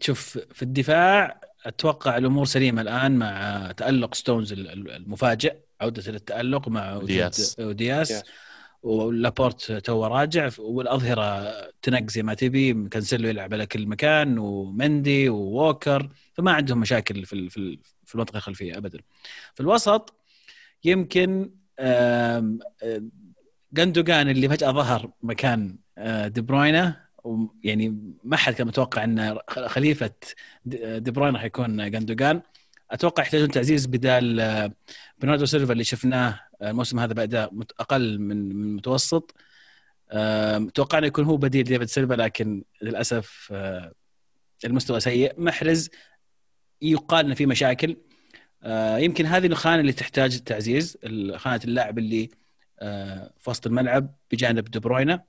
شوف 0.00 0.38
في 0.52 0.62
الدفاع 0.62 1.40
أتوقع 1.66 2.16
الأمور 2.16 2.44
سليمة 2.46 2.82
الآن 2.82 3.16
مع 3.16 3.72
تألق 3.76 4.14
ستونز 4.14 4.52
ال- 4.52 4.70
ال- 4.70 4.90
المفاجئ 4.90 5.54
عودة 5.80 6.12
للتالق 6.12 6.68
مع. 6.68 6.96
ودياس 7.60 8.10
دياس. 8.10 8.24
ولابورت 8.82 9.72
توه 9.72 10.06
راجع 10.06 10.50
والأظهرة 10.58 11.52
تنقي 11.82 12.10
زي 12.10 12.22
ما 12.22 12.34
تبي 12.34 12.88
كانسيلو 12.88 13.28
يلعب 13.28 13.54
على 13.54 13.66
كل 13.66 13.86
مكان 13.86 14.38
ومندي 14.38 15.28
ووكر 15.28 16.08
فما 16.32 16.52
عندهم 16.52 16.80
مشاكل 16.80 17.24
في 17.24 17.32
ال- 17.32 17.50
في 17.50 17.56
ال- 17.56 17.78
في 18.04 18.14
المنطقة 18.14 18.36
الخلفية 18.36 18.76
ابدا 18.76 18.98
في 19.54 19.60
الوسط 19.60 20.14
يمكن 20.84 21.50
جوندوجان 23.72 24.28
اللي 24.28 24.48
فجأة 24.48 24.70
ظهر 24.70 25.10
مكان 25.22 25.76
آه، 25.98 26.28
دي 26.28 26.40
بروينا 26.40 26.84
وم- 26.86 27.07
يعني 27.64 28.14
ما 28.24 28.36
حد 28.36 28.54
كان 28.54 28.66
متوقع 28.66 29.04
إن 29.04 29.38
خليفة 29.48 30.10
دي 30.64 31.10
بروين 31.10 31.34
راح 31.34 31.44
يكون 31.44 31.90
جوندوجان. 31.90 32.42
أتوقع 32.90 33.22
يحتاجون 33.22 33.48
تعزيز 33.50 33.86
بدال 33.86 34.40
آه، 34.40 34.72
برناردو 35.18 35.46
سيلفا 35.46 35.72
اللي 35.72 35.84
شفناه 35.84 36.40
آه، 36.62 36.70
الموسم 36.70 36.98
هذا 37.00 37.12
بأداء 37.14 37.52
أقل 37.80 38.18
من 38.18 38.48
من 38.56 38.64
المتوسط. 38.64 39.34
توقعنا 40.74 41.06
يكون 41.06 41.24
هو 41.24 41.36
بديل 41.36 41.64
ديفيد 41.64 41.88
سيلفا 41.88 42.14
لكن 42.14 42.64
للأسف 42.82 43.48
آه، 43.52 43.92
المستوى 44.64 45.00
سيء. 45.00 45.40
محرز 45.40 45.90
يقال 46.82 47.24
إنه 47.24 47.34
في 47.34 47.46
مشاكل. 47.46 47.96
يمكن 48.98 49.26
هذه 49.26 49.46
الخانة 49.46 49.80
اللي 49.80 49.92
تحتاج 49.92 50.40
تعزيز 50.40 50.98
خانه 51.36 51.60
اللاعب 51.64 51.98
اللي 51.98 52.30
في 53.38 53.50
وسط 53.50 53.66
الملعب 53.66 54.14
بجانب 54.30 54.64
دي 54.64 54.78
بروينا 54.78 55.24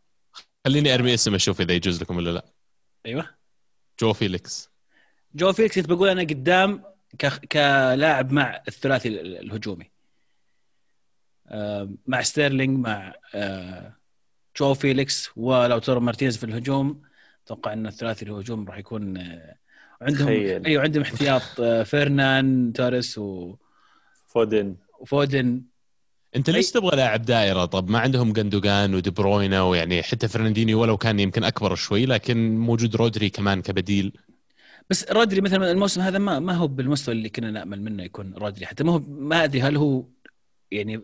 خليني 0.65 0.93
أرمي 0.93 1.13
اسم 1.13 1.35
أشوف 1.35 1.61
إذا 1.61 1.73
يجوز 1.73 2.01
لكم 2.01 2.17
ولا 2.17 2.29
لا. 2.29 2.45
أيوه. 3.05 3.29
جو 3.99 4.13
فيليكس. 4.13 4.69
جو 5.35 5.53
فيليكس 5.53 5.75
كنت 5.75 5.89
بقول 5.89 6.09
أنا 6.09 6.21
قدام 6.21 6.83
ك- 7.19 7.45
كلاعب 7.45 8.31
مع 8.31 8.63
الثلاثي 8.67 9.07
ال- 9.09 9.37
الهجومي. 9.37 9.91
مع 12.07 12.21
ستيرلينج 12.21 12.79
مع 12.87 13.13
جو 14.57 14.73
فيليكس 14.73 15.29
ولاوتارو 15.37 15.99
مارتينيز 15.99 16.37
في 16.37 16.43
الهجوم. 16.43 17.01
أتوقع 17.45 17.73
إن 17.73 17.87
الثلاثي 17.87 18.25
الهجوم 18.25 18.67
راح 18.67 18.77
يكون 18.77 19.17
عندهم. 20.01 20.27
أيوه 20.65 20.83
عندهم 20.83 21.03
احتياط 21.03 21.61
فيران 21.87 22.73
توريس 22.73 23.17
و- 23.17 23.55
فودن. 24.27 24.75
وفودن 24.99 25.61
انت 26.35 26.49
ليش 26.49 26.71
تبغى 26.71 26.95
لاعب 26.97 27.21
دائره 27.21 27.65
طب 27.65 27.89
ما 27.89 27.99
عندهم 27.99 28.33
جوندوجان 28.33 28.95
ودي 28.95 29.09
بروينا 29.09 29.61
ويعني 29.61 30.03
حتى 30.03 30.27
فرناندينيو 30.27 30.81
ولو 30.81 30.97
كان 30.97 31.19
يمكن 31.19 31.43
أكبر 31.43 31.75
شوي 31.75 32.05
لكن 32.05 32.57
موجود 32.57 32.95
رودري 32.95 33.29
كمان 33.29 33.61
كبديل. 33.61 34.17
بس 34.89 35.11
رودري 35.11 35.41
مثلا 35.41 35.71
الموسم 35.71 36.01
هذا 36.01 36.17
ما 36.17 36.39
ما 36.39 36.53
هو 36.53 36.67
بالمستوى 36.67 37.15
اللي 37.15 37.29
كنا 37.29 37.51
نأمل 37.51 37.81
منه 37.81 38.03
يكون 38.03 38.33
رودري. 38.33 38.65
حتى 38.65 38.83
ما 38.83 38.93
هو 38.93 38.99
ما 38.99 39.43
أدري 39.43 39.61
هل 39.61 39.77
هو 39.77 40.05
يعني 40.71 41.01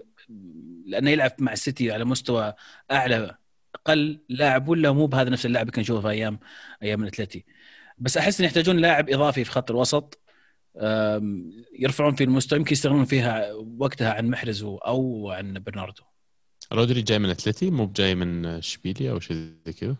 لأنه 0.85 1.09
يلعب 1.11 1.31
مع 1.39 1.53
السيتي 1.53 1.91
على 1.91 2.05
مستوى 2.05 2.53
أعلى 2.91 3.37
أقل 3.75 4.19
لاعب 4.29 4.67
ولا 4.69 4.91
مو 4.91 5.07
بهذا 5.07 5.29
نفس 5.29 5.45
اللاعب 5.45 5.65
اللي 5.65 5.71
كنا 5.73 5.81
نشوفه 5.81 6.01
في 6.01 6.09
أيام 6.09 6.39
أيام 6.83 7.03
الأتلتي. 7.03 7.45
بس 7.97 8.17
أحس 8.17 8.39
إن 8.39 8.45
يحتاجون 8.45 8.77
لاعب 8.77 9.09
إضافي 9.09 9.43
في 9.43 9.51
خط 9.51 9.71
الوسط. 9.71 10.19
يرفعون 11.79 12.15
في 12.15 12.23
المستوى 12.23 12.59
يمكن 12.59 12.71
يستغنون 12.71 13.05
فيها 13.05 13.53
وقتها 13.79 14.13
عن 14.13 14.27
محرز 14.27 14.63
أو 14.63 15.31
عن 15.31 15.53
برناردو. 15.65 16.03
رودري 16.73 17.01
جاي 17.01 17.19
من 17.19 17.29
أتلتي 17.29 17.71
مو 17.71 17.85
بجاي 17.85 18.15
من 18.15 18.45
اشبيليا 18.45 19.11
أو 19.11 19.19
شيء 19.19 19.37
زي 19.65 19.73
كذا؟ 19.73 19.95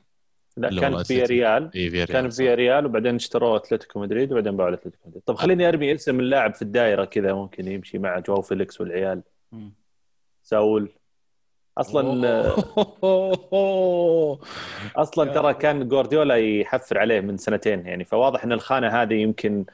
لا 0.57 0.81
كان 0.81 1.03
في. 1.03 1.23
ريال. 1.23 1.71
كان 2.05 2.29
في. 2.29 2.53
ريال 2.53 2.85
وبعدين 2.85 3.15
اشتروه 3.15 3.55
أتلتيكو 3.55 3.99
مدريد 3.99 4.31
وبعدين 4.31 4.57
باعوا 4.57 4.73
أتلتيكو 4.73 5.07
مدريد. 5.07 5.23
طب 5.25 5.35
خليني 5.35 5.67
أرمي 5.67 5.95
اسم 5.95 6.19
اللاعب 6.19 6.55
في 6.55 6.61
الدائره 6.61 7.05
كذا 7.05 7.33
ممكن 7.33 7.67
يمشي 7.67 7.97
مع 7.97 8.19
جو 8.19 8.41
فيليكس 8.41 8.81
والعيال. 8.81 9.21
ساول. 10.43 10.89
أصلا 11.77 12.53
أصلا 14.95 15.33
ترى 15.33 15.53
كان 15.53 15.87
جوارديولا 15.87 16.35
يحفر 16.35 16.97
عليه 16.97 17.19
من 17.19 17.37
سنتين 17.37 17.85
يعني 17.85 18.05
فواضح 18.05 18.43
إن 18.43 18.51
الخانة 18.51 18.87
هذه 18.87 19.13
يمكن 19.13 19.65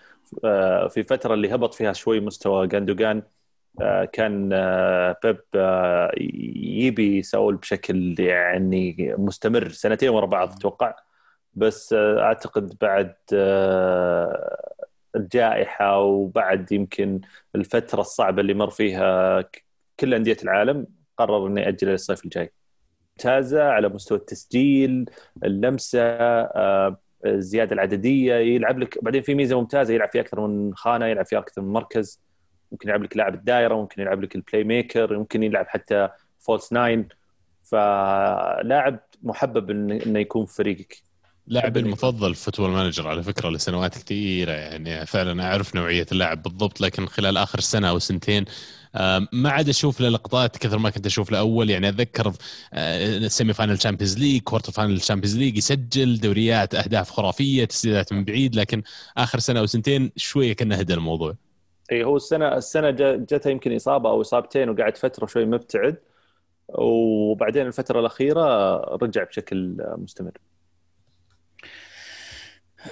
في 0.89 1.03
فترة 1.09 1.33
اللي 1.33 1.55
هبط 1.55 1.73
فيها 1.73 1.93
شوي 1.93 2.19
مستوى 2.19 2.67
جوندوجان 2.67 3.23
آه، 3.81 4.05
كان 4.05 4.49
آه، 4.53 5.15
بيب 5.23 5.39
آه، 5.55 6.11
يبغى 6.17 7.23
ساول 7.23 7.55
بشكل 7.55 8.19
يعني 8.19 9.15
مستمر 9.17 9.69
سنتين 9.69 10.09
ورا 10.09 10.25
بعض 10.25 10.51
أتوقع. 10.53 10.95
بس 11.53 11.93
آه، 11.93 12.19
أعتقد 12.21 12.77
بعد 12.81 13.15
آه، 13.33 14.71
الجائحة 15.15 15.99
وبعد 15.99 16.71
يمكن 16.71 17.21
الفترة 17.55 18.01
الصعبة 18.01 18.41
اللي 18.41 18.53
مر 18.53 18.69
فيها 18.69 19.41
كل 19.99 20.13
أندية 20.13 20.37
العالم 20.43 20.87
قرر 21.17 21.47
انه 21.47 21.61
ياجل 21.61 21.87
للصيف 21.87 22.25
الجاي. 22.25 22.51
ممتازه 23.11 23.63
على 23.63 23.89
مستوى 23.89 24.17
التسجيل 24.17 25.09
اللمسة 25.43 25.99
آه، 26.01 26.97
الزيادة 27.25 27.73
العددية 27.73 28.35
يلعب 28.35 28.79
لك 28.79 29.03
بعدين 29.03 29.21
في 29.21 29.35
ميزة 29.35 29.59
ممتازة 29.59 29.93
يلعب 29.93 30.09
في 30.11 30.19
أكثر 30.19 30.47
من 30.47 30.75
خانة 30.75 31.05
يلعب 31.05 31.25
في 31.25 31.37
أكثر 31.37 31.61
من 31.61 31.73
مركز 31.73 32.21
ممكن 32.71 32.89
يلعب 32.89 33.03
لك 33.03 33.17
لاعب 33.17 33.33
الدائرة 33.33 33.75
ممكن 33.75 34.01
يلعب 34.01 34.23
لك 34.23 34.35
ال 34.35 34.63
playmaker 34.63 35.17
ممكن 35.17 35.43
يلعب 35.43 35.67
حتى 35.67 36.09
false 36.39 36.73
nine 36.73 37.07
فلاعب 37.63 38.99
محبب 39.23 39.69
إنه 39.69 40.19
يكون 40.19 40.45
في 40.45 40.55
فريقك 40.55 40.97
لاعبي. 41.47 41.79
المفضل 41.79 42.35
في 42.35 42.43
فوتبول 42.43 42.69
مانجر 42.69 43.07
على 43.07 43.23
فكرة 43.23 43.49
لسنوات 43.49 43.97
كثيرة 43.97 44.51
يعني 44.51 45.05
فعلا 45.05 45.43
أعرف 45.43 45.75
نوعية 45.75 46.05
اللاعب 46.11 46.43
بالضبط 46.43 46.81
لكن 46.81 47.05
خلال 47.05 47.37
آخر 47.37 47.59
سنة 47.59 47.89
أو 47.89 47.99
سنتين 47.99 48.45
ما 49.31 49.49
عاد 49.49 49.69
أشوف 49.69 50.01
له 50.01 50.09
لقطات 50.09 50.57
كثر 50.57 50.77
ما 50.77 50.89
كنت 50.89 51.05
أشوف 51.05 51.31
له 51.31 51.39
أول. 51.39 51.69
يعني 51.69 51.89
أتذكر 51.89 52.33
semi-final 53.27 53.77
Champions 53.77 54.17
League 54.17 54.41
quarter-final 54.41 54.99
Champions 54.99 55.37
League 55.37 55.57
يسجل 55.57 56.19
دوريات 56.19 56.75
أهداف 56.75 57.09
خرافية 57.11 57.65
تسديدات 57.65 58.13
من 58.13 58.25
بعيد. 58.25 58.55
لكن 58.55 58.83
آخر 59.17 59.39
سنة 59.39 59.59
أو 59.59 59.65
سنتين 59.65 60.11
شوية 60.15 60.53
كنه 60.53 60.81
هدى 60.81 60.93
الموضوع. 60.93 61.35
إي 61.91 62.03
هو 62.03 62.15
السنة 62.15 62.57
السنة 62.57 62.89
جا- 62.89 63.15
جته 63.15 63.49
يمكن 63.49 63.75
إصابة 63.75 64.09
أو 64.09 64.21
إصابتين 64.21 64.69
وقعد 64.69 64.97
فترة 64.97 65.25
شوي 65.25 65.45
مبتعد. 65.45 65.97
وبعدين 66.69 67.67
الفترة 67.67 67.99
الأخيرة 67.99 68.75
رجع 68.95 69.23
بشكل 69.23 69.75
مستمر. 69.97 70.31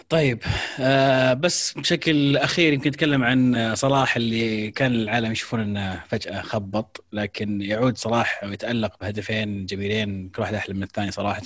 طيب 0.10 0.44
آه 0.80 1.34
بس 1.34 1.74
بشكل 1.74 2.38
أخير 2.38 2.74
يمكن 2.74 2.90
نتكلم 2.90 3.24
عن 3.24 3.76
صلاح 3.76 4.16
اللي 4.16 4.72
كان 4.72 4.92
العالم 4.92 5.32
يشوفون 5.32 5.60
إنه 5.60 6.04
فجأة 6.08 6.42
خبط 6.42 7.06
لكن 7.14 7.62
يعود 7.62 7.98
صلاح 7.98 8.44
ويتألق 8.44 9.00
بهدفين 9.02 9.66
جميلين 9.66 10.30
كل 10.30 10.42
واحد 10.42 10.54
أحلى 10.54 10.76
من 10.76 10.84
الثاني 10.84 11.12
صراحة. 11.12 11.42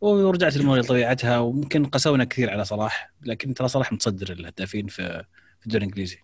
ورجعت 0.00 0.56
الأمور 0.56 0.78
لطبيعتها 0.78 1.38
وممكن 1.38 1.84
قسونا 1.86 2.24
كثير 2.24 2.50
على 2.50 2.64
صلاح 2.64 3.12
لكن 3.22 3.54
ترى 3.54 3.68
صلاح 3.68 3.92
متصدر 3.92 4.32
الهدافين 4.32 4.86
في 4.86 5.24
في 5.60 5.66
الدوري 5.66 5.84
الإنجليزي. 5.84 6.18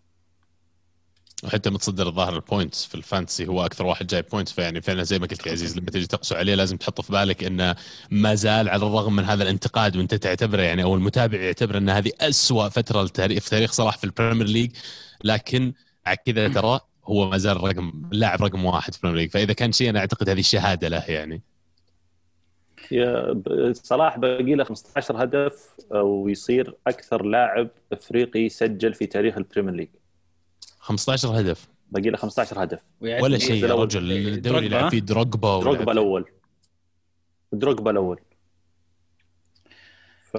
وحتى 1.42 1.70
متصدر 1.70 2.06
الظاهر 2.06 2.36
ال 2.36 2.43
points 2.43 2.84
في 2.84 2.94
ال 2.94 3.01
Fantasy 3.01 3.46
هو 3.46 3.66
أكثر 3.66 3.86
واحد 3.86 4.06
جايب 4.06 4.24
points 4.32 4.52
فيعني 4.52 4.80
فعلا 4.80 5.02
زي 5.02 5.18
ما 5.18 5.26
قلت 5.26 5.46
يا 5.46 5.52
عزيز 5.52 5.78
لما 5.78 5.90
تجي 5.90 6.06
تقسو 6.06 6.34
عليه 6.34 6.54
لازم 6.54 6.76
تحط 6.76 7.00
في 7.00 7.12
بالك 7.12 7.44
انه 7.44 7.76
ما 8.10 8.34
زال 8.34 8.68
على 8.68 8.86
الرغم 8.86 9.16
من 9.16 9.24
هذا 9.24 9.42
الانتقاد 9.42 9.96
وأنت 9.96 10.14
تعتبره 10.14 10.62
يعني 10.62 10.82
أو 10.82 10.94
المتابع 10.94 11.40
يعتبر 11.40 11.78
إن 11.78 11.88
هذه 11.88 12.12
أسوأ 12.20 12.68
فترة 12.68 13.06
في 13.06 13.50
تاريخ 13.50 13.72
صلاح 13.72 13.98
في 13.98 14.04
ال 14.04 14.09
Premier 14.09 14.46
League 14.46 14.70
لكن 15.24 15.72
على 16.06 16.16
كذا 16.26 16.48
ترى 16.48 16.80
هو 17.04 17.30
ما 17.30 17.38
زال 17.38 17.64
رقم 17.64 17.92
اللاعب 18.12 18.42
رقم 18.42 18.64
واحد 18.64 18.94
في 18.94 18.98
ال 18.98 19.01
Premier 19.01 19.20
League 19.20 19.30
فإذا 19.30 19.52
كان 19.52 19.72
شيء 19.72 19.90
أنا 19.90 19.98
أعتقد 19.98 20.28
هذه 20.28 20.40
الشهاده 20.40 20.88
له 20.88 21.04
يعني. 21.10 21.42
يا 22.90 23.34
صلاح 23.72 24.18
باقي 24.18 24.54
له 24.54 24.64
15 24.64 25.24
هدف 25.24 25.76
ويصير 25.90 26.74
أكثر 26.86 27.24
لاعب 27.24 27.68
أفريقي 27.92 28.48
سجل 28.48 28.94
في 28.94 29.06
تاريخ 29.06 29.36
ال 29.36 29.41
Premier 29.41 29.74
League 29.74 29.88
15 30.82 31.40
هدف. 31.40 31.68
باقي 31.90 32.10
له 32.10 32.16
15 32.16 32.62
هدف. 32.62 32.80
ولا 33.00 33.38
شيء 33.38 33.64
يا. 33.64 33.74
رجل 33.74 34.12
الدوري 34.12 34.40
دروجبا. 34.40 34.76
يلعب 34.76 34.90
فيه 34.90 34.98
دروجبا 34.98 35.60
دروجبا 35.60 35.92
الأول. 35.92 36.24
دروجبا 37.52 37.90
الأول. 37.90 38.20
ف 40.22 40.36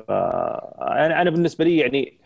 أنا 0.82 1.22
أنا 1.22 1.30
بالنسبة 1.30 1.66
لي 1.66 1.78
يعني 1.78 2.18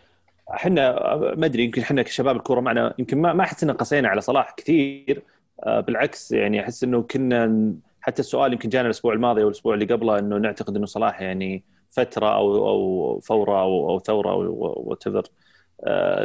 إحنا 0.54 0.92
ما 1.36 1.46
أدري 1.46 1.64
يمكن 1.64 1.82
إحنا 1.82 2.02
كشباب 2.02 2.36
الكورة 2.36 2.60
معنا 2.60 2.94
يمكن 2.98 3.20
ما 3.20 3.32
ما 3.32 3.42
أحس 3.44 3.64
إن 3.64 3.70
قسينا 3.70 4.08
على 4.08 4.20
صلاح 4.20 4.54
كثير. 4.56 5.22
آه، 5.62 5.80
بالعكس 5.80 6.32
يعني 6.32 6.60
أحس 6.60 6.84
إنه 6.84 7.02
كنا 7.02 7.74
حتى 8.00 8.22
السؤال 8.22 8.52
يمكن 8.52 8.68
جانا 8.68 8.86
الأسبوع 8.86 9.12
الماضي 9.12 9.42
أو 9.42 9.48
الأسبوع 9.48 9.74
اللي 9.74 9.84
قبله 9.84 10.18
إنه 10.18 10.36
نعتقد 10.38 10.76
إنه 10.76 10.86
صلاح 10.86 11.20
يعني 11.20 11.64
فترة 11.90 12.34
أو 12.34 12.68
أو 12.68 13.20
فورة 13.20 13.60
أو 13.60 13.90
أو 13.90 13.98
ثورة 13.98 14.30
أو 14.30 14.40
وات 14.76 15.28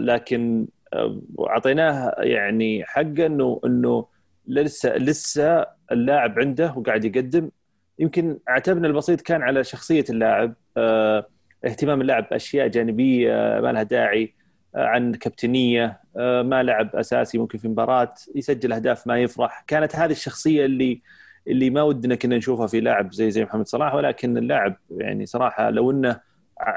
لكن 0.01 0.67
آه، 0.93 1.21
اعطيناه 1.39 2.15
يعني 2.19 2.85
حقه 2.85 3.25
إنه 3.25 3.61
إنه 3.65 4.07
لسه 4.47 4.95
لسه 4.97 5.65
اللاعب 5.91 6.39
عنده 6.39 6.73
وقاعد 6.77 7.05
يقدم. 7.05 7.49
يمكن 7.99 8.39
عتبنا 8.47 8.87
البسيط 8.87 9.21
كان 9.21 9.41
على 9.41 9.63
شخصية 9.63 10.05
اللاعب 10.09 10.53
آه، 10.77 11.27
اهتمام 11.65 12.01
اللاعب 12.01 12.27
بأشياء 12.31 12.67
جانبية 12.67 13.31
ما 13.61 13.71
لها 13.71 13.83
داعي 13.83 14.35
آه، 14.75 14.85
عن 14.85 15.13
كابتنية 15.13 16.01
آه، 16.17 16.41
ما 16.41 16.63
لعب 16.63 16.95
أساسي 16.95 17.37
ممكن 17.37 17.57
في 17.57 17.67
مباراة 17.67 18.13
يسجل 18.35 18.73
أهداف 18.73 19.07
ما 19.07 19.19
يفرح. 19.21 19.63
كانت 19.67 19.95
هذه 19.95 20.11
الشخصية 20.11 20.65
اللي 20.65 21.01
اللي 21.47 21.69
ما 21.69 21.81
ودنا 21.81 22.15
كنا 22.15 22.37
نشوفها 22.37 22.67
في 22.67 22.79
لاعب 22.79 23.13
زي 23.13 23.31
زي 23.31 23.43
محمد 23.43 23.67
صلاح 23.67 23.93
ولكن 23.95 24.37
اللاعب 24.37 24.77
يعني 24.91 25.25
صراحة 25.25 25.69
لو 25.69 25.91
إنه 25.91 26.19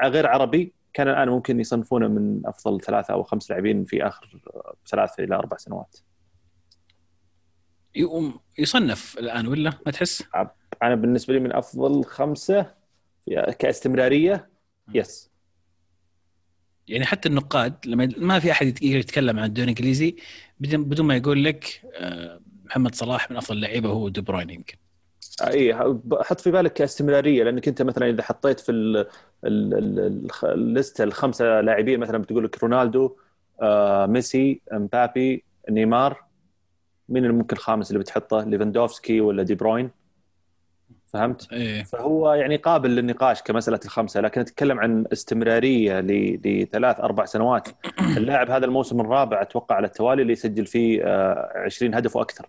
غير 0.04 0.26
عربي 0.26 0.74
كان 0.96 1.08
الآن 1.08 1.28
ممكن 1.28 1.60
يصنفونه 1.60 2.08
من 2.08 2.46
أفضل 2.46 2.80
ثلاثة 2.80 3.14
أو 3.14 3.22
خمس 3.22 3.50
لاعبين 3.50 3.84
في 3.84 4.06
آخر 4.06 4.40
ثلاث 4.86 5.20
إلى 5.20 5.34
أربع 5.34 5.56
سنوات. 5.56 5.96
يصنف 8.58 9.18
الآن 9.18 9.46
ولا 9.46 9.72
ما 9.86 9.92
تحس؟ 9.92 10.24
أنا 10.82 10.94
بالنسبة 10.94 11.34
لي 11.34 11.40
من 11.40 11.52
أفضل 11.52 12.04
خمسة 12.04 12.74
كاستمرارية 13.58 14.50
يس. 14.94 15.30
يعني 16.88 17.04
حتى 17.04 17.28
النقاد 17.28 17.74
لما 17.86 18.12
ما 18.16 18.38
في 18.38 18.52
أحد 18.52 18.82
يتكلم 18.82 19.38
عن 19.38 19.44
الدوري 19.44 19.64
الإنجليزي 19.64 20.16
بدون 20.60 20.84
بدون 20.84 21.06
ما 21.06 21.16
يقول 21.16 21.44
لك 21.44 21.82
آه، 21.94 22.40
محمد 22.64 22.94
صلاح 22.94 23.30
من 23.30 23.36
أفضل 23.36 23.56
اللعيبه 23.56 23.88
هو 23.88 24.08
دي 24.08 24.20
بروين 24.20 24.50
يمكن. 24.50 24.76
اي 25.42 25.74
حط 26.20 26.40
في 26.40 26.50
بالك 26.50 26.72
كاستمرارية 26.72 27.44
لأنك 27.44 27.68
أنت 27.68 27.82
مثلا 27.82 28.08
إذا 28.08 28.22
حطيت 28.22 28.60
في 28.60 28.72
الليستة 30.44 31.04
الخمسة 31.04 31.60
لاعبين 31.60 32.00
مثلا 32.00 32.18
بتقول 32.18 32.44
لك 32.44 32.62
رونالدو 32.64 33.16
آه، 33.62 34.06
ميسي 34.06 34.60
مبابي 34.72 35.44
نيمار 35.70 36.24
مين 37.08 37.24
اللي 37.24 37.36
ممكن 37.36 37.56
الخامس 37.56 37.90
اللي 37.90 37.98
بتحطه؟ 37.98 38.40
ليفاندوفسكي 38.44 39.20
ولا 39.20 39.42
دي 39.42 39.54
بروين؟ 39.54 39.90
فهمت؟ 41.06 41.52
إيه. 41.52 41.84
فهو 41.84 42.32
يعني 42.32 42.56
قابل 42.56 42.90
للنقاش 42.90 43.42
كمسألة 43.42 43.80
الخمسة 43.84 44.20
لكن 44.20 44.40
أتكلم 44.40 44.80
عن 44.80 45.04
استمرارية 45.12 46.00
ل- 46.00 46.40
لثلاث 46.44 47.00
أربع 47.00 47.24
سنوات. 47.24 47.68
اللاعب 48.16 48.50
هذا 48.50 48.64
الموسم 48.64 49.00
الرابع 49.00 49.42
أتوقع 49.42 49.74
على 49.76 49.86
التوالي 49.86 50.22
اللي 50.22 50.32
يسجل 50.32 50.66
فيه 50.66 51.02
آه، 51.04 51.52
20 51.64 51.94
هدف 51.94 52.16
وأكثر. 52.16 52.48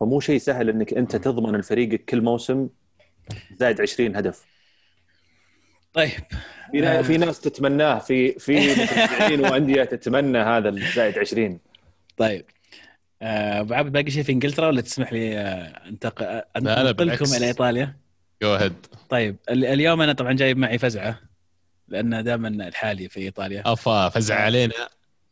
فمو 0.00 0.20
شيء 0.20 0.38
سهل 0.38 0.68
إنك 0.68 0.94
أنت 0.94 1.16
تضمن 1.16 1.56
لفريقك 1.60 2.04
كل 2.04 2.20
موسم 2.22 2.68
زائد 3.56 3.80
20 3.80 4.16
هدف. 4.16 4.44
طيب 5.92 6.10
في 6.70 6.80
نا- 6.80 7.02
في 7.02 7.16
ناس 7.16 7.40
تتمناه 7.40 7.98
في 7.98 8.32
في 8.38 8.56
مشجعين 8.82 9.40
وأندية 9.40 9.84
تتمنى 9.84 10.38
هذا 10.38 10.68
الزائد 10.68 11.18
20 11.18 11.58
طيب 12.16 12.44
آه، 13.22 13.60
أبو 13.60 13.74
عبد 13.74 13.92
باقي 13.92 14.10
شيء 14.10 14.22
في 14.22 14.32
إنجلترا 14.32 14.66
ولا 14.66 14.80
تسمح 14.80 15.12
لي 15.12 15.38
آه، 15.38 15.88
انتق... 15.88 16.22
لا، 16.22 16.44
لا، 16.56 16.90
أنتقلكم. 16.90 17.34
إلى 17.36 17.46
إيطاليا؟ 17.46 17.96
جو 18.42 18.54
هيد 18.54 18.72
طيب 19.08 19.36
ال- 19.50 19.64
اليوم 19.64 20.00
أنا 20.02 20.12
طبعا 20.12 20.32
جايب 20.32 20.58
معي 20.58 20.78
فزعة 20.78 21.20
لأن 21.88 22.24
دائما 22.24 22.48
الحالي 22.48 23.08
في 23.08 23.20
إيطاليا. 23.20 23.62
أفا 23.66 24.08
فزع 24.08 24.34
علينا. 24.40 24.72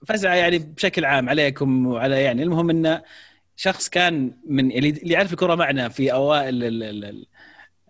فزعة 0.06 0.34
يعني 0.34 0.58
بشكل 0.58 1.04
عام 1.04 1.28
عليكم 1.28 1.86
وعلى 1.86 2.22
يعني 2.22 2.42
المهم 2.42 2.70
انه 2.70 3.02
شخص 3.56 3.88
كان 3.88 4.36
من 4.48 4.72
اللي 4.72 4.98
يعرف 5.02 5.32
الكرة 5.32 5.54
معنا 5.54 5.88
في 5.88 6.12
أوائل 6.12 6.64
ال- 6.64 6.82
ال- 6.82 7.04
ال- 7.04 7.26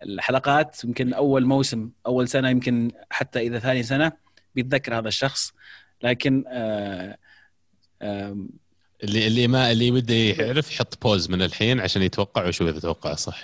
الحلقات 0.02 0.84
يمكن 0.84 1.14
أول 1.14 1.44
موسم 1.44 1.90
أول 2.06 2.28
سنة 2.28 2.48
يمكن 2.48 2.90
حتى 3.10 3.40
إذا 3.40 3.58
ثاني 3.58 3.82
سنة 3.82 4.12
بيتذكر 4.54 4.98
هذا 4.98 5.08
الشخص. 5.08 5.52
لكن 6.02 6.44
آه 6.48 7.18
آه 8.02 8.46
اللي 9.04 9.26
اللي 9.26 9.48
ما 9.48 9.70
اللي 9.72 9.90
بده 9.90 10.14
يعرف 10.44 10.72
يحط 10.72 11.02
بوز 11.02 11.30
من 11.30 11.42
الحين 11.42 11.80
عشان 11.80 12.02
يتوقع 12.02 12.44
ويشوف 12.44 12.68
إذا 12.68 12.80
توقع 12.80 13.14
صح. 13.14 13.42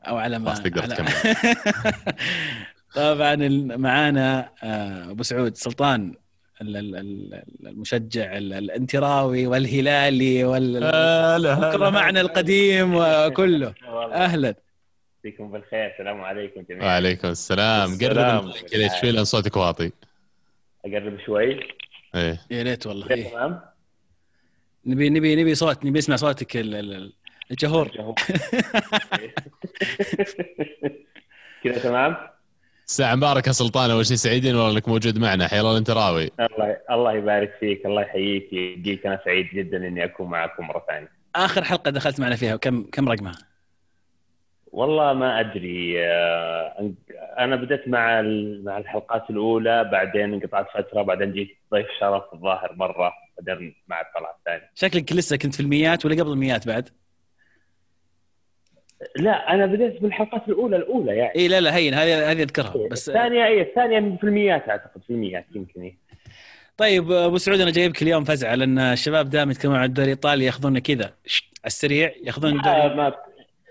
أو 0.00 0.16
على 0.16 0.38
ما 0.38 0.50
على... 0.50 1.04
طبعا 2.94 3.36
معانا 3.76 4.50
آه، 4.62 5.10
أبو 5.10 5.22
سعود 5.22 5.56
سلطان 5.56 6.14
المشجع 6.62 8.36
ال- 8.36 8.52
الانتراوي 8.52 9.46
والهلالي 9.46 10.44
وال 10.44 10.80
بكره 11.56 11.90
معنا 11.90 12.20
القديم 12.20 12.94
وكله. 12.94 13.74
أهلا. 14.24 14.54
يعطيكم 15.24 15.50
بالخير. 15.52 15.86
السلام 15.92 16.20
عليكم 16.20 16.64
جميعا. 16.70 16.84
وعليكم 16.86 17.28
السلام. 17.28 17.88
قرب 17.90 18.02
السلام. 18.02 18.38
المايك 18.38 18.74
ليش 18.74 18.92
شوي 19.00 19.10
لأن 19.10 19.24
صوتك 19.24 19.56
واطي. 19.56 19.90
أقرب 20.84 21.18
شوي. 21.26 21.60
إيه. 22.14 22.40
يا 22.50 22.62
ريت 22.62 22.86
والله. 22.86 23.06
كذا 23.06 23.14
إيه. 23.16 23.30
تمام؟ 23.30 23.60
نبي 24.86 25.10
نبي 25.10 25.36
نبي 25.42 25.54
صوت 25.54 25.84
نبي 25.84 25.98
نسمع 25.98 26.16
صوتك 26.16 26.56
ال- 26.56 26.74
ال- 26.74 27.12
الجهور. 27.50 27.88
كذا 31.64 31.78
تمام؟ 31.78 32.16
الساعة 32.88 33.14
مباركة 33.14 33.52
سلطان 33.52 33.90
أول 33.90 34.06
شيء 34.06 34.16
سعيدين 34.16 34.56
والله 34.56 34.72
إنك 34.72 34.88
موجود 34.88 35.18
معنا. 35.18 35.48
حيا 35.48 35.60
الله 35.60 35.72
الانتراوي 35.72 36.30
الله 36.40 36.76
الله 36.90 37.12
يبارك 37.12 37.52
فيك 37.60 37.86
الله 37.86 38.02
يحييك 38.02 38.52
يجيك. 38.52 39.06
أنا 39.06 39.20
سعيد 39.24 39.46
جدا 39.54 39.76
إني 39.76 40.04
أكون 40.04 40.30
معكم 40.30 40.66
مرة 40.66 40.84
ثانية. 40.88 41.08
آخر 41.36 41.64
حلقة 41.64 41.90
دخلت 41.90 42.20
معنا 42.20 42.36
فيها 42.36 42.56
كم 42.56 42.82
كم 42.92 43.08
رقمها؟ 43.08 43.32
والله 44.72 45.12
ما 45.12 45.40
أدري. 45.40 46.04
آه، 46.06 46.92
أنا 47.38 47.56
بدأت 47.56 47.88
مع 47.88 48.20
ال- 48.20 48.64
مع 48.64 48.78
الحلقات 48.78 49.30
الأولى 49.30 49.84
بعدين 49.92 50.34
انقطعت 50.34 50.66
فترة 50.74 51.02
بعدين 51.02 51.32
جيت 51.32 51.58
ضيف 51.74 51.86
شرف 52.00 52.22
الظاهر 52.34 52.74
مرة 52.76 53.12
بعدين 53.42 53.74
مع 53.88 54.00
الطلعة 54.00 54.36
الثانية. 54.38 54.70
شكلك 54.74 55.12
لسه 55.12 55.36
كنت 55.36 55.54
في 55.54 55.60
الميات 55.60 56.06
ولا 56.06 56.22
قبل 56.22 56.32
الميات 56.32 56.66
بعد؟ 56.66 56.88
لا 59.16 59.54
أنا 59.54 59.66
بدأت 59.66 60.02
بالحلقات 60.02 60.48
الأولى 60.48 60.76
الأولى 60.76 61.16
يعني 61.16 61.34
إي 61.36 61.48
لا 61.48 61.60
لا 61.60 61.76
هين 61.76 61.94
هذه 61.94 62.30
هذه 62.30 62.42
أذكرها 62.42 62.88
بس 62.90 63.08
الثانية 63.08 63.46
اي 63.46 63.62
الثانية 63.62 64.16
في 64.16 64.24
الميات 64.24 64.68
أعتقد 64.68 65.02
في 65.02 65.10
الميات 65.10 65.46
يمكن 65.54 65.82
إيه. 65.82 65.96
طيب 66.76 67.12
أبو 67.12 67.38
سعود 67.38 67.60
أنا 67.60 67.70
جايبك 67.70 68.02
اليوم 68.02 68.24
فزعة 68.24 68.54
لأن 68.54 68.78
الشباب 68.78 69.30
دائما 69.30 69.52
يتكلمون 69.52 69.78
عن 69.78 69.84
الدوري 69.84 70.12
الإيطالي 70.12 70.44
ياخذونه 70.44 70.78
كذا 70.78 71.04
على 71.04 71.12
السريع 71.66 72.12
ياخذون 72.24 72.56
الدوري 72.56 72.94
ما 72.94 73.14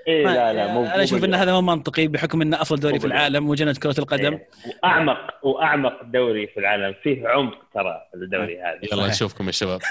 إيه 0.07 0.23
لا 0.25 0.53
لا 0.53 0.73
مو 0.73 0.85
أنا 0.85 1.03
أشوف 1.03 1.23
إن 1.23 1.33
هذا 1.33 1.53
مو 1.53 1.61
منطقي 1.61 2.07
بحكم 2.07 2.41
إنه 2.41 2.61
أفضل 2.61 2.79
دوري 2.79 2.99
في. 2.99 3.07
العالم 3.07 3.49
وجنة 3.49 3.73
كرة 3.73 3.95
القدم 3.99 4.33
إيه. 4.33 4.47
واعمق 4.83 5.45
وأعمق 5.45 6.03
دوري 6.03 6.47
في 6.47 6.59
العالم 6.59 6.95
فيه 7.03 7.27
عمق 7.27 7.57
ترى 7.73 8.01
الدوري 8.15 8.61
هذا 8.61 8.79
يلا. 8.93 9.07
نشوفكم 9.07 9.47
يا 9.47 9.51
شباب 9.51 9.79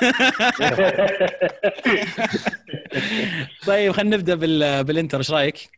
طيب 3.66 3.92
خلينا 3.92 4.16
نبدأ 4.16 4.34
بال... 4.34 4.84
بالإنتر 4.84 5.18
إيش 5.18 5.30
رأيك؟ 5.30 5.70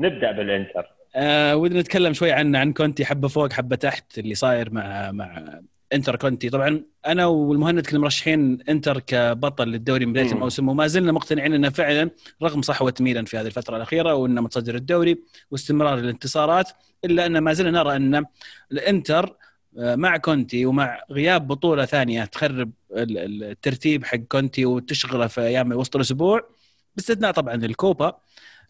نبدأ 0.00 0.32
بالإنتر 0.32 0.86
آه 1.16 1.56
ودنا 1.56 1.80
نتكلم 1.80 2.12
شوي 2.12 2.32
عن 2.32 2.56
عن 2.56 2.72
كونتي 2.72 3.04
حبة 3.04 3.28
فوق 3.28 3.52
حبة 3.52 3.76
تحت 3.76 4.18
اللي 4.18 4.34
صاير 4.34 4.70
مع 4.70 5.10
مع 5.12 5.60
انتر 5.94 6.16
كونتي 6.16 6.50
طبعا 6.50 6.82
أنا 7.06 7.26
والمهند 7.26 7.86
كنا 7.86 7.98
مرشحين 7.98 8.58
انتر 8.68 9.00
كبطل 9.00 9.68
للدوري 9.68 10.06
من 10.06 10.12
بدايه. 10.12 10.32
الموسم 10.32 10.68
وما 10.68 10.86
زلنا 10.86 11.12
مقتنعين 11.12 11.52
إنه 11.54 11.68
فعلا 11.70 12.10
رغم 12.42 12.62
صحوة 12.62 12.94
ميلان 13.00 13.24
في 13.24 13.36
هذه 13.38 13.46
الفترة 13.46 13.76
الأخيرة 13.76 14.14
وإنه 14.14 14.40
متصدر 14.40 14.74
الدوري 14.74 15.18
واستمرار 15.50 15.98
الانتصارات 15.98 16.70
إلا 17.04 17.26
أن 17.26 17.38
ما 17.38 17.52
زلنا 17.52 17.70
نرى 17.82 17.96
أن 17.96 18.24
الانتر 18.72 19.36
آه، 19.78 19.94
مع 19.96 20.16
كونتي 20.16 20.66
ومع 20.66 21.00
غياب 21.10 21.46
بطولة 21.48 21.84
ثانية 21.84 22.24
تخرب 22.24 22.70
ال- 22.92 23.18
ال- 23.18 23.44
الترتيب 23.44 24.04
حق 24.04 24.16
كونتي 24.16 24.64
وتشغله 24.66 25.26
في 25.26 25.40
أيام 25.40 25.72
وسط 25.72 25.96
الأسبوع 25.96 26.48
باستثناء 26.96 27.32
طبعا 27.32 27.54
الكوبا 27.54 28.16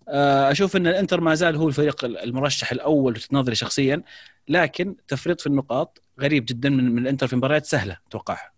آه، 0.09 0.51
أشوف 0.51 0.77
أن 0.77 0.87
الانتر 0.87 1.21
ما 1.21 1.35
زال 1.35 1.57
هو 1.57 1.69
الفريق 1.69 2.05
المرشح 2.05 2.73
الأول 2.73 3.17
في 3.17 3.29
نظري 3.37 3.55
شخصيا 3.55 4.03
لكن 4.49 4.97
تفريط 5.09 5.41
في 5.41 5.47
النقاط 5.47 6.03
غريب 6.21 6.45
جدا 6.49 6.71
من, 6.71 6.91
من 6.93 7.03
الإنتر 7.03 7.27
في 7.27 7.37
مباريات 7.37 7.65
سهلة 7.65 7.97
اتوقعها 8.09 8.51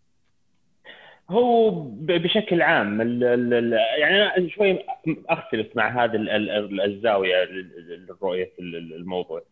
هو 1.30 1.70
بشكل 2.00 2.62
عام 2.62 3.00
ال 3.00 3.24
ال 3.24 3.54
ال 3.54 3.72
يعني 3.98 4.22
أنا 4.22 4.48
شوي 4.48 4.78
أختلف 5.28 5.66
مع 5.76 6.04
هذه 6.04 6.16
ال- 6.16 6.30
ال- 6.30 6.80
الزاوية 6.80 7.42
ال- 7.42 8.94
الموضوع. 8.94 9.42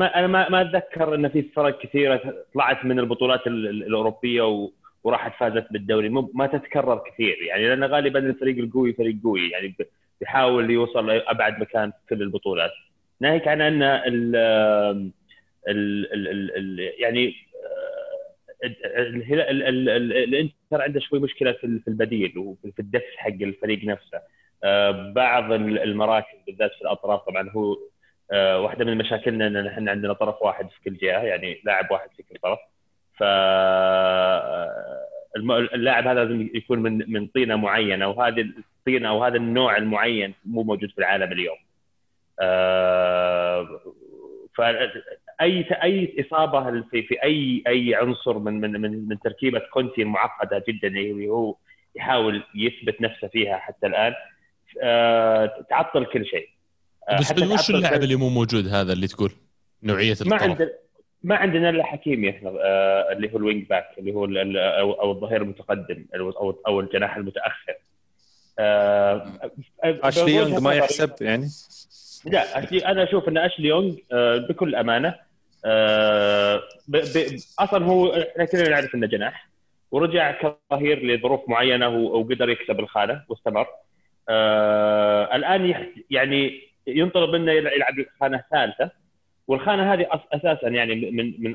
أنا 0.00 0.26
ما 0.26 0.60
أتذكر 0.60 1.14
إن 1.14 1.28
في 1.28 1.42
فرق 1.42 1.78
كثيرة 1.82 2.34
طلعت 2.54 2.84
من 2.84 2.98
البطولات 2.98 3.46
ال- 3.46 3.68
ال- 3.68 3.82
الأوروبية 3.82 4.68
وراحت 5.04 5.32
فازت 5.40 5.66
بالدوري. 5.70 6.08
ما 6.08 6.46
تتكرر 6.46 7.02
كثير 7.10 7.42
يعني 7.42 7.68
لأن 7.68 7.84
غالبا 7.84 8.18
الفريق 8.18 8.58
القوي 8.58 8.92
فريق 8.92 9.16
قوي 9.24 9.50
يعني 9.50 9.76
بيحاول 10.20 10.70
يوصل 10.70 11.06
لأبعد 11.06 11.60
مكان 11.60 11.90
في 11.90 12.14
كل 12.14 12.22
البطولات. 12.22 12.70
ناهيك 13.20 13.48
عن 13.48 13.60
أن 13.60 13.82
ال 15.68 16.12
ال 16.12 16.28
ال 16.28 16.56
ال 16.56 16.92
يعني 17.00 17.34
الانتر 20.24 20.82
عنده 20.82 21.00
شوي 21.00 21.20
مشكله 21.20 21.52
في 21.52 21.88
البديل 21.88 22.38
وفي 22.38 22.78
الدفع 22.78 23.06
حق 23.16 23.28
الفريق 23.42 23.84
نفسه 23.84 24.20
آه، 24.64 25.12
بعض 25.12 25.52
ال- 25.52 25.78
المراكز 25.78 26.36
بالذات 26.46 26.72
في 26.74 26.82
الاطراف 26.82 27.20
طبعا 27.20 27.50
هو 27.50 27.76
آه، 28.32 28.60
واحدة 28.60 28.84
من 28.84 28.98
مشاكلنا 28.98 29.46
ان 29.46 29.66
إحنا 29.66 29.90
عندنا 29.90 30.12
طرف 30.12 30.42
واحد 30.42 30.68
في 30.70 30.90
كل 30.90 30.96
جهه 30.96 31.22
يعني 31.22 31.60
لاعب 31.64 31.90
واحد 31.90 32.08
في 32.16 32.22
كل 32.22 32.36
طرف 32.42 32.58
ف 33.18 33.22
آه، 33.22 35.04
اللاعب 35.74 36.06
هذا 36.06 36.24
لازم 36.24 36.50
يكون 36.54 36.78
من 36.78 37.12
من 37.12 37.26
طينه 37.26 37.56
معينه 37.56 38.08
وهذه 38.08 38.40
الطينه 38.78 39.08
أو 39.08 39.24
هذا 39.24 39.36
النوع 39.36 39.76
المعين 39.76 40.34
مو 40.44 40.62
موجود 40.62 40.90
في 40.90 40.98
العالم 40.98 41.32
اليوم. 41.32 41.56
آه، 42.40 43.80
فاي 45.38 45.66
أي 45.82 46.26
إصابة 46.26 46.82
في 46.90 47.02
في 47.02 47.22
أي 47.22 47.62
أي 47.66 47.94
عنصر 47.94 48.38
من 48.38 48.60
من 48.60 48.80
من, 48.80 49.08
من 49.08 49.18
تركيبة 49.20 49.58
كونتي 49.72 50.02
المعقده 50.02 50.64
جدا 50.68 50.88
اللي 50.88 51.28
هو 51.28 51.56
يحاول 51.96 52.42
يثبت 52.54 53.00
نفسه 53.00 53.28
فيها 53.28 53.56
حتى 53.56 53.86
الآن 53.86 54.14
آه، 54.82 55.64
تعطل 55.70 56.04
كل 56.04 56.26
شيء. 56.26 56.48
آه، 57.08 57.18
بس 57.18 57.42
وش 57.42 57.70
اللاعب 57.70 58.02
اللي 58.02 58.16
مو 58.16 58.28
موجود 58.28 58.68
هذا 58.68 58.92
اللي 58.92 59.06
تقول؟ 59.06 59.32
نوعية 59.82 60.16
ما 60.26 60.36
الطرف. 60.36 60.42
عندنا 60.42 60.70
ما 61.22 61.36
عندنا 61.36 61.70
إلا 61.70 61.84
حكيمي 61.84 62.30
إحنا 62.30 62.50
آه، 62.50 63.12
اللي 63.12 63.32
هو 63.32 63.36
ال 63.36 63.66
wing-back 63.66 63.86
اللي 63.98 64.12
هو 64.12 64.24
أو 64.24 64.92
أو 64.92 65.12
الظهير 65.12 65.42
المتقدم 65.42 66.06
أو 66.14 66.30
أو 66.30 66.62
أو 66.66 66.80
الجناح 66.80 67.16
المتأخر. 67.16 67.74
آه، 68.58 69.38
أشلي 69.84 70.38
يونغ 70.38 70.60
ما 70.60 70.74
يحسب 70.74 71.10
يعني؟ 71.20 71.48
لا 72.24 72.64
أشلي 72.64 72.86
أنا 72.86 73.02
أشوف 73.02 73.28
إن 73.28 73.38
أشلي 73.38 73.68
يونغ 73.68 73.94
آه، 74.12 74.36
بكل 74.36 74.74
أمانة 74.74 75.27
آه، 75.64 76.62
ب... 76.88 76.96
ب... 76.96 77.36
أصلا 77.58 77.84
هو 77.84 78.12
إحنا 78.12 78.44
كلنا 78.44 78.68
نعرف 78.68 78.94
إنه 78.94 79.06
جناح 79.06 79.48
ورجع 79.90 80.32
كظهير 80.32 81.02
لظروف 81.06 81.48
معينة 81.48 81.88
وقدر 81.88 82.48
يكسب 82.48 82.80
الخانة 82.80 83.22
واستمر 83.28 83.66
آه 84.28 85.36
الآن. 85.36 85.86
يعني 86.10 86.60
ينطلب 86.86 87.30
منه 87.30 87.52
يلع- 87.52 87.72
يلعب 87.72 87.94
خانه 88.20 88.42
ثالثه 88.50 88.90
والخانة 89.48 89.92
هذه. 89.92 90.06
أساسا 90.32 90.68
يعني 90.68 90.94
من 91.10 91.34
من 91.42 91.54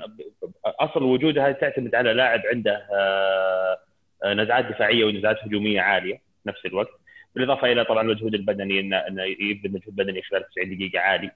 أصل 0.66 1.04
وجودها 1.04 1.52
تعتمد 1.52 1.96
على 1.96 2.14
لاعب 2.14 2.42
عنده 2.54 2.88
آه 2.92 3.78
آه، 4.24 4.34
نزعات 4.34 4.66
دفاعية 4.66 5.06
ونزعات 5.06 5.38
هجومية 5.44 5.82
عالية 5.82 6.14
في 6.16 6.50
نفس 6.50 6.66
الوقت 6.66 6.90
بالإضافة 7.36 7.72
إلى 7.72 7.86
طبعا 7.86 8.02
المجهود 8.02 8.34
البدني 8.34 8.80
انه 8.80 9.24
يبذل 9.24 9.72
مجهود 9.74 9.96
بدني 9.96 10.22
خلال 10.22 10.50
90 10.50 10.76
دقيقة 10.78 11.00
عالي 11.00 11.32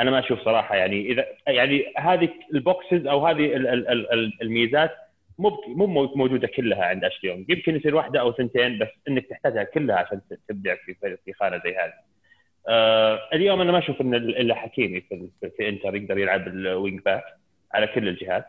أنا 0.00 0.10
ما 0.10 0.18
أشوف 0.18 0.40
صراحة 0.40 0.76
يعني 0.76 1.00
إذا 1.12 1.24
يعني 1.46 1.84
هذه 1.98 2.28
البوكسز 2.54 3.06
أو 3.06 3.26
هذه 3.26 3.56
ال- 3.56 3.66
ال- 3.66 3.88
ال- 3.88 4.12
ال- 4.12 4.32
الميزات 4.42 4.90
مو 5.38 5.50
مو 5.68 5.86
مو 5.86 6.12
موجودة 6.16 6.46
كلها 6.46 6.84
عند 6.84 7.04
اشلي 7.04 7.30
يونغ 7.30 7.44
يمكن 7.48 7.76
يصير 7.76 7.94
واحدة 7.96 8.20
أو 8.20 8.32
ثنتين 8.32 8.78
بس 8.78 8.88
إنك 9.08 9.26
تحتاجها 9.26 9.64
كلها 9.64 9.96
عشان 9.96 10.20
تبدع 10.48 10.74
في 10.74 10.94
في 11.24 11.32
خانة 11.32 11.60
زي 11.64 11.76
هذه. 11.76 11.92
آه 12.68 13.20
اليوم 13.32 13.60
أنا 13.60 13.72
ما 13.72 13.78
أشوف 13.78 14.00
إن 14.00 14.14
إلا 14.14 14.54
حكيمي 14.54 15.00
في, 15.00 15.28
في, 15.56 15.68
إنتر 15.68 15.96
يقدر 15.96 16.18
يلعب 16.18 16.48
ال 16.48 17.00
wing-back 17.00 17.24
على 17.74 17.86
كل 17.86 18.08
الجهات. 18.08 18.46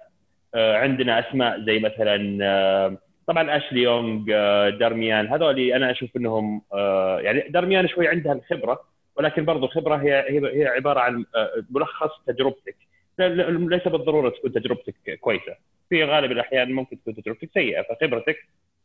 آه 0.56 0.78
عندنا 0.78 1.20
أسماء 1.20 1.60
زي 1.66 1.80
مثلا 1.80 2.38
آه 2.46 2.98
طبعا 3.28 3.58
اشلي 3.58 3.82
يونغ 3.82 4.26
آه 4.34 4.70
دارميان 4.70 5.28
هذول 5.28 5.60
أنا 5.60 5.92
أشوف 5.92 6.10
إنهم 6.18 6.62
آه 6.74 7.20
يعني 7.20 7.40
دارميان 7.50 7.88
شوي 7.88 8.08
عندها 8.08 8.34
الخبرة 8.34 8.80
ولكن 9.16 9.46
برضو 9.46 9.66
الخبرة 9.66 9.96
هي 9.96 10.14
هي 10.30 10.62
هي 10.62 10.68
عبارة 10.68 11.00
عن 11.00 11.26
آه، 11.36 11.64
ملخص 11.70 12.10
تجربتك. 12.28 12.76
ليس 13.20 13.88
بالضرورة 13.88 14.30
تكون 14.30 14.52
تجربتك 14.54 15.20
كويسة. 15.20 15.56
في 15.90 16.04
غالب 16.04 16.32
الأحيان 16.32 16.72
ممكن 16.72 17.02
تكون 17.02 17.16
تجربتك 17.16 17.50
سيئة 17.54 17.82
فخبرتك 17.82 18.38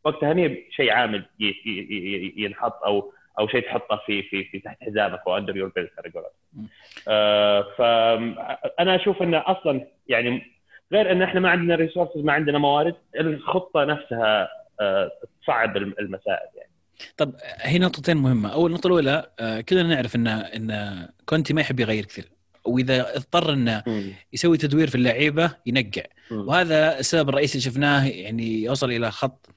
وقتها 0.03 0.33
هي 0.33 0.57
شيء 0.71 0.91
عامل 0.91 1.25
ينحط 2.37 2.83
أو 2.83 3.13
أو 3.39 3.47
شيء 3.47 3.61
تحطه 3.65 4.01
في 4.05 4.23
في 4.23 4.43
في 4.43 4.59
تحت 4.59 4.83
حزامك 4.83 5.21
أو 5.27 5.37
under 5.37 5.57
your 5.57 5.71
belt 5.75 5.91
على 5.97 6.09
قولتهم. 6.09 6.67
آه، 7.07 7.61
فانا 7.77 8.95
أشوف 8.95 9.21
انه 9.23 9.43
أصلا 9.45 9.87
يعني 10.07 10.51
غير 10.91 11.11
إن 11.11 11.21
إحنا 11.21 11.39
ما 11.39 11.49
عندنا 11.49 11.75
resources 11.75 12.17
ما 12.23 12.33
عندنا 12.33 12.57
موارد 12.57 12.95
الخطة 13.19 13.83
نفسها 13.83 14.49
آه، 14.81 15.11
تصعب 15.43 15.77
الم- 15.77 15.95
المسائل 15.99 16.49
يعني. 16.55 16.70
طب 17.17 17.35
هي 17.61 17.79
نقطتين 17.79 18.17
مهمة. 18.17 18.49
أول 18.49 18.71
نقطة 18.71 18.87
الأولى 18.87 19.31
آه، 19.39 19.61
كلنا 19.61 19.83
نعرف 19.83 20.15
إن 20.15 20.27
إن 20.27 21.07
كونتي 21.25 21.53
ما 21.53 21.61
يحب 21.61 21.79
يغير 21.79 22.05
كثير. 22.05 22.31
وإذا 22.65 23.15
اضطر 23.15 23.53
إنه 23.53 23.83
يسوي 24.33 24.57
تدوير 24.57 24.89
في 24.89 24.95
اللعيبة 24.95 25.51
ينقع. 25.65 26.03
وهذا 26.31 26.99
السبب 26.99 27.29
الرئيسي 27.29 27.53
اللي 27.57 27.71
شفناه 27.71 28.05
يعني 28.05 28.63
يوصل 28.63 28.91
إلى 28.91 29.11
خط 29.11 29.49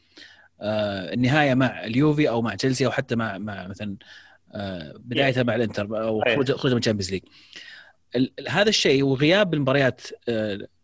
آه، 0.61 1.15
النهاية 1.15 1.55
مع 1.55 1.85
اليوفي 1.85 2.29
أو 2.29 2.43
مع 2.43 2.55
تشيلسي 2.55 2.87
أو 2.87 2.91
حتى 2.91 3.17
مع 3.17 3.39
مع 3.39 3.67
مثلا 3.67 3.97
آه، 4.55 4.95
بدايتها 4.99 5.43
مع 5.43 5.55
الإنتر 5.55 6.03
أو 6.03 6.21
صحيح. 6.21 6.35
خروج 6.35 6.53
خروج 6.53 6.73
من 6.73 6.79
الشامبيونز 6.79 7.11
ليج. 7.11 7.23
هذا 8.49 8.69
الشيء 8.69 9.03
وغياب 9.05 9.55
المباريات 9.55 10.01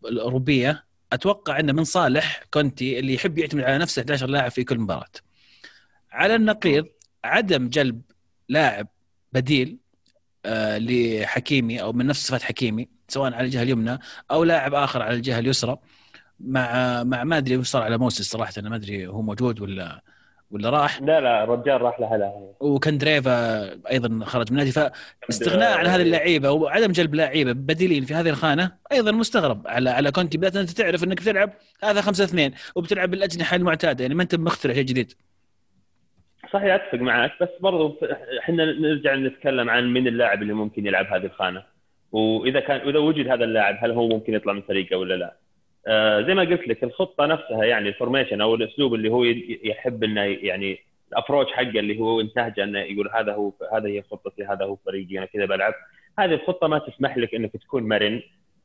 الأوروبية 0.05 0.83
أتوقع 1.13 1.59
إنه 1.59 1.73
من 1.73 1.83
صالح 1.83 2.43
كونتي 2.51 2.99
اللي 2.99 3.13
يحب 3.13 3.37
يعتمد 3.37 3.63
على 3.63 3.77
نفسه 3.77 3.99
11 3.99 4.27
لاعب 4.27 4.51
في 4.51 4.63
كل 4.63 4.79
مباراة. 4.79 5.11
على 6.11 6.35
النقيض 6.35 6.87
عدم 7.23 7.69
جلب 7.69 8.01
لاعب 8.49 8.87
بديل 9.33 9.77
آه، 10.45 10.77
لحكيمي 10.77 11.81
أو 11.81 11.93
من 11.93 12.05
نفس 12.07 12.27
صفات 12.27 12.41
حكيمي 12.43 12.89
سواء 13.07 13.33
على 13.33 13.45
الجهة 13.45 13.63
اليمنى 13.63 13.99
أو 14.31 14.43
لاعب 14.43 14.73
آخر 14.73 15.01
على 15.01 15.15
الجهة 15.15 15.39
اليسرى. 15.39 15.77
مع 16.39 17.03
مع 17.03 17.23
ما 17.23 17.37
أدري 17.37 17.57
وش 17.57 17.67
صار 17.67 17.83
على 17.83 17.97
موسس 17.97 18.21
صراحة 18.31 18.53
أنا 18.57 18.69
ما 18.69 18.75
أدري 18.75 19.07
هو 19.07 19.21
موجود 19.21 19.61
ولا 19.61 20.01
ولا 20.51 20.69
راح. 20.69 21.01
لا 21.01 21.21
لا 21.21 21.43
الرجال 21.43 21.81
راح 21.81 21.99
لها 21.99 22.17
لها 22.17 22.53
وكندريفا 22.59 23.63
أيضا 23.91 24.25
خرج 24.25 24.51
من 24.51 24.59
النادي 24.59 24.91
فاستغناء 25.27 25.77
عن 25.77 25.87
هذه 25.87 26.01
اللعيبة 26.01 26.51
وعدم 26.51 26.91
جلب 26.91 27.15
لعيبه 27.15 27.51
بديلين 27.51 28.05
في 28.05 28.13
هذه 28.13 28.29
الخانة 28.29 28.71
أيضا 28.91 29.11
مستغرب. 29.11 29.67
على 29.67 29.89
على 29.89 30.11
كونتي 30.11 30.37
بدات 30.37 30.55
أنت 30.55 30.69
تعرف 30.69 31.03
إنك 31.03 31.21
بتلعب 31.21 31.53
هذا 31.83 32.01
5 32.01 32.23
2 32.23 32.51
وبتلعب 32.75 33.11
بالأجنحة 33.11 33.55
المعتادة. 33.55 34.03
يعني 34.03 34.15
ما 34.15 34.23
أنت 34.23 34.35
مخترع 34.35 34.73
شيء 34.73 34.83
جديد. 34.83 35.13
صحيح 36.53 36.73
أتفق 36.73 36.99
معك 36.99 37.31
بس 37.41 37.49
برضو 37.59 37.99
إحنا 38.39 38.65
نرجع 38.65 39.15
نتكلم 39.15 39.69
عن 39.69 39.93
من 39.93 40.07
اللاعب 40.07 40.41
اللي 40.41 40.53
ممكن 40.53 40.85
يلعب 40.85 41.05
هذه 41.05 41.25
الخانة؟ 41.25 41.63
وإذا 42.11 42.59
كان 42.59 42.89
اذا 42.89 42.99
وجد 42.99 43.27
هذا 43.27 43.43
اللاعب 43.43 43.77
هل 43.79 43.91
هو 43.91 44.07
ممكن 44.07 44.33
يطلع 44.33 44.53
من 44.53 44.61
فريقه 44.61 44.97
ولا 44.97 45.13
لا؟ 45.13 45.33
آه 45.87 46.21
زي 46.21 46.33
ما 46.33 46.41
قلت 46.41 46.67
لك 46.67 46.83
الخطة 46.83 47.25
نفسها 47.25 47.65
يعني 47.65 47.89
ال 47.89 47.94
formation 47.94 48.41
أو 48.41 48.55
الأسلوب 48.55 48.93
اللي 48.93 49.09
هو 49.09 49.23
يحب 49.63 50.03
إنه 50.03 50.21
يعني 50.21 50.79
ال 51.11 51.15
approach 51.15 51.51
حقه 51.51 51.79
اللي 51.79 51.99
هو 51.99 52.21
نهجه 52.37 52.63
أنه 52.63 52.79
يقول 52.79 53.09
هذا 53.13 53.33
هو 53.33 53.53
هذا 53.73 53.87
هي 53.87 54.01
خطتي 54.01 54.43
هذا 54.45 54.65
هو 54.65 54.75
فريقي 54.75 55.17
أنا 55.17 55.25
كذا 55.25 55.45
بلعب. 55.45 55.73
هذه 56.19 56.33
الخطة 56.33 56.67
ما 56.67 56.79
تسمح 56.79 57.17
لك 57.17 57.35
إنك 57.35 57.51
تكون 57.51 57.83
مرن. 57.83 58.21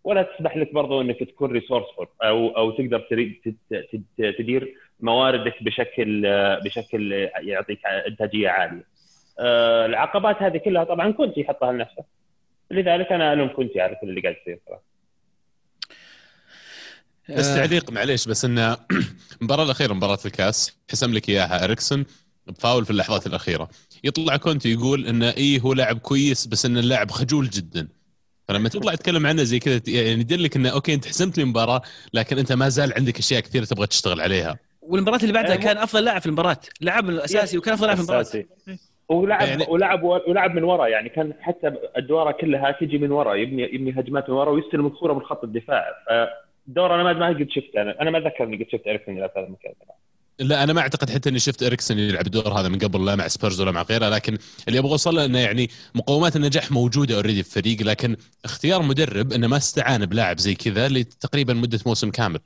ولا 0.06 0.22
تسمح 0.22 0.56
لك 0.56 0.74
برضو 0.74 1.00
إنك 1.00 1.18
تكون 1.18 1.60
resourceful 1.60 2.06
أو 2.22 2.48
أو 2.48 2.70
تقدر 2.70 3.06
تدير 4.38 4.74
مواردك 5.00 5.62
بشكل 5.62 6.22
بشكل 6.64 7.28
يعطيك 7.42 7.86
إنتاجية 7.86 8.48
عالية. 8.48 8.84
آه، 9.38 9.86
العقبات 9.86 10.42
هذه 10.42 10.56
كلها 10.56 10.84
طبعا 10.84 11.10
كونتي 11.10 11.38
يحطها 11.38 11.72
لنفسه. 11.72 12.04
لذلك 12.70 13.12
أنا 13.12 13.32
ألوم 13.32 13.48
كونتي 13.56 13.76
على 13.76 13.96
كل 14.00 14.08
اللي 14.08 14.20
قاعد 14.20 14.36
يصير 14.42 14.58
صراحة. 14.66 14.82
بس 17.28 17.54
تعليق 17.54 17.90
معليش 17.90 18.28
بس 18.28 18.44
انه 18.44 18.76
المباراه 19.40 19.64
الأخيرة 19.66 19.94
مباراة 19.94 20.18
الكاس 20.26 20.78
حسم 20.90 21.14
لك 21.14 21.28
إياها 21.28 21.64
إريكسون 21.64 22.04
بفاول 22.46 22.84
في 22.84 22.90
اللحظات 22.90 23.26
الأخيرة 23.26 23.68
يطلع 24.04 24.36
كونتي 24.36 24.72
يقول 24.72 25.06
انه 25.06 25.30
إيه 25.30 25.60
هو 25.60 25.72
لاعب 25.72 25.98
كويس 25.98 26.46
بس 26.46 26.66
إن 26.66 26.78
اللاعب 26.78 27.10
خجول 27.10 27.48
جدا 27.50 27.88
فلما 28.48 28.68
تطلع 28.68 28.94
تتكلم 28.94 29.26
عنه 29.26 29.42
زي 29.42 29.58
كذا 29.58 29.80
يعني 29.88 30.20
يدلك 30.20 30.56
إنه 30.56 30.68
okay 30.68 30.94
أنت 30.94 31.06
حسمت 31.06 31.38
لي 31.38 31.44
مباراه 31.44 31.82
لكن 32.14 32.38
أنت 32.38 32.52
ما 32.52 32.68
زال 32.68 32.92
عندك 32.94 33.18
أشياء 33.18 33.40
كثيرة 33.40 33.64
تبغى 33.64 33.86
تشتغل 33.86 34.20
عليها. 34.20 34.58
والمباراة 34.82 35.18
اللي 35.22 35.32
بعدها 35.32 35.56
مو- 35.56 35.62
كان 35.62 35.76
أفضل 35.78 36.04
لاعب 36.04 36.20
في 36.20 36.26
المباراة 36.26 36.56
لعب 36.80 37.08
الأساسي 37.10 37.58
وكان 37.58 37.74
أفضل 37.74 37.86
لاعب 37.86 37.96
في 37.96 38.02
المباراة. 38.02 38.20
أساسي. 38.20 38.46
ولعب 39.08 39.48
يعني- 39.48 39.66
ولعب 39.68 40.02
ولعب 40.02 40.54
من 40.54 40.64
ورا 40.64 40.86
يعني 40.88 41.08
كان 41.08 41.32
حتى 41.40 41.72
أدواره 41.96 42.30
كلها 42.30 42.70
تجي 42.80 42.98
من 42.98 43.10
ورا 43.12 43.34
يبني 43.34 43.62
يبني 43.62 43.90
هجمات 44.00 44.30
من 44.30 44.36
ورا 44.36 44.50
ويستلم 44.50 44.86
الكوره 44.86 45.12
من 45.14 45.20
خط 45.22 45.44
الدفاع. 45.44 45.84
فدور 46.68 46.94
أنا 46.94 47.02
ما 47.02 47.12
ما 47.12 47.28
قد 47.28 47.46
شفته 47.50 47.82
أنا 47.82 48.00
أنا 48.00 48.10
ما 48.10 48.18
أتذكر 48.18 48.44
إني 48.44 48.56
قد 48.64 48.70
شفت 48.72 48.86
اريكسون 48.86 49.16
يلعب 49.16 49.30
في 49.30 49.38
هذا 49.38 49.46
المكان 49.46 49.72
لا 50.40 50.62
أنا 50.62 50.72
ما 50.72 50.80
أعتقد 50.80 51.10
حتى 51.10 51.28
إني 51.28 51.38
شفت 51.38 51.62
إريكسون 51.62 51.98
يلعب 51.98 52.26
الدور 52.26 52.48
هذا 52.48 52.68
من 52.68 52.78
قبل 52.78 53.06
لا 53.06 53.16
مع 53.16 53.28
سبيرز 53.28 53.60
ولا 53.60 53.70
مع 53.70 53.82
غيره 53.82 54.08
لكن 54.08 54.38
اللي 54.68 54.78
أبغى 54.78 54.92
اوصل 54.92 55.18
إنه 55.18 55.38
يعني 55.38 55.68
مقومات 55.94 56.36
النجاح 56.36 56.72
موجودة 56.72 57.14
already 57.16 57.42
في 57.42 57.56
الفريق 57.56 57.82
لكن 57.82 58.16
اختيار 58.44 58.82
مدرب 58.82 59.32
إنه 59.32 59.46
ما 59.46 59.56
استعان 59.56 60.06
بلاعب 60.06 60.38
زي 60.38 60.54
كذا 60.54 60.88
لتقريبا 60.88 61.54
مدة 61.54 61.78
موسم 61.86 62.10
كامل. 62.10 62.38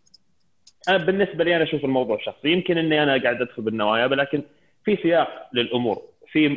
أنا 0.88 0.96
بالنسبة 0.96 1.44
لي 1.44 1.56
أنا 1.56 1.64
أشوف 1.64 1.84
الموضوع 1.84 2.18
شخصي. 2.24 2.48
يمكن 2.48 2.78
إني 2.78 3.02
أنا 3.02 3.22
قاعد 3.22 3.42
أدخل 3.42 3.62
بالنوايا 3.62 4.06
ولكن 4.06 4.42
في 4.84 4.98
سياق 5.02 5.28
للأمور 5.54 6.02
في 6.32 6.48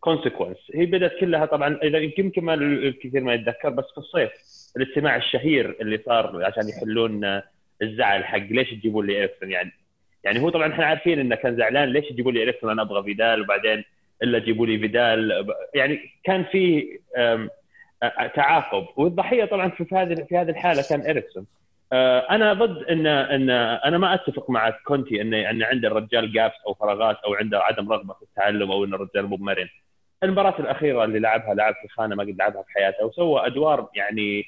consequence 0.00 0.56
هي 0.74 0.86
بدأت 0.86 1.12
كلها 1.20 1.46
طبعا 1.46 1.78
إذا 1.82 1.98
يمكن 1.98 2.44
ما 2.44 2.54
الكثير 2.54 3.20
ما 3.20 3.34
يتذكر 3.34 3.68
بس 3.68 3.84
في 3.94 3.98
الصيف 3.98 4.30
الاجتماع 4.76 5.16
الشهير 5.16 5.76
اللي 5.80 6.00
صار 6.06 6.44
عشان 6.44 6.68
يحلون 6.68 7.40
الزعل 7.82 8.24
حق 8.24 8.38
ليش 8.38 8.70
تجيبون 8.70 9.06
لي 9.06 9.18
اريكسون 9.18 9.50
يعني 9.50 9.72
يعني 10.24 10.40
هو 10.40 10.50
طبعا 10.50 10.72
إحنا 10.72 10.86
عارفين 10.86 11.18
إنه 11.18 11.36
كان 11.36 11.56
زعلان 11.56 11.88
ليش 11.88 12.08
تجيبوا 12.08 12.32
لي 12.32 12.42
اريكسون 12.42 12.70
أنا 12.70 12.82
أبغى 12.82 13.02
فيدال 13.02 13.40
وبعدين 13.40 13.84
إلا 14.22 14.38
جيبوا 14.38 14.66
لي 14.66 14.78
فيدال. 14.78 15.46
يعني 15.74 16.00
كان 16.24 16.44
في 16.44 16.98
آه، 17.16 17.48
تعاقب. 18.34 18.86
والضحية 18.96 19.44
طبعا 19.44 19.68
في 19.68 19.86
هذه 19.92 20.26
في 20.28 20.36
هذه 20.36 20.50
الحالة 20.50 20.84
كان 20.90 21.00
اريكسون 21.00 21.46
آه، 21.92 22.18
أنا 22.30 22.52
ضد 22.52 22.82
إن 22.82 23.06
إن 23.06 23.50
أنا 23.50 23.98
ما 23.98 24.14
أتفق 24.14 24.50
مع 24.50 24.70
كونتي 24.70 25.22
إن 25.22 25.34
إن 25.34 25.62
عند 25.62 25.84
الرجال 25.84 26.32
gaps 26.32 26.54
أو 26.66 26.74
فراغات 26.74 27.16
أو 27.26 27.34
عنده 27.34 27.58
عدم 27.58 27.92
رغبة 27.92 28.14
في 28.14 28.22
التعلم 28.22 28.72
أو 28.72 28.84
إن 28.84 28.94
الرجال 28.94 29.26
مو 29.26 29.36
مرن. 29.36 29.68
المباراة 30.22 30.60
الأخيرة 30.60 31.04
اللي 31.04 31.18
لعبها 31.18 31.54
لعب 31.54 31.74
في 31.82 31.88
خانة 31.88 32.16
ما 32.16 32.22
قد 32.22 32.36
لعبها 32.38 32.62
في 32.62 32.72
حياته 32.72 33.06
وسوى 33.06 33.46
أدوار 33.46 33.88
يعني 33.94 34.44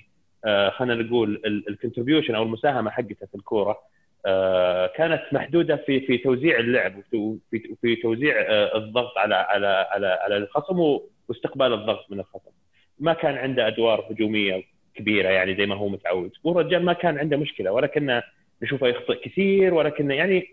خلينا 0.70 0.94
نقول 1.02 1.42
ال 1.68 1.73
contribution 1.73 2.34
أو 2.34 2.42
المساهمة 2.42 2.90
حقته 2.90 3.26
في 3.26 3.34
الكورة 3.34 3.78
آه، 4.26 4.86
كانت 4.86 5.22
محدودة 5.32 5.76
في 5.76 6.00
في 6.00 6.18
توزيع 6.18 6.58
اللعب 6.58 6.96
وفي 6.98 7.36
في- 7.50 7.74
في 7.82 7.96
توزيع 7.96 8.34
آه، 8.48 8.76
الضغط 8.78 9.18
على 9.18 9.34
على 9.34 9.66
على 9.90 10.06
على 10.06 10.36
الخصم 10.36 10.98
واستقبال 11.28 11.72
الضغط 11.72 12.10
من 12.10 12.20
الخصم. 12.20 12.50
ما 12.98 13.12
كان 13.12 13.34
عنده 13.38 13.66
أدوار 13.66 14.06
هجومية 14.10 14.62
كبيرة 14.94 15.28
يعني 15.28 15.56
زي 15.56 15.66
ما 15.66 15.74
هو 15.74 15.88
متعود. 15.88 16.30
والرجال 16.44 16.84
ما 16.84 16.92
كان 16.92 17.18
عنده 17.18 17.36
مشكلة 17.36 17.72
ولكن 17.72 18.20
نشوفه 18.62 18.86
يخطئ 18.86 19.20
كثير 19.28 19.74
ولكن 19.74 20.10
يعني 20.10 20.46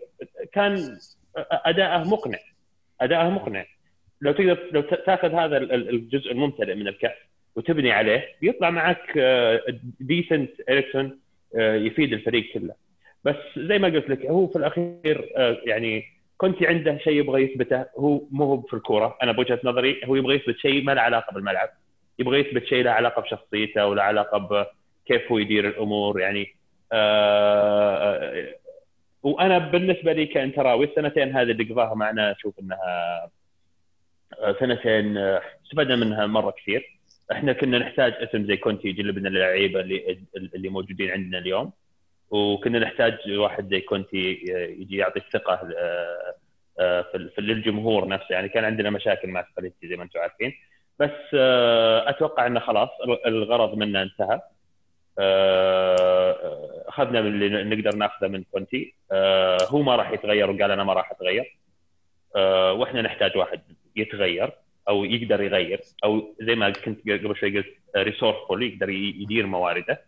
كان 0.52 0.98
أداءه 1.50 2.08
مقنع. 2.08 2.38
أداءه 3.00 3.28
مقنع. 3.28 3.64
لو 4.20 4.32
تقدر 4.32 4.58
لو 4.72 4.80
تأخذ 4.80 5.34
هذا 5.34 5.56
ال- 5.56 5.72
ال- 5.72 5.88
الجزء 5.88 6.32
الممتلئ 6.32 6.74
من 6.74 6.88
الكأس 6.88 7.18
وتبني 7.58 7.92
عليه 7.92 8.24
بيطلع 8.40 8.70
معك 8.70 9.18
decent 10.00 10.50
اريكسون 10.68 11.18
يفيد 11.54 12.12
الفريق 12.12 12.52
كله. 12.54 12.74
بس 13.24 13.36
زي 13.56 13.78
ما 13.78 13.88
قلت 13.88 14.10
لك 14.10 14.26
هو 14.26 14.46
في 14.46 14.56
الأخير 14.56 15.32
آه، 15.36 15.58
يعني 15.64 16.04
كنت 16.36 16.62
عنده 16.62 16.98
شيء 16.98 17.12
يبغى 17.12 17.42
يثبته 17.42 17.84
هو 17.98 18.22
مو 18.30 18.44
هو 18.44 18.60
في 18.60 18.74
الكورة. 18.74 19.18
أنا 19.22 19.32
بوجهة 19.32 19.60
نظري 19.64 20.00
هو 20.04 20.16
يبغى 20.16 20.36
يثبت 20.36 20.58
شيء 20.58 20.84
ما 20.84 20.94
له 20.94 21.00
علاقة 21.00 21.34
بالملعب. 21.34 21.68
يبغى 22.18 22.40
يثبت 22.40 22.64
شيء 22.64 22.84
له 22.84 22.90
علاقة 22.90 23.22
بشخصيته 23.22 23.86
وله 23.86 24.02
علاقة 24.02 24.38
بكيف 24.38 25.32
هو 25.32 25.38
يدير 25.38 25.68
الأمور 25.68 26.20
يعني 26.20 26.54
آه 26.92 28.22
آه، 28.22 28.54
وأنا 29.22 29.58
بالنسبة 29.58 30.12
لي 30.12 30.26
كانتراوي 30.26 30.86
السنتين 30.86 31.36
هذه 31.36 31.50
اللي 31.50 31.64
قضاها 31.64 31.94
معنا 31.94 32.32
أشوف 32.32 32.58
إنها 32.58 33.30
آه، 34.40 34.56
سنتين 34.60 35.16
آه، 35.16 35.42
استفدنا 35.64 35.96
منها 35.96 36.26
مرة 36.26 36.50
كثير. 36.50 36.97
إحنا 37.32 37.52
كنا 37.52 37.78
نحتاج 37.78 38.12
اسم 38.12 38.46
زي 38.46 38.56
كونتي 38.56 38.88
يجلب 38.88 39.18
لنا 39.18 39.28
اللعيبة 39.28 39.80
اللي 39.80 40.18
اللي 40.36 40.68
موجودين 40.68 41.10
عندنا 41.10 41.38
اليوم. 41.38 41.72
وكنا 42.30 42.78
نحتاج 42.78 43.18
واحد 43.30 43.68
زي 43.70 43.80
كونتي 43.80 44.42
يجي 44.78 44.96
يعطي 44.96 45.20
الثقة 45.20 45.54
آه، 45.54 46.34
آه، 46.80 47.02
في 47.34 47.40
للجمهور 47.40 48.08
نفسه. 48.08 48.26
يعني 48.30 48.48
كان 48.48 48.64
عندنا 48.64 48.90
مشاكل 48.90 49.28
مع 49.28 49.46
سباليتي 49.52 49.88
زي 49.88 49.96
ما 49.96 50.02
أنتم 50.02 50.20
عارفين. 50.20 50.52
بس 50.98 51.10
آه، 51.34 52.10
أتوقع 52.10 52.46
إنه 52.46 52.60
خلاص 52.60 52.88
الغرض 53.26 53.74
منه 53.74 54.02
انتهى. 54.02 54.40
أخذنا 56.88 57.20
من 57.20 57.26
اللي 57.26 57.64
نقدر 57.64 57.96
نأخذه 57.96 58.28
من 58.28 58.44
كونتي. 58.52 58.94
هو 59.62 59.82
ما 59.82 59.96
راح 59.96 60.10
يتغير 60.10 60.50
وقال 60.50 60.70
أنا 60.70 60.84
ما 60.84 60.92
راح 60.92 61.10
أتغير. 61.10 61.56
وإحنا 62.78 63.02
نحتاج 63.02 63.36
واحد 63.36 63.60
يتغير. 63.96 64.52
أو 64.88 65.04
يقدر 65.04 65.42
يغير 65.42 65.80
أو 66.04 66.34
زي 66.40 66.54
ما 66.54 66.70
كنت 66.70 67.00
قبل 67.10 67.36
شوي 67.36 67.56
قلت 67.56 67.66
resourceful 67.96 68.62
يقدر 68.62 68.90
ي- 68.90 69.14
يدير 69.22 69.46
موارده 69.46 70.00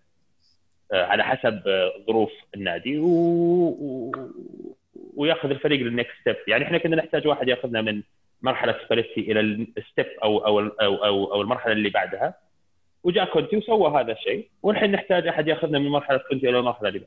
آه، 0.93 1.05
على 1.05 1.25
حسب 1.25 1.63
آه، 1.69 1.93
ظروف 2.07 2.31
النادي 2.55 2.99
و... 2.99 3.07
و... 3.07 4.13
ويأخذ 5.17 5.51
الفريق 5.51 5.81
لل 5.81 5.91
next 5.91 6.11
step 6.21 6.37
يعني 6.49 6.65
إحنا 6.65 6.79
كنا 6.79 6.97
نحتاج 6.97 7.27
واحد 7.27 7.49
يأخذنا 7.49 7.81
من 7.83 8.03
مرحلة 8.43 8.75
سباليتي 8.87 9.21
إلى 9.21 9.41
ال 9.79 9.84
step 9.84 10.07
أو 10.25 10.39
أو 10.39 10.59
أو 10.61 10.95
أو, 11.05 11.33
أو 11.35 11.41
المرحلة 11.43 11.73
اللي 11.73 11.91
بعدها. 11.91 12.35
وجاء 13.05 13.25
كونتي 13.33 13.57
وسوى 13.57 14.01
هذا 14.01 14.13
الشيء 14.13 14.49
والحين 14.63 14.93
نحتاج 14.93 15.27
أحد 15.29 15.49
يأخذنا 15.49 15.79
من 15.79 15.89
مرحلة 15.89 16.21
كونتي 16.31 16.49
إلى 16.49 16.59
المرحلة 16.59 16.89
اللي 16.89 16.99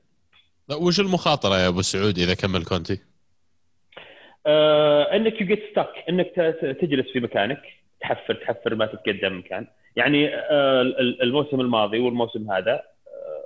بعدها. 0.70 0.86
وش 0.88 1.00
المخاطرة 1.00 1.58
يا 1.60 1.68
أبو 1.68 1.82
سعود 1.82 2.18
إذا 2.20 2.34
كمل 2.34 2.66
كونتي؟ 2.66 3.00
آه 4.48 5.16
انك 5.16 5.42
you 5.42 5.48
get 5.48 5.64
stuck 5.72 5.90
انك 6.10 6.28
تجلس 6.82 7.12
في 7.12 7.20
مكانك 7.20 7.62
تحفر 8.02 8.34
تحفر 8.34 8.76
ما 8.76 8.86
تتقدم 8.86 9.38
مكان. 9.38 9.68
يعني 9.96 10.36
آه 10.36 10.82
ال- 10.82 11.22
الموسم 11.22 11.62
الماضي 11.62 12.00
والموسم 12.00 12.52
هذا 12.52 12.74
آه 12.74 13.46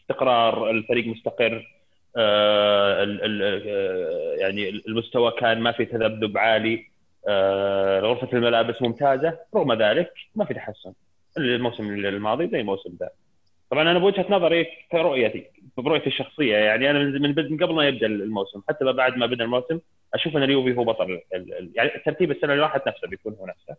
استقرار 0.00 0.70
الفريق 0.70 1.06
مستقر 1.06 1.66
يعني 4.40 4.68
المستوى 4.68 5.30
كان 5.38 5.60
ما 5.60 5.72
في 5.72 5.84
تذبذب 5.84 6.38
عالي 6.38 6.86
غرفة 8.00 8.28
الملابس 8.32 8.82
ممتازة 8.82 9.38
رغم 9.54 9.72
ذلك 9.72 10.12
ما 10.34 10.44
في 10.44 10.54
تحسن. 10.54 10.92
الموسم 11.38 11.94
الماضي 11.94 12.48
زي 12.48 12.60
الموسم 12.60 12.96
ذا. 13.00 13.08
طبعا 13.70 13.82
أنا 13.90 13.98
بوجهة 13.98 14.26
نظري 14.30 14.66
كرؤيتي 14.92 15.44
برؤيتي 15.82 16.06
الشخصية. 16.06 16.56
يعني 16.56 16.90
أنا 16.90 16.98
من 16.98 17.34
من 17.50 17.58
قبل 17.62 17.74
ما 17.74 17.88
يبدأ 17.88 18.06
الموسم 18.06 18.62
حتى 18.68 18.84
بعد 18.92 19.16
ما 19.16 19.26
بدأ 19.26 19.44
الموسم 19.44 19.80
أشوف 20.14 20.36
أن 20.36 20.42
اليوفي 20.42 20.76
هو 20.76 20.84
بطل 20.84 21.20
يعني 21.74 21.90
ترتيب 22.04 22.30
السنة 22.30 22.52
اللي 22.52 22.62
راحت 22.62 22.88
نفسه 22.88 23.08
بيكون 23.08 23.36
هو 23.40 23.46
نفسه. 23.46 23.76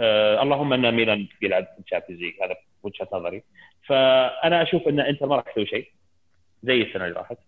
آه 0.00 0.42
اللهم 0.42 0.72
إن 0.72 0.94
ميلان 0.94 1.26
بيلعب 1.40 1.64
في 1.64 1.80
الشامبيونز 1.84 2.20
ليج 2.22 2.34
هذا 2.42 2.56
وجهة 2.82 3.08
نظري. 3.12 3.42
فأنا 3.86 4.62
أشوف 4.62 4.88
أن 4.88 5.00
إنتر 5.00 5.26
ما 5.26 5.36
راح 5.36 5.48
يسوي 5.48 5.66
شيء 5.66 5.88
زي 6.62 6.82
السنة 6.82 7.04
اللي 7.06 7.18
راحت. 7.18 7.38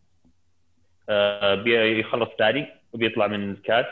آه 1.09 1.55
بيخلص 1.55 2.28
ثاني 2.38 2.66
وبيطلع 2.92 3.26
من 3.26 3.51
الكاس 3.51 3.86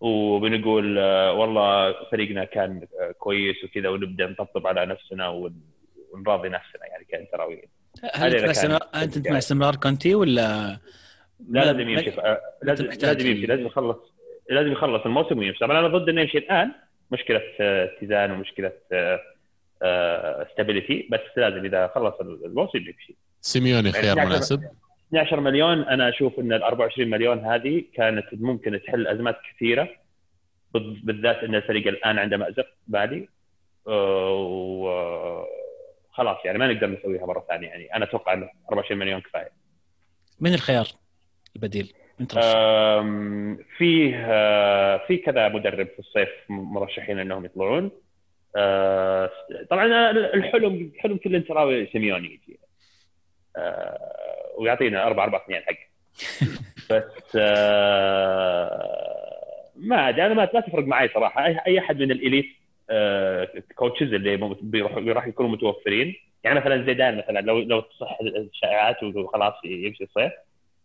وبنقول 0.00 0.98
آه 0.98 1.32
والله 1.32 1.92
فريقنا 2.10 2.44
كان 2.44 2.86
آه 3.00 3.12
كويس 3.12 3.64
وكذا 3.64 3.88
ونبدأ 3.88 4.26
نطبطب 4.26 4.66
على 4.66 4.86
نفسنا 4.86 5.28
ون- 5.28 5.62
ونراضي 6.12 6.48
نفسنا 6.48 6.86
يعني 6.86 7.04
كانتراويين 7.04 7.68
هل 8.14 8.34
انت 8.34 8.44
مع 8.44 8.50
استمرار 8.50 8.80
انت 8.94 9.16
أنت 9.16 9.28
مع 9.28 9.38
استمرار 9.38 9.76
كونتي 9.76 10.14
ولا 10.14 10.78
لا 11.48 11.60
لازم 11.64 11.80
يمشي. 11.80 12.10
آه، 12.10 12.40
لازم 12.62 12.84
لازم 12.84 13.26
يمشي. 13.26 13.46
لازم 13.46 13.66
يخلص. 13.66 13.96
لازم 14.50 14.72
يخلص 14.72 15.02
الموسم 15.06 15.38
ويمشي. 15.38 15.58
طبعا 15.58 15.78
أنا 15.78 15.88
ضد 15.88 16.08
إنه 16.08 16.20
يمشي 16.20 16.38
الآن. 16.38 16.72
مشكلة 17.10 17.40
آه، 17.60 17.84
اتزان 17.84 18.30
ومشكلة 18.30 18.72
stability 20.52 21.08
بس 21.12 21.20
لازم 21.36 21.64
إذا 21.64 21.90
خلص 21.94 22.14
الموسم 22.20 22.78
يمشي. 22.78 23.16
سيميوني 23.40 23.92
خيار 23.92 24.16
يعني 24.16 24.30
مناسب. 24.30 24.62
12 25.08 25.40
مليون. 25.40 25.82
أنا 25.82 26.08
أشوف 26.08 26.38
إن 26.38 26.52
ال 26.52 26.62
24 26.62 27.10
مليون 27.10 27.38
هذه 27.38 27.82
كانت 27.94 28.26
ممكن 28.32 28.80
تحل 28.86 29.06
أزمات 29.06 29.36
كثيرة. 29.56 29.88
بال- 30.74 31.00
بالذات 31.04 31.36
إن 31.36 31.54
الفريق 31.54 31.86
الآن 31.86 32.18
عنده 32.18 32.36
مأزق 32.36 32.66
مالي 32.88 33.28
وخلاص 36.16 36.36
يعني 36.44 36.58
ما 36.58 36.72
نقدر 36.72 36.86
نسويها 36.86 37.26
مرة 37.26 37.44
ثانية 37.48 37.68
يعني. 37.68 37.94
أنا 37.94 38.04
أتوقع 38.04 38.32
ان 38.32 38.48
24 38.68 39.00
مليون 39.00 39.20
كفاية. 39.20 39.50
من 40.40 40.54
الخيار 40.54 40.86
البديل؟ 41.56 41.92
من 42.20 42.26
فيه 43.78 44.26
آه، 44.26 44.96
في 45.06 45.16
كذا 45.16 45.48
مدرب 45.48 45.86
في 45.86 45.98
الصيف 45.98 46.28
مرشحين 46.48 47.18
إنهم 47.18 47.44
يطلعون. 47.44 47.90
آه، 48.56 49.30
طبعا 49.70 50.10
الحلم 50.10 50.92
حلم 50.98 51.16
كل 51.16 51.34
انتراوي 51.34 51.86
سيميوني 51.86 52.26
يجي. 52.26 52.58
آه، 53.56 54.54
ويعطينا 54.58 55.06
4 55.06 55.24
4 55.24 55.42
2 55.44 55.62
حق. 55.62 55.76
بس 56.90 57.36
ما 59.76 60.08
أدري 60.08 60.26
أنا 60.26 60.34
ما 60.34 60.44
تفرق 60.44 60.84
معي 60.84 61.08
صراحة. 61.08 61.46
أي 61.66 61.78
أحد 61.78 61.98
من 61.98 62.10
الإليت 62.10 62.55
coaches 63.76 64.12
اللي 64.14 64.36
مو- 64.36 64.56
بيروحوا 64.60 65.00
راح 65.12 65.26
يكونوا 65.26 65.50
متوفرين. 65.50 66.14
يعني 66.44 66.60
مثلا 66.60 66.84
زيدان 66.86 67.18
مثلا 67.18 67.40
لو 67.40 67.58
لو 67.58 67.80
تصح 67.80 68.18
الشائعات 68.20 69.02
وخلاص 69.02 69.54
يمشي 69.64 70.04
الصيف 70.04 70.32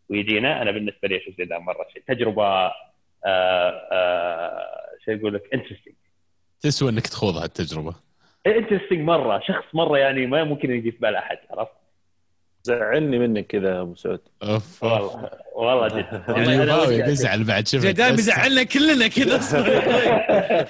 ويجينا 0.09 0.61
أنا 0.61 0.71
بالنسبة 0.71 1.07
لي 1.07 1.17
أشوف 1.17 1.37
زيدان 1.37 1.61
مرة 1.61 1.87
شيء. 1.93 2.03
تجربة 2.07 2.43
آه 2.45 2.71
آه 3.25 4.67
شو 5.05 5.11
يقول 5.11 5.33
لك؟ 5.33 5.41
انترستنج 5.53 5.93
تسوى 6.61 6.89
إنك 6.91 7.07
تخوض 7.07 7.37
هالتجربة. 7.37 7.95
interesting 8.47 8.99
مرة. 8.99 9.39
شخص 9.39 9.65
مرة 9.73 9.97
يعني 9.97 10.25
ما 10.27 10.43
ممكن 10.43 10.71
يجي 10.71 10.91
في 10.91 10.97
بال 10.97 11.15
أحد 11.15 11.37
عرفت؟ 11.51 11.71
زعلني 12.63 13.19
منك 13.19 13.47
كذا 13.47 13.69
يا 13.69 13.81
أبو 13.81 13.95
سعود. 13.95 14.19
أوف 14.43 14.83
والله 14.83 15.29
والله 15.55 15.87
جد. 15.87 16.21
اليوفاوي 16.37 17.01
بيزعل 17.01 17.43
بعد 17.43 17.67
شفت 17.67 17.81
زيدان 17.81 18.09
بس- 18.11 18.15
بيزعلنا 18.15 18.63
كلنا 18.63 19.07
كذا 19.07 19.35
اصبر. 19.39 19.67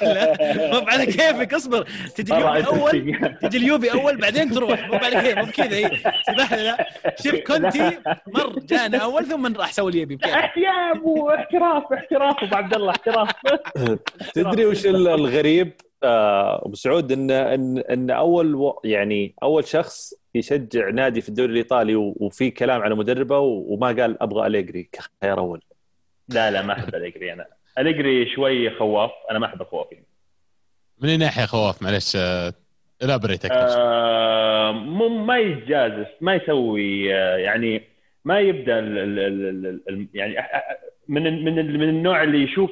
لا 0.01 0.79
مو 0.79 0.87
على 0.87 1.05
كيفك 1.05 1.53
اصبر. 1.53 1.87
تجي 2.15 2.33
اليوفي 2.33 2.67
أول 2.67 3.17
تجي 3.41 3.57
اليوفي 3.57 3.91
أول 3.93 4.17
بعدين 4.17 4.51
تروح. 4.51 4.87
مو 4.89 4.95
على 4.95 5.21
كيف 5.21 5.37
مو 5.37 5.43
بكذا 5.45 5.67
لي 5.67 5.97
لا. 6.37 6.87
شوف 7.23 7.35
كونتي 7.35 7.97
مر 8.27 8.59
جانا 8.59 8.97
أول 8.97 9.25
ثم 9.25 9.55
راح 9.57 9.71
سوي 9.73 9.91
اليبي 9.91 10.15
بكيف. 10.15 10.33
احتياب 10.35 11.03
واحتراف 11.05 11.83
احتراف 11.93 12.43
أبو 12.43 12.55
عبد 12.55 12.73
الله 12.73 12.91
احتراف. 12.91 13.29
تدري 14.33 14.65
وش 14.65 14.85
ال- 14.85 15.07
الغريب؟ 15.07 15.73
أبو 16.03 16.75
سعود 16.75 17.11
ان 17.11 17.31
ان 17.31 17.77
إن 17.77 18.09
أول 18.11 18.55
و... 18.55 18.81
يعني 18.83 19.35
أول 19.43 19.65
شخص 19.67 20.13
يشجع 20.35 20.89
نادي 20.89 21.21
في 21.21 21.29
الدوري 21.29 21.51
الإيطالي 21.51 21.95
و- 21.95 22.15
وفي 22.19 22.51
كلام 22.51 22.81
على 22.81 22.95
مدربه 22.95 23.39
و- 23.39 23.73
وما 23.73 23.87
قال 23.87 24.21
أبغى 24.23 24.47
أليجري 24.47 24.89
كخيار 24.91 25.39
أول. 25.39 25.61
لا 26.29 26.51
لا 26.51 26.61
ما 26.61 26.73
أحب 26.73 26.95
أليجري 26.95 27.33
أنا. 27.33 27.45
أليجري 27.77 28.35
شوي 28.35 28.69
خواف 28.79 29.11
أنا 29.31 29.39
ما 29.39 29.45
أحب 29.45 29.61
الخوافين 29.61 30.03
من 31.01 31.09
اي 31.09 31.17
ناحية 31.17 31.45
خواف 31.45 31.81
معلش 31.81 32.15
آه، 32.15 32.53
الابريت 33.03 33.45
أكثر 33.45 33.57
آه 33.81 34.71
مو 34.71 35.07
ما 35.09 35.37
يتجازف 35.37 36.07
ما 36.21 36.35
يسوي 36.35 37.15
آه 37.15 37.37
يعني 37.37 37.83
ما 38.25 38.39
يبدأ 38.39 38.79
ال 38.79 38.97
ال 38.97 39.19
ال 39.19 39.65
ال 39.65 39.81
ال 39.89 40.07
يعني 40.13 40.35
من 41.07 41.45
من 41.45 41.79
من 41.79 41.89
النوع 41.89 42.23
اللي 42.23 42.43
يشوف 42.43 42.71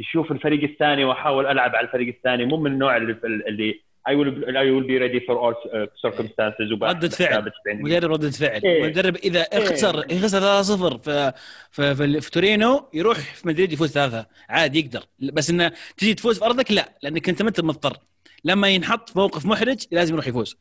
يشوف 0.00 0.32
الفريق 0.32 0.62
الثاني 0.62 1.04
وأحاول 1.04 1.46
ألعب 1.46 1.76
على 1.76 1.86
الفريق 1.86 2.08
الثاني 2.08 2.44
مو 2.44 2.56
من 2.56 2.72
النوع 2.72 2.96
اللي 2.96 3.16
اللي 3.24 3.80
will 4.08 4.30
I 4.62 4.66
will 4.74 4.86
be 4.86 4.96
ready 4.98 5.20
for 5.26 5.36
all 5.38 5.54
circumstances 6.06 6.72
وبعد 6.72 6.96
ردة 6.96 7.08
فعل. 7.08 7.52
مدرب 7.66 8.12
ردة 8.12 8.30
فعل. 8.30 8.60
إيه. 8.64 8.82
مدرب 8.82 9.16
إذا 9.16 9.44
خسر 9.54 10.08
خسر 10.08 10.62
3-0 10.62 10.96
في 10.96 11.32
في, 11.70 11.94
في, 11.94 12.20
في 12.20 12.30
تورينو 12.30 12.88
يروح 12.94 13.18
في 13.18 13.48
مدريد 13.48 13.72
يفوز 13.72 13.92
ثلاثة. 13.92 14.26
عادي 14.48 14.78
يقدر. 14.78 15.02
بس 15.32 15.50
إنه 15.50 15.72
تجي 15.96 16.14
تفوز 16.14 16.38
في 16.38 16.44
أرضك؟ 16.44 16.72
لا. 16.72 16.88
لأنك 17.02 17.28
أنت 17.28 17.42
ما 17.42 17.48
أنت 17.48 17.60
مضطر. 17.60 17.96
لما 18.44 18.68
ينحط 18.68 19.08
في 19.08 19.18
موقف 19.18 19.46
محرج 19.46 19.84
لازم 19.92 20.14
يروح 20.14 20.28
يفوز. 20.28 20.56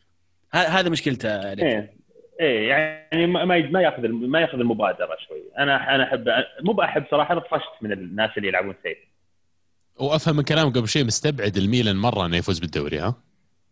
هذا 0.53 0.89
مشكلته 0.89 1.29
إيه. 1.29 1.96
إيه 2.39 2.69
يعني 2.69 3.27
ما 3.27 3.45
ما 3.45 3.81
ياخذ 3.81 4.07
ما 4.07 4.41
ياخذ 4.41 4.59
المبادرة 4.59 5.17
شوي. 5.27 5.43
أنا 5.59 5.95
أنا 5.95 6.03
احب 6.03 6.29
مو 6.61 6.73
بأحب 6.73 7.03
صراحة 7.11 7.31
أنا 7.33 7.41
طفشت 7.41 7.69
من 7.81 7.91
الناس 7.91 8.29
اللي 8.37 8.47
يلعبون 8.47 8.75
سيف. 8.83 8.97
وأفهم 9.99 10.35
من 10.35 10.43
كلامك 10.43 10.77
قبل 10.77 10.87
شيء 10.87 11.05
مستبعد 11.05 11.57
الميلان 11.57 11.95
مرة 11.95 12.25
إنه 12.25 12.37
يفوز 12.37 12.59
بالدوري 12.59 12.99
ها؟ 12.99 13.15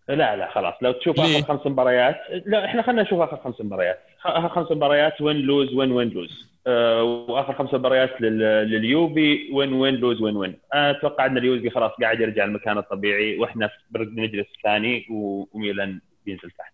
لا 0.10 0.36
لا 0.36 0.50
خلاص. 0.52 0.74
لو 0.82 0.92
تشوف؟ 0.92 1.20
آخر 1.20 1.42
خمس 1.42 1.68
مباريات 1.68 2.16
لا 2.46 2.66
إحنا 2.66 2.82
خلينا 2.82 3.02
نشوف 3.02 3.20
آخر 3.20 3.38
خمس 3.38 3.62
مباريات. 3.62 4.00
آخر 4.26 4.50
خمس 4.50 4.72
مباريات 4.72 5.22
win 5.22 5.36
lose 5.36 5.74
win 5.74 5.92
win 5.92 6.10
lose 6.10 6.56
وآخر 7.30 7.54
خمس 7.54 7.74
مباريات 7.74 8.22
لل- 8.22 8.70
لليوفي 8.72 9.50
win 9.54 9.74
win 9.74 9.96
lose 9.96 10.22
win 10.22 10.36
win 10.36 10.56
أتوقع 10.74 11.26
إن 11.26 11.38
اليوفي 11.38 11.70
خلاص 11.70 11.92
قاعد 12.02 12.20
يرجع 12.20 12.44
المكان 12.46 12.78
الطبيعي 12.78 13.38
وإحنا 13.38 13.70
بنجلس 13.92 14.48
ثاني 14.64 15.06
وميلان 15.10 16.00
بينزل 16.26 16.52
تحت. 16.52 16.74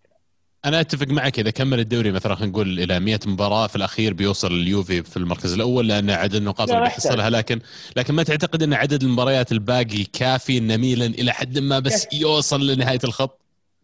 أنا 0.65 0.79
أتفق 0.79 1.07
معك 1.07 1.39
إذا 1.39 1.51
كمل 1.51 1.79
الدوري 1.79 2.11
مثلا 2.11 2.35
خلينا 2.35 2.51
نقول 2.51 2.79
إلى 2.79 2.99
100 2.99 3.19
مباراة 3.25 3.67
في 3.67 3.75
الأخير 3.75 4.13
بيوصل 4.13 4.51
اليوفي 4.51 5.03
في 5.03 5.17
المركز 5.17 5.53
الأول 5.53 5.87
لأن 5.87 6.09
عدد 6.09 6.35
النقاط 6.35 6.69
اللي. 6.69 6.81
بيحصلها 6.81 7.29
لكن 7.29 7.59
لكن 7.97 8.13
ما 8.13 8.23
تعتقد 8.23 8.63
إن 8.63 8.73
عدد 8.73 9.03
المباريات 9.03 9.51
الباقي 9.51 10.03
كافي 10.19 10.57
إن 10.57 10.77
ميلان 10.77 11.11
إلى 11.11 11.31
حد 11.31 11.59
ما 11.59 11.79
بس 11.79 12.21
يوصل 12.21 12.67
لنهاية 12.67 12.99
الخط؟ 13.03 13.41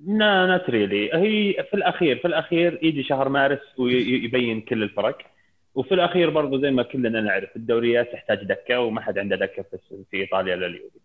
لا 0.07 0.45
not 0.45 0.69
really 0.69 1.09
هي 1.13 1.65
في 1.69 1.73
الأخير 1.73 2.17
في 2.17 2.27
الأخير 2.27 2.79
يجي 2.83 3.03
شهر 3.03 3.29
مارس 3.29 3.59
ويبين 3.77 4.61
كل 4.61 4.83
الفرق. 4.83 5.17
وفي 5.75 5.93
الأخير 5.93 6.29
برضو 6.29 6.61
زي 6.61 6.71
ما 6.71 6.83
كلنا 6.83 7.21
نعرف 7.21 7.49
الدوريات 7.55 8.11
تحتاج 8.13 8.43
دكة 8.43 8.79
وما 8.79 9.01
حد 9.01 9.17
عنده 9.17 9.35
دكة 9.35 9.61
في, 9.71 9.77
في 10.11 10.17
إيطاليا 10.17 10.53
الا 10.53 10.65
اليوفي 10.65 10.99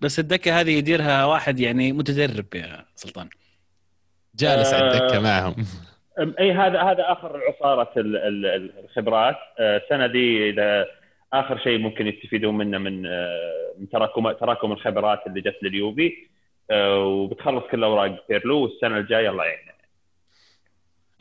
بس 0.00 0.18
الدكة 0.18 0.60
هذه 0.60 0.70
يديرها 0.70 1.24
واحد 1.24 1.60
يعني 1.60 1.92
متدرب 1.92 2.46
يا 2.54 2.84
سلطان. 2.94 3.28
جالس 4.36 4.74
على 4.74 4.86
الدكة 4.88 5.16
آه. 5.16 5.20
معهم. 5.20 5.54
إي 6.38 6.52
هذا 6.52 6.82
هذا 6.82 7.12
آخر 7.12 7.40
عصارة 7.48 7.92
ال- 7.96 8.16
ال- 8.16 8.70
الخبرات. 8.84 9.36
آه، 9.58 9.76
السنة 9.76 10.06
دي 10.06 10.50
إذا 10.50 10.86
آخر 11.32 11.58
شيء 11.58 11.78
ممكن 11.78 12.06
يستفيدون 12.06 12.56
منه 12.56 12.78
من 12.78 13.06
آه، 13.06 13.72
من 13.78 13.88
تراكم 13.88 14.32
تراكم 14.32 14.72
الخبرات 14.72 15.26
اللي 15.26 15.40
جت 15.40 15.56
لليوفي. 15.62 16.12
وبتخلص 16.72 17.64
كل 17.70 17.84
أوراق 17.84 18.24
بيرلو 18.28 18.62
والسنة 18.62 18.98
الجاية 18.98 19.30
الله 19.30 19.44
يعينه 19.44 19.72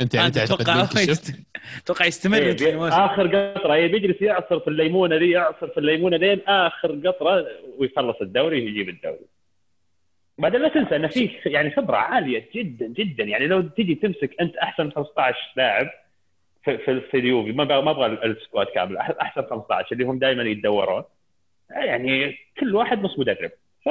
أنت 0.01 0.13
يعني 0.13 0.27
انت 0.27 0.35
تعتقد 0.37 0.69
أتوقع 1.83 2.05
يستمر 2.05 2.37
إيه، 2.37 2.87
آخر 3.05 3.27
قطرة 3.27 3.73
إيه، 3.73 3.91
بيجلس 3.91 4.21
يعصر 4.21 4.59
في 4.59 4.67
الليمونة 4.67 5.15
ذي 5.15 5.31
يعصر 5.31 5.67
في 5.67 5.77
الليمونة 5.77 6.17
لين 6.17 6.41
آخر 6.47 6.91
قطرة 7.05 7.45
ويخلص 7.77 8.15
الدوري 8.21 8.61
ويجيب 8.65 8.89
الدوري. 8.89 9.25
بعدين 10.37 10.61
لا 10.61 10.67
تنسى 10.67 10.95
إن 10.95 11.07
في 11.07 11.29
يعني 11.45 11.71
خبرة 11.71 11.97
عالية 11.97 12.49
جدا 12.55 12.87
جدا. 12.87 13.23
يعني 13.23 13.47
لو 13.47 13.61
تجي 13.61 13.95
تمسك 13.95 14.35
أنت 14.41 14.55
أحسن 14.55 14.91
15 14.91 15.37
لاعب 15.57 15.89
في 16.63 16.77
في, 16.77 17.01
في 17.01 17.17
اليوفي 17.17 17.51
ما 17.51 17.81
ما 17.81 17.91
أبغى 17.91 18.05
ال 18.05 18.16
squad 18.16 18.67
كامل 18.67 18.97
أحسن 18.97 19.43
15 19.43 19.87
اللي 19.91 20.03
هم 20.03 20.19
دائما 20.19 20.43
يتدورون. 20.43 21.03
يعني 21.69 22.37
كل 22.59 22.75
واحد 22.75 23.01
نص 23.01 23.19
مدرب. 23.19 23.51
ف 23.85 23.89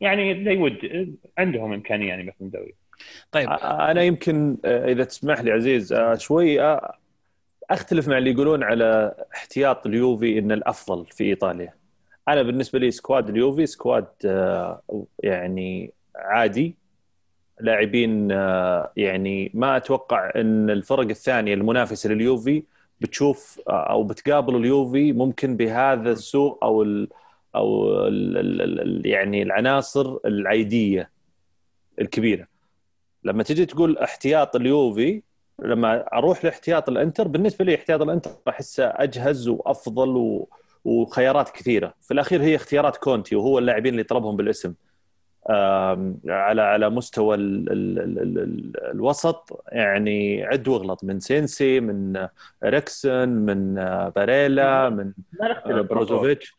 يعني 0.00 0.44
they 0.44 0.58
would 0.58 1.06
عندهم 1.38 1.72
إمكانية 1.72 2.08
يعني 2.08 2.22
مثل 2.22 2.36
الدوري 2.40 2.74
طيب. 3.32 3.48
أنا 3.62 4.02
يمكن 4.02 4.56
إذا 4.64 5.04
تسمح 5.04 5.40
لي 5.40 5.50
عزيز 5.50 5.94
شوي 6.18 6.78
أختلف 7.70 8.08
مع 8.08 8.18
اللي 8.18 8.30
يقولون 8.30 8.62
على 8.62 9.14
احتياط 9.34 9.86
اليوفي 9.86 10.38
إن 10.38 10.52
الأفضل 10.52 11.06
في 11.06 11.24
إيطاليا. 11.24 11.72
أنا 12.28 12.42
بالنسبة 12.42 12.78
لي 12.78 12.90
squad 12.90 13.28
اليوفي 13.28 13.66
squad 13.66 14.06
آه، 14.24 14.82
يعني 15.22 15.92
عادي. 16.16 16.76
لاعبين 17.60 18.32
آه، 18.32 18.92
يعني 18.96 19.50
ما 19.54 19.76
أتوقع 19.76 20.32
إن 20.36 20.70
الفرق 20.70 21.08
الثانية 21.08 21.54
المنافسه 21.54 22.10
لليوفي 22.10 22.62
بتشوف 23.00 23.60
آه، 23.68 23.90
أو 23.90 24.04
بتقابل 24.04 24.56
اليوفي 24.56 25.12
ممكن 25.12 25.56
بهذا 25.56 26.12
السوء 26.12 26.58
أو 26.62 26.82
ال 26.82 27.08
أو 27.54 27.98
ال 28.08 28.38
ال 28.38 28.80
ال 28.80 29.06
يعني 29.06 29.42
العناصر 29.42 30.18
العيديه 30.24 31.10
الكبيرة. 32.00 32.46
لما 33.24 33.42
تجي 33.42 33.66
تقول 33.66 33.98
احتياط 33.98 34.56
اليوفي 34.56 35.22
لما 35.58 36.04
أروح 36.12 36.44
لاحتياط 36.44 36.88
الإنتر 36.88 37.28
بالنسبة 37.28 37.64
لي 37.64 37.74
احتياط 37.74 38.02
الإنتر 38.02 38.30
أحسه 38.48 38.84
أجهز 38.84 39.48
وأفضل 39.48 40.16
و... 40.16 40.48
وخيارات 40.86 41.50
كثيرة. 41.50 41.94
في 42.02 42.14
الأخير 42.14 42.42
هي 42.42 42.56
اختيارات 42.56 42.96
كونتي 42.96 43.36
وهو 43.36 43.58
اللاعبين 43.58 43.92
اللي 43.92 44.02
طلبهم 44.02 44.36
بالاسم. 44.36 44.74
على 46.28 46.62
على 46.62 46.90
مستوى 46.90 47.34
ال 47.36 47.72
ال 47.72 47.98
ال 47.98 48.18
ال 48.18 48.38
ال 48.38 48.72
الوسط 48.90 49.64
يعني 49.72 50.44
عد 50.44 50.68
واغلط. 50.68 51.04
من 51.04 51.20
سينسي 51.20 51.80
من 51.80 52.26
إريكسن 52.64 53.28
من 53.28 53.78
آه، 53.78 54.08
باريلا 54.08 54.88
من 54.88 55.12
آه، 55.66 55.80
بروزوفيتش. 55.80 56.54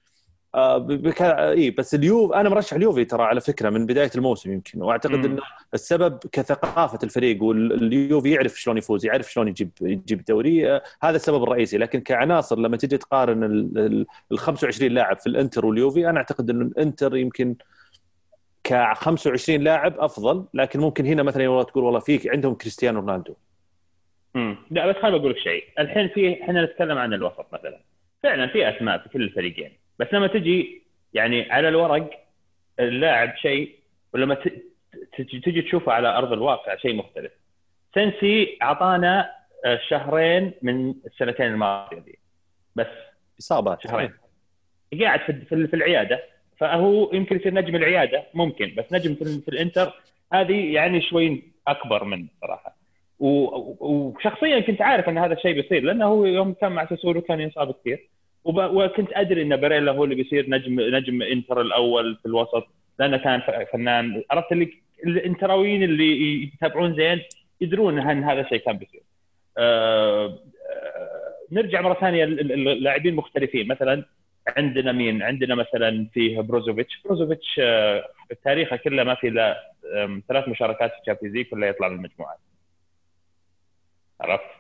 آه، 0.58 0.78
بك... 0.78 1.22
اي 1.22 1.72
بس 1.72 1.96
اليوف 1.96 2.32
أنا 2.34 2.50
مرشح 2.50 2.74
اليوفي 2.76 3.06
ترى 3.06 3.24
على 3.24 3.42
فكرة 3.42 3.70
من 3.70 3.86
بداية 3.86 4.12
الموسم 4.16 4.52
يمكن 4.54 4.82
وأعتقد. 4.82 5.14
إنه 5.26 5.42
السبب 5.74 6.20
كثقافة 6.32 7.00
الفريق 7.04 7.44
واليوفي 7.44 8.32
يعرف 8.32 8.60
شلون 8.60 8.78
يفوز 8.78 9.06
يعرف 9.06 9.32
شلون 9.32 9.48
يجيب 9.48 9.70
يجيب 9.82 10.20
الدوري 10.20 10.72
آه، 10.72 10.82
هذا 11.04 11.16
السبب 11.16 11.44
الرئيسي. 11.44 11.78
لكن 11.78 12.00
كعناصر 12.02 12.60
لما 12.60 12.78
تجي 12.78 12.98
تقارن 12.98 13.44
ال- 13.44 13.78
ال 13.78 14.06
ال 14.32 14.40
25 14.40 14.92
لاعب 14.92 15.18
في 15.20 15.28
الإنتر 15.28 15.66
واليوفي 15.66 16.10
أنا 16.10 16.18
أعتقد 16.18 16.50
إنه 16.50 16.66
الإنتر 16.66 17.16
يمكن 17.16 17.56
ك 18.64 18.94
25 18.94 19.62
لاعب 19.62 20.00
أفضل 20.00 20.46
لكن 20.54 20.80
ممكن 20.80 21.06
هنا 21.06 21.24
مثلا 21.24 21.48
والله 21.48 21.64
تقول 21.64 21.84
والله 21.84 22.00
فيك 22.00 22.28
عندهم 22.28 22.54
كريستيانو 22.56 23.00
رونالدو. 23.00 23.34
امم 24.36 24.58
لا 24.72 24.88
بس 24.88 24.96
خليني 24.96 25.18
أقول 25.18 25.32
لك 25.32 25.38
شيء. 25.38 25.64
الحين 25.80 26.08
في 26.10 26.44
إحنا 26.44 26.66
نتكلم 26.66 26.98
عن 26.98 27.14
الوسط 27.14 27.46
مثلا. 27.54 27.80
فعلا 28.24 28.48
في 28.48 28.70
أسماء 28.70 28.98
في 28.98 29.10
كل 29.10 29.22
الفريقين. 29.24 29.72
بس 30.00 30.08
لما 30.14 30.28
تجي 30.28 30.84
يعني 31.14 31.52
على 31.52 31.70
الورق 31.70 32.28
اللاعب 32.80 33.36
شيء 33.36 33.76
ولما 34.14 34.38
تجي, 35.18 35.62
تشوفه 35.62 35.92
على 35.92 36.18
أرض 36.18 36.32
الواقع 36.32 36.76
شيء 36.76 36.96
مختلف. 36.96 37.32
سنسي 37.96 38.58
أعطانا 38.62 39.32
آه، 39.66 39.80
شهرين 39.90 40.54
من 40.62 40.94
السنتين 41.06 41.46
الماضية 41.46 42.00
دي. 42.00 42.20
بس 42.76 42.88
إصابات. 43.40 43.82
شهرين. 43.82 44.14
قاعد 45.02 45.20
في 45.20 45.74
العيادة. 45.74 46.24
فهو 46.58 47.14
يمكن 47.14 47.36
يصير 47.36 47.54
نجم 47.54 47.76
العيادة 47.76 48.24
ممكن. 48.34 48.74
بس 48.78 48.86
نجم 48.92 49.16
في, 49.16 49.48
الإنتر 49.48 49.94
هذه 50.34 50.74
يعني 50.74 51.02
شوي 51.02 51.44
أكبر 51.68 52.04
منه 52.04 52.28
صراحة. 52.42 52.78
وشخصيا 53.20 54.60
كنت 54.60 54.82
عارف 54.82 55.10
إن 55.10 55.18
هذا 55.18 55.34
الشيء 55.34 55.54
بيصير 55.54 55.84
لأنه 55.84 56.06
هو 56.06 56.26
يوم 56.26 56.54
كان 56.54 56.72
مع 56.72 56.86
ساسولو 56.86 57.22
كان 57.22 57.40
ينصاب 57.40 57.72
كثير. 57.72 58.08
وكنت 58.48 59.10
أدري 59.14 59.42
إن 59.42 59.56
باريلا 59.56 59.92
هو 59.92 60.04
اللي 60.04 60.16
بيصير 60.16 60.50
نجم 60.50 60.80
نجم 60.80 61.22
إنتر 61.22 61.62
الأول 61.62 62.16
في 62.16 62.26
الوسط 62.26 62.68
لأنه 63.00 63.18
كان 63.18 63.66
فنان 63.74 64.24
عرفت 64.32 64.52
اللي 64.52 64.74
الإنتراويين 65.06 65.84
اللي 65.84 66.44
يتابعون 66.44 66.96
زين 66.96 67.22
يدرون 67.62 68.00
ان 68.00 68.24
هذا 68.24 68.42
الشيء 68.42 68.58
كان 68.58 68.78
بيصير. 68.78 69.02
أه 69.58 70.26
أه 70.26 70.38
نرجع 71.52 71.82
مرة 71.82 71.94
ثانية 71.94 72.24
اللاعبين 72.24 73.16
مختلفين 73.16 73.68
مثلا 73.68 74.06
عندنا 74.58 74.92
مين؟ 74.92 75.24
عندنا 75.24 75.56
مثلا 75.56 76.08
فيه 76.14 76.40
بروزوفيتش، 76.40 77.02
بروزوفيتش 77.06 77.60
أه 77.60 78.04
تاريخه 78.44 78.76
كله 78.76 79.04
ما 79.04 79.16
في 79.16 79.28
إلا 79.28 79.74
ثلاث 80.28 80.48
مشاركات 80.48 80.92
في 80.92 81.00
الشامبيونز 81.00 81.50
كلها 81.50 81.70
يطلع 81.70 81.88
من 81.88 81.96
المجموعات. 81.96 82.38
عرفت؟ 84.22 84.57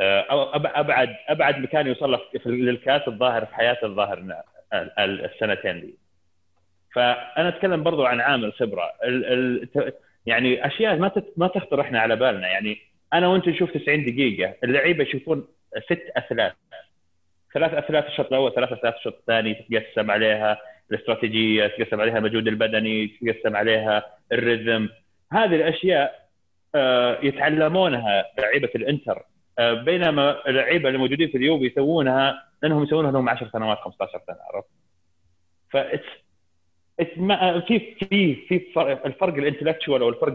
أه، 0.00 0.56
ابعد 0.80 1.16
أبعد 1.28 1.58
مكان 1.58 1.86
يوصل 1.86 2.10
له 2.10 2.20
للكاس 2.46 3.08
الظاهر 3.08 3.46
في 3.46 3.54
حياته 3.54 3.86
الظاهر 3.86 4.42
السنتين 4.98 5.80
دي. 5.80 5.94
فأنا 6.94 7.48
أتكلم 7.48 7.82
برضو 7.82 8.04
عن 8.04 8.20
عامل 8.20 8.52
خبرة. 8.52 8.92
يعني 10.26 10.66
أشياء 10.66 10.96
ما 10.96 11.12
ما 11.36 11.46
تخطر 11.46 11.80
إحنا 11.80 12.00
على 12.00 12.16
بالنا. 12.16 12.48
يعني 12.48 12.78
أنا 13.12 13.28
وأنت 13.28 13.48
نشوف 13.48 13.70
90 13.70 14.04
دقيقة 14.04 14.54
اللعيبة 14.64 15.04
يشوفون 15.04 15.46
ست 15.84 16.12
أثلاث. 16.16 16.52
ثلاث 17.54 17.74
أثلاث 17.74 18.06
الشوط 18.06 18.26
الأول 18.26 18.54
ثلاث 18.54 18.72
أثلاث 18.72 18.94
الشوط 18.94 19.14
الثاني 19.14 19.54
تتقسم 19.54 20.10
عليها. 20.10 20.58
الاستراتيجية 20.90 21.66
تتقسم 21.66 22.00
عليها 22.00 22.18
المجهود 22.18 22.48
البدني 22.48 23.06
تتقسم 23.06 23.56
عليها 23.56 24.02
الريزم. 24.32 24.88
هذه 25.32 25.54
الأشياء 25.54 26.20
آه، 26.74 27.18
يتعلمونها 27.22 28.24
لعيبة 28.38 28.70
الإنتر. 28.74 29.18
آه، 29.18 29.29
بينما 29.60 30.48
اللعيبة 30.48 30.88
اللي 30.88 30.98
موجودين 30.98 31.28
في 31.28 31.36
اليوفي 31.36 31.66
يسوونها 31.66 32.48
لأنهم 32.62 32.82
يسوونها 32.82 33.10
لهم 33.10 33.28
10 33.28 33.48
سنوات 33.52 33.78
15 33.78 34.20
سنة 34.26 34.36
عرفت؟ 34.54 34.68
ف 35.70 35.76
في 37.66 37.94
في 38.08 38.34
في 38.34 38.82
الفرق 39.06 39.34
الانتلكتشوال 39.34 40.02
أو 40.02 40.08
الفرق 40.08 40.34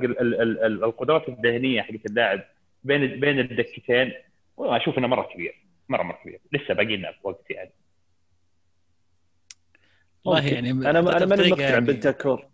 القدرات 0.66 1.30
الذهنية 1.30 1.82
حقت 1.82 2.06
اللاعب 2.06 2.42
بين 2.84 3.20
بين 3.20 3.40
الدكتين 3.40 4.14
أشوف 4.60 4.98
إنه 4.98 5.08
مرة 5.08 5.24
كبير 5.34 5.56
مره 5.90 6.04
مرة 6.04 6.20
كبير. 6.24 6.40
لسه 6.52 6.74
باقي 6.74 6.98
لنا 6.98 7.14
وقت 7.24 7.52
يعني. 7.52 7.72
والله 10.26 10.48
يعني 10.48 10.72
أنا 10.72 11.00
أنا 11.00 11.26
ماني 11.26 11.50
مقتنع 11.50 11.70
يعني... 11.70 11.86
بنتنكور 11.86 12.46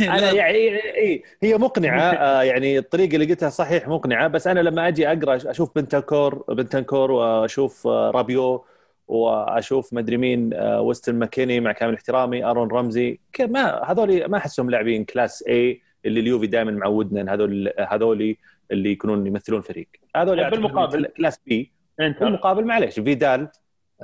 أنا 0.00 0.32
يعني 0.40 0.76
اي 0.96 1.22
هي 1.42 1.58
مقنعة 1.58 2.00
آه، 2.14 2.42
يعني 2.42 2.78
الطريقة 2.78 3.14
اللي 3.14 3.26
قلتها 3.26 3.48
صحيح 3.48 3.88
مقنعة 3.88 4.28
بس 4.28 4.46
أنا 4.46 4.60
لما 4.60 4.88
أجي 4.88 5.08
أقرأ 5.08 5.50
أشوف 5.50 5.70
بنتنكور 5.76 6.44
بنتنكور 6.48 7.10
وأشوف 7.10 7.86
آه، 7.86 8.10
رابيو 8.10 8.64
وأشوف 9.08 9.92
مدري 9.92 10.16
مين 10.16 10.54
آه، 10.54 10.80
ويستون 10.80 11.14
ماكيني 11.14 11.60
مع 11.60 11.72
كامل 11.72 11.94
احترامي 11.94 12.44
أرون 12.44 12.68
رمزي 12.68 13.20
ما 13.40 13.90
هذول 13.90 14.24
ما 14.24 14.38
أحسهم 14.38 14.70
لاعبين 14.70 15.04
class 15.04 15.44
A 15.48 15.80
اللي 16.04 16.20
اليوفي 16.20 16.46
دائما 16.46 16.70
معودنا 16.70 17.20
ان 17.20 17.28
هذول 17.28 17.72
هذول 17.88 18.36
اللي 18.70 18.90
يكونون 18.90 19.26
يمثلون 19.26 19.60
فريق. 19.60 19.88
هذول 20.16 20.50
بالمقابل 20.50 21.06
class 21.06 21.40
B 21.46 21.72
بالمقابل 21.98 22.64
معليش 22.64 23.00
فيدال 23.00 23.48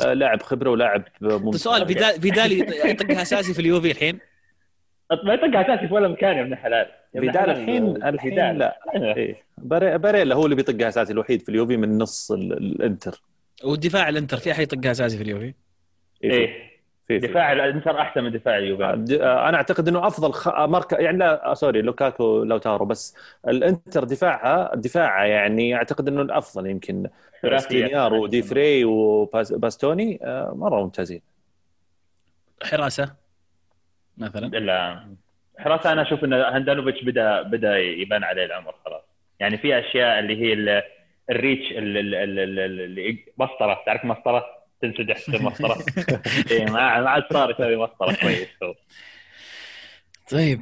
لاعب 0.05 0.43
خبرة 0.43 0.71
ولاعب 0.71 1.05
ممتاز. 1.21 1.61
سؤال 1.61 1.87
فيدال 1.87 2.21
فيدال 2.21 2.53
يطقها 2.91 3.23
أساسي 3.23 3.55
في 3.55 3.59
اليوفي 3.61 3.91
الحين؟ 3.91 4.19
ما 5.25 5.35
يطقها 5.35 5.61
أساسي 5.61 5.89
في 5.89 5.95
ولا 5.95 6.09
مكان 6.09 6.37
يا 6.37 6.43
ابن 6.43 6.53
الحلال 6.53 6.87
فيدال 7.13 7.51
الحين 7.51 8.05
الحين 8.05 8.59
لا. 8.59 8.79
إيه. 8.95 9.43
باريلا 9.97 10.35
هو 10.35 10.45
اللي 10.45 10.57
بيطقها 10.57 10.89
أساسي 10.89 11.13
الوحيد 11.13 11.43
في 11.43 11.49
اليوفي 11.49 11.77
من 11.77 11.99
نص 11.99 12.33
الإنتر. 12.33 13.23
والدفاع 13.65 14.09
الإنتر 14.09 14.37
في 14.37 14.53
أحد 14.53 14.63
يطقها 14.63 14.91
أساسي 14.91 15.17
في 15.17 15.23
اليوفي؟ 15.23 15.55
إيه, 16.25 16.33
إيه. 16.33 16.77
في 17.07 17.19
دفاع 17.19 17.53
الإنتر 17.53 18.01
أحسن 18.01 18.25
من 18.25 18.33
دفاع 18.33 18.59
اليوفي. 18.59 18.85
آه، 18.85 19.49
أنا 19.49 19.57
أعتقد 19.57 19.89
إنه 19.89 20.07
أفضل 20.07 20.33
خ... 20.33 20.49
مركز 20.49 21.01
يعني 21.01 21.19
لا 21.19 21.55
sorry 21.55 21.83
لوكاكو 21.83 22.43
لوتارو 22.45 22.85
بس 22.87 23.17
الإنتر 23.49 24.05
دفاعها 24.05 24.77
دفاعها 24.77 25.25
يعني 25.25 25.75
أعتقد 25.75 26.09
إنه 26.09 26.23
الأفضل 26.23 26.67
يمكن. 26.67 27.09
سكرينيار 27.57 28.15
ودي 28.15 28.43
فري 28.43 28.85
وباستوني 28.85 30.19
آه، 30.23 30.53
مرة 30.57 30.83
ممتازين. 30.83 31.21
حراسة. 32.63 33.26
مثلا؟ 34.19 34.47
لا 34.47 35.09
حراسه 35.59 35.93
أنا 35.93 36.03
أشوف 36.03 36.25
إن 36.25 36.33
هاندانوفيتش 36.33 37.05
بدأ 37.05 37.43
بدأ 37.43 37.79
يبان 37.79 38.25
عليه 38.25 38.45
العمر 38.45 38.75
خلاص. 38.85 39.03
يعني 39.41 39.59
في 39.59 39.79
أشياء 39.79 40.19
اللي 40.19 40.37
هي 40.43 40.83
ال 41.31 41.38
reach 41.38 41.73
اللي 41.73 43.19
مسطرة. 43.39 43.83
تعرف 43.87 44.05
مسطرة؟ 44.05 44.45
تنسدح 44.83 45.19
تصير 45.19 45.43
مسطره 45.51 45.85
اي 46.51 46.65
ما 46.65 46.81
عاد 46.81 47.23
صار 47.33 47.51
يسوي 47.51 47.77
مسطرة 47.77 48.15
كويس. 48.15 48.49
طيب 50.31 50.61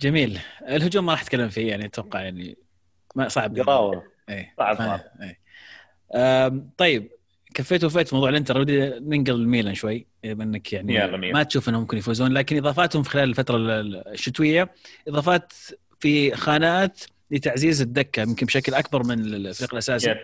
جميل. 0.00 0.38
الهجوم 0.68 1.06
ما 1.06 1.12
راح 1.12 1.22
أتكلم 1.22 1.48
فيه 1.48 1.70
يعني 1.70 1.84
أتوقع 1.86 2.20
يعني 2.20 2.56
ما 3.16 3.28
صعب. 3.28 3.58
قراوة. 3.58 4.02
اي 4.30 4.50
صعب 4.58 4.76
صعب. 4.76 5.00
اي 5.22 6.60
طيب 6.78 7.10
كفيت 7.54 7.84
وفيت 7.84 8.14
موضوع 8.14 8.28
الانتر 8.28 8.58
ودي 8.58 8.80
ننقل 8.80 9.34
الميلان 9.34 9.74
شوي 9.74 10.06
بما 10.24 10.44
انك 10.44 10.72
يعني 10.72 11.32
ما 11.32 11.42
تشوف 11.42 11.68
إنهم 11.68 11.80
ممكن 11.80 11.98
يفوزون 11.98 12.32
لكن 12.32 12.56
إضافاتهم 12.56 13.02
في 13.02 13.10
خلال 13.10 13.28
الفترة 13.28 13.56
الشتوية 13.56 14.70
إضافات 15.08 15.52
في 16.00 16.34
خانات 16.36 17.00
لتعزيز 17.30 17.82
الدكة 17.82 18.22
يمكن 18.22 18.46
بشكل 18.46 18.74
أكبر 18.74 19.02
من 19.02 19.20
الفريق 19.20 19.74
الأساسي. 19.74 20.14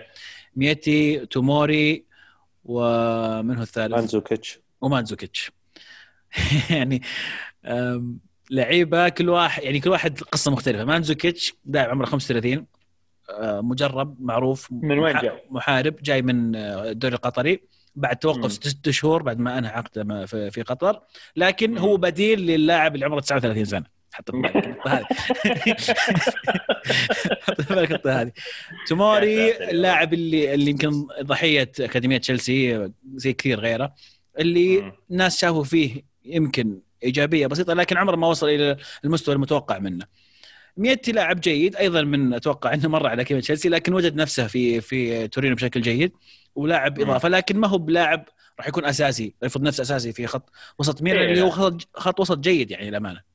ميتي 0.57 1.27
توموري 1.27 2.05
ومن 2.65 3.57
هو 3.57 3.63
الثالث؟ 3.63 3.95
مانزوكيتش. 3.95 4.61
ومانزوكيتش. 4.81 5.51
يعني 6.71 7.03
لعيبة 8.51 9.09
كل 9.09 9.29
واحد 9.29 9.63
يعني 9.63 9.81
كل 9.81 9.91
واحد 9.91 10.21
قصة 10.21 10.51
مختلفة. 10.51 10.85
مانزوكيتش 10.85 11.55
لاعب 11.67 11.91
عمره 11.91 12.07
35 12.07 12.53
آه، 12.53 12.65
مجرب 13.41 14.17
معروف 14.21 14.73
من 14.73 14.99
وين 14.99 15.19
جاي؟ 15.19 15.43
محارب 15.51 15.97
جاي 16.03 16.23
من 16.23 16.57
آه، 16.57 16.91
الدوري 16.91 17.15
القطري. 17.15 17.61
بعد 17.95 18.17
توقف 18.17 18.53
ست 18.53 18.91
شهور 18.91 19.23
بعد 19.23 19.39
ما 19.39 19.59
أنهى 19.59 19.71
عقده 19.71 20.27
في 20.27 20.63
قطر. 20.63 21.01
لكن 21.37 21.79
هو 21.79 21.97
بديل 21.97 22.41
للاعب 22.47 22.95
اللي 22.95 23.07
عمره 23.07 23.21
39 23.21 23.65
سنة. 23.65 23.85
حط 24.13 24.31
في 24.31 24.37
بالك 24.43 24.57
النقطه 24.67 24.91
هذه. 24.91 25.05
حط 27.43 27.61
في 27.61 27.75
بالك 27.75 27.91
النقطه 27.91 28.21
هذه. 28.21 28.33
توموري 28.89 29.71
اللاعب 29.71 30.15
اللي 30.15 30.55
اللي 30.55 30.71
يمكن 30.71 31.07
ضحية 31.23 31.73
أكاديمية 31.81 32.19
تشيلسي 32.19 32.91
زي 33.15 33.33
كثير 33.33 33.61
غيره 33.61 33.95
اللي 34.39 34.93
الناس 35.11 35.41
شافوا 35.41 35.65
فيه 35.65 36.03
يمكن 36.25 36.81
إيجابية 37.05 37.47
بسيطة 37.47 37.75
لكن 37.75 37.97
عمره 37.97 38.17
ما 38.17 38.27
وصل 38.27 38.49
إلى 38.49 38.77
المستوى 39.05 39.35
المتوقع 39.35 39.79
منه. 39.79 40.07
ميتي 40.77 41.13
لاعب 41.13 41.41
جيد 41.41 41.77
أيضا 41.77 42.03
من 42.03 42.35
أتوقع 42.35 42.75
إنه 42.75 42.89
مر 42.89 43.07
على 43.07 43.23
اكاديميه 43.23 43.43
تشيلسي 43.43 43.69
لكن 43.69 43.95
وجد 43.95 44.15
نفسه 44.17 44.47
في 44.47 44.81
في 44.81 45.29
تورينو 45.29 45.55
بشكل 45.55 45.81
جيد 45.81 46.13
ولاعب 46.55 47.01
إضافة 47.01 47.29
لكن 47.29 47.59
ما 47.59 47.69
هو 47.69 47.79
بلاعب 47.79 48.25
راح 48.59 48.69
يكون 48.69 48.85
أساسي 48.85 49.35
يفرض 49.43 49.63
نفسه 49.63 49.83
أساسي 49.83 50.13
في 50.13 50.27
خط 50.27 50.51
وسط 50.79 51.03
ميلان 51.03 51.23
اللي 51.31 51.43
هو 51.43 51.51
خط, 51.51 51.89
خط 51.95 52.21
وسط 52.21 52.39
جيد 52.39 52.71
يعني 52.71 52.91
للأمانة. 52.91 53.30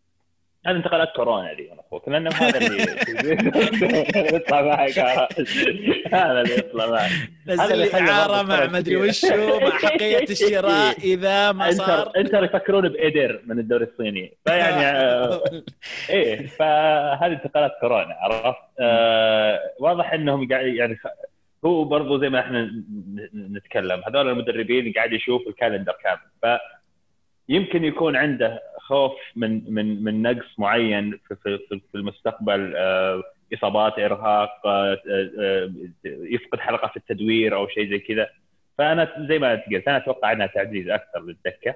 هذه 0.66 0.76
انتقالات 0.76 1.10
كورونا 1.16 1.54
دي 1.54 1.72
أنا 1.72 1.82
أخوك 1.82 2.10
لأنه 2.10 2.30
هذا 2.42 2.58
اللي 2.58 4.36
يطلع 4.36 4.62
معك 4.62 5.00
هذا 6.14 6.42
اللي 6.42 6.58
يطلع 6.58 6.88
معك 6.88 7.12
نزل 7.48 7.96
اعاره 7.96 8.42
مع 8.42 8.66
مدري 8.66 8.96
وشو 8.96 9.60
مع 9.60 9.70
حقية 9.70 10.24
الشراء 10.30 10.98
إذا 11.14 11.52
ما 11.52 11.72
صار. 11.72 12.12
انت 12.18 12.34
يفكرون 12.34 12.90
بايدر 12.90 13.42
من 13.46 13.60
الدوري 13.60 13.86
الصيني. 13.86 14.38
فيعني 14.46 14.86
آه، 14.86 15.44
إيه 16.10 16.48
فهذه 16.48 17.32
انتقالات 17.32 17.72
كورونا 17.82 18.16
عرفت؟ 18.22 18.60
آه 18.80 19.60
واضح 19.80 20.14
إنهم 20.14 20.50
قاعد 20.50 20.66
يعني 20.66 20.98
هو 21.66 21.84
برضو 21.84 22.22
زي 22.22 22.30
ما 22.30 22.40
إحنا 22.40 22.84
نتكلم 23.36 24.02
هذول 24.08 24.30
المدربين 24.30 24.94
قاعد 24.94 25.14
يشوف 25.14 25.48
الكالندر 25.48 25.96
كامل. 26.04 26.20
ف 26.42 26.46
يمكن 27.50 27.84
يكون 27.84 28.16
عنده 28.16 28.62
خوف 28.78 29.14
من 29.36 29.74
من 29.74 30.04
من 30.04 30.22
نقص 30.22 30.60
معين 30.60 31.20
في 31.28 31.36
في, 31.44 31.82
في 31.92 31.96
المستقبل 31.96 32.74
آه، 32.76 33.24
إصابات 33.54 34.00
إرهاق 34.00 34.68
آه، 34.68 35.02
آه، 35.42 35.72
يفقد 36.06 36.60
حلقة 36.60 36.88
في 36.88 36.98
التدوير 36.98 37.56
أو 37.56 37.68
شيء 37.68 37.90
زي 37.90 38.00
كذا. 38.00 38.30
فأنا 38.78 39.28
زي 39.30 39.40
ما 39.40 39.54
انت 39.54 39.64
قلت 39.66 39.88
أنا 39.88 39.98
أتوقع 39.98 40.32
إنها 40.32 40.48
تعزيز 40.48 40.90
أكثر 40.90 41.22
للدكه 41.22 41.76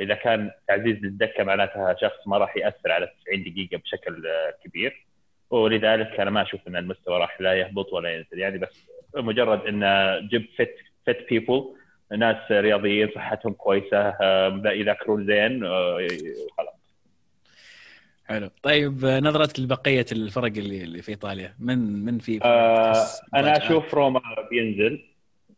إذا 0.00 0.14
كان 0.14 0.50
تعزيز 0.68 0.96
للدكه 0.96 1.44
معناتها 1.44 1.96
شخص 2.00 2.26
ما 2.26 2.38
راح 2.38 2.56
يأثر 2.56 2.92
على 2.92 3.10
90 3.24 3.42
دقيقة 3.42 3.76
بشكل 3.78 4.28
كبير. 4.64 5.06
ولذلك 5.50 6.20
أنا 6.20 6.30
ما 6.30 6.42
أشوف 6.42 6.60
إن 6.68 6.76
المستوى 6.76 7.18
راح 7.18 7.40
لا 7.40 7.54
يهبط 7.54 7.92
ولا 7.92 8.14
ينزل. 8.14 8.38
يعني 8.38 8.58
بس 8.58 8.90
مجرد 9.16 9.66
إن 9.66 9.80
جبت 10.28 10.48
فت 10.58 10.74
فت 11.06 11.26
بيبل 11.30 11.74
ناس 12.18 12.36
رياضيين 12.50 13.08
صحتهم 13.14 13.52
كويسة 13.52 14.14
يذاكرون 14.64 15.26
زين 15.26 15.64
آه، 15.64 16.08
خلاص. 16.58 16.74
حلو. 18.26 18.50
طيب 18.62 19.04
آه، 19.04 19.20
نظرتك 19.20 19.60
لبقية 19.60 20.06
الفرق 20.12 20.52
اللي 20.56 20.84
اللي 20.84 21.02
في 21.02 21.08
إيطاليا. 21.08 21.54
من 21.58 22.04
من 22.04 22.18
في 22.18 22.44
آه، 22.44 22.94
أنا؟ 23.34 23.56
أشوف 23.56 23.94
روما 23.94 24.20
بينزل 24.50 25.04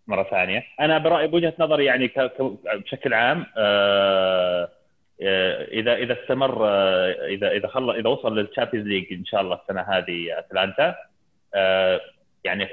مرة 0.07 0.23
ثانية. 0.23 0.65
أنا 0.81 0.99
برايي 0.99 1.27
بوجهة 1.29 1.55
نظري 1.59 1.85
يعني 1.85 2.11
بشكل 2.75 3.15
عام 3.15 3.47
آه، 3.57 4.69
آه، 5.23 5.65
اذا 5.65 5.95
إذا 5.95 6.23
استمر 6.23 6.69
اذا 7.27 7.51
إذا 7.51 7.69
خلص 7.69 7.95
إذا 7.95 8.09
وصل 8.09 8.39
لل 8.39 8.48
Champions 8.48 8.87
League 8.87 9.13
إن 9.13 9.25
شاء 9.25 9.41
الله 9.41 9.61
السنة 9.63 9.81
هذه 9.81 10.39
أتلانتا 10.39 10.95
آه، 11.55 12.01
يعني 12.45 12.69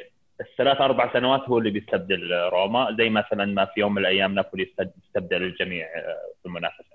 الثلاث 0.51 0.81
أربع 0.81 1.13
سنوات 1.13 1.41
هو 1.41 1.57
اللي 1.57 1.69
بيستبدل 1.69 2.33
روما 2.33 2.95
زي 2.97 3.09
مثلا 3.09 3.45
ما 3.45 3.65
في 3.65 3.79
يوم 3.79 3.91
من 3.91 4.01
الأيام 4.01 4.35
نابولي 4.35 4.69
استبدل 5.07 5.43
الجميع 5.43 5.85
آه، 5.85 6.17
في 6.41 6.45
المنافسة. 6.45 6.93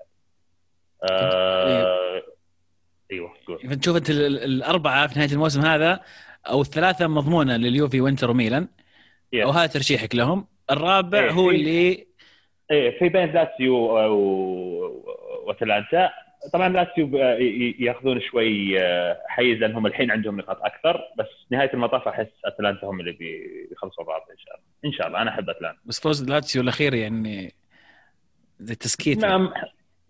آه، 1.11 2.21
أيوه 3.11 3.33
قول 3.47 3.59
فتشوف 3.69 3.95
أنت 3.97 4.09
ال- 4.09 4.25
ال- 4.25 4.43
الأربعة 4.43 5.07
في 5.07 5.19
نهاية 5.19 5.31
الموسم 5.31 5.61
هذا 5.61 5.99
أو 6.49 6.61
الثلاثة 6.61 7.07
مضمونة 7.07 7.57
لليوفي 7.57 8.01
وانتر 8.01 8.31
وميلان 8.31 8.67
Yeah. 9.35 9.43
أو 9.43 9.49
هذا 9.49 9.67
ترشيحك 9.67 10.15
لهم 10.15 10.47
الرابع 10.71 11.19
إيه، 11.19 11.31
هو 11.31 11.49
في- 11.49 11.55
اللي 11.55 12.05
إيه 12.71 12.99
في 12.99 13.09
بين 13.09 13.31
لاتسيو 13.31 13.75
واتلانتا 15.47 16.09
طبعا 16.53 16.69
لاتسيو 16.69 17.07
ي- 17.17 17.75
ياخذون 17.79 18.21
شوي 18.21 18.79
آه، 18.81 19.17
حيز 19.27 19.57
لأنهم 19.57 19.85
الحين 19.85 20.11
عندهم 20.11 20.37
نقاط 20.37 20.61
أكثر 20.61 21.01
بس 21.17 21.27
نهاية 21.51 21.73
المطاف 21.73 22.07
أحس 22.07 22.27
أتلانتا 22.45 22.87
هم 22.87 22.99
اللي 22.99 23.11
بيخلصوا 23.11 24.03
الرابع 24.03 24.25
إن 24.31 24.37
شاء 24.37 24.55
الله. 24.55 24.65
إن 24.85 24.91
شاء 24.91 25.07
الله. 25.07 25.21
أنا 25.21 25.29
أحب 25.29 25.49
أتلانتا. 25.49 25.79
بس 25.85 25.99
فوز 25.99 26.29
لاتسيو 26.29 26.61
الأخير 26.61 26.93
يعني 26.93 27.53
تسكيت. 28.79 29.25
ما 29.25 29.53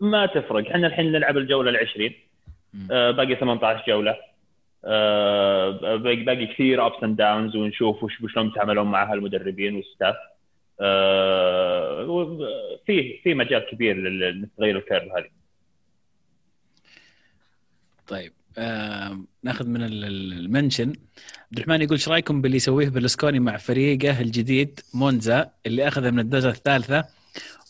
ما 0.00 0.26
تفرق. 0.26 0.70
إحنا 0.70 0.86
الحين 0.86 1.12
نلعب 1.12 1.36
الجولة 1.36 1.70
العشرين. 1.70 2.14
آه، 2.90 3.10
باقي 3.10 3.36
18 3.36 3.84
جولة. 3.88 4.16
آه، 4.84 5.96
باقي 5.96 6.16
باقي 6.16 6.46
كثير 6.46 6.86
ups 6.86 7.02
and 7.04 7.16
downs 7.16 7.56
ونشوف 7.56 8.02
وش 8.04 8.12
شلون 8.34 8.46
يتعاملون 8.46 8.86
معها 8.86 9.14
المدربين 9.14 9.74
وال 9.76 9.87
staff 9.87 10.14
آه، 10.80 12.78
في 12.86 13.18
في 13.22 13.34
مجال 13.34 13.66
كبير 13.70 13.96
لتغيير 14.30 14.76
ال 14.78 14.82
curve 14.82 15.02
هذه. 15.16 15.39
طيب 18.10 18.32
آه 18.58 19.24
ناخذ 19.42 19.66
من 19.66 19.82
ال- 19.82 20.04
ال- 20.04 20.32
ال 20.32 20.38
mention. 20.38 20.88
عبد 20.88 21.58
الرحمن 21.58 21.82
يقول 21.82 21.92
إيش 21.92 22.08
رأيكم 22.08 22.40
باللي 22.42 22.56
يسويه 22.56 22.88
برلسكوني 22.88 23.40
مع 23.40 23.56
فريقه 23.56 24.20
الجديد 24.20 24.80
مونزا 24.94 25.50
اللي 25.66 25.88
أخذه 25.88 26.10
من 26.10 26.18
الدرجة 26.18 26.48
الثالثة 26.48 27.04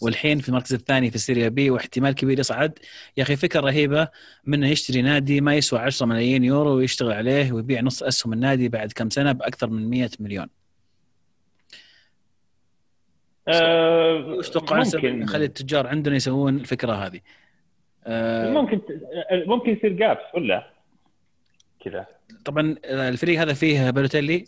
والحين 0.00 0.38
في 0.38 0.48
المركز 0.48 0.74
الثاني 0.74 1.10
في 1.10 1.16
السيريا 1.16 1.48
بي 1.48 1.70
واحتمال 1.70 2.12
كبير 2.14 2.38
يصعد؟ 2.40 2.78
يا 3.16 3.22
أخي 3.22 3.36
فكرة 3.36 3.60
رهيبة 3.60 4.08
منه 4.44 4.68
يشتري 4.68 5.02
نادي 5.02 5.40
ما 5.40 5.54
يسوى 5.54 5.78
10 5.78 6.06
ملايين 6.06 6.44
يورو 6.44 6.70
ويشتغل 6.76 7.12
عليه 7.12 7.52
ويبيع 7.52 7.80
نص 7.80 8.02
أسهم 8.02 8.32
النادي 8.32 8.68
بعد 8.68 8.92
كم 8.92 9.10
سنة 9.10 9.32
بأكثر 9.32 9.70
من 9.70 9.90
100 9.90 10.10
مليون. 10.20 10.46
آه، 13.48 14.14
وش 14.38 14.48
تتوقع 14.50 14.76
ممكن. 14.78 15.18
نخلي 15.20 15.44
التجار 15.44 15.86
عندنا 15.86 16.16
يسوون 16.16 16.56
الفكرة 16.56 16.92
هذه. 17.06 17.20
ممكن 18.52 18.80
ممكن 19.46 19.70
يصير 19.70 19.92
جابس 19.92 20.34
ولا؟ 20.34 20.70
كذا. 21.84 22.06
طبعا 22.44 22.76
آه، 22.84 23.08
الفريق 23.08 23.40
هذا 23.40 23.52
فيه 23.54 23.90
بالوتيلي 23.90 24.44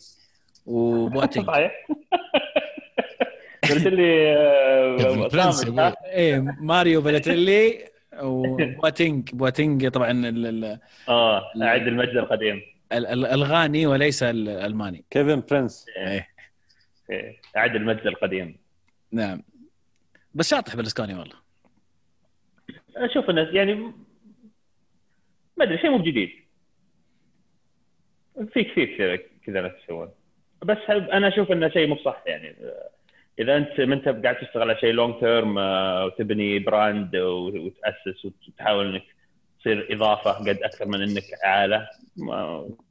وبواتينج. 0.67 1.47
صحيح. 1.47 1.73
قلت 3.71 3.87
لي 3.87 4.37
آه، 4.37 4.97
كيفن 4.97 5.21
برنس 5.21 5.37
يا 5.37 5.51
صامت، 5.51 5.69
أبوي. 5.69 5.81
ها؟ 5.81 5.95
إيه 6.13 6.41
ماريو 6.61 7.01
بالوتيلي 7.01 7.85
وبواتينج. 8.23 9.31
بواتينج 9.33 9.89
طبعا 9.89 10.11
ال- 10.11 10.47
ال- 10.65 10.79
آه 11.09 11.43
أعد 11.63 11.87
المجد 11.87 12.17
القديم. 12.17 12.63
ال- 12.93 13.07
ال- 13.07 13.27
الغاني 13.27 13.87
وليس 13.87 14.23
الألماني. 14.23 15.05
كيفن 15.11 15.43
برنس. 15.51 15.87
إيه. 15.97 16.29
إيه، 17.11 17.37
أعد 17.57 17.75
المجد 17.77 18.07
القديم. 18.07 18.57
نعم. 19.13 19.43
بس 20.35 20.51
شاطح 20.51 20.77
بالإسكاني 20.77 21.15
والله. 21.15 21.42
أشوف 22.97 23.31
الناس 23.31 23.55
يعني 23.55 23.75
ما 25.57 25.65
أدري 25.65 25.79
شيء 25.79 25.91
مو 25.91 25.99
جديد 26.03 26.31
في 28.53 28.65
كثير 28.65 29.17
كذا 29.47 29.61
ناس 29.61 29.73
يسوون. 29.85 30.11
بس 30.65 30.79
أنا 30.89 31.29
أشوف 31.29 31.53
إنه 31.53 31.69
شيء 31.69 31.87
مو 31.87 31.97
صح 31.97 32.23
يعني. 32.27 32.57
إذا 33.39 33.57
أنت 33.57 33.81
ما 33.81 33.95
أنت 33.95 34.09
قاعد 34.09 34.37
تشتغل 34.37 34.71
على 34.71 34.81
شيء 34.81 34.93
long 34.93 35.21
term 35.21 35.57
وتبني 36.07 36.59
brand 36.59 37.17
وتأسس 37.17 38.25
وتحاول 38.25 38.95
إنك 38.95 39.05
تصير 39.61 39.95
إضافة 39.95 40.33
قد 40.33 40.59
أكثر 40.63 40.87
من 40.87 41.03
إنك 41.03 41.25
عالة 41.43 41.89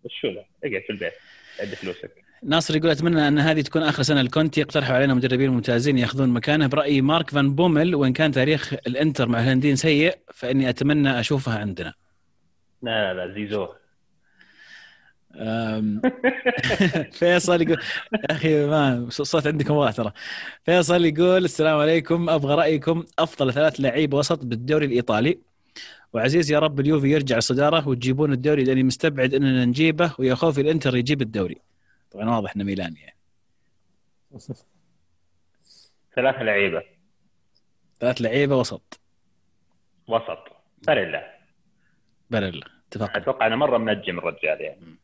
شو 0.07 0.27
له 0.27 0.45
اقعد 0.63 0.81
في 0.81 0.89
البيت 0.89 1.13
عد 1.59 1.67
فلوسك. 1.67 2.11
ناصر 2.43 2.75
يقول 2.75 2.89
أتمنى 2.91 3.27
أن 3.27 3.39
هذه 3.39 3.61
تكون 3.61 3.83
آخر 3.83 4.03
سنة 4.03 4.21
لكونتي. 4.21 4.61
يقترحوا 4.61 4.95
علينا 4.95 5.13
مدربين 5.13 5.49
ممتازين 5.51 5.97
يأخذون 5.97 6.29
مكانه. 6.29 6.67
برأيي 6.67 7.01
مارك 7.01 7.29
فان 7.29 7.55
بومل 7.55 7.95
وإن 7.95 8.13
كان 8.13 8.31
تاريخ 8.31 8.73
الإنتر 8.87 9.27
مع 9.27 9.39
الهولنديين 9.39 9.75
سيء 9.75 10.17
فإني 10.33 10.69
أتمنى 10.69 11.19
أشوفها 11.19 11.59
عندنا. 11.59 11.93
لا 12.81 13.13
لا 13.13 13.25
لا 13.25 13.33
زيزو 13.33 13.67
فيصل 17.19 17.61
يقول 17.61 17.77
يا 18.13 18.31
أخي 18.31 18.65
ما 18.65 19.07
صوت 19.09 19.47
عندكم 19.47 19.73
واضح 19.73 19.91
ترى. 19.91 20.11
فيصل 20.65 21.05
يقول 21.05 21.45
السلام 21.45 21.79
عليكم. 21.79 22.29
أبغى 22.29 22.55
رأيكم 22.55 23.05
أفضل 23.19 23.53
ثلاث 23.53 23.79
لعيبه 23.79 24.17
وسط 24.17 24.45
بالدوري 24.45 24.85
الإيطالي. 24.85 25.39
وعزيز 26.13 26.51
يا 26.51 26.59
رب 26.59 26.79
اليوفي 26.79 27.11
يرجع 27.11 27.37
الصداره 27.37 27.87
وتجيبون 27.87 28.33
الدوري 28.33 28.63
لأني 28.63 28.83
مستبعد 28.83 29.33
أننا 29.33 29.65
نجيبه 29.65 30.13
ويا 30.19 30.35
خوفي 30.35 30.61
الإنتر 30.61 30.95
يجيب 30.95 31.21
الدوري. 31.21 31.70
طبعا 32.11 32.29
واضح 32.29 32.55
إنه 32.55 32.63
ميلان 32.63 32.95
يعني. 32.95 33.17
ثلاثة 36.15 36.43
لعيبة. 36.43 36.83
ثلاث 37.99 38.21
لعيبة 38.21 38.55
وسط. 38.55 38.99
وسط. 40.07 40.37
باريلا. 40.87 41.37
بلل 42.29 42.63
اتفق. 42.87 43.17
أتوقع 43.17 43.47
أنا 43.47 43.55
مرة 43.55 43.77
منجم 43.77 44.19
الرجال 44.19 44.61
يعني. 44.61 44.95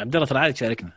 عبد 0.00 0.14
الله 0.16 0.26
ترى 0.26 0.38
عادي 0.38 0.52
تشاركنا. 0.52 0.92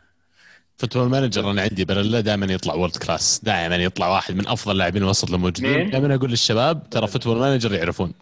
Football 0.78 1.08
Manager 1.08 1.50
أنا 1.50 1.62
عندي 1.62 1.84
بريلا 1.84 2.20
دائما 2.20 2.46
يطلع 2.52 2.74
world 2.74 2.96
class 2.96 3.40
دائما 3.44 3.76
يطلع 3.76 4.08
واحد 4.08 4.34
من 4.34 4.48
أفضل 4.48 4.76
لاعبين 4.78 5.02
الوسط 5.02 5.30
الموجودين؟ 5.30 5.90
دائما 5.90 6.14
أقول 6.14 6.30
للشباب 6.30 6.90
ترى 6.90 7.06
Football 7.06 7.38
Manager 7.38 7.72
يعرفون. 7.74 8.14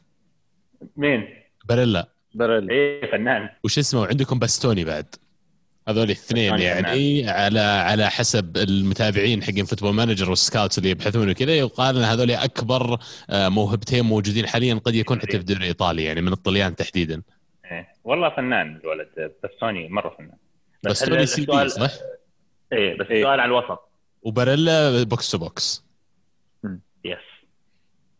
مين؟ 0.96 1.28
بريلا 1.64 2.08
بريل. 2.34 2.70
إيه 2.70 3.10
فنان. 3.12 3.48
وش 3.64 3.78
اسمه؟ 3.78 4.00
وعندكم 4.00 4.38
باستوني 4.38 4.84
بعد. 4.84 5.14
هذول 5.88 6.04
الاثنين 6.04 6.58
يعني 6.58 7.28
على 7.28 7.60
على 7.60 8.10
حسب 8.10 8.56
المتابعين 8.56 9.42
حقين 9.42 9.64
Football 9.64 9.94
Manager 9.94 10.30
وال 10.30 10.42
scouts 10.42 10.78
اللي 10.78 10.90
يبحثون 10.90 11.30
وكذا 11.30 11.52
يقال 11.52 11.96
إن 11.96 12.02
هذول 12.02 12.30
أكبر 12.30 12.98
آه، 13.30 13.48
موهبتين 13.48 14.04
موجودين 14.04 14.46
حاليا 14.46 14.74
قد 14.74 14.94
يكون 14.94 15.20
حتى 15.20 15.30
في 15.30 15.36
الدوري 15.36 15.60
الإيطالي 15.60 16.04
يعني 16.04 16.20
من 16.20 16.32
الطليان 16.32 16.76
تحديدا. 16.76 17.22
إيه. 17.70 17.88
والله 18.04 18.28
فنان 18.28 18.76
الولد. 18.84 19.32
باستوني 19.42 19.88
مرة 19.88 20.14
فنان. 20.18 20.36
بس 20.82 21.02
باستوني 21.02 21.26
CB 21.26 21.68
صح؟ 21.68 21.90
إيه 22.72 22.98
بس 22.98 23.06
إيه. 23.06 23.18
السؤال 23.18 23.40
على 23.40 23.44
الوسط. 23.44 23.88
وباريلا 24.22 25.02
box 25.02 25.30
to 25.30 25.38
box 25.38 25.84
yes 27.04 27.18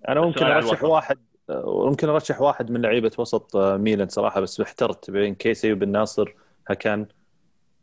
أنا 0.08 0.20
ممكن 0.20 0.44
أرشح. 0.44 0.84
واحد 0.84 1.18
ممكن 1.64 2.09
ارشح 2.09 2.40
واحد 2.40 2.70
من 2.70 2.82
لعيبة 2.82 3.10
وسط 3.18 3.56
آه، 3.56 3.77
ميلان 3.77 4.09
صراحة 4.09 4.40
بس 4.40 4.60
احترت 4.60 5.10
بين 5.10 5.35
كيسي 5.35 5.72
وبن 5.72 5.89
ناصر 5.89 6.35
هكان 6.68 7.06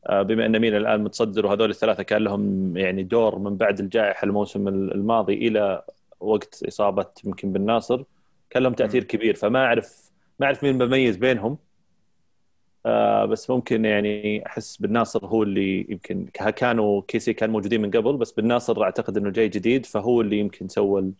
آه، 0.05 0.21
بما 0.21 0.45
إن 0.45 0.59
ميلان 0.59 0.81
الآن 0.81 1.03
متصدر 1.03 1.45
وهذول 1.45 1.69
الثلاثة 1.69 2.03
كان 2.03 2.23
لهم 2.23 2.77
يعني 2.77 3.03
دور 3.03 3.39
من 3.39 3.57
بعد 3.57 3.79
الجائحة 3.79 4.25
الموسم 4.25 4.67
الماضي 4.67 5.33
إلى 5.33 5.83
وقت 6.19 6.63
إصابة 6.67 7.05
يمكن 7.25 7.51
بن 7.53 7.65
ناصر 7.65 8.03
كان 8.49 8.63
لهم 8.63 8.73
تأثير 8.73 9.03
كبير 9.03 9.35
فما 9.35 9.65
أعرف 9.65 10.11
ما 10.39 10.45
أعرف 10.45 10.63
مين 10.63 10.77
بميز 10.77 11.17
بينهم. 11.17 11.57
آه 12.85 13.25
بس 13.25 13.49
ممكن 13.49 13.85
يعني 13.85 14.45
أحس 14.45 14.77
بن 14.77 14.91
ناصر 14.93 15.25
هو 15.25 15.43
اللي 15.43 15.85
يمكن 15.89 16.25
كانوا 16.33 17.01
كيسي 17.07 17.33
كان 17.33 17.49
موجودين 17.49 17.81
من 17.81 17.91
قبل 17.91 18.17
بس 18.17 18.31
بن 18.31 18.47
ناصر 18.47 18.83
أعتقد 18.83 19.17
إنه 19.17 19.29
جاي 19.29 19.49
جديد 19.49 19.85
فهو 19.85 20.21
اللي 20.21 20.39
يمكن 20.39 20.67
سوى 20.67 21.11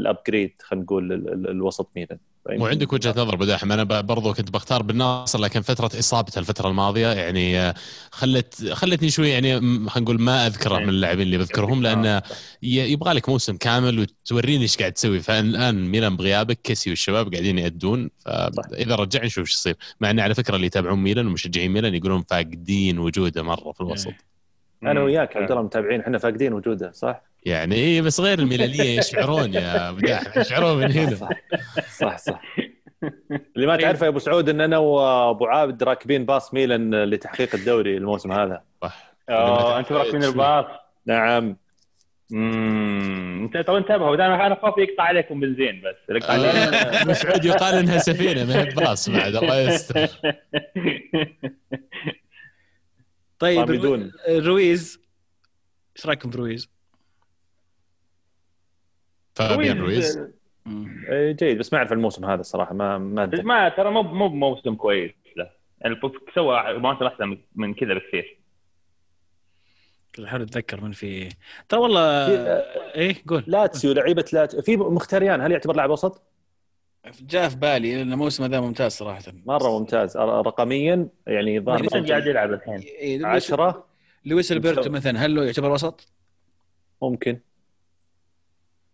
الابجريد 0.00 0.52
خلينا 0.62 0.84
نقول 0.84 1.12
ال- 1.12 1.32
ال- 1.32 1.50
الوسط 1.50 1.90
ميلان. 1.96 2.18
وعندك 2.48 2.92
وجهة 2.92 3.10
نظر 3.16 3.36
بداحم 3.36 3.72
أنا 3.72 3.84
برضو 4.00 4.32
كنت 4.34 4.50
بختار 4.50 4.82
بالناصر 4.82 5.38
لكن 5.40 5.60
فترة 5.60 5.90
اصابته 5.98 6.38
الفترة 6.38 6.68
الماضية 6.68 7.08
يعني 7.08 7.58
آه، 7.58 7.74
خلت 8.10 8.64
خلتني 8.72 9.10
شوي 9.10 9.28
يعني 9.30 9.54
خلينا 9.60 9.90
نقول 10.00 10.20
ما 10.20 10.46
أذكره 10.46 10.78
من 10.78 10.88
اللاعبين 10.88 11.22
اللي 11.22 11.38
بذكرهم 11.38 11.82
لأن 11.82 12.04
ي- 12.62 12.92
يبغى 12.92 13.12
لك 13.14 13.28
موسم 13.28 13.56
كامل 13.56 13.98
وتوريني 13.98 14.62
إيش 14.62 14.76
قاعد 14.76 14.92
تسوي. 14.92 15.20
فالآن 15.20 15.88
ميلان 15.88 16.16
بغيابك 16.16 16.58
كيسي 16.62 16.90
والشباب 16.90 17.32
قاعدين 17.32 17.58
يأدون. 17.58 18.10
فإذا 18.24 18.94
رجع 18.94 19.24
نشوف 19.24 19.38
إيش 19.46 19.52
يصير. 19.52 19.74
مع 20.00 20.10
إن 20.10 20.20
على 20.20 20.34
فكرة 20.34 20.56
اللي 20.56 20.66
يتابعون 20.66 20.98
ميلان 20.98 21.26
ومشجعين 21.26 21.70
ميلان 21.70 21.94
يقولون 21.94 22.22
فاقدين 22.30 22.98
وجوده 22.98 23.42
مرة 23.42 23.72
في 23.72 23.80
الوسط. 23.80 24.12
أنا. 24.82 25.02
وياك. 25.02 25.36
عبد 25.36 25.50
الله 25.50 25.62
متابعين 25.62 26.00
إحنا 26.00 26.18
فاقدين 26.18 26.52
وجوده 26.52 26.92
صح؟ 26.92 27.22
يعني 27.46 27.74
إيه 27.74 28.02
بس 28.02 28.20
غير 28.20 28.38
الملاليه 28.38 28.98
يشعرون 28.98 29.54
يا 29.54 29.90
بداح 29.90 30.36
يشعرون 30.36 30.76
من 30.76 30.92
هنا. 30.92 31.14
صح 31.16 31.28
صح 31.98 32.18
صح 32.18 32.42
اللي 33.56 33.66
ما 33.66 33.76
تعرفه 33.76 34.04
يا 34.04 34.10
أبو 34.10 34.18
سعود 34.18 34.48
إن 34.48 34.60
أنا 34.60 34.78
وأبو 34.78 35.46
عابد 35.46 35.82
راكبين 35.82 36.24
باص 36.24 36.54
ميلان 36.54 37.04
لتحقيق 37.04 37.54
الدوري 37.54 37.96
الموسم 37.96 38.32
هذا. 38.32 38.62
صح. 38.82 39.14
آه 39.28 39.78
أنتم 39.78 39.94
راكبين 39.94 40.24
الباص؟ 40.24 40.64
نعم. 41.06 41.56
امم 42.32 43.42
أنت 43.44 43.66
طب 43.66 43.74
انتبهوا 43.74 44.16
دائما 44.16 44.46
أنا 44.46 44.54
خاف 44.62 44.74
يقطع 44.78 45.02
عليكم 45.02 45.40
بنزين 45.40 45.82
بس. 45.84 46.16
يقطع 46.16 46.32
عليكم. 46.32 46.56
آه، 46.74 47.04
مسعود 47.04 47.44
يقال 47.44 47.74
إنها 47.74 47.98
سفينة 47.98 48.44
ما 48.44 48.60
هي 48.60 48.64
باص 48.64 49.08
بعد 49.10 49.36
الله 49.36 49.60
يستر. 49.60 50.08
طيب. 53.38 53.70
رويز 54.28 55.00
إيش 55.96 56.06
رأيكم 56.06 56.30
في 56.30 56.38
رويز؟ 56.38 56.75
فابيان 59.36 59.80
رويز. 59.80 60.18
إيه، 61.08 61.32
جيد. 61.32 61.58
بس 61.58 61.72
ما 61.72 61.78
أعرف 61.78 61.92
الموسم 61.92 62.24
هذا 62.24 62.40
الصراحة 62.40 62.74
ما 62.74 62.98
ما. 62.98 63.26
ما 63.26 63.68
ترى 63.68 63.90
مو 63.90 64.02
مو 64.02 64.28
بموسم 64.28 64.74
كويس. 64.74 65.12
له 65.36 65.50
يعني 65.80 65.96
سوى 66.34 66.78
مواسم 66.78 67.04
أحسن 67.04 67.24
من- 67.28 67.38
من 67.54 67.74
كذا 67.74 67.94
بكثير. 67.94 68.38
احاول 70.24 70.42
أتذكر 70.42 70.80
من 70.80 70.92
في 70.92 71.28
ترى 71.68 71.80
والله 71.80 72.26
إيه 72.94 73.14
قول. 73.28 73.44
لاتسيو 73.46 73.92
لعيبة 73.92 74.24
لات 74.32 74.56
في 74.60 74.76
مختاريان 74.76 75.40
هل 75.40 75.52
يعتبر 75.52 75.76
لاعب 75.76 75.90
وسط؟ 75.90 76.22
جاء 77.20 77.48
في 77.48 77.56
بالي 77.56 77.94
لأن 77.96 78.12
الموسم 78.12 78.44
هذا 78.44 78.60
ممتاز 78.60 78.92
صراحة. 78.92 79.22
مرة 79.46 79.78
ممتاز. 79.78 80.16
رقميا 80.16 81.08
يعني 81.26 81.60
ظاهر 81.60 81.86
قاعد 81.86 82.26
يلعب 82.26 82.52
الحين؟ 82.52 82.78
إيه، 82.78 83.18
لويس- 83.18 83.44
عشرة. 83.52 83.86
لويس 84.24 84.52
البرتو 84.52 84.90
مثلا 84.90 85.18
هل 85.26 85.34
له 85.34 85.44
يعتبر 85.44 85.70
وسط؟ 85.70 86.12
ممكن. 87.02 87.40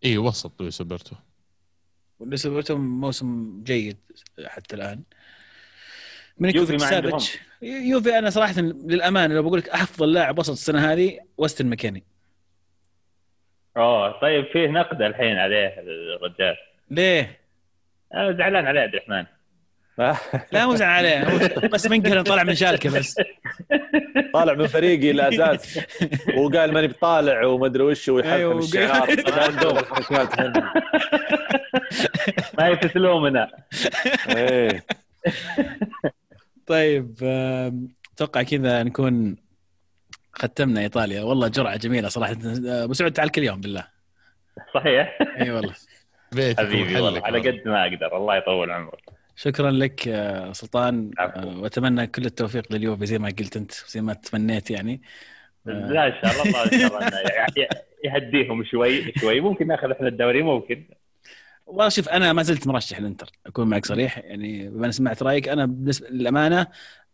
إي 0.05 0.19
وسط 0.19 0.61
لويس 0.61 0.81
ألبرتو. 0.81 1.16
لويس 2.20 2.47
ألبرتو 2.47 2.77
موسم 2.77 3.61
جيد 3.65 3.97
حتى 4.47 4.77
الآن. 4.77 5.03
يوفي 6.41 6.73
ميليكوفيتش. 6.73 6.83
سافيتش. 6.83 7.39
يوفي 7.62 8.19
أنا 8.19 8.31
صراحة 8.31 8.55
للامانه 8.61 9.35
لو 9.35 9.43
بقول 9.43 9.59
لك 9.59 9.69
أفضل 9.69 10.12
لاعب 10.12 10.39
وسط 10.39 10.51
السنة 10.51 10.93
هذه 10.93 11.19
وستن 11.39 11.66
ماكيني. 11.66 12.05
اوه 13.77 14.20
طيب 14.20 14.45
فيه 14.53 14.66
نقد 14.66 15.03
الحين 15.03 15.37
عليه 15.39 15.74
الرجال. 15.79 16.57
ليه؟ 16.91 17.41
أنا 18.15 18.37
زعلان 18.37 18.66
عليه 18.66 18.81
عبد 18.81 18.95
الرحمن. 18.95 19.27
لا 20.53 20.66
مو 20.66 20.74
زعل 20.74 20.91
عليه 20.91 21.24
هو 21.24 21.69
بس 21.69 21.87
منقهر 21.87 22.23
طلع 22.23 22.43
من 22.43 22.55
شالكة 22.55 22.99
بس. 22.99 23.15
طالع 24.35 24.55
من 24.55 24.66
فريقي 24.66 25.10
الاساس 25.10 25.81
وقال 26.39 26.73
ماني 26.73 26.86
بطالع 26.89 27.44
وما 27.47 27.66
أدري 27.66 27.82
وش 27.82 28.09
ويحرف 28.09 28.32
أيوه، 28.32 28.59
الشعار 28.59 29.09
الحركات. 29.09 30.64
ما 32.59 32.69
يفتلومنا 32.69 33.51
إيه. 34.28 34.85
طيب 36.66 37.14
أتوقع 38.14 38.43
كذا 38.43 38.82
نكون 38.82 39.36
ختمنا 40.32 40.81
إيطاليا. 40.81 41.23
والله 41.23 41.48
جرعة 41.48 41.77
جميلة 41.77 42.09
صراحة. 42.09 42.36
أبو 42.64 42.93
سعود 42.93 43.12
تعال 43.12 43.31
كل 43.31 43.43
يوم 43.43 43.60
بالله. 43.60 43.85
صحيح؟ 44.74 45.19
إي 45.40 45.51
والله. 45.51 45.74
بيتك 46.32 46.60
حبيبي 46.60 47.01
والله. 47.01 47.23
على 47.24 47.39
قد 47.39 47.62
ما 47.69 47.82
أقدر. 47.82 48.16
الله 48.16 48.36
يطول 48.36 48.70
عمرك. 48.70 49.22
شكرا 49.43 49.70
لك 49.70 50.06
يا 50.06 50.52
سلطان 50.52 51.10
عفو. 51.19 51.40
آه، 51.40 51.59
وأتمنى 51.59 52.06
كل 52.06 52.24
التوفيق 52.24 52.73
لليوفي 52.73 53.06
زي 53.06 53.19
ما 53.19 53.28
قلت 53.39 53.56
أنت 53.56 53.73
زي 53.73 54.01
ما 54.01 54.14
تمنيت 54.14 54.70
يعني 54.70 55.02
آه. 55.66 55.70
لا 55.70 56.06
إن 56.06 56.12
شاء 56.23 56.32
الله 56.32 56.43
الله 56.43 56.64
إن 56.64 56.89
شاء 56.89 56.98
الله 56.98 57.69
يهديهم 58.05 58.64
شوي 58.64 59.12
شوي 59.12 59.40
ممكن 59.40 59.66
ناخذ 59.66 59.90
إحنا 59.90 60.09
الدوري 60.09 60.43
ممكن 60.43 60.85
والله 61.66 61.89
شوف 61.89 62.09
أنا 62.09 62.32
ما 62.32 62.43
زلت 62.43 62.66
مرشح 62.66 62.98
الانتر 62.98 63.31
أكون 63.47 63.69
معك 63.69 63.86
صريح 63.86 64.19
يعني 64.19 64.69
بما 64.70 64.90
سمعت 64.90 65.23
رأيك 65.23 65.48
أنا 65.48 65.66
بالنسبة 65.66 66.09
للأمانة 66.09 66.66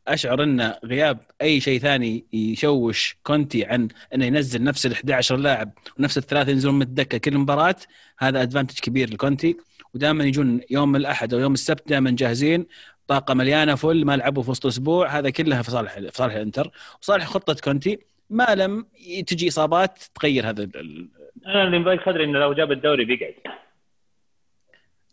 أشعر 0.08 0.42
أن 0.42 0.74
غياب 0.84 1.18
أي 1.42 1.60
شيء 1.60 1.80
ثاني 1.80 2.26
يشوش 2.32 3.16
كونتي 3.22 3.64
عن 3.64 3.88
أنه 4.14 4.24
ينزل 4.24 4.62
نفس 4.62 4.86
ال 4.86 4.92
11 4.92 5.36
لاعب 5.36 5.72
ونفس 5.98 6.18
الثلاثة 6.18 6.50
ينزلون 6.50 6.74
من 6.74 6.82
الدكة 6.82 7.18
كل 7.18 7.38
مباراة 7.38 7.76
هذا 8.18 8.42
advantage 8.42 8.78
كبير 8.78 9.10
لكونتي 9.10 9.56
ودائما 9.94 10.24
يجون 10.24 10.60
يوم 10.70 10.96
الأحد 10.96 11.34
أو 11.34 11.40
يوم 11.40 11.52
السبت 11.52 11.88
دائما 11.88 12.10
جاهزين 12.10 12.66
طاقة 13.06 13.34
مليانة 13.34 13.74
full 13.74 14.04
ما 14.04 14.16
لعبوا 14.16 14.42
في 14.42 14.50
وسط 14.50 14.64
الأسبوع 14.64 15.08
هذا 15.18 15.30
كلها 15.30 15.62
في 15.62 15.70
صالح 15.70 15.94
في 15.98 16.10
صالح 16.12 16.34
الإنتر. 16.34 16.70
وصالح 17.02 17.24
خطة 17.26 17.56
كونتي 17.64 17.98
ما 18.30 18.54
لم 18.54 18.86
تجي 19.26 19.48
إصابات 19.48 19.98
تغير 20.14 20.48
هذا 20.48 20.62
ال- 20.62 21.08
أنا 21.46 21.62
اللي 21.64 21.78
مضايق 21.78 22.06
صدري 22.06 22.24
إنه 22.24 22.38
لو 22.38 22.52
جاب 22.52 22.72
الدوري 22.72 23.04
بيقعد. 23.04 23.34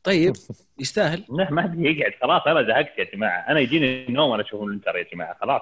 طيب 0.04 0.34
يستاهل. 0.80 1.24
لا 1.30 1.52
ما 1.56 1.74
يقعد 1.78 2.12
خلاص 2.22 2.42
أنا 2.48 2.64
زهقت 2.64 3.00
يا 3.00 3.04
جماعة. 3.04 3.40
أنا 3.50 3.60
يجيني 3.60 4.06
النوم 4.08 4.30
وأنا 4.30 4.44
أشوف 4.44 4.64
الإنتر 4.64 4.96
يا 4.98 5.06
جماعة 5.14 5.38
خلاص. 5.42 5.62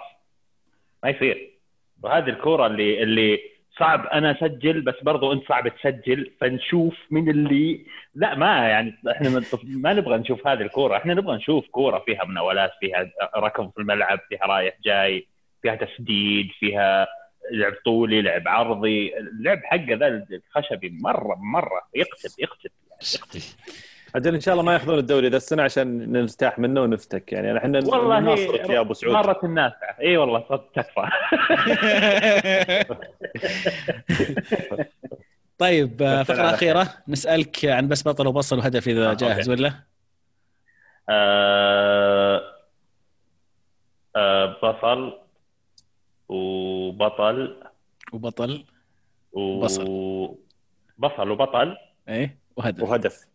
ما 1.03 1.09
يصير. 1.09 1.49
وهذه 2.03 2.29
الكورة 2.29 2.67
اللي 2.67 3.03
اللي 3.03 3.39
صعب 3.79 4.05
أنا 4.07 4.31
أسجل 4.31 4.81
بس 4.81 4.95
برضو 5.01 5.33
انت 5.33 5.47
صعب 5.47 5.67
تسجل 5.67 6.31
فنشوف 6.41 6.95
من 7.11 7.29
اللي 7.29 7.85
لا 8.15 8.35
ما 8.35 8.67
يعني 8.69 8.95
إحنا 9.11 9.29
ما- 9.63 9.93
نبغى 9.93 10.17
نشوف 10.17 10.47
هذه 10.47 10.61
الكورة 10.61 10.97
إحنا 10.97 11.13
نبغى 11.13 11.35
نشوف 11.35 11.67
كورة 11.67 11.99
فيها 12.05 12.25
مناولات 12.25 12.71
فيها 12.79 13.11
ركض 13.37 13.71
في 13.71 13.77
الملعب 13.81 14.19
فيها 14.29 14.45
رايح 14.45 14.73
جاي 14.85 15.27
فيها 15.61 15.75
تسديد 15.75 16.47
فيها 16.59 17.07
لعب 17.51 17.73
طولي 17.85 18.21
لعب 18.21 18.47
عرضي 18.47 19.17
اللعب 19.17 19.59
حقه 19.63 19.93
ذا 19.93 20.07
الخشبي 20.31 20.97
مرة 21.01 21.35
مرة 21.53 21.81
يقتل 21.95 22.29
يقتل. 22.39 22.69
أجل 24.15 24.35
إن 24.35 24.41
شاء 24.41 24.53
الله 24.53 24.63
ما 24.63 24.73
يأخذون 24.73 24.99
الدوري 24.99 25.29
ذا 25.29 25.37
السنة 25.37 25.63
عشان 25.63 26.11
نرتاح 26.11 26.59
منه 26.59 26.81
ونفتك. 26.81 27.33
يعني 27.33 27.57
إحنا 27.57 27.79
والله 27.79 28.19
نناصرك 28.19 28.69
يا 28.69 28.79
أبو 28.79 28.93
سعود. 28.93 29.13
مرت 29.13 29.43
النافعه 29.43 29.95
إي 30.01 30.17
والله 30.17 30.39
تكفى. 30.75 31.03
طيب 35.57 36.01
آه، 36.01 36.25
على 36.29 36.53
أخيرة. 36.53 36.87
نسألك 37.07 37.65
عن 37.65 37.87
بس 37.87 38.07
بطل 38.07 38.27
وبصل 38.27 38.57
وهدف 38.57 38.87
إذا 38.87 39.11
آه، 39.11 39.13
جاهز 39.13 39.49
أوكي. 39.49 39.61
ولا؟ 39.61 39.73
آه 41.09 42.41
آه 44.15 44.57
بصل 44.63 45.19
وبطل. 46.29 47.63
وبطل. 48.13 48.65
و... 49.33 49.59
بصل. 49.59 49.87
وبطل. 51.31 51.77
إيه 52.09 52.37
وهدف. 52.55 52.83
وهدف. 52.83 53.32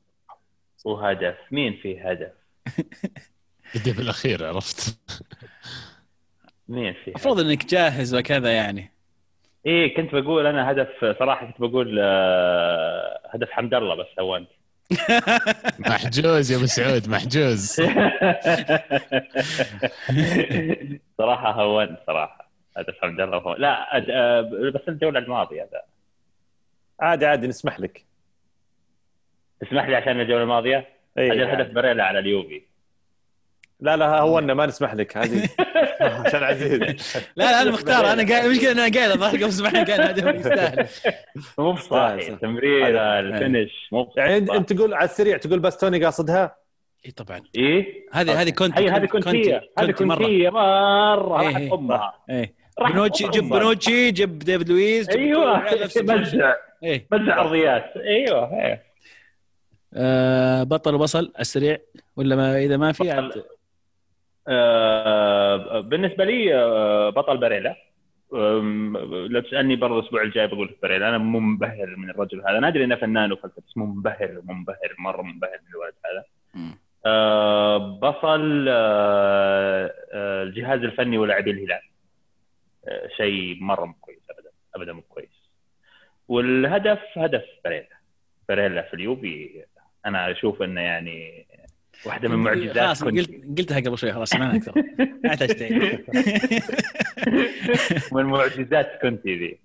وهدف. 0.84 1.36
مين 1.50 1.76
فيه 1.82 2.10
هدف؟ 2.10 2.32
الهدف 3.76 4.00
الاخير 4.00 4.46
عرفت. 4.46 4.98
مين 6.68 6.92
فيه 7.04 7.10
المفروض 7.12 7.40
إنك 7.40 7.66
جاهز 7.66 8.14
وكذا 8.14 8.52
يعني. 8.52 8.92
إيه 9.66 9.96
كنت 9.96 10.14
بقول 10.14 10.46
أنا 10.46 10.70
هدف 10.70 10.88
صراحة 11.18 11.46
كنت 11.46 11.60
بقول 11.60 11.98
آه 12.00 13.20
هدف 13.30 13.50
حمد 13.50 13.74
الله 13.74 13.94
بس 13.94 14.06
هونت 14.20 14.48
محجوز 15.88 16.50
يا 16.52 16.56
أبو 16.56 16.66
سعود 16.66 17.08
محجوز. 17.08 17.76
صراحة 21.18 21.52
هونت 21.52 21.98
صراحة. 22.06 22.50
هدف 22.76 22.94
حمد 23.02 23.20
الله 23.20 23.36
هو... 23.38 23.54
لا. 23.54 23.96
آه 24.10 24.40
بس 24.74 24.80
الجوله 24.88 25.18
الماضيه 25.18 25.62
هذا. 25.62 25.82
عادي 27.00 27.26
عادي 27.26 27.46
نسمح 27.46 27.80
لك. 27.80 28.04
تسمح 29.60 29.88
لي 29.88 29.96
عشان 29.96 30.20
الجولة 30.20 30.42
الماضية؟ 30.42 30.88
اي 31.18 31.32
أجل 31.32 31.42
هدف 31.42 31.58
عادي. 31.58 31.72
بريلا 31.72 32.04
على 32.04 32.18
اليوفي. 32.18 32.62
لا 33.80 33.96
لا 33.96 34.18
هونا 34.20 34.54
ما 34.54 34.66
نسمح 34.66 34.94
لك 34.94 35.16
هذه 35.16 35.48
عشان 36.26 36.42
عزيز. 36.42 36.80
لا 37.36 37.44
لا 37.44 37.62
أنا 37.62 37.70
مختار 37.70 38.12
أنا 38.12 38.28
قاعد 38.28 38.46
مش 38.46 38.64
أنا 38.64 38.80
قاعد 38.82 39.10
أظهر 39.10 39.30
قبل 39.30 39.52
سمعنا 39.52 39.84
قاعد 39.84 40.00
هدف 40.00 40.34
يستاهل. 40.34 40.86
مو 41.58 41.72
بصاحي 41.72 42.20
صح. 42.20 42.38
تمريرة 42.38 43.20
الفينش 43.20 43.88
مو 43.92 44.12
يعني 44.16 44.36
انت 44.36 44.72
تقول 44.72 44.94
على 44.94 45.04
السريع 45.04 45.36
تقول 45.36 45.58
باستوني 45.58 46.04
قاصدها؟ 46.04 46.56
إي 47.06 47.10
طبعا. 47.10 47.40
إيه؟ 47.56 48.06
هذه 48.12 48.42
هذه 48.42 48.50
كونتي 48.50 48.80
هي 48.80 48.90
هذه 48.90 49.06
كونتية. 49.06 49.62
هذه 49.78 49.90
كونتية 49.90 50.50
مرة. 50.50 51.14
راحت 51.14 51.56
إيه. 51.56 51.74
أمها. 51.74 52.14
إيه. 52.30 52.54
راحت 52.78 52.92
بنوتشي 52.92 53.28
جيب. 53.28 53.48
بنوتشي 53.48 54.10
جيب 54.10 54.38
ديفيد 54.38 54.68
لويز 54.68 55.10
أيوه. 55.10 55.64
إيه. 56.82 57.06
مزع 57.12 57.40
ارضيات 57.40 57.92
أيوه 57.96 58.64
إيه. 58.64 58.87
آه 59.94 60.62
بطل 60.62 60.94
وبصل 60.94 61.18
على 61.18 61.40
السريع 61.40 61.78
ولا 62.16 62.36
ما 62.36 62.58
إذا 62.58 62.76
ما 62.76 62.92
في. 62.92 63.10
عاد؟ 63.10 63.44
آه، 64.48 65.80
بالنسبة 65.80 66.24
لي 66.24 66.54
آه، 66.54 67.10
بطل 67.10 67.36
باريلا. 67.36 67.76
أم، 68.34 68.96
لو 69.26 69.40
تسألني 69.40 69.76
برضه 69.76 69.98
الأسبوع 69.98 70.22
الجاي 70.22 70.46
بقول 70.46 70.76
باريلا. 70.82 71.08
أنا 71.08 71.18
منبهر 71.18 71.96
من 71.96 72.10
الرجل 72.10 72.40
هذا. 72.40 72.58
أنا 72.58 72.68
أدري 72.68 72.84
إنه 72.84 72.96
فنان 72.96 73.32
وفلسفة 73.32 73.62
بس 73.68 73.76
منبهر 73.76 74.40
منبهر 74.44 74.94
مرة 74.98 75.22
منبهر 75.22 75.58
من 75.66 75.70
الولد 75.74 75.94
هذا. 76.04 76.24
آه، 77.06 77.98
بصل 77.98 78.66
آه، 78.68 79.94
آه، 80.12 80.42
الجهاز 80.42 80.80
الفني 80.80 81.18
ولاعبي 81.18 81.50
الهلال. 81.50 81.80
آه، 82.88 83.08
شيء 83.16 83.58
مرة 83.60 83.84
مو 83.84 83.94
كويس 84.00 84.18
ابدا 84.30 84.50
ابدا 84.74 84.92
مو 84.92 85.02
كويس. 85.02 85.50
والهدف 86.28 87.00
هدف 87.16 87.44
باريلا. 87.64 87.98
باريلا 88.48 88.82
في 88.82 88.94
اليوبي 88.94 89.64
أنا 90.08 90.30
أشوف 90.30 90.62
انه 90.62 90.80
يعني 90.80 91.46
واحدة 92.06 92.28
من 92.28 92.36
معجزات 92.36 92.78
خلاص 92.78 93.04
قلت 93.04 93.30
قلتها 93.58 93.80
قبل 93.80 93.98
شوي 93.98 94.12
خلاص 94.12 94.30
سمعنا 94.30 94.56
أكثر. 94.56 94.82
ما 95.24 95.34
تعيد 95.34 95.62
من 98.12 98.24
معجزات 98.24 98.98
كونتي 99.00 99.34
ذي. 99.36 99.58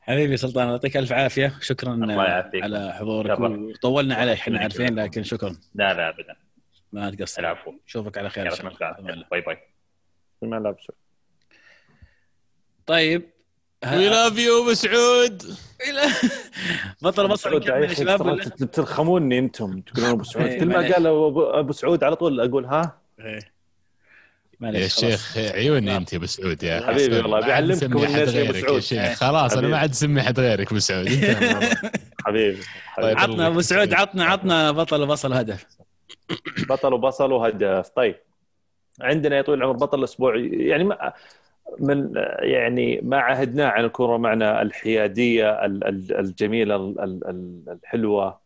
حبيبي 0.00 0.36
سلطان 0.36 0.68
يعطيك 0.68 0.96
ألف 0.96 1.12
عافية. 1.12 1.52
شكرا 1.60 1.94
الله 1.94 2.24
يعافيك. 2.24 2.62
على 2.62 2.92
حضورك. 2.92 3.40
وطولنا 3.40 4.14
عليك 4.14 4.38
إحنا 4.38 4.60
عارفين 4.60 4.94
لكن 4.94 5.22
شكرا. 5.22 5.56
لا 5.74 5.94
لا 5.94 6.08
ابدا. 6.08 6.36
ما 6.92 7.10
تقصر. 7.10 7.40
العفو. 7.42 7.72
نشوفك 7.86 8.18
على 8.18 8.30
خير 8.30 8.46
إن 8.46 8.50
شاء 8.50 8.64
يعطيك 8.66 8.82
الله. 8.82 8.98
العافيه 8.98 9.24
باي 9.30 9.40
باي. 9.40 9.58
ما 10.42 10.56
لابس 10.56 10.86
طيب 12.86 13.22
we 13.86 14.08
love 14.08 14.38
you 14.38 14.62
ابو 14.62 14.74
سعود 14.74 15.42
بطل 17.02 17.28
نكمل 17.28 17.82
يا 17.82 17.94
شباب 17.94 18.26
ولا؟ 18.26 18.44
ترخموني 18.44 19.38
أنتم 19.38 19.80
تقولون 19.80 20.10
أبو 20.10 20.24
سعود 20.24 20.46
إيه، 20.46 20.60
كل 20.60 20.66
ما. 20.66 20.74
قال 20.74 21.06
ابو 21.06 21.42
أبو 21.42 21.72
سعود 21.72 22.04
على 22.04 22.16
طول 22.16 22.40
أقول 22.40 22.64
ها 22.64 22.98
إيه. 23.20 23.52
يا. 24.62 24.88
شيخ 24.88 25.36
عيوني 25.38 25.96
أنت 25.96 26.12
يا 26.12 26.18
أبو 26.18 26.26
سعود 26.26 26.62
يا 26.62 26.86
حبيبي. 26.86 27.16
والله 27.16 27.40
بيعلمكم 27.40 28.04
الناس 28.04 28.34
يا 28.34 28.42
يا 28.44 28.52
سعود. 28.52 28.78
شيخ 28.80 29.12
خلاص 29.18 29.52
أنا. 29.52 29.68
ما 29.68 29.78
عاد 29.78 29.90
اسمي 29.90 30.22
حد 30.22 30.40
غيرك 30.40 30.70
أبو 30.70 30.78
سعود 30.78 31.08
حبيبي 32.26 32.56
طيب. 32.56 32.62
حبيبي. 32.86 33.20
عطنا 33.20 33.46
أبو 33.46 33.60
سعود 33.60 33.94
عطنا 33.94 34.24
عطنا 34.24 34.70
بطل 34.70 35.02
وبصل 35.02 35.32
هدف 35.32 35.66
بطل 36.68 36.92
وبصل 36.92 37.32
وهدف 37.32 37.88
طيب 37.88 38.16
عندنا 39.00 39.36
يا 39.36 39.42
طويل 39.42 39.58
العمر 39.58 39.76
بطل 39.76 39.98
الأسبوع 39.98 40.36
يعني 40.52 40.84
ما 40.84 41.12
من 41.78 42.12
يعني 42.40 43.00
ما 43.02 43.18
عهدناه 43.18 43.66
عن 43.66 43.84
الكره 43.84 44.16
معنا 44.16 44.62
الحيادية 44.62 45.64
ال- 45.64 45.84
ال- 45.84 46.16
الجميلة 46.18 46.76
ال- 46.76 47.00
ال- 47.00 47.28
ال- 47.28 47.78
الحلوة 47.82 48.38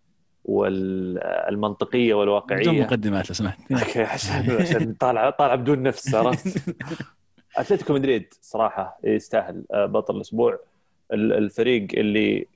والمنطقية 0.45 2.05
بدون 2.15 2.21
والواقعيه 2.21 2.83
مقدمات 2.83 3.29
لو 3.31 3.35
سمحت. 3.35 3.59
okay 3.73 4.03
عشان 4.03 4.51
عشان 4.51 4.93
طالع 4.95 5.31
طالع 5.31 5.55
بدون 5.55 5.83
نفس 5.83 6.15
عرفت؟ 6.15 6.59
أتلتيكو 7.57 7.93
مدريد 7.95 8.35
صراحة 8.41 8.99
يستاهل 9.05 9.65
آه، 9.73 9.87
بطل 9.87 10.17
الأسبوع. 10.17 10.59
ال- 11.13 11.33
الفريق 11.33 11.87
اللي 11.95 12.47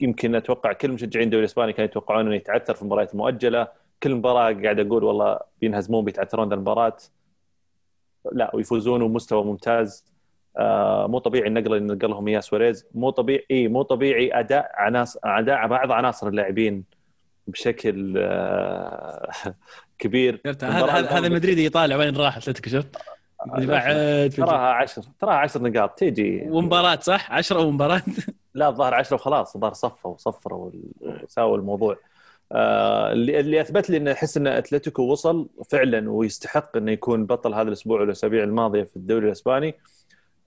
يمكن 0.00 0.34
أتوقع 0.34 0.72
كل 0.72 0.92
مشجعين 0.92 1.24
الدوري 1.26 1.40
الإسباني 1.44 1.72
كانوا 1.72 1.90
يتوقعون 1.90 2.26
إنه 2.26 2.34
يتعثر 2.34 2.74
في 2.74 2.82
المباريات 2.82 3.12
المؤجلة. 3.12 3.68
كل 4.02 4.14
مباراة 4.14 4.52
قاعد 4.62 4.80
أقول 4.80 5.04
والله 5.04 5.38
بينهزمون 5.60 6.04
بيتعثرون 6.04 6.48
ذا 6.48 6.54
المباراة. 6.54 6.96
لا 8.32 8.50
ويفوزون 8.56 9.02
ومستوى 9.02 9.44
ممتاز. 9.44 10.04
آه 10.58 11.06
مو 11.06 11.18
طبيعي 11.18 11.48
النقله 11.48 11.76
اللي 11.76 11.94
نقلهم 11.94 12.28
اياه 12.28 12.40
سواريز 12.40 12.86
مو 12.94 13.10
طبيعي 13.10 13.46
إيه 13.50 13.68
مو 13.68 13.82
طبيعي 13.82 14.40
أداء 14.40 14.70
عناصر 14.74 15.20
أداء 15.24 15.66
بعض 15.66 15.92
عناصر 15.92 16.28
اللاعبين 16.28 16.84
بشكل 17.46 18.14
آه 18.18 19.30
كبير. 19.98 20.40
هذا 20.46 20.92
هذا 20.92 21.28
مدريدي 21.28 21.64
يطالع 21.64 21.96
وين 21.96 22.16
راح 22.16 22.36
اتلتيكو 22.36 22.70
شفت؟ 22.70 22.96
بعد 23.46 24.30
في 24.30 24.36
تراها 24.36 24.72
10 24.72 25.04
تراها 25.20 25.34
10 25.34 25.62
نقاط 25.62 25.98
تيجي 25.98 26.44
ومباراة 26.48 26.98
صح؟ 27.00 27.32
10 27.32 27.60
ومباراة. 27.60 28.02
لا 28.54 28.68
الظاهر 28.68 28.94
10 28.94 29.14
وخلاص 29.14 29.54
الظاهر 29.54 29.72
صفوا 29.72 30.10
وصفروا 30.14 30.70
وساووا 31.00 31.56
الموضوع. 31.56 31.92
آه 31.94 32.13
اللي 32.54 33.40
اللي 33.40 33.60
أثبت 33.60 33.90
لي 33.90 33.96
انه 33.96 34.12
احس 34.12 34.36
ان 34.36 34.46
أتلتيكو 34.46 35.02
وصل 35.02 35.48
فعلا 35.70 36.10
ويستحق 36.10 36.76
إنه 36.76 36.92
يكون 36.92 37.26
بطل 37.26 37.54
هذا 37.54 37.68
الأسبوع 37.68 38.00
والأسابيع 38.00 38.44
الماضية 38.44 38.82
في 38.82 38.96
الدوري 38.96 39.26
الإسباني. 39.26 39.74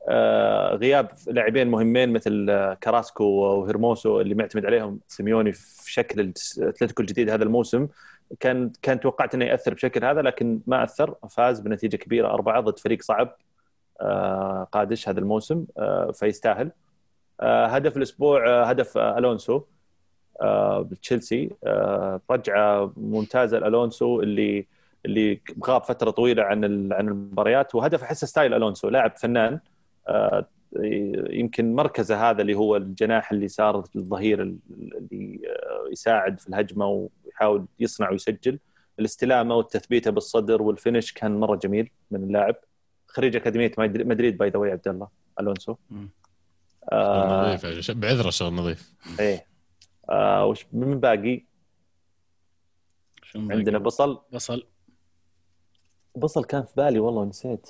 آه 0.09 0.75
غياب 0.75 1.09
لاعبين 1.27 1.67
مهمين 1.67 2.13
مثل 2.13 2.47
آه، 2.49 2.73
كراسكو 2.73 3.23
وهيرموسو 3.23 4.21
اللي 4.21 4.35
معتمد 4.35 4.65
عليهم 4.65 4.99
سيميوني 5.07 5.51
في 5.51 5.93
شكل 5.93 6.33
اتلتيكو 6.59 7.01
الجديد 7.01 7.29
هذا 7.29 7.43
الموسم. 7.43 7.87
كان 8.39 8.71
كان 8.81 8.99
توقعت 8.99 9.35
إنه 9.35 9.45
يأثر 9.45 9.73
بشكل 9.73 10.05
هذا 10.05 10.21
لكن 10.21 10.61
ما 10.67 10.83
أثر. 10.83 11.15
فاز 11.29 11.59
بنتيجة 11.59 11.95
كبيرة 11.97 12.27
أربعة 12.27 12.61
ضد 12.61 12.79
فريق 12.79 13.01
صعب 13.01 13.35
آه 14.01 14.67
قادش 14.71 15.09
هذا 15.09 15.19
الموسم 15.19 15.65
آه 15.77 16.11
فيستاهل. 16.11 16.71
آه، 17.41 17.65
هدف 17.65 17.97
الأسبوع 17.97 18.47
آه، 18.47 18.63
هدف 18.63 18.97
آه، 18.97 19.17
ألونسو. 19.17 19.55
آه، 19.57 19.76
بتشيلسي. 20.81 21.49
آه، 21.63 22.21
رجعة 22.31 22.93
ممتازة 22.97 23.57
الالونسو 23.57 24.21
اللي 24.21 24.65
اللي 25.05 25.41
غاب 25.65 25.83
فترة 25.83 26.11
طويلة 26.11 26.43
عن 26.43 26.93
عن 26.93 27.07
المباريات 27.07 27.75
وهدف 27.75 28.03
أحسه 28.03 28.27
style 28.27 28.53
ألونسو 28.53 28.89
لاعب 28.89 29.17
فنان. 29.17 29.59
آه، 30.07 30.45
يمكن 31.29 31.75
مركزه 31.75 32.29
هذا 32.29 32.41
اللي 32.41 32.55
هو 32.55 32.75
الجناح 32.75 33.31
اللي 33.31 33.47
صار 33.47 33.83
الظهير 33.95 34.41
اللي 34.41 35.39
آه، 35.47 35.91
يساعد 35.91 36.39
في 36.39 36.49
الهجمة 36.49 37.07
ويحاول 37.25 37.65
يصنع 37.79 38.09
ويسجل. 38.11 38.59
الاستلامة 38.99 39.55
والتثبيتة 39.55 40.11
بالصدر 40.11 40.61
وال 40.61 40.74
finish 40.74 41.11
كان 41.11 41.39
مرة 41.39 41.55
جميل 41.55 41.89
من 42.11 42.23
اللاعب. 42.23 42.55
خريج 43.07 43.35
أكاديمية 43.35 43.71
مدريد- 43.77 44.37
by 44.37 44.49
the 44.49 44.57
way 44.59 44.71
عبد 44.71 44.87
الله 44.87 45.07
ألونسو. 45.39 45.75
آه 46.91 47.53
نظيف 47.53 47.91
بعذره 47.91 48.29
شغل 48.29 48.53
نظيف. 48.53 48.93
إيه. 49.19 49.45
آه 50.09 50.45
وش 50.45 50.65
من 50.73 50.99
باقي؟ 50.99 51.45
شو 53.23 53.39
عندنا 53.39 53.77
بصل. 53.77 54.21
بصل. 54.33 54.67
بصل 56.15 56.43
كان 56.43 56.63
في 56.63 56.73
بالي 56.77 56.99
والله 56.99 57.25
نسيت. 57.25 57.69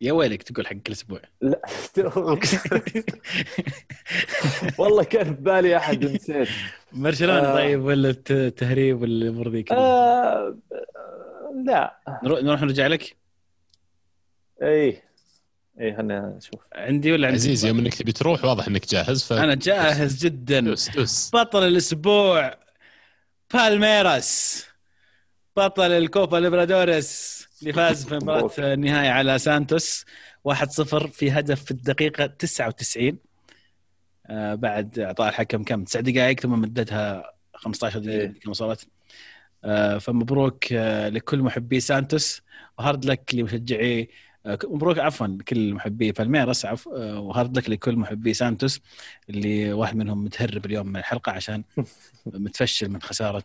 يا 0.00 0.12
ويلك 0.12 0.42
تقول 0.42 0.66
حق 0.66 0.72
كل 0.76 0.92
أسبوع. 0.92 1.20
لا. 1.40 1.60
والله 4.78 5.04
كان 5.04 5.24
في 5.34 5.40
بالي 5.40 5.76
أحد 5.76 6.04
ونسيت 6.04 6.48
برشلونة 6.92 7.38
آه. 7.40 7.54
طيب 7.54 7.82
ولا 7.84 8.10
الت- 8.10 8.30
التهريب 8.30 9.02
ولا 9.02 9.12
الأمور 9.24 9.48
ذي 9.48 9.62
كلها 9.62 9.78
آه 9.78 10.56
لا. 11.66 11.98
نروح 12.24 12.42
نروح 12.42 12.62
نرجع 12.62 12.86
لك؟ 12.86 13.16
إيه. 14.62 15.02
إيه 15.80 15.96
خلنا 15.96 16.34
نشوف. 16.36 16.60
عندي 16.74 17.12
ولا 17.12 17.26
عندي 17.26 17.38
عزيز 17.38 17.64
يوم 17.64 17.78
إنك 17.78 17.94
تبي 17.94 18.12
تروح 18.12 18.44
واضح 18.44 18.66
إنك 18.68 18.86
جاهز 18.86 19.22
ف 19.22 19.32
أنا 19.32 19.54
جاهز 19.54 20.24
جدا. 20.24 20.60
دوس 20.60 20.90
دوس. 20.90 21.30
بطل 21.34 21.62
الأسبوع 21.62 22.54
بالميراس. 23.54 24.64
بطل 25.56 25.92
الكوبا 25.92 26.36
ليبرادوريس 26.36 27.36
اللي 27.60 27.72
فاز 27.72 28.04
في 28.04 28.14
مباراة 28.14 28.50
النهائي 28.58 29.08
على 29.08 29.38
سانتوس. 29.38 30.04
1-0 30.48 31.06
في 31.06 31.30
هدف 31.30 31.64
في 31.64 31.70
الدقيقة 31.70 32.26
99 32.26 33.18
آه 34.26 34.54
بعد 34.54 34.98
إعطاء 34.98 35.28
الحكم 35.28 35.64
كم؟ 35.64 35.84
تسع 35.84 36.00
دقائق 36.00 36.40
ثم 36.40 36.52
مدتها 36.60 37.32
15 37.54 37.98
دقيقة 37.98 38.20
إيه. 38.20 38.40
كم 38.40 38.50
وصلت 38.50 38.86
آه 39.64 39.98
فمبروك 39.98 40.72
آه 40.72 41.08
لكل 41.08 41.38
محبي 41.38 41.80
سانتوس. 41.80 42.42
و 42.78 42.83
hard 42.83 43.04
luck 43.04 43.34
لمشجعي 43.34 44.00
آه 44.02 44.06
مبروك 44.46 44.98
عفوا 44.98 45.26
لكل 45.26 45.74
محبي 45.74 46.12
بالميراس 46.12 46.66
عفوا 46.66 46.96
آه 46.96 47.20
و 47.20 47.28
hard 47.28 47.58
luck 47.58 47.70
لكل 47.70 47.96
محبي 47.96 48.34
سانتوس 48.34 48.80
اللي 49.30 49.72
واحد 49.72 49.96
منهم 49.96 50.24
متهرب 50.24 50.66
اليوم 50.66 50.86
من 50.86 50.96
الحلقة 50.96 51.32
عشان 51.32 51.64
متفشل 52.26 52.88
من 52.88 53.02
خسارة 53.02 53.44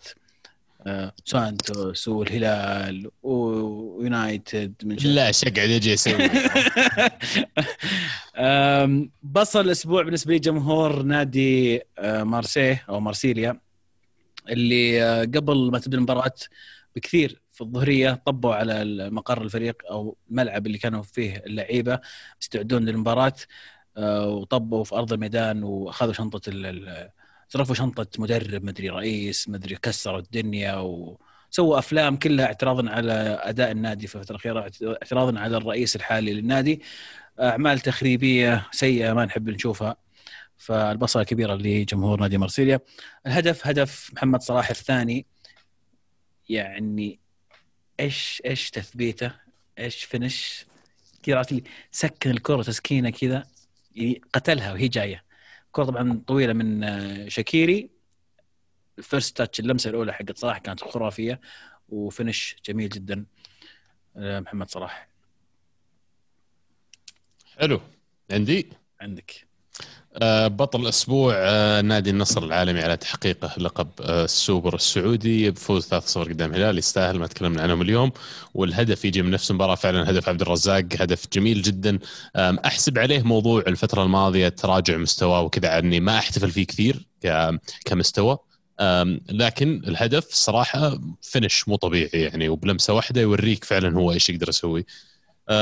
آه، 0.88 1.14
سانتوس 1.26 2.08
والهلال 2.08 3.12
ويونايتد 3.24 4.74
من 4.84 4.96
لا 4.96 5.30
اقعد 5.30 5.70
أجي 5.70 5.94
أسوي 5.94 6.30
بصل 9.24 9.62
الأسبوع 9.62 10.04
بالنسبة 10.04 10.34
لي 10.34 10.40
جمهور 10.40 11.04
نادي 11.04 11.82
آه، 12.00 12.24
مارسيه 12.24 12.86
أو 12.90 13.00
مارسيليا 13.00 13.60
اللي 14.50 15.04
آه، 15.04 15.22
قبل 15.22 15.72
ما 15.72 15.80
تبدأ 15.80 15.98
المباراة 15.98 16.34
بكثير 16.96 17.42
في 17.62 17.68
الظهرية 17.68 18.22
طبوا 18.26 18.56
على 18.56 19.10
مقر 19.10 19.42
الفريق 19.42 19.76
أو 19.92 20.18
الملعب 20.30 20.68
اللي 20.68 20.78
كانوا 20.78 21.04
فيه 21.04 21.44
اللعيبة 21.46 22.00
يستعدون 22.42 22.86
للمباراة 22.86 23.34
آه، 23.98 24.28
وطبوا 24.28 24.84
في 24.84 24.96
أرض 24.96 25.14
الميدان 25.14 25.64
وأخذوا 25.64 26.14
شنطة 26.14 26.42
صرفوا 27.50 27.76
شنطة 27.76 28.08
مدرب 28.20 28.64
مدري 28.64 28.90
رئيس 28.90 29.50
مدري 29.50 29.76
كسروا 29.76 30.20
الدنيا 30.20 30.76
وسووا 30.76 31.80
أفلام 31.80 32.16
كلها 32.18 32.46
اعتراضا 32.46 32.90
على 32.90 33.14
أداء 33.44 33.72
النادي 33.72 34.08
في 34.08 34.16
الفترة 34.16 34.36
الأخيرة 34.36 34.72
اعتراضا 35.02 35.40
على 35.40 35.58
الرئيس 35.58 35.96
الحالي 35.96 36.34
للنادي. 36.34 36.82
أعمال 37.40 37.80
تخريبية 37.80 38.68
سيئة 38.72 39.14
ما 39.14 39.26
نحب 39.26 39.50
نشوفها. 39.50 39.96
فالبصله 40.58 41.24
كبيره 41.24 41.56
لجمهور 41.56 42.20
نادي 42.20 42.38
مرسيليا 42.38 42.80
الهدف 43.28 43.68
هدف 43.68 44.12
محمد 44.14 44.42
صلاح 44.42 44.70
الثاني. 44.70 45.26
يعني 46.50 47.22
إيش 48.02 48.42
إيش 48.46 48.70
تثبيته؟ 48.70 49.32
إيش 49.80 50.04
finish 50.04 50.66
كذا 51.24 51.38
عرفت 51.38 51.64
سكن 51.92 52.30
الكرة 52.32 52.64
تسكينة 52.64 53.10
كذا 53.10 53.44
يعني 53.96 54.22
قتلها 54.34 54.72
وهي 54.74 54.88
جاية. 54.88 55.24
كرة 55.72 55.84
طبعا 55.84 56.24
طويلة 56.28 56.54
من 56.54 56.84
آه، 56.84 57.28
شاكيري. 57.30 57.90
ال 58.98 59.04
first 59.04 59.38
touch 59.38 59.60
اللمسة 59.60 59.90
الأولى 59.90 60.14
حقت 60.14 60.38
صلاح 60.38 60.58
كانت 60.58 60.84
خرافية 60.84 61.42
وفينش 61.90 62.56
جميل 62.66 62.90
جدا. 62.90 63.26
آه، 64.18 64.40
محمد 64.40 64.70
صلاح. 64.70 65.08
حلو. 67.58 67.82
عندي؟ 68.32 68.70
عندك. 69.02 69.51
بطل 70.48 70.82
الأسبوع 70.82 71.34
آه، 71.38 71.82
نادي 71.82 72.10
النصر 72.10 72.44
العالمي 72.44 72.82
على 72.82 72.98
تحقيقه 72.98 73.52
لقب 73.58 73.88
آه، 74.02 74.24
السوبر 74.24 74.76
السعودي 74.76 75.52
بفوز 75.52 75.86
3-0 75.86 76.18
قدام 76.18 76.50
الهلال 76.52 76.78
يستاهل 76.78 77.20
ما 77.20 77.28
تكلمنا 77.28 77.62
عنهم 77.62 77.82
اليوم. 77.82 78.12
والهدف 78.54 79.06
يجي 79.06 79.22
من 79.22 79.32
نفس 79.32 79.52
المباراة 79.52 79.76
فعلا 79.76 80.10
هدف 80.10 80.30
عبد 80.30 80.42
الرزاق 80.42 80.86
هدف 81.00 81.26
جميل 81.34 81.62
جدا. 81.62 82.00
أحسب 82.38 83.00
عليه 83.00 83.22
موضوع 83.22 83.64
الفترة 83.68 84.04
الماضية 84.04 84.50
تراجع 84.50 84.98
مستواه 84.98 85.42
وكذا 85.42 85.70
عني 85.70 86.00
ما 86.00 86.18
أحتفل 86.18 86.52
فيه 86.52 86.66
كثير 86.66 87.08
كمستوى. 87.86 88.38
لكن 89.30 89.82
الهدف 89.88 90.28
صراحة 90.32 91.00
فينش 91.22 91.68
مو 91.68 91.76
طبيعي 91.76 92.10
يعني 92.14 92.50
وبلمسة 92.50 92.94
واحدة 92.94 93.22
يوريك 93.22 93.64
فعلا 93.64 93.98
هو 93.98 94.12
إيش 94.12 94.30
يقدر 94.30 94.50
يسوي. 94.50 94.80
آه، 94.80 94.86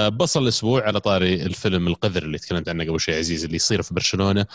بصل 0.09 0.43
الأسبوع 0.43 0.83
على 0.87 0.99
طاري 0.99 1.33
الفيلم 1.43 1.87
القذر 1.87 2.23
اللي 2.23 2.37
تكلمت 2.37 2.69
عنه 2.69 2.83
قبل 2.83 2.99
شوي 2.99 3.15
عزيز 3.15 3.43
اللي 3.43 3.55
يصير 3.55 3.81
في 3.81 3.93
برشلونة. 3.93 4.45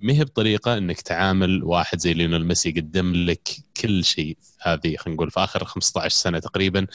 ما 0.00 0.12
هي 0.12 0.24
بطريقة 0.24 0.78
إنك 0.78 1.00
تعامل 1.00 1.64
واحد 1.64 1.98
زي 1.98 2.14
ليونيل 2.14 2.46
ميسي 2.46 2.70
قدم 2.70 3.14
لك 3.14 3.48
كل 3.82 4.04
شيء؟ 4.04 4.36
هذه 4.62 4.96
خلينا 4.96 5.16
نقول 5.16 5.30
في 5.30 5.40
آخر 5.40 5.64
15 5.64 6.16
سنة 6.16 6.38
تقريبا. 6.38 6.86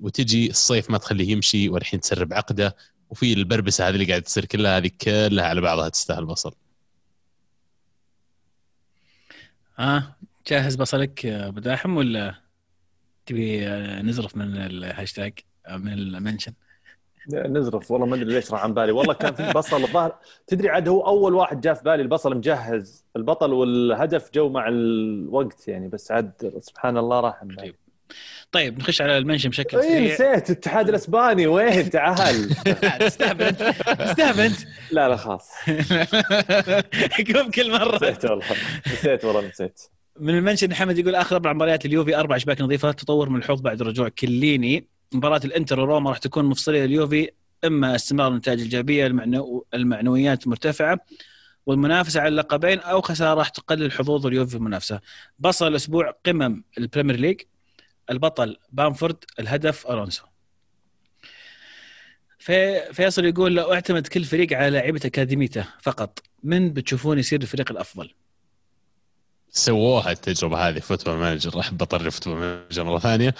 وتجي 0.00 0.50
الصيف 0.50 0.90
ما 0.90 0.98
تخليه 0.98 1.28
يمشي 1.30 1.68
والحين 1.68 2.00
تسرب 2.00 2.32
عقده 2.32 2.76
وفي 3.10 3.32
البربسة 3.32 3.88
هذه 3.88 3.94
اللي 3.94 4.04
قاعد 4.04 4.22
تصير 4.22 4.44
كلها 4.44 4.78
هذه 4.78 4.90
كلها 5.02 5.44
على 5.44 5.60
بعضها 5.60 5.88
تستاهل 5.88 6.24
بصل. 6.26 6.54
ها 9.78 9.96
آه 9.96 10.16
جاهز 10.46 10.74
بصلك 10.76 11.24
يا 11.24 11.48
أبو 11.48 11.60
داحم 11.60 11.96
ولا 11.96 12.34
تبي 13.26 13.68
آه، 13.68 14.02
نزرف 14.02 14.36
من 14.36 14.56
الهاشتاق 14.56 15.38
أو 15.66 15.78
من 15.78 15.92
ال 15.92 15.99
mention؟ 15.99 16.52
نزرف 17.30 17.90
والله 17.90 18.06
ما 18.06 18.16
أدري 18.16 18.34
ليش 18.34 18.52
راح 18.52 18.62
عن 18.64 18.74
بالي. 18.74 18.92
والله 18.92 19.14
كان 19.14 19.34
في 19.34 19.52
بصل 19.52 19.84
الظاهر 19.84 20.14
تدري 20.46 20.68
عاد 20.68 20.88
هو 20.88 21.06
أول 21.06 21.34
واحد 21.34 21.60
جاء 21.60 21.74
في 21.74 21.82
بالي 21.82 22.02
البصل 22.02 22.36
مجهز. 22.36 23.04
البطل 23.16 23.52
والهدف 23.52 24.30
جو 24.34 24.48
مع 24.48 24.68
الوقت 24.68 25.68
يعني 25.68 25.88
بس 25.88 26.12
عاد 26.12 26.52
سبحان 26.60 26.96
الله 26.98 27.20
راح 27.20 27.38
عن 27.40 27.48
بالي. 27.48 27.74
طيب. 28.52 28.78
نخش 28.78 29.02
على 29.02 29.18
ال 29.18 29.22
mention 29.22 29.48
بشكل 29.50 29.78
اي 29.78 29.88
سريع. 30.16 30.34
نسيت 30.34 30.50
الاتحاد 30.50 30.88
الإسباني 30.88 31.46
وين؟ 31.46 31.90
تعال. 31.90 32.48
تستهبل 33.00 33.44
انت 33.44 33.62
تستهبل 33.98 34.40
انت 34.40 34.58
لا 34.90 35.08
لا 35.08 35.16
خلاص. 35.16 35.50
كل 37.54 37.70
مرة. 37.70 37.96
نسيت 37.96 38.24
والله 38.24 38.44
نسيت 38.92 39.24
والله 39.24 39.48
نسيت. 39.48 39.80
من 40.20 40.38
ال 40.38 40.42
mention 40.42 40.74
حمد 40.74 40.98
يقول 40.98 41.14
آخر 41.14 41.36
أربع 41.36 41.52
مباريات 41.52 41.86
اليوفي 41.86 42.16
أربع 42.16 42.38
شباك 42.38 42.60
نظيفة 42.60 42.92
تطور 42.92 43.28
ملحوظ 43.28 43.60
بعد 43.60 43.82
رجوع 43.82 44.08
كيليني. 44.08 44.86
مباراة 45.14 45.40
الانتر 45.44 45.80
وروما 45.80 46.10
راح 46.10 46.18
تكون 46.18 46.44
مفصلية 46.44 46.84
لليوفي 46.84 47.30
إما 47.64 47.94
استمرار 47.94 48.32
النتائج 48.32 48.58
الإيجابية 48.58 49.06
المعنو... 49.06 49.66
المعنويات 49.74 50.48
مرتفعة 50.48 51.00
والمنافسة 51.66 52.20
على 52.20 52.28
اللقبين 52.28 52.78
أو 52.80 53.00
خسارة 53.00 53.38
راح 53.38 53.48
تقلل 53.48 53.92
حظوظ 53.92 54.26
اليوفي 54.26 54.50
في 54.50 54.56
المنافسة 54.56 55.00
بصل 55.38 55.66
الأسبوع 55.68 56.14
قمم 56.26 56.64
ال 56.78 56.83
Premier 56.83 57.16
League 57.16 57.40
البطل 58.10 58.56
بامفورد 58.72 59.24
الهدف 59.40 59.86
ألونسو 59.86 60.24
في 62.38 62.80
فيصل 62.92 63.24
يقول 63.24 63.54
لو 63.54 63.72
أعتمد 63.72 64.06
كل 64.06 64.24
فريق 64.24 64.52
على 64.52 64.70
لاعيبه 64.70 65.00
أكاديميته 65.04 65.66
فقط 65.82 66.18
من 66.42 66.72
بتشوفون 66.72 67.18
يصير 67.18 67.42
الفريق 67.42 67.70
الأفضل؟ 67.70 68.10
سووها 69.54 70.10
التجربة 70.12 70.68
هذه 70.68 70.78
Football 70.78 71.14
Manager 71.16 71.56
راح 71.56 71.72
بطل 71.74 72.10
Football 72.10 72.36
Manager 72.36 72.84
مرة 72.84 72.98
ثانية. 72.98 73.34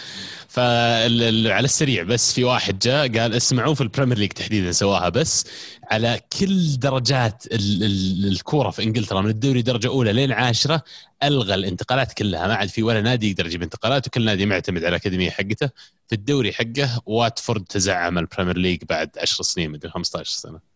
فعلى 0.48 1.60
السريع 1.60 2.02
بس 2.02 2.32
في 2.32 2.44
واحد 2.44 2.78
جاء 2.78 3.18
قال 3.18 3.34
اسمعوا 3.34 3.74
في 3.74 3.80
ال 3.81 3.85
Premier 3.85 4.19
League 4.19 4.32
تحديدا 4.32 4.72
سواها 4.72 5.09
بس 5.09 5.47
على 5.90 6.20
كل 6.40 6.78
درجات 6.78 7.44
ال- 7.52 7.84
ال- 7.84 8.32
الكورة 8.32 8.70
في 8.70 8.82
إنجلترا 8.82 9.20
من 9.20 9.30
الدوري 9.30 9.62
درجة 9.62 9.89
أولى 9.89 10.12
لين 10.12 10.32
عاشرة 10.32 10.82
ألغى 11.22 11.55
الانتقالات 11.55 12.12
كلها. 12.12 12.47
ما 12.47 12.55
عاد 12.55 12.68
في 12.68 12.82
ولا 12.82 13.01
نادي 13.01 13.30
يقدر 13.30 13.47
يجيب 13.47 13.62
انتقالات 13.62 14.06
وكل 14.06 14.24
نادي 14.24 14.47
معتمد 14.47 14.78
على 14.84 14.89
الاكاديميه 14.89 15.30
حقته. 15.30 15.66
في 16.09 16.14
الدوري 16.14 16.52
حقه 16.52 17.02
واتفورد 17.06 17.64
تزعم 17.64 18.18
ال 18.19 18.23
Premier 18.23 18.57
League 18.59 18.82
بعد 18.89 19.10
10 19.18 19.43
سنين 19.43 19.70
مدري 19.70 19.90
15 19.90 20.30
سنة. 20.30 20.72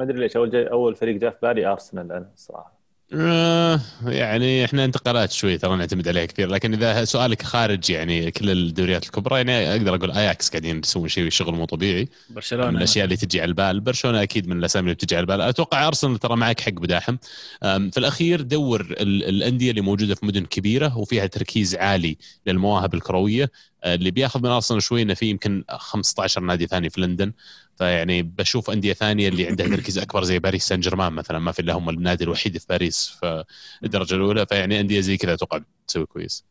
ما 0.00 0.04
أدري 0.06 0.20
ليش 0.20 0.36
أول 0.36 0.50
جاي 0.50 0.64
أول 0.70 0.94
فريق 0.94 1.16
جاء 1.20 1.30
في 1.30 1.36
بالي 1.42 1.66
أرسنال 1.66 2.12
أنا 2.12 2.30
الصراحه 2.34 2.80
آه، 3.14 3.80
يعني 4.06 4.64
إحنا 4.64 4.84
انتقالات 4.84 5.32
شوي 5.32 5.58
ترى 5.58 5.76
نعتمد 5.76 6.08
عليها 6.08 6.24
كثير 6.24 6.48
لكن 6.48 6.72
إذا 6.74 7.04
سؤالك 7.04 7.42
خارج 7.42 7.90
يعني 7.90 8.30
كل 8.30 8.50
الدوريات 8.50 9.04
الكبرى 9.06 9.36
يعني 9.36 9.70
أقدر 9.72 9.94
أقول 9.94 10.10
أياكس 10.10 10.48
قاعدين 10.50 10.78
يسوون 10.78 11.08
شيء 11.08 11.28
شغل 11.30 11.54
مو 11.54 11.64
طبيعي. 11.64 12.00
من 12.28 12.34
برشلونه 12.34 12.68
الأشياء 12.68 13.04
اللي 13.04 13.16
تجي 13.16 13.40
على 13.40 13.48
البال 13.48 13.80
برشلونة 13.80 14.22
أكيد 14.22 14.48
من 14.48 14.58
الأسامي 14.58 14.84
اللي 14.84 14.94
بتجي 14.94 15.16
على 15.16 15.20
البال. 15.22 15.40
أتوقع 15.40 15.86
أرسنال 15.86 16.18
ترى 16.18 16.36
معك 16.36 16.60
حق 16.60 16.72
بداحم. 16.72 17.16
في 17.62 17.98
الأخير 17.98 18.40
دور 18.40 18.80
ال- 18.80 19.24
الأندية 19.28 19.70
اللي 19.70 19.80
موجودة 19.80 20.14
في 20.14 20.26
مدن 20.26 20.44
كبيرة 20.44 20.98
وفيها 20.98 21.26
تركيز 21.26 21.74
عالي 21.76 22.16
للمواهب 22.46 22.94
الكروية 22.94 23.50
أه، 23.84 23.94
اللي 23.94 24.10
بياخذ 24.10 24.40
من 24.42 24.46
أرسنال 24.50 24.82
شوي 24.82 25.02
إنه 25.02 25.14
في 25.14 25.26
يمكن 25.26 25.64
15 25.70 26.40
نادي 26.40 26.66
ثاني 26.66 26.90
في 26.90 27.00
لندن. 27.00 27.32
فيعني 27.80 28.22
بشوف 28.22 28.70
أندية 28.70 28.92
ثانية 28.92 29.28
اللي 29.28 29.46
عندها 29.46 29.68
تركيز 29.68 29.98
أكبر 29.98 30.24
زي 30.24 30.38
باريس 30.38 30.66
سان 30.66 30.80
جيرمان 30.80 31.12
مثلا 31.12 31.38
ما 31.38 31.52
في 31.52 31.60
إلا 31.60 31.72
هم 31.72 31.88
النادي 31.88 32.24
الوحيد 32.24 32.58
في 32.58 32.66
باريس 32.68 33.08
في 33.20 33.44
الدرجة 33.84 34.14
الأولى 34.14 34.46
فيعني 34.46 34.80
أندية 34.80 35.00
زي 35.00 35.16
كذا 35.16 35.34
أتوقع 35.34 35.60
تسوي 35.86 36.06
كويس. 36.06 36.44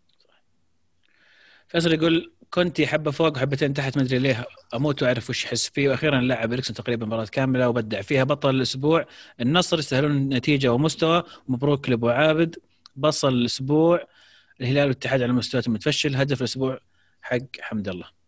فيصل 1.68 1.94
يقول 1.94 2.32
كنتي 2.50 2.88
حبة 2.88 3.12
فوق 3.12 3.38
وحبتين 3.38 3.74
تحت 3.74 3.98
ما 3.98 4.04
أدري 4.04 4.20
ليه 4.20 4.46
أموت 4.74 5.04
وأعرف 5.04 5.30
وش 5.30 5.46
أحس 5.46 5.70
فيه. 5.70 5.90
وأخيرا 5.90 6.22
لعب 6.22 6.54
اريكسون 6.54 6.76
تقريبا 6.76 7.06
مباراة 7.06 7.26
كاملة 7.26 7.70
وبدع 7.70 8.02
فيها. 8.02 8.24
بطل 8.24 8.50
الأسبوع 8.50 9.06
النصر 9.42 9.80
يستاهلون 9.80 10.12
النتيجه 10.12 10.74
ومستوى. 10.74 11.24
مبروك 11.48 11.90
لأبو 11.90 12.10
عابد. 12.10 12.56
بصل 12.96 13.34
الأسبوع. 13.34 14.08
الهلال 14.62 14.84
والاتحاد 14.84 15.22
على 15.22 15.34
مستويات 15.34 15.70
متفشل. 15.70 16.16
هدف 16.16 16.40
الأسبوع 16.40 16.80
حق 17.22 17.38
حمد 17.62 17.88
الله. 17.88 18.20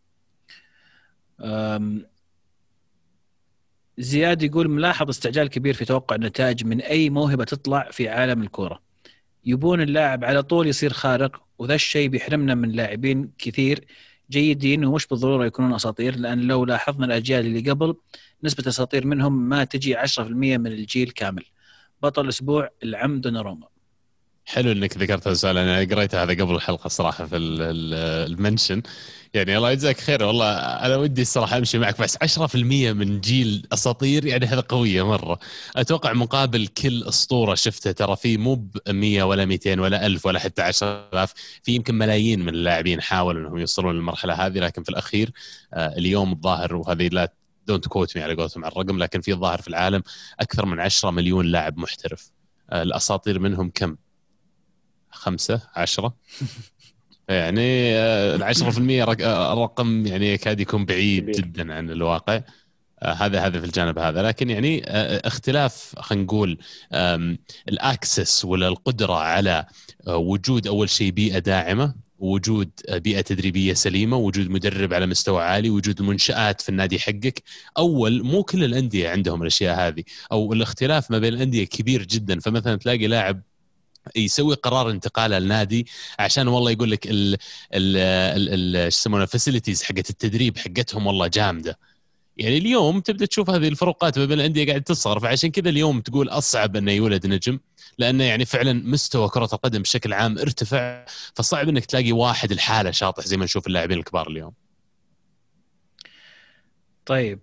زياد 3.98 4.44
يقول 4.44 4.70
ملاحظ 4.70 5.10
استعجال 5.10 5.48
كبير 5.48 5.74
في 5.74 5.86
توقع 5.86 6.16
النتائج 6.16 6.66
من 6.66 6.82
أي 6.82 7.10
موهبة 7.10 7.44
تطلع 7.44 7.90
في 7.92 8.10
عالم 8.10 8.42
الكورة. 8.44 8.82
يبون 9.46 9.82
اللاعب 9.82 10.24
على 10.24 10.44
طول 10.44 10.68
يصير 10.68 10.94
خارق 10.94 11.44
وذا 11.60 11.76
الشيء 11.76 12.08
بيحرمنا 12.08 12.56
من 12.56 12.72
لاعبين 12.72 13.32
كثير 13.38 13.86
جيدين 14.30 14.86
ومش 14.86 15.08
بالضرورة 15.08 15.46
يكونون 15.46 15.74
أساطير 15.74 16.16
لأن 16.16 16.42
لو 16.42 16.66
لاحظنا 16.66 17.06
الأجيال 17.06 17.46
اللي 17.46 17.72
قبل 17.72 17.96
نسبة 18.44 18.64
اساطير 18.68 19.08
منهم 19.08 19.50
ما 19.50 19.64
تجي 19.64 19.96
10% 19.98 20.20
من 20.58 20.68
الجيل 20.68 21.12
كامل. 21.12 21.46
بطل 22.04 22.24
الأسبوع 22.24 22.70
العم 22.84 23.22
دوناروما. 23.22 23.68
حلو 24.52 24.72
إنك 24.72 24.98
ذكرت 24.98 25.22
هذا 25.22 25.32
السؤال 25.32 25.58
أنا 25.58 25.80
قريت 25.96 26.16
هذا 26.16 26.34
قبل 26.44 26.56
الحلقة 26.56 26.88
صراحة 26.88 27.26
في 27.26 27.38
ال- 27.38 27.62
ال- 27.62 28.32
المنشن. 28.32 28.82
يعني 29.34 29.58
الله 29.58 29.72
يجزاك 29.72 30.00
خير. 30.00 30.24
والله 30.24 30.52
أنا 30.60 30.96
ودي 30.98 31.22
الصراحة 31.22 31.58
أمشي 31.58 31.78
معك 31.80 32.02
بس 32.02 32.18
10% 32.22 32.94
من 32.94 33.22
جيل 33.22 33.68
أساطير 33.74 34.26
يعني 34.26 34.46
هذا 34.46 34.60
قوية 34.62 35.08
مرة. 35.08 35.40
أتوقع 35.76 36.14
مقابل 36.14 36.68
كل 36.68 37.04
أسطورة 37.04 37.56
شفته 37.56 37.92
ترى 37.92 38.16
في 38.16 38.38
مو 38.38 38.56
ب 38.56 38.78
100 38.90 39.24
ولا 39.24 39.46
200 39.46 39.80
ولا 39.80 40.06
1000 40.06 40.26
ولا 40.26 40.40
حتى 40.40 40.62
10000 40.62 41.34
في 41.64 41.72
يمكن 41.76 41.96
ملايين 41.96 42.40
من 42.40 42.50
اللاعبين 42.56 43.02
حاولوا 43.02 43.42
إنهم 43.42 43.58
يوصلون 43.58 43.96
للمرحلة 43.96 44.34
هذه 44.34 44.60
لكن 44.60 44.84
في 44.84 44.90
الأخير 44.90 45.32
آه، 45.74 45.98
اليوم 45.98 46.32
الظاهر 46.32 46.76
وهذه 46.76 47.08
لا 47.08 47.34
don't 47.68 47.88
quote 47.88 48.18
me 48.18 48.24
على 48.24 48.34
قولتهم 48.36 48.66
على 48.66 48.72
الرقم 48.72 48.98
لكن 49.00 49.22
في 49.22 49.32
الظاهر 49.32 49.62
في 49.62 49.68
العالم 49.68 50.04
أكثر 50.40 50.66
من 50.66 50.80
10 50.80 51.12
مليون 51.12 51.46
لاعب 51.46 51.78
محترف. 51.78 52.32
آه، 52.70 52.84
الأساطير 52.84 53.40
منهم 53.40 53.72
كم؟ 53.76 53.96
خمسة 55.22 55.62
عشرة. 55.76 56.16
يعني 57.30 57.96
آه، 57.96 58.36
العشرة 58.36 58.70
في 58.70 58.78
المية 58.78 59.04
آه، 59.04 59.54
رقم 59.54 60.06
يعني 60.06 60.34
يكاد 60.34 60.60
يكون 60.60 60.86
بعيد. 60.86 61.32
جدا 61.32 61.74
عن 61.74 61.90
الواقع. 61.90 62.42
آه، 63.04 63.14
هذا 63.14 63.46
هذا 63.46 63.60
في 63.60 63.66
الجانب 63.66 64.00
هذا. 64.00 64.22
لكن 64.22 64.50
يعني 64.50 64.84
اختلاف 65.28 65.96
خلينا 65.98 66.24
نقول 66.24 66.58
ال 67.70 67.81
access 67.81 68.46
ولا 68.46 68.68
القدرة 68.68 69.14
على 69.14 69.66
وجود 70.08 70.68
أول 70.68 70.90
شيء 70.90 71.12
بيئة 71.12 71.40
داعمة 71.40 71.96
وجود 72.20 72.72
بيئة 72.90 73.22
تدريبية 73.22 73.74
سليمة 73.74 74.18
وجود 74.18 74.50
مدرب 74.50 74.94
على 74.94 75.06
مستوى 75.06 75.44
عالي 75.44 75.70
وجود 75.70 76.00
المنشات 76.00 76.62
في 76.62 76.70
النادي 76.70 77.00
حقك. 77.00 77.44
أول 77.78 78.24
مو 78.24 78.44
كل 78.44 78.64
الأندية 78.64 79.10
عندهم 79.10 79.42
الأشياء 79.42 79.88
هذه 79.88 80.04
أو 80.32 80.54
الاختلاف 80.54 81.12
ما 81.12 81.20
بين 81.20 81.34
الأندية 81.34 81.64
كبير 81.64 82.04
جدا. 82.04 82.40
فمثلا 82.40 82.76
تلاقي 82.76 83.08
لاعب 83.08 83.42
يسوي 84.16 84.56
قرار 84.56 84.90
انتقاله 84.92 85.40
لنادي 85.40 85.88
عشان 86.20 86.48
والله 86.48 86.72
يقول 86.72 86.92
لك 86.92 87.08
ال 87.08 87.34
ال 87.74 87.98
ال 87.98 88.76
ال 88.76 88.94
شو 88.94 88.98
يسمونه 88.98 89.24
الفاسيلتيز 89.24 89.84
حقت 89.84 90.10
التدريب 90.10 90.58
حقتهم 90.58 91.08
والله 91.08 91.28
جامدة. 91.28 91.80
يعني 92.38 92.58
اليوم 92.58 93.00
تبدأ 93.00 93.26
تشوف 93.26 93.50
هذه 93.50 93.68
الفروقات 93.68 94.20
ما 94.20 94.26
بين 94.26 94.40
الأندية 94.40 94.66
قاعدة 94.66 94.84
تصغر 94.84 95.20
فعشان 95.20 95.52
كذا 95.52 95.70
اليوم 95.70 96.02
تقول 96.02 96.30
أصعب 96.30 96.76
إنه 96.76 96.92
يولد 96.92 97.28
نجم 97.28 97.60
لأنه 97.98 98.24
يعني 98.24 98.46
فعلا 98.46 98.74
مستوى 98.74 99.30
كرة 99.30 99.50
القدم 99.54 99.82
بشكل 99.82 100.14
عام 100.14 100.38
ارتفع 100.38 101.06
فصعب 101.36 101.70
إنك 101.70 101.86
تلاقي 101.86 102.12
واحد 102.12 102.52
الحاله 102.52 102.92
شاطح 102.92 103.26
زي 103.26 103.38
ما 103.38 103.46
نشوف 103.46 103.68
اللاعبين 103.68 103.98
الكبار 103.98 104.30
اليوم. 104.30 104.54
طيب 107.06 107.40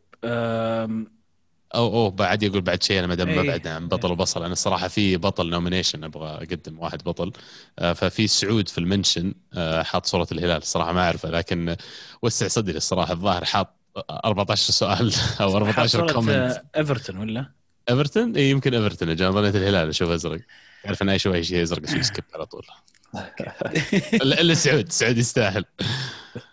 أو 1.75 1.87
أو 1.87 2.11
بعد 2.11 2.43
يقول 2.43 2.61
بعد 2.61 2.83
شيء 2.83 2.99
أنا 2.99 3.07
ما 3.07 3.15
دام 3.15 3.29
إيه. 3.29 3.41
ببعد 3.41 3.67
عن 3.67 3.89
بطل 3.89 4.13
وبصل. 4.13 4.45
أنا 4.45 4.53
الصراحه 4.53 4.89
في 4.89 5.17
بطل 5.17 5.51
nomination 5.51 6.05
أبغى 6.05 6.29
أقدم 6.29 6.79
واحد 6.79 7.03
بطل. 7.05 7.33
آه، 7.79 7.93
ففي 7.93 8.27
سعود 8.27 8.69
في 8.69 8.79
ال 8.79 8.86
mention 8.86 9.35
آه، 9.55 9.83
حاط 9.83 10.07
صورة 10.07 10.27
الهلال. 10.33 10.57
الصراحه 10.57 10.93
ما 10.93 11.01
أعرفه 11.01 11.31
لكن 11.31 11.77
وسع 12.23 12.49
صدري 12.49 12.77
الصراحة. 12.77 13.13
الظاهر 13.13 13.45
حاط 13.45 13.75
14 14.11 14.73
سؤال 14.73 15.13
أو 15.41 15.57
14 15.57 15.89
صورة، 15.89 16.13
comment 16.13 16.63
ايفرتون 16.77 17.17
ولا؟ 17.17 17.53
ايفرتون 17.91 18.37
اي 18.37 18.51
يمكن 18.51 18.75
ايفرتون 18.75 19.09
أجل 19.09 19.33
ظنيت 19.33 19.57
الهلال 19.57 19.89
أشوف 19.89 20.11
أزرق. 20.11 20.41
تعرف 20.85 21.03
أنا 21.03 21.13
أي 21.13 21.19
شوي 21.19 21.43
شيء 21.43 21.63
أزرق 21.63 21.83
أسوي 21.83 22.03
skip 22.03 22.25
على 22.35 22.47
طول. 22.47 22.67
إلا 24.23 24.55
سعود 24.55 24.93
سعود 24.93 25.19
يستاهل. 25.19 25.65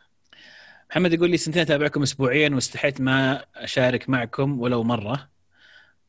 محمد 0.96 1.14
يقول 1.14 1.30
لي 1.30 1.38
سنتين 1.38 1.62
أتابعكم 1.62 2.04
اسبوعيا 2.04 2.50
واستحيت 2.50 3.02
ما 3.02 3.46
أشارك 3.56 4.10
معكم 4.10 4.60
ولو 4.60 4.84
مرة. 4.84 5.30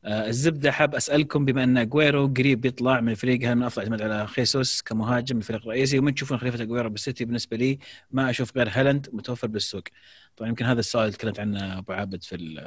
آه، 0.04 0.28
الزبدة 0.28 0.72
حاب 0.72 0.94
أسألكم 0.94 1.44
بما 1.44 1.64
أن 1.64 1.78
أجويرو 1.78 2.26
قريب 2.26 2.64
يطلع 2.64 3.00
من 3.00 3.08
الفريق 3.08 3.48
هل 3.48 3.54
من 3.54 3.62
أفضل 3.62 3.82
أعتمد 3.82 4.02
على 4.02 4.26
خيسوس 4.26 4.82
كمهاجم 4.82 5.38
الفريق 5.38 5.60
الرئيسي 5.60 5.98
ومن 5.98 6.14
تشوفون 6.14 6.38
خليفة 6.38 6.62
أجويرو 6.62 6.90
بالسيتي؟ 6.90 7.24
بالنسبة 7.24 7.56
لي 7.56 7.78
ما 8.10 8.30
أشوف 8.30 8.56
غير 8.56 8.68
هالاند 8.72 9.08
متوفر 9.12 9.46
بالسوق. 9.46 9.84
طبعا 10.36 10.48
يمكن 10.48 10.64
هذا 10.64 10.80
السؤال 10.80 11.12
تكلمت 11.12 11.40
عنه 11.40 11.78
أبو 11.78 11.92
عابد 11.92 12.22
في 12.22 12.66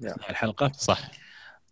الحلقة. 0.00 0.72
صح. 0.78 1.10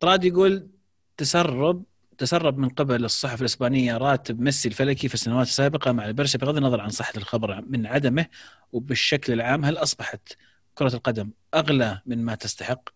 طراد 0.01 0.25
يقول 0.25 0.69
تسرب 1.17 1.85
تسرب 2.21 2.59
من 2.59 2.69
قبل 2.69 3.05
الصحف 3.05 3.41
الإسبانية 3.41 3.97
راتب 3.97 4.41
ميسي 4.41 4.69
الفلكي 4.69 5.09
في 5.09 5.15
السنوات 5.15 5.47
السابقة 5.47 5.93
مع 5.93 6.07
البرشا 6.07 6.39
بغض 6.39 6.57
النظر 6.57 6.81
عن 6.81 6.89
صحة 6.89 7.13
الخبر 7.17 7.65
من 7.67 7.87
عدمه 7.87 8.27
وبالشكل 8.73 9.33
العام 9.33 9.65
هل 9.65 9.77
أصبحت 9.77 10.33
كرة 10.75 10.95
القدم 10.95 11.31
أغلى 11.55 12.01
من 12.07 12.25
ما 12.25 12.35
تستحق؟ 12.35 12.89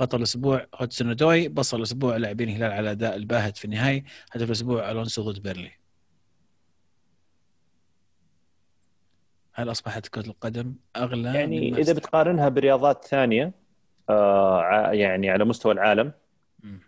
بطل 0.00 0.18
الأسبوع 0.18 0.66
هودسون 0.74 1.08
ودوي 1.08 1.48
بصل 1.48 1.76
الأسبوع 1.76 2.16
لاعبين 2.16 2.48
الهلال 2.48 2.72
على 2.72 2.90
أداء 2.90 3.16
الباهت 3.16 3.56
في 3.56 3.64
النهائي 3.64 4.04
هدف 4.32 4.46
الأسبوع 4.46 4.90
ألونسو 4.90 5.30
ضد 5.30 5.42
بيرلي 5.42 5.72
هل 9.52 9.70
أصبحت 9.70 10.06
كرة 10.06 10.26
القدم 10.26 10.74
أغلى 10.96 11.34
يعني 11.34 11.70
تستحق؟ 11.70 11.96
بتقارنها 11.96 12.48
برياضات 12.48 13.04
ثانية 13.04 13.52
آه 14.10 14.90
يعني 14.92 15.30
على 15.30 15.44
مستوى 15.44 15.72
العالم. 15.72 16.12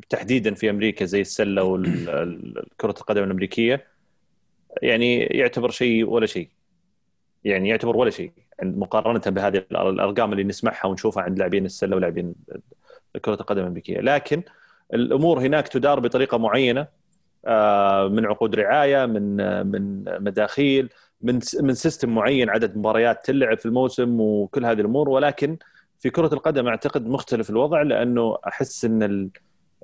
تحديدا 0.09 0.55
في 0.55 0.71
أمريكا 0.71 1.05
زي 1.05 1.21
السلة 1.21 1.65
وكره 1.65 2.91
القدم 2.91 3.25
الأمريكية 3.25 3.87
يعني 4.83 5.19
يعتبر 5.21 5.71
شيء 5.71 6.05
ولا 6.05 6.27
شيء. 6.27 6.49
يعني 7.45 7.69
يعتبر 7.69 7.97
ولا 7.97 8.11
شيء. 8.11 8.33
مقارنة 8.63 9.21
بهذه 9.27 9.65
الأرقام 9.73 10.33
اللي 10.33 10.45
نسمعها 10.45 10.87
ونشوفها 10.87 11.23
عند 11.23 11.39
لاعبين 11.39 11.65
السلة 11.65 11.97
ولاعبين 11.97 12.35
كرة 13.23 13.35
القدم 13.35 13.61
الأمريكية. 13.61 14.01
لكن 14.01 14.43
الأمور 14.95 15.41
هناك 15.41 15.69
تدار 15.69 16.01
بطريقة 16.01 16.39
معينة 16.39 16.87
آه، 17.47 18.09
من 18.09 18.27
عقود 18.27 18.55
رعاية 18.55 19.07
من 19.07 19.37
من 19.67 20.05
مداخيل 20.25 20.89
من 21.23 21.41
من 21.61 21.75
سيستم 21.75 22.15
معين 22.15 22.51
عدد 22.51 22.77
مباريات 22.77 23.25
تلعب 23.25 23.59
في 23.59 23.67
الموسم 23.67 24.21
وكل 24.21 24.65
هذه 24.65 24.81
الأمور. 24.81 25.09
ولكن 25.09 25.57
في 25.99 26.11
كرة 26.11 26.35
القدم 26.35 26.69
أعتقد 26.69 27.07
مختلف 27.07 27.51
الوضع 27.51 27.83
لأنه 27.83 28.39
أحس 28.47 28.85
إن 28.85 29.31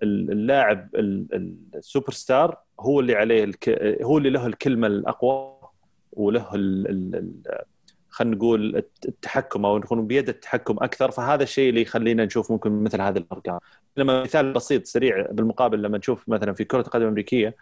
اللاعب 0.02 0.89
ال- 0.94 1.27
ال- 1.32 1.56
السوبر 1.74 2.12
ستار 2.12 2.59
هو 2.81 3.01
اللي 3.01 3.14
عليه 3.14 3.44
الك... 3.44 3.68
هو 4.02 4.18
اللي 4.18 4.31
له 4.31 4.47
الكلمة 4.47 4.86
الأقوى 4.86 5.60
وله 6.12 6.55
ال... 6.55 6.89
ال... 6.89 7.35
خلينا 8.09 8.36
نقول 8.36 8.77
الت- 8.77 9.06
التحكم 9.09 9.64
أو 9.64 9.78
نكون 9.78 10.06
بيد 10.06 10.28
التحكم 10.28 10.77
أكثر. 10.81 11.10
فهذا 11.10 11.43
الشيء 11.43 11.68
اللي 11.70 11.82
يخلينا 11.82 12.24
نشوف 12.24 12.51
ممكن 12.52 12.82
مثل 12.82 13.01
هذه 13.01 13.18
الأرقام. 13.18 13.59
لما 13.97 14.22
مثال 14.22 14.52
بسيط 14.52 14.86
سريع 14.86 15.27
بالمقابل 15.31 15.82
لما 15.82 15.98
نشوف 15.98 16.28
مثلا 16.28 16.52
في 16.52 16.64
كرة 16.64 16.81
القدم 16.81 17.02
الأمريكية 17.02 17.56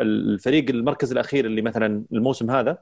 الفريق 0.00 0.70
المركز 0.70 1.12
الأخير 1.12 1.46
اللي 1.46 1.62
مثلا 1.62 2.04
الموسم 2.12 2.50
هذا 2.50 2.78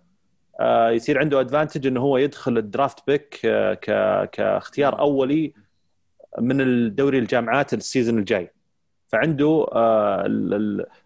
آه، 0.60 0.90
يصير 0.90 1.18
عنده 1.18 1.40
advantage 1.40 1.86
إنه 1.86 2.00
هو 2.00 2.16
يدخل 2.16 2.58
ال 2.58 2.66
draft 2.66 3.06
pick 3.06 3.40
آه، 3.44 4.24
كاختيار 4.24 4.98
أولي 5.00 5.52
من 6.38 6.60
الدوري 6.60 7.18
الجامعات 7.18 7.74
ال 7.74 7.80
season 7.80 8.18
الجاي. 8.18 8.50
فعنده 9.08 9.66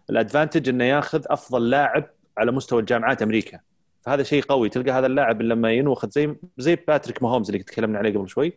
ال 0.09 0.15
advantage 0.15 0.69
إنه 0.69 0.83
ياخذ 0.83 1.23
أفضل 1.25 1.69
لاعب 1.69 2.09
على 2.37 2.51
مستوى 2.51 2.79
الجامعات 2.79 3.21
أمريكا. 3.21 3.59
فهذا 4.01 4.23
شيء 4.23 4.43
قوي. 4.43 4.69
تلقى 4.69 4.91
هذا 4.91 5.07
اللاعب 5.07 5.41
لما 5.41 5.71
ينوخذ 5.71 6.09
زي 6.09 6.35
زي 6.57 6.75
باتريك 6.75 7.23
ماهومز 7.23 7.49
اللي 7.49 7.63
تكلمنا 7.63 7.97
عليه 7.97 8.17
قبل 8.17 8.29
شوي. 8.29 8.53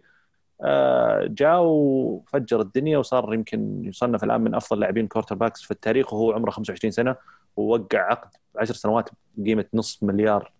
آه، 0.64 1.26
جاء 1.26 1.62
وفجر 1.62 2.60
الدنيا 2.60 2.98
وصار 2.98 3.34
يمكن 3.34 3.84
يصنف 3.84 4.24
الآن 4.24 4.40
من 4.40 4.54
أفضل 4.54 4.80
لاعبين 4.80 5.06
quarterbacks 5.06 5.62
في 5.62 5.70
التاريخ 5.70 6.12
وهو 6.12 6.32
عمره 6.32 6.50
25 6.50 6.90
سنة 6.90 7.16
ووقع 7.56 7.98
عقد 7.98 8.28
10 8.56 8.74
سنوات 8.74 9.10
بقيمة 9.34 9.64
نصف 9.74 10.02
مليار 10.02 10.52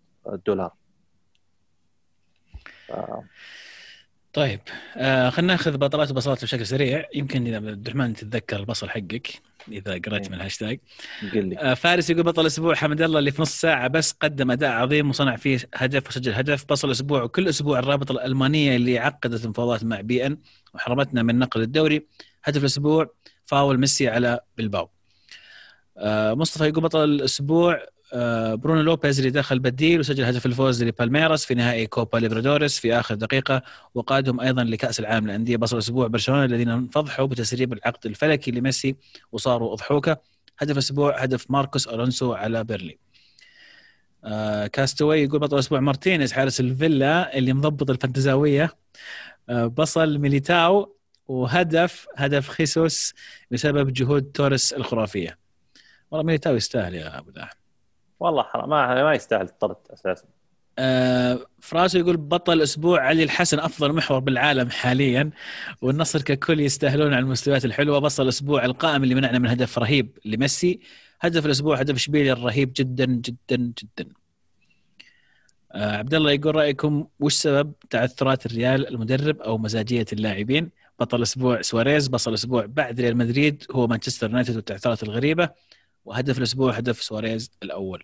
دولار. 0.45 0.73
آه، 2.91 3.23
طيب 4.35 4.59
آه 4.97 5.29
خلينا 5.29 5.53
ناخذ 5.53 5.77
بطلات 5.77 6.11
وبصلات 6.11 6.43
بشكل 6.43 6.65
سريع. 6.65 7.05
يمكن 7.15 7.47
إذا 7.47 7.55
عبد 7.55 7.87
الرحمن 7.87 8.13
تتذكر 8.13 8.59
البصل 8.59 8.89
حقك 8.89 9.27
إذا 9.67 9.93
قرأت 9.93 10.29
من 10.29 10.33
الهاشتاج. 10.33 10.79
قل 11.33 11.49
لي. 11.49 11.57
آه 11.57 11.73
فارس 11.73 12.09
يقول 12.09 12.23
بطل 12.23 12.41
الأسبوع 12.41 12.75
حمد 12.75 13.01
الله 13.01 13.19
اللي 13.19 13.31
في 13.31 13.41
نص 13.41 13.61
ساعة 13.61 13.87
بس 13.87 14.11
قدم 14.11 14.51
أداء 14.51 14.71
عظيم 14.71 15.09
وصنع 15.09 15.35
فيه 15.35 15.59
هدف 15.73 16.07
وسجل 16.07 16.33
هدف. 16.33 16.65
بصل 16.69 16.87
الأسبوع 16.87 17.23
وكل 17.23 17.47
أسبوع 17.47 17.79
الرابطة 17.79 18.11
الألمانية 18.11 18.75
اللي 18.75 18.99
عقدت 18.99 19.45
المفاوضات 19.45 19.83
مع 19.83 20.01
بي 20.01 20.25
إن 20.25 20.37
وحرمتنا 20.73 21.23
من 21.23 21.39
نقل 21.39 21.61
الدوري. 21.61 22.07
هدف 22.43 22.61
الأسبوع 22.61 23.13
فاول 23.45 23.79
ميسي 23.79 24.09
على 24.09 24.39
بلباو. 24.57 24.89
آه 25.97 26.33
مصطفى 26.33 26.63
يقول 26.67 26.83
بطل 26.83 27.03
الأسبوع 27.03 27.81
برونو 28.55 28.81
لوبيز 28.81 29.19
اللي 29.19 29.31
دخل 29.31 29.59
بديل 29.59 29.99
وسجل 29.99 30.23
هدف 30.23 30.45
الفوز 30.45 30.83
لبالميراس 30.83 31.45
في 31.45 31.55
نهائي 31.55 31.87
كوبا 31.87 32.17
ليبرتادوريس 32.17 32.79
في 32.79 32.99
آخر 32.99 33.15
دقيقة 33.15 33.61
وقادهم 33.95 34.39
أيضا 34.39 34.63
لكأس 34.63 34.99
العالم 34.99 35.25
للأندية 35.25 35.57
بصل 35.57 35.75
الأسبوع 35.75 36.07
برشلونة 36.07 36.45
الذين 36.45 36.69
انفضحوا 36.69 37.25
بتسريب 37.25 37.73
العقد 37.73 38.05
الفلكي 38.05 38.51
لميسي 38.51 38.95
وصاروا 39.31 39.73
اضحوكه 39.73 40.17
هدف 40.59 40.71
الأسبوع 40.71 41.23
هدف 41.23 41.51
ماركوس 41.51 41.87
ألونسو 41.87 42.33
على 42.33 42.63
بيرنلي. 42.63 42.97
آه 44.23 44.67
كاستوي 44.67 45.21
يقول 45.21 45.39
بطل 45.39 45.53
الأسبوع 45.53 45.79
مارتينيز 45.79 46.31
حارس 46.31 46.59
الفيلا 46.59 47.37
اللي 47.37 47.53
مضبط 47.53 47.89
الفانتزاوية. 47.89 48.75
آه 49.49 49.65
بصل 49.65 50.17
ميليتاو 50.17 50.95
وهدف 51.27 52.07
هدف 52.15 52.49
خيسوس 52.49 53.13
بسبب 53.51 53.93
جهود 53.93 54.23
توريس 54.23 54.73
الخرافية. 54.73 55.37
والله 56.11 56.25
ميليتاو 56.25 56.55
يستاهل 56.55 56.95
يا 56.95 57.19
أبو 57.19 57.31
داح 57.31 57.64
والله 58.19 58.43
حرام 58.43 58.69
ما 58.69 59.03
ما 59.03 59.13
يستاهل 59.13 59.45
الطرد 59.45 59.75
أساسا. 59.89 60.25
آه 60.79 61.39
فراسو 61.59 61.97
يقول 61.97 62.17
بطل 62.17 62.53
الأسبوع 62.53 63.01
علي 63.01 63.23
الحسن 63.23 63.59
أفضل 63.59 63.93
محور 63.93 64.19
بالعالم 64.19 64.69
حاليا 64.69 65.29
والنصر 65.81 66.21
ككل 66.21 66.59
يستاهلون 66.59 67.13
على 67.13 67.23
المستويات 67.23 67.65
الحلوة. 67.65 67.99
بصل 67.99 68.23
الأسبوع 68.23 68.65
القائم 68.65 69.03
اللي 69.03 69.15
منعنا 69.15 69.39
من 69.39 69.49
هدف 69.49 69.79
رهيب 69.79 70.17
لميسي. 70.25 70.79
هدف 71.21 71.45
الأسبوع 71.45 71.79
هدف 71.79 71.95
اشبيليا 71.95 72.33
الرهيب 72.33 72.73
جدا 72.75 73.05
جدا 73.05 73.55
جدا. 73.55 74.09
آه 75.71 75.97
عبد 75.97 76.13
الله 76.13 76.31
يقول 76.31 76.55
رأيكم 76.55 77.07
وش 77.19 77.33
سبب 77.33 77.73
تعثرات 77.89 78.45
الريال 78.45 78.87
المدرب 78.87 79.41
أو 79.41 79.57
مزاجية 79.57 80.05
اللاعبين؟ 80.13 80.69
بطل 80.99 81.17
الأسبوع 81.17 81.61
سواريز 81.61 82.07
بطل 82.07 82.29
الأسبوع 82.29 82.65
بعد 82.65 83.01
ريال 83.01 83.17
مدريد 83.17 83.63
هو 83.71 83.87
مانشستر 83.87 84.29
يونايتد 84.29 84.55
والتعثرات 84.55 85.03
الغريبة. 85.03 85.49
وهدف 86.05 86.37
الأسبوع 86.37 86.73
هدف 86.73 87.03
سواريز 87.03 87.51
الأول. 87.63 88.03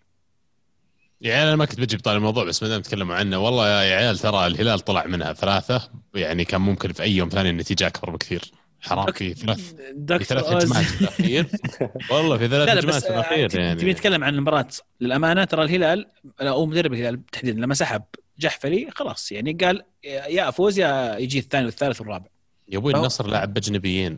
يعني 1.22 1.44
أنا 1.44 1.56
ما 1.56 1.66
كنت 1.66 1.80
بجيب 1.80 2.00
طال 2.00 2.16
الموضوع 2.16 2.44
بس 2.44 2.64
ما 2.64 2.70
دام 2.70 2.82
تكلموا 2.82 3.16
عنه 3.16 3.38
والله 3.38 3.68
يا 3.68 3.96
عيال 3.96 4.18
ترى 4.18 4.48
الهلال 4.48 4.80
طلع 4.80 5.06
منها 5.06 5.34
ثلاثة 5.34 5.90
يعني 6.14 6.46
كان 6.46 6.62
ممكن 6.62 6.94
في 6.94 7.04
أي 7.04 7.12
يوم 7.16 7.30
ثاني 7.30 7.50
النتيجة 7.50 7.88
أكبر 7.88 8.10
بكثير. 8.10 8.42
حرام 8.82 9.12
في 9.12 9.34
ثلاث 9.34 9.74
في 10.08 10.24
ثلاث. 10.24 10.46
هجمات 10.46 11.02
الأخير. 11.02 11.48
والله 12.12 12.38
في 12.38 12.48
ثلاث 12.48 12.68
لا 12.68 12.74
لا 12.74 12.80
هجمات 12.80 13.06
الأخير 13.06 13.50
تبي 13.50 13.62
يعني. 13.62 13.92
نتكلم 13.92 14.24
عن 14.24 14.36
المباراة 14.36 14.68
للأمانة؟ 15.02 15.44
ترى 15.44 15.64
الهلال 15.64 16.08
أو 16.42 16.66
مدرب 16.66 16.94
الهلال 16.94 17.26
تحديدا. 17.26 17.60
لما 17.62 17.74
سحب 17.74 18.04
جحفلي 18.40 18.88
خلاص 18.92 19.32
يعني 19.32 19.54
قال 19.54 19.84
يا 20.04 20.50
أفوز 20.50 20.80
يا 20.80 21.18
يجي 21.18 21.40
الثاني 21.40 21.66
والثالث 21.66 22.02
والرابع. 22.02 22.28
يا 22.70 22.78
أبوي 22.78 22.94
النصر 22.96 23.28
لاعب 23.28 23.58
أجنبيين. 23.58 24.18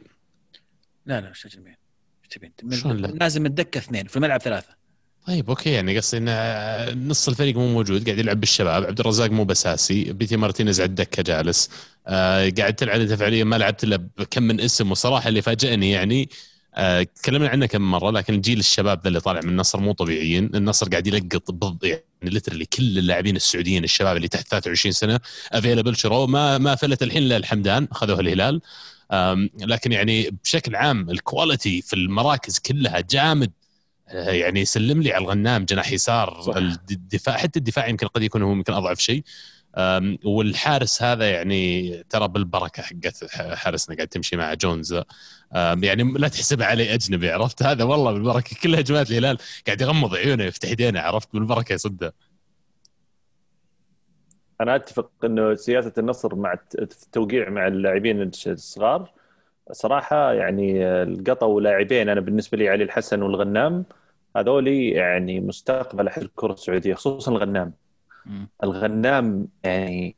لا 1.06 1.22
لا 1.22 1.34
تجمعين 1.44 1.68
إيش 1.68 1.83
تبين؟ 2.58 3.18
لازم 3.20 3.46
الدكه 3.46 3.78
اثنين 3.78 4.08
في 4.08 4.16
الملعب 4.18 4.42
ثلاثة. 4.42 4.84
طيب 5.28 5.50
أوكي 5.50 5.70
يعني 5.70 5.98
قصدي 5.98 6.18
إن 6.18 7.08
نص 7.08 7.28
الفريق 7.28 7.56
مو 7.58 7.68
موجود 7.74 8.06
قاعد 8.06 8.20
يلعب 8.20 8.40
بالشباب. 8.40 8.84
عبد 8.84 9.00
الرزاق 9.00 9.30
مو 9.32 9.44
بساسي 9.44 10.14
بيتي 10.14 10.38
مارتينيز 10.38 10.82
على 10.82 10.90
الدكة 10.90 11.24
جالس. 11.24 11.70
آه 12.08 12.50
قاعد 12.58 12.74
تلعب 12.74 13.02
أنت 13.02 13.14
فعليا 13.14 13.44
ما 13.44 13.56
لعبت 13.56 13.84
إلا 13.84 13.96
بكم 14.18 14.44
من 14.44 14.62
اسم. 14.62 14.92
وصراحة 14.92 15.30
اللي 15.30 15.42
فاجئني 15.42 15.92
يعني 15.92 16.30
آه، 16.76 17.04
تكلمنا 17.04 17.50
عنه 17.50 17.66
كم 17.66 17.82
مرة 17.92 18.12
لكن 18.12 18.42
جيل 18.42 18.60
الشباب 18.60 19.02
ذا 19.02 19.08
اللي 19.08 19.20
طالع 19.20 19.42
من 19.42 19.50
النصر 19.50 19.80
مو 19.80 19.92
طبيعيين، 19.92 20.52
النصر 20.56 20.90
قاعد 20.90 21.08
يلقط 21.08 21.52
بالض- 21.52 21.84
يعني 21.86 22.04
literally 22.24 22.66
كل 22.66 22.98
اللاعبين 22.98 23.36
السعوديين 23.36 23.84
الشباب 23.84 24.18
اللي 24.18 24.28
تحت 24.28 24.48
23 24.48 24.92
سنة 24.92 25.20
available 25.52 25.96
شرو 25.96 26.28
ما 26.28 26.58
ما 26.58 26.76
فلت 26.76 27.04
الحين 27.04 27.24
إلا 27.24 27.38
الحمدان 27.38 27.88
أخذوه 27.92 28.20
الهلال. 28.20 28.62
لكن 29.60 29.92
يعني 29.92 30.30
بشكل 30.44 30.76
عام 30.76 31.10
الكواليتي 31.10 31.82
في 31.82 31.94
المراكز 31.94 32.60
كلها 32.60 33.00
جامد. 33.00 33.52
آه، 34.10 34.30
يعني 34.30 34.66
سلم 34.66 35.02
لي 35.02 35.14
على 35.14 35.24
الغنام 35.24 35.66
جناح 35.66 35.92
يسار 35.92 36.42
صح. 36.42 36.56
الدفاع 36.56 37.38
حتى 37.38 37.60
الدفاع 37.60 37.88
يمكن 37.88 38.08
قد 38.08 38.22
يكون 38.24 38.42
هو 38.42 38.52
يمكن 38.52 38.74
أضعف 38.74 39.00
شيء. 39.00 39.24
والحارس 40.24 41.04
هذا 41.04 41.30
يعني 41.32 42.04
ترى 42.10 42.28
بالبركة 42.28 42.84
حقت 42.84 43.26
حارسنا 43.34 43.96
قاعد 43.96 44.08
تمشي 44.08 44.36
مع 44.36 44.54
جونز. 44.54 45.02
يعني 45.56 46.04
لا 46.04 46.28
تحسبها 46.28 46.68
علي 46.68 46.94
أجنبي 46.94 47.32
عرفت؟ 47.32 47.64
هذا 47.64 47.84
والله 47.84 48.12
بالبركة 48.12 48.56
كل 48.64 48.76
هجمات 48.76 49.12
الهلال 49.12 49.38
قاعد 49.68 49.82
يغمض 49.82 50.16
عيونه 50.16 50.44
يفتح 50.44 50.70
يدينه 50.70 51.00
عرفت؟ 51.00 51.34
بالبركة 51.34 51.74
يصده 51.74 52.14
أنا 54.62 54.76
أتفق 54.76 55.12
إنه 55.24 55.56
سياسة 55.56 55.94
النصر 55.98 56.36
مع 56.36 56.54
الت- 56.54 56.76
التوقيع 56.80 57.50
مع 57.50 57.68
اللاعبين 57.68 58.22
الصغار 58.48 59.12
صراحة 59.72 60.34
يعني 60.34 60.86
القطوا 60.86 61.62
لاعبين 61.62 62.10
أنا 62.10 62.22
بالنسبة 62.22 62.58
لي 62.58 62.70
علي 62.70 62.84
الحسن 62.84 63.22
والغنام 63.22 63.86
هذولي 64.36 64.90
يعني 64.90 65.40
مستقبل 65.40 66.08
أحد 66.08 66.22
الكرة 66.22 66.54
السعودية 66.54 66.94
خصوصا 66.94 67.32
الغنام 67.32 67.74
مم. 68.26 68.50
الغنام 68.64 69.48
يعني 69.64 70.16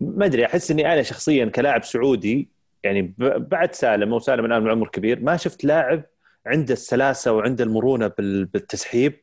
ما 0.00 0.24
أدري 0.26 0.44
أحس 0.46 0.70
إني 0.70 0.92
أنا 0.92 1.02
شخصيا 1.02 1.44
كلاعب 1.46 1.84
سعودي 1.84 2.48
يعني 2.84 3.14
بعد 3.38 3.74
سالم 3.74 4.12
وسالم 4.12 4.44
الآن 4.44 4.62
من 4.62 4.70
عمر 4.70 4.88
كبير 4.88 5.20
ما 5.20 5.36
شفت 5.36 5.64
لاعب 5.64 6.02
عنده 6.46 6.72
السلاسة 6.72 7.32
وعنده 7.32 7.64
المرونة 7.64 8.06
بال- 8.18 8.44
بالتسحيب 8.44 9.14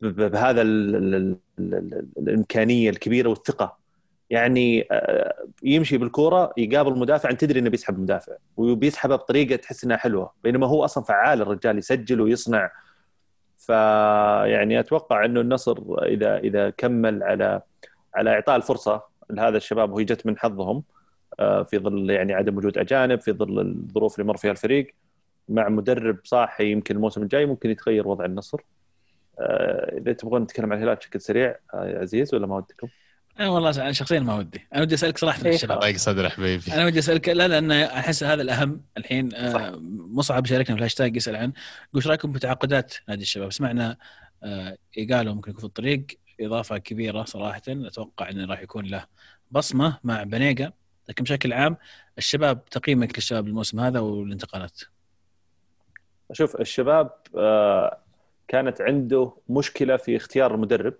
بهذا 0.00 0.62
ال 0.62 0.96
ال 0.96 1.14
ال 1.14 1.36
ال 1.58 2.06
الإمكانية 2.18 2.90
الكبيرة 2.90 3.28
والثقة 3.28 3.78
يعني 4.32 4.86
آه، 4.90 5.34
يمشي 5.62 5.98
بالكورة 5.98 6.52
يقابل 6.56 6.98
مدافع 6.98 7.30
أنت 7.30 7.40
تدري 7.40 7.60
إنه 7.60 7.70
بيسحب 7.70 7.98
مدافع 7.98 8.32
وبيسحبها 8.56 9.16
بطريقة 9.16 9.56
تحس 9.56 9.84
انها 9.84 9.96
حلوة 9.96 10.32
بينما 10.44 10.66
هو 10.66 10.84
أصلا 10.84 11.04
فعال 11.04 11.42
الرجال 11.42 11.78
يسجل 11.78 12.20
ويصنع 12.20 12.70
فيعني 13.58 14.80
أتوقع 14.80 15.24
إنه 15.24 15.40
النصر 15.40 15.78
إذا 16.02 16.38
إذا 16.38 16.70
كمل 16.70 17.22
على 17.22 17.62
على 18.14 18.30
إعطاء 18.30 18.56
الفرصة 18.56 19.02
لهذا 19.30 19.56
الشباب 19.56 19.92
وهي 19.92 20.04
جت 20.04 20.26
من 20.26 20.38
حظهم 20.38 20.82
آه، 21.40 21.62
في 21.62 21.78
ظل 21.78 22.10
يعني 22.10 22.34
عدم 22.34 22.56
وجود 22.56 22.78
أجانب 22.78 23.20
في 23.20 23.32
ظل 23.32 23.60
الظروف 23.60 24.14
اللي 24.14 24.28
مر 24.28 24.36
فيها 24.36 24.50
الفريق 24.50 24.94
مع 25.48 25.68
مدرب 25.68 26.18
صاحي 26.24 26.72
يمكن 26.72 26.96
الموسم 26.96 27.22
الجاي 27.22 27.46
ممكن 27.46 27.70
يتغير 27.70 28.08
وضع 28.08 28.24
النصر 28.24 28.60
آه، 29.40 29.98
إذا 29.98 30.12
تبغون 30.12 30.42
نتكلم 30.42 30.72
عن 30.72 30.78
الهلال 30.78 30.96
بشكل 30.96 31.20
سريع 31.20 31.56
يا 31.74 31.98
عزيز 31.98 32.34
ولا 32.34 32.46
ما 32.46 32.56
ودكم؟ 32.56 32.88
أنا 33.40 33.48
والله 33.48 33.70
أنا 33.70 33.92
شخصيا 33.92 34.20
ما 34.20 34.34
ودي. 34.34 34.66
أنا 34.74 34.82
ودي 34.82 34.94
أسألك 34.94 35.18
صراحة 35.18 35.38
في 35.38 35.48
إيه، 35.48 35.54
الشباب. 35.54 35.80
ضيق 35.80 35.96
صدر 35.96 36.28
حبيبي 36.28 36.72
أنا 36.72 36.86
ودي 36.86 36.98
أسألك 36.98 37.28
لا 37.28 37.48
لأن 37.48 37.72
أحس 37.72 38.24
هذا 38.24 38.42
الأهم 38.42 38.80
الحين 38.96 39.34
آه، 39.34 39.52
صح. 39.52 39.72
مصعب 39.90 40.46
شاركنا 40.46 40.74
في 40.74 40.78
الهاشتاج 40.78 41.16
يسأل 41.16 41.36
عن 41.36 41.52
وش 41.94 42.06
رأيكم 42.06 42.32
بتعاقدات 42.32 42.94
نادي 43.08 43.22
الشباب؟ 43.22 43.52
سمعنا 43.52 43.96
آه، 44.42 44.76
قالوا 45.10 45.34
ممكن 45.34 45.50
يكون 45.50 45.60
في 45.60 45.66
الطريق 45.66 46.06
إضافة 46.40 46.78
كبيرة 46.78 47.24
صراحة 47.24 47.62
أتوقع 47.68 48.30
إنه 48.30 48.46
راح 48.46 48.60
يكون 48.60 48.86
له 48.86 49.06
بصمة 49.50 49.98
مع 50.04 50.22
بنيقة 50.22 50.72
لكن 51.08 51.24
بشكل 51.24 51.52
عام 51.52 51.76
الشباب 52.18 52.64
تقييمك 52.64 53.14
للشباب 53.14 53.46
الموسم 53.46 53.80
هذا 53.80 54.00
والانتقالات؟ 54.00 54.80
شوف 56.32 56.60
الشباب 56.60 57.10
آه، 57.36 57.98
كانت 58.48 58.80
عنده 58.80 59.32
مشكلة 59.48 59.96
في 59.96 60.16
اختيار 60.16 60.54
المدرب. 60.54 60.94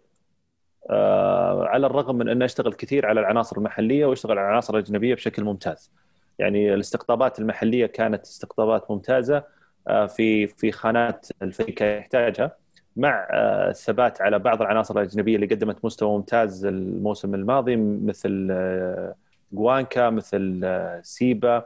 على 0.91 1.87
الرغم 1.87 2.17
من 2.17 2.29
أنه 2.29 2.45
اشتغل 2.45 2.73
كثير 2.73 3.07
على 3.07 3.21
العناصر 3.21 3.57
المحلية 3.57 4.07
واشتغل 4.07 4.39
على 4.39 4.47
العناصر 4.49 4.75
الأجنبية 4.75 5.15
بشكل 5.15 5.45
ممتاز. 5.45 5.91
يعني 6.39 6.75
الاستقطابات 6.75 7.39
المحلية 7.39 7.87
كانت 7.87 8.23
استقطابات 8.23 8.91
ممتازة 8.91 9.45
آه، 9.89 10.07
في 10.07 10.47
في 10.47 10.73
خانات 10.73 11.27
الفريق 11.43 11.83
يحتاجها 11.99 12.57
مع 12.97 13.29
آه، 13.31 13.71
الثبات 13.71 14.23
على 14.23 14.39
بعض 14.39 14.63
العناصر 14.63 14.99
الأجنبية 15.01 15.35
اللي 15.37 15.47
قدمت 15.47 15.85
مستوى 15.85 16.11
ممتاز 16.17 16.65
الموسم 16.67 17.35
الماضي 17.35 17.77
مثل 17.77 18.49
آه، 18.51 19.15
جوانكا 19.53 20.11
مثل 20.11 20.61
آه، 20.65 21.01
سيبا 21.03 21.65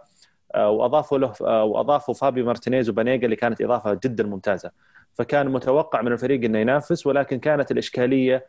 آه، 0.55 0.70
وأضافوا 0.70 1.18
له 1.18 1.32
آه، 1.43 1.64
وأضافوا 1.64 2.14
فابيو 2.14 2.47
مارتينيز 2.47 2.88
وبانيجا 2.90 3.24
اللي 3.24 3.36
كانت 3.36 3.62
إضافة 3.62 3.94
جدا 4.05 4.24
ممتازة 4.26 4.70
فكان 5.14 5.48
متوقع 5.48 6.02
من 6.02 6.12
الفريق 6.12 6.44
إنه 6.44 6.59
ينافس 6.59 7.06
ولكن 7.06 7.38
كانت 7.38 7.70
الإشكالية 7.70 8.36
آه، 8.36 8.43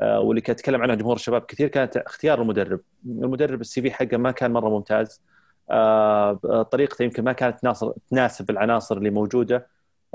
واللي 0.00 0.40
كان 0.40 0.54
يتكلم 0.54 0.82
عنها 0.82 0.94
جمهور 0.94 1.16
الشباب 1.16 1.42
كثير 1.42 1.68
كانت 1.68 1.96
اختيار 1.96 2.42
المدرب. 2.42 2.80
المدرب 3.06 3.60
ال 3.60 3.82
CV 3.82 3.90
حقه 3.90 4.16
ما 4.16 4.30
كان 4.30 4.50
مرة 4.52 4.68
ممتاز. 4.68 5.22
آه، 5.70 6.62
طريقته 6.70 7.02
يمكن 7.02 7.24
ما 7.24 7.32
كانت 7.32 7.60
تناصر 7.60 7.92
تناسب 8.10 8.50
العناصر 8.50 8.96
اللي 8.96 9.10
موجودة. 9.10 9.66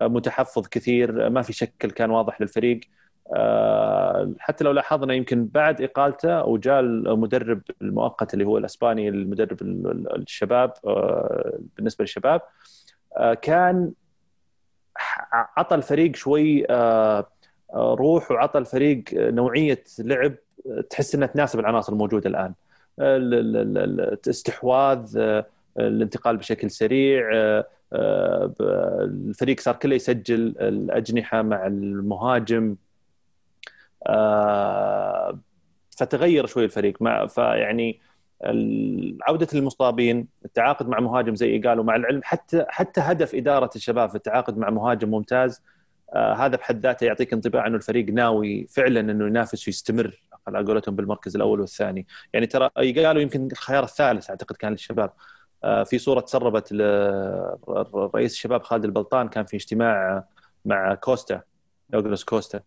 آه، 0.02 0.08
متحفظ 0.08 0.68
كثير 0.68 1.26
آه، 1.26 1.30
ما 1.30 1.41
في 1.41 1.54
شكل 1.54 1.91
كان 1.91 2.10
واضح 2.10 2.41
للفريق. 2.41 2.80
آه، 3.36 4.34
حتى 4.40 4.64
لو 4.64 4.72
لاحظنا 4.72 5.14
يمكن 5.14 5.45
بعد 5.45 5.82
إقالته 5.82 6.44
وجاء 6.45 6.80
المدرب 6.80 7.62
المؤقت 7.82 8.34
اللي 8.34 8.45
هو 8.45 8.58
الأسباني 8.58 9.10
المدرب 9.10 9.62
ال- 9.62 9.91
ال- 9.91 10.16
الشباب 10.22 10.74
آه، 10.88 11.60
بالنسبة 11.78 12.04
للشباب 12.04 12.41
آه، 13.18 13.34
كان 13.34 13.91
عطى 15.58 15.76
الفريق 15.76 16.16
شوي 16.16 16.66
آه، 16.70 16.74
آه، 17.20 17.28
روح 17.76 18.32
وعطى 18.32 18.60
الفريق 18.60 19.04
نوعية 19.14 19.84
لعب 20.00 20.34
تحس 20.90 21.16
إنها 21.16 21.28
تناسب 21.28 21.60
العناصر 21.60 21.94
الموجودة 21.94 22.30
الآن. 22.30 22.54
ال- 23.00 23.34
ال- 23.34 23.58
ال- 23.58 23.78
ال- 23.78 24.02
الاستحواذ 24.02 25.18
الانتقال 25.80 26.38
بشكل 26.38 26.72
سريع 26.72 27.30
آه، 27.34 27.66
آه، 27.94 28.54
الفريق 29.04 29.60
صار 29.60 29.76
كله 29.76 29.95
يسجل 29.95 30.56
الأجنحة 30.60 31.41
مع 31.41 31.68
المهاجم. 31.68 32.76
آه، 34.08 35.40
فتغير 35.98 36.45
شوي 36.45 36.66
الفريق. 36.66 37.02
مع 37.02 37.26
فيعني 37.28 38.00
عودة 39.28 39.48
المصابين 39.54 40.28
التعاقد 40.45 40.88
مع 40.90 41.00
مهاجم 41.00 41.36
زي 41.36 41.60
قالوا 41.60 41.84
مع 41.84 41.95
العلم 41.95 42.22
حتى 42.24 42.66
حتى 42.70 43.02
هدف 43.02 43.36
إدارة 43.36 43.70
الشباب 43.76 44.10
في 44.10 44.16
التعاقد 44.16 44.58
مع 44.58 44.70
مهاجم 44.70 45.12
ممتاز 45.12 45.62
هذا 46.15 46.56
بحد 46.56 46.80
ذاته 46.80 47.06
يعطيك 47.06 47.34
انطباع 47.34 47.68
إنه 47.68 47.76
الفريق 47.76 48.06
ناوي 48.10 48.68
فعلا 48.68 48.99
إنه 48.99 49.27
ينافس 49.27 49.68
ويستمر 49.68 50.22
على 50.48 50.65
قولتهم 50.65 50.95
بالمركز 50.95 51.35
الأول 51.35 51.60
والثاني. 51.60 52.07
يعني 52.34 52.45
ترى 52.45 52.69
قالوا 52.77 53.22
يمكن 53.22 53.48
الخيار 53.52 53.84
الثالث 53.84 54.30
أعتقد 54.30 54.56
كان 54.56 54.72
للشباب. 54.72 55.14
آه 55.64 55.84
في 55.84 55.98
صورة 55.98 56.19
تسربت 56.19 56.73
لرئيس 56.73 58.34
الشباب 58.34 58.64
خالد 58.64 58.85
البلطان 58.85 59.27
كان 59.27 59.45
في 59.45 59.56
اجتماع 59.56 60.23
مع 60.65 60.95
كوستا 60.95 61.41
دوغلاس 61.90 62.26
كوستا. 62.26 62.61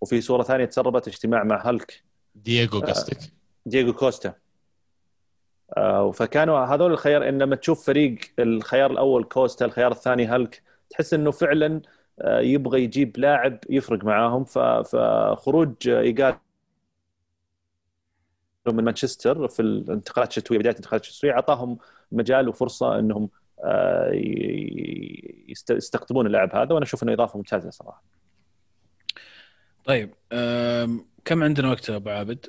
وفي 0.00 0.20
صورة 0.20 0.42
ثانية 0.42 0.64
تسربت 0.64 1.08
اجتماع 1.08 1.44
مع 1.44 1.68
هالك. 1.68 2.02
دييغو 2.34 2.80
قصدك؟ 2.80 3.18
دييغو 3.66 3.92
كوستا. 3.92 4.34
آه، 5.76 6.10
فكانوا 6.10 6.58
هذول 6.58 6.92
الخيار 6.92 7.28
ان 7.28 7.42
لما 7.42 7.56
تشوف 7.56 7.86
فريق 7.86 8.18
الخيار 8.38 8.90
الأول 8.90 9.24
كوستا 9.24 9.64
الخيار 9.64 9.92
الثاني 9.92 10.26
هالك 10.26 10.62
تحس 10.90 11.14
إنه 11.14 11.30
فعلا 11.30 11.66
آه، 11.76 11.80
يبغى 12.20 12.84
يجيب 12.84 13.18
لاعب 13.18 13.58
يفرق 13.70 14.04
معاهم 14.04 14.44
فخروج 14.84 15.88
آه، 15.88 16.00
ايجال 16.00 16.34
من 18.66 18.84
مانشستر 18.84 19.48
في 19.48 19.62
الانتقالات 19.62 20.28
الشتوية 20.28 20.58
بداية 20.58 20.72
الانتقالات 20.72 21.04
الشتوية 21.04 21.32
أعطاهم 21.32 21.78
مجال 22.12 22.48
وفرصة 22.48 22.98
إنهم 22.98 23.30
آه، 23.64 24.10
يستقطبون 25.70 26.26
اللاعب 26.26 26.56
هذا 26.56 26.72
وأنا 26.74 26.84
أشوف 26.84 27.02
إنه 27.02 27.12
إضافة 27.12 27.36
ممتازة 27.36 27.70
صراحة 27.70 28.02
طيب 29.84 30.14
كم 31.24 31.42
عندنا 31.42 31.70
وقت 31.70 31.90
أبو 31.90 32.10
عابد؟ 32.10 32.46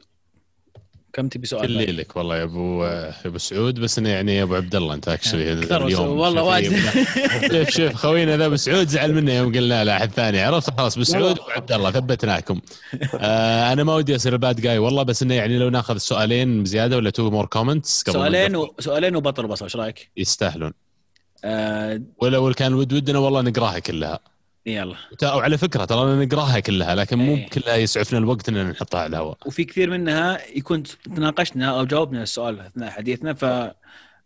كم 1.13 1.27
تبي 1.27 1.47
سؤال؟ 1.47 1.85
كل؟ 1.85 1.97
لك 1.97 2.15
والله 2.17 2.37
يا 2.37 2.43
أبو 2.43 2.85
يا 2.85 3.13
أبو 3.25 3.37
سعود. 3.37 3.79
بس 3.79 3.99
إنه 3.99 4.09
يعني 4.09 4.35
يا 4.35 4.43
أبو 4.43 4.55
عبد 4.55 4.75
الله 4.75 4.93
أنت 4.93 5.07
actually 5.07 5.61
كثر 5.61 5.83
والله 6.01 6.43
واجد. 6.43 6.75
شوف 7.51 7.69
شوف 7.69 7.93
خوينا 7.93 8.37
ذا 8.37 8.45
أبو 8.45 8.55
سعود 8.55 8.87
زعل 8.87 9.13
منا 9.13 9.33
يوم 9.33 9.55
قلنا 9.55 9.83
له 9.83 9.97
أحد 9.97 10.11
ثاني. 10.11 10.41
عرفت؟ 10.41 10.69
خلاص 10.69 10.95
أبو 10.95 11.03
سعود 11.03 11.39
وأبو 11.39 11.51
عبد 11.51 11.71
الله 11.71 11.91
ثبتناكم. 11.91 12.61
آه 13.15 13.73
أنا 13.73 13.83
ما 13.83 13.95
ودي 13.95 14.15
أصير 14.15 14.33
ال 14.33 14.40
bad 14.40 14.61
guy 14.61 14.77
والله 14.77 15.03
بس 15.03 15.23
إنه 15.23 15.33
يعني 15.33 15.57
لو 15.57 15.69
ناخذ 15.69 15.97
سؤالين 15.97 16.65
زياده 16.65 16.97
ولا 16.97 17.09
two 17.09 17.29
more 17.29 17.45
comments 17.45 18.03
سؤالين 18.07 18.55
و... 18.55 18.75
سؤالين 18.79 19.15
وبطل 19.15 19.47
بصل 19.47 19.65
إيش 19.65 19.75
رأيك؟ 19.75 20.11
يستاهلون. 20.17 20.73
آه 21.43 22.01
ولا 22.17 22.53
كان 22.53 22.73
ود 22.73 22.93
ودنا 22.93 23.19
والله 23.19 23.41
نقراها 23.41 23.79
كلها. 23.79 24.19
يلا. 24.65 24.95
وعلى 25.23 25.57
فكرة 25.57 25.85
ترى 25.85 26.25
نقراها 26.25 26.59
كلها 26.59 26.95
لكن 26.95 27.17
مو 27.17 27.35
إيه. 27.35 27.49
كلها 27.49 27.75
يسعفنا 27.75 28.19
الوقت 28.19 28.49
ان 28.49 28.69
نحطها 28.69 28.99
على 28.99 29.09
الهواء. 29.09 29.37
وفي 29.45 29.63
كثير 29.63 29.89
منها 29.89 30.39
يكون 30.57 30.83
تناقشنا 31.15 31.79
أو 31.79 31.85
جاوبنا 31.85 32.23
السؤال 32.23 32.59
اثناء 32.59 32.89
حديثنا 32.89 33.33
ف 33.33 33.45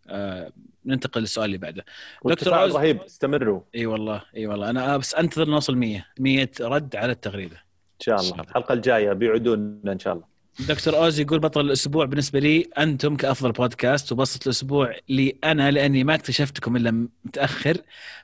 آه 0.09 0.51
ننتقل 0.85 1.21
للسؤال 1.21 1.45
اللي 1.45 1.57
بعده. 1.57 1.85
دكتور 2.25 2.53
رهيب 2.53 3.01
استمروا. 3.01 3.61
إي 3.75 3.85
والله 3.85 4.21
إي 4.35 4.47
والله. 4.47 4.69
أنا 4.69 4.97
بس 4.97 5.15
أنتظر 5.15 5.49
نوصل 5.49 5.75
100 5.75 6.05
100 6.19 6.49
رد 6.61 6.95
على 6.95 7.11
التغريدة. 7.11 7.55
إن 7.55 7.99
شاء 7.99 8.21
الله. 8.21 8.41
الحلقة 8.41 8.73
الجاية 8.73 9.13
بيعودون 9.13 9.81
إن 9.87 9.99
شاء 9.99 10.13
الله. 10.13 10.36
دكتور 10.59 10.97
اوز 10.97 11.19
يقول 11.19 11.39
بطل 11.39 11.61
الأسبوع 11.61 12.05
بالنسبة 12.05 12.39
لي 12.39 12.69
أنتم 12.77 13.15
كأفضل 13.15 13.51
بودكاست 13.51 14.11
وبسط 14.11 14.43
الأسبوع 14.43 14.95
لي 15.09 15.37
أنا 15.43 15.71
لأني 15.71 16.03
ما 16.03 16.15
اكتشفتكم 16.15 16.75
إلا 16.75 17.07
متأخر. 17.25 17.77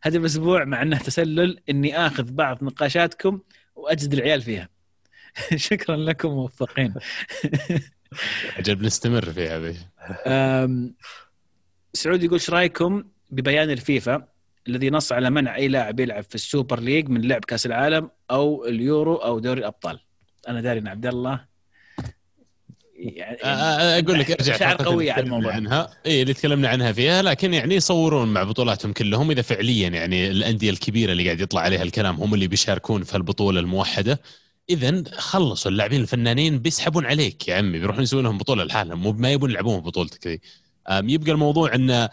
هذا 0.04 0.18
الأسبوع 0.18 0.64
مع 0.64 0.82
إنه 0.82 0.98
تسلل 0.98 1.60
إني 1.70 1.98
آخذ 1.98 2.32
بعض 2.32 2.64
نقاشاتكم 2.64 3.40
وأجد 3.76 4.14
العيال 4.14 4.42
فيها. 4.42 4.70
شكرا 5.56 5.96
لكم 5.96 6.30
موفقين. 6.30 6.94
أجل 8.58 8.76
بنستمر 8.76 9.32
في 9.32 9.48
هذه. 9.48 9.76
سعود 11.94 12.24
يقول 12.24 12.40
إيش 12.40 12.50
رأيكم 12.50 13.04
ببيان 13.30 13.70
الفيفا 13.70 14.28
الذي 14.68 14.90
نص 14.90 15.12
على 15.12 15.30
منع 15.30 15.56
أي 15.56 15.68
لاعب 15.68 16.00
يلعب 16.00 16.24
في 16.24 16.36
ال 16.36 16.43
Super 16.43 16.80
League 16.80 17.10
من 17.10 17.22
لعب 17.22 17.46
كأس 17.46 17.66
العالم 17.66 18.10
أو 18.32 18.66
اليورو 18.66 19.16
أو 19.16 19.40
دوري 19.40 19.60
الأبطال؟ 19.60 20.00
أنا 20.48 20.62
داري 20.62 20.80
ان 20.80 20.88
عبد 20.88 21.06
الله. 21.06 21.53
يعني 23.04 23.38
أقول 23.44 24.20
لك 24.20 24.32
أرجع 24.32 24.58
شعر 24.58 24.76
قوية 24.76 25.12
على 25.12 25.24
الموضوع. 25.24 25.54
عنها. 25.54 25.90
اي 26.06 26.22
اللي 26.22 26.34
تكلمنا 26.34 26.70
عنها 26.70 26.92
فيها 26.92 27.22
لكن 27.22 27.54
يعني 27.54 27.76
يصورون 27.76 28.28
مع 28.28 28.44
بطولاتهم 28.44 28.94
كلهم 28.94 29.32
إذا 29.32 29.42
فعليا 29.42 29.90
يعني 29.90 30.28
الأندية 30.28 30.70
الكبيرة 30.70 31.12
اللي 31.12 31.26
قاعد 31.26 31.42
يطلع 31.42 31.62
عليها 31.62 31.84
الكلام 31.84 32.16
هم 32.16 32.34
اللي 32.34 32.48
بيشاركون 32.48 33.04
في 33.04 33.16
البطولة 33.18 33.60
الموحدة. 33.60 34.22
اذا 34.70 35.04
خلصوا 35.14 35.72
اللاعبين 35.72 36.02
الفنانين 36.02 36.60
بيسحبون 36.60 37.06
عليك 37.06 37.48
يا 37.48 37.56
عمي 37.56 37.80
بيروحون 37.80 38.04
يسوون 38.04 38.24
لهم 38.24 38.38
بطولة 38.38 38.64
لحالهم 38.64 39.02
مو 39.02 39.12
ما 39.12 39.32
يبون 39.32 39.52
يلعبون 39.52 39.80
بطولتك 39.80 40.28
ذي. 40.28 40.42
يبقى 40.90 41.32
الموضوع 41.32 41.76
انه 41.76 42.10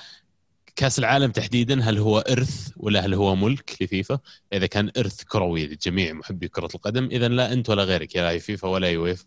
كأس 0.76 0.98
العالم 0.98 1.30
تحديدا 1.30 1.82
هل 1.82 1.98
هو 1.98 2.18
إرث 2.18 2.68
ولا 2.76 3.06
هل 3.06 3.14
هو 3.14 3.36
ملك 3.36 3.76
لفيفا؟ 3.80 4.18
إذا 4.52 4.66
كان 4.66 4.90
إرث 4.98 5.22
كروي 5.22 5.66
لجميع 5.66 6.12
محبي 6.12 6.48
كرة 6.48 6.68
القدم 6.74 7.08
اذا 7.12 7.28
لا 7.28 7.52
أنت 7.52 7.70
ولا 7.70 7.84
غيرك 7.84 8.14
يا 8.14 8.38
فيفا 8.38 8.68
ولا 8.68 8.88
يويفا. 8.88 9.24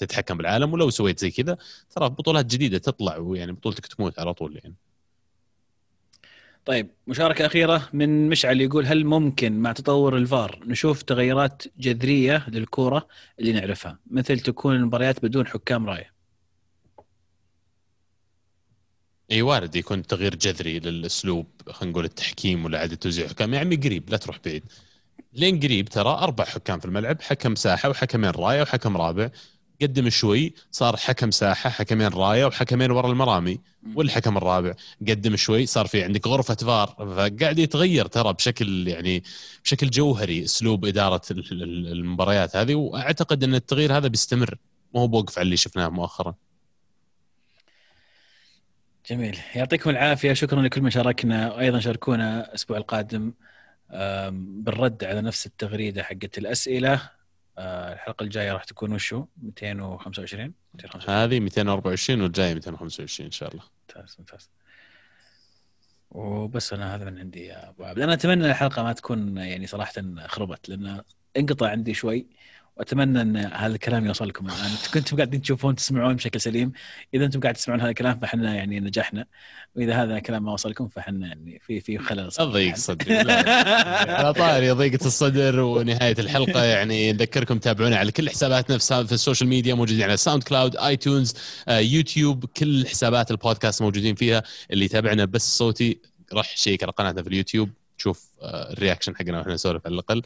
تتحكم 0.00 0.36
بالعالم 0.36 0.72
ولو 0.72 0.90
سويت 0.90 1.18
زي 1.18 1.30
كذا 1.30 1.58
ترى 1.90 2.08
بطولات 2.08 2.46
جديدة 2.46 2.78
تطلع 2.78 3.16
ويعني 3.16 3.52
بطولتك 3.52 3.86
تموت 3.86 4.18
على 4.18 4.34
طول 4.34 4.56
يعني. 4.56 4.74
طيب 6.64 6.90
مشاركة 7.06 7.46
أخيرة 7.46 7.88
من 7.92 8.28
مشعل 8.28 8.60
يقول 8.60 8.86
هل 8.86 9.04
ممكن 9.04 9.52
مع 9.52 9.72
تطور 9.72 10.16
الفار 10.16 10.60
نشوف 10.66 11.02
تغيرات 11.02 11.62
جذرية 11.78 12.46
للكورة 12.48 13.08
اللي 13.38 13.52
نعرفها؟ 13.52 13.98
مثل 14.10 14.40
تكون 14.40 14.76
المباريات 14.76 15.22
بدون 15.24 15.46
حكام 15.46 15.86
راية. 15.86 16.12
إي 19.32 19.42
وارد 19.42 19.76
يكون 19.76 20.02
تغيير 20.02 20.34
جذري 20.34 20.78
للأسلوب 20.78 21.46
خلينا 21.68 21.92
نقول 21.92 22.04
التحكيم 22.04 22.64
ولا 22.64 22.78
عاده 22.78 22.96
توزيع 22.96 23.28
حكام. 23.28 23.54
يعني 23.54 23.76
قريب 23.76 24.10
لا 24.10 24.16
تروح 24.16 24.38
بعيد. 24.44 24.64
لين 25.32 25.60
قريب 25.60 25.88
ترى 25.88 26.08
أربع 26.08 26.44
حكام 26.44 26.78
في 26.80 26.84
الملعب 26.84 27.20
حكم 27.22 27.54
ساحة 27.54 27.88
وحكمين 27.88 28.30
راية 28.30 28.62
وحكم 28.62 28.96
رابع. 28.96 29.30
قدم 29.82 30.08
شوي 30.08 30.54
صار 30.70 30.96
حكم 30.96 31.30
ساحة 31.30 31.70
حكمين 31.70 32.08
راية 32.08 32.44
وحكمين 32.44 32.90
ورا 32.90 33.10
المرامي 33.10 33.60
والحكم 33.94 34.36
الرابع. 34.36 34.74
قدم 35.08 35.36
شوي 35.36 35.66
صار 35.66 35.86
في 35.86 36.04
عندك 36.04 36.26
غرفة 36.26 36.54
فار 36.54 36.88
فقاعد 36.98 37.58
يتغير 37.58 38.06
ترى 38.06 38.32
بشكل 38.32 38.88
يعني 38.88 39.22
بشكل 39.64 39.90
جوهري 39.90 40.44
أسلوب 40.44 40.84
إدارة 40.84 41.20
المباريات 41.30 42.56
هذه 42.56 42.74
وأعتقد 42.74 43.44
أن 43.44 43.54
التغيير 43.54 43.96
هذا 43.96 44.08
بيستمر. 44.08 44.58
مو 44.94 45.00
هو 45.00 45.06
بوقف 45.06 45.38
على 45.38 45.44
اللي 45.44 45.56
شفناه 45.56 45.88
مؤخرا. 45.88 46.34
جميل. 49.10 49.38
يعطيكم 49.54 49.90
العافية. 49.90 50.32
شكرا 50.32 50.62
لكل 50.62 50.82
من 50.82 50.90
شاركنا. 50.90 51.54
وأيضا 51.54 51.80
شاركونا 51.80 52.48
الأسبوع 52.48 52.76
القادم 52.76 53.32
بالرد 54.30 55.04
على 55.04 55.20
نفس 55.20 55.46
التغريدة 55.46 56.02
حقت 56.02 56.38
الأسئلة. 56.38 57.19
الحلقة 57.58 58.22
الجاية 58.22 58.52
راح 58.52 58.64
تكون 58.64 58.92
وشو؟ 58.92 59.24
225 59.42 60.54
هذه 61.08 61.40
224 61.40 62.20
والجاية 62.22 62.54
225 62.54 63.26
إن 63.26 63.32
شاء 63.32 63.50
الله. 63.50 63.62
ممتاز 63.88 64.16
ممتاز. 64.18 64.50
وبس 66.10 66.72
أنا 66.72 66.94
هذا 66.94 67.04
من 67.04 67.18
عندي 67.18 67.46
يا 67.46 67.68
أبو 67.68 67.84
عبد. 67.84 68.00
أنا 68.00 68.12
أتمنى 68.12 68.46
الحلقة 68.46 68.82
ما 68.82 68.92
تكون 68.92 69.36
يعني 69.36 69.66
صراحة 69.66 69.92
خربت 70.26 70.68
لأن 70.68 71.02
انقطع 71.36 71.68
عندي 71.68 71.94
شوي. 71.94 72.26
وأتمنى 72.76 73.22
إن 73.22 73.36
هذا 73.36 73.74
الكلام 73.74 74.06
يوصل 74.06 74.28
لكم 74.28 74.46
الان 74.46 74.70
كنتم 74.94 75.16
قاعدين 75.16 75.42
تشوفون 75.42 75.74
تسمعون 75.74 76.16
بشكل 76.16 76.40
سليم. 76.40 76.72
إذا 77.14 77.24
أنتم 77.24 77.40
قاعد 77.40 77.54
تسمعون 77.54 77.80
هذا 77.80 77.90
الكلام 77.90 78.18
فإحنا 78.18 78.54
يعني 78.54 78.80
نجحنا. 78.80 79.26
وإذا 79.74 80.02
هذا 80.02 80.16
الكلام 80.16 80.44
ما 80.44 80.52
وصلكم 80.52 80.88
فإحنا 80.88 81.26
يعني 81.26 81.60
في 81.66 81.80
في 81.80 81.98
خلل 81.98 82.28
ضيق 82.40 82.76
صدر 82.76 83.30
على 84.10 84.32
طاري 84.32 84.70
ضيقه 84.70 85.06
الصدر 85.06 85.60
ونهاية 85.60 86.14
الحلقة. 86.18 86.64
يعني 86.64 87.12
نذكركم 87.12 87.58
تابعونا 87.58 87.96
على 87.96 88.12
كل 88.12 88.30
حساباتنا 88.30 88.78
في 88.78 89.12
السوشيال 89.12 89.48
ميديا 89.48 89.74
موجودين 89.74 90.02
على 90.02 90.16
SoundCloud 90.16 90.76
iTunes 90.76 91.34
YouTube 91.68 92.44
كل 92.44 92.86
حسابات 92.86 93.30
البودكاست 93.30 93.82
موجودين 93.82 94.14
فيها. 94.14 94.42
اللي 94.70 94.84
يتابعنا 94.84 95.24
بس 95.24 95.58
صوتي 95.58 96.00
راح 96.32 96.56
check 96.56 96.82
على 96.82 96.92
قناتنا 96.92 97.22
في 97.22 97.28
اليوتيوب. 97.28 97.70
تشوف 97.98 98.30
آه، 98.42 98.72
ال 98.72 98.77
reaction 98.77 99.16
حقنا 99.16 99.38
وإحنا 99.38 99.54
نسولف 99.54 99.86
على 99.86 99.94
الأقل. 99.94 100.22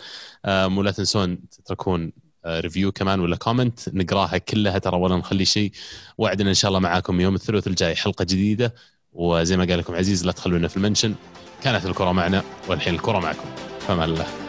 ولا 0.76 0.90
تنسون 0.90 1.48
تتركون 1.48 2.12
review 2.46 2.92
كمان 2.92 3.20
ولا 3.20 3.36
comment 3.36 3.80
نقراها 3.88 4.38
كلها 4.38 4.78
ترى 4.78 4.96
ولا 4.96 5.16
نخلي 5.16 5.44
شيء. 5.44 5.72
وعدنا 6.18 6.48
إن 6.48 6.54
شاء 6.54 6.68
الله 6.68 6.80
معاكم 6.80 7.20
يوم 7.20 7.34
الثلاثاء 7.34 7.68
الجاي 7.68 7.96
حلقة 7.96 8.22
جديدة. 8.22 8.74
وزي 9.12 9.56
ما 9.56 9.64
قال 9.64 9.78
لكم 9.78 9.94
عزيز 9.94 10.26
لا 10.26 10.32
تخلونا 10.32 10.68
في 10.68 10.76
المنشن. 10.76 11.14
كانت 11.62 11.86
الكرة 11.86 12.12
معنا 12.12 12.42
والحين 12.68 12.94
الكرة 12.94 13.18
معكم. 13.18 13.48
فما 13.80 14.04
الله. 14.04 14.43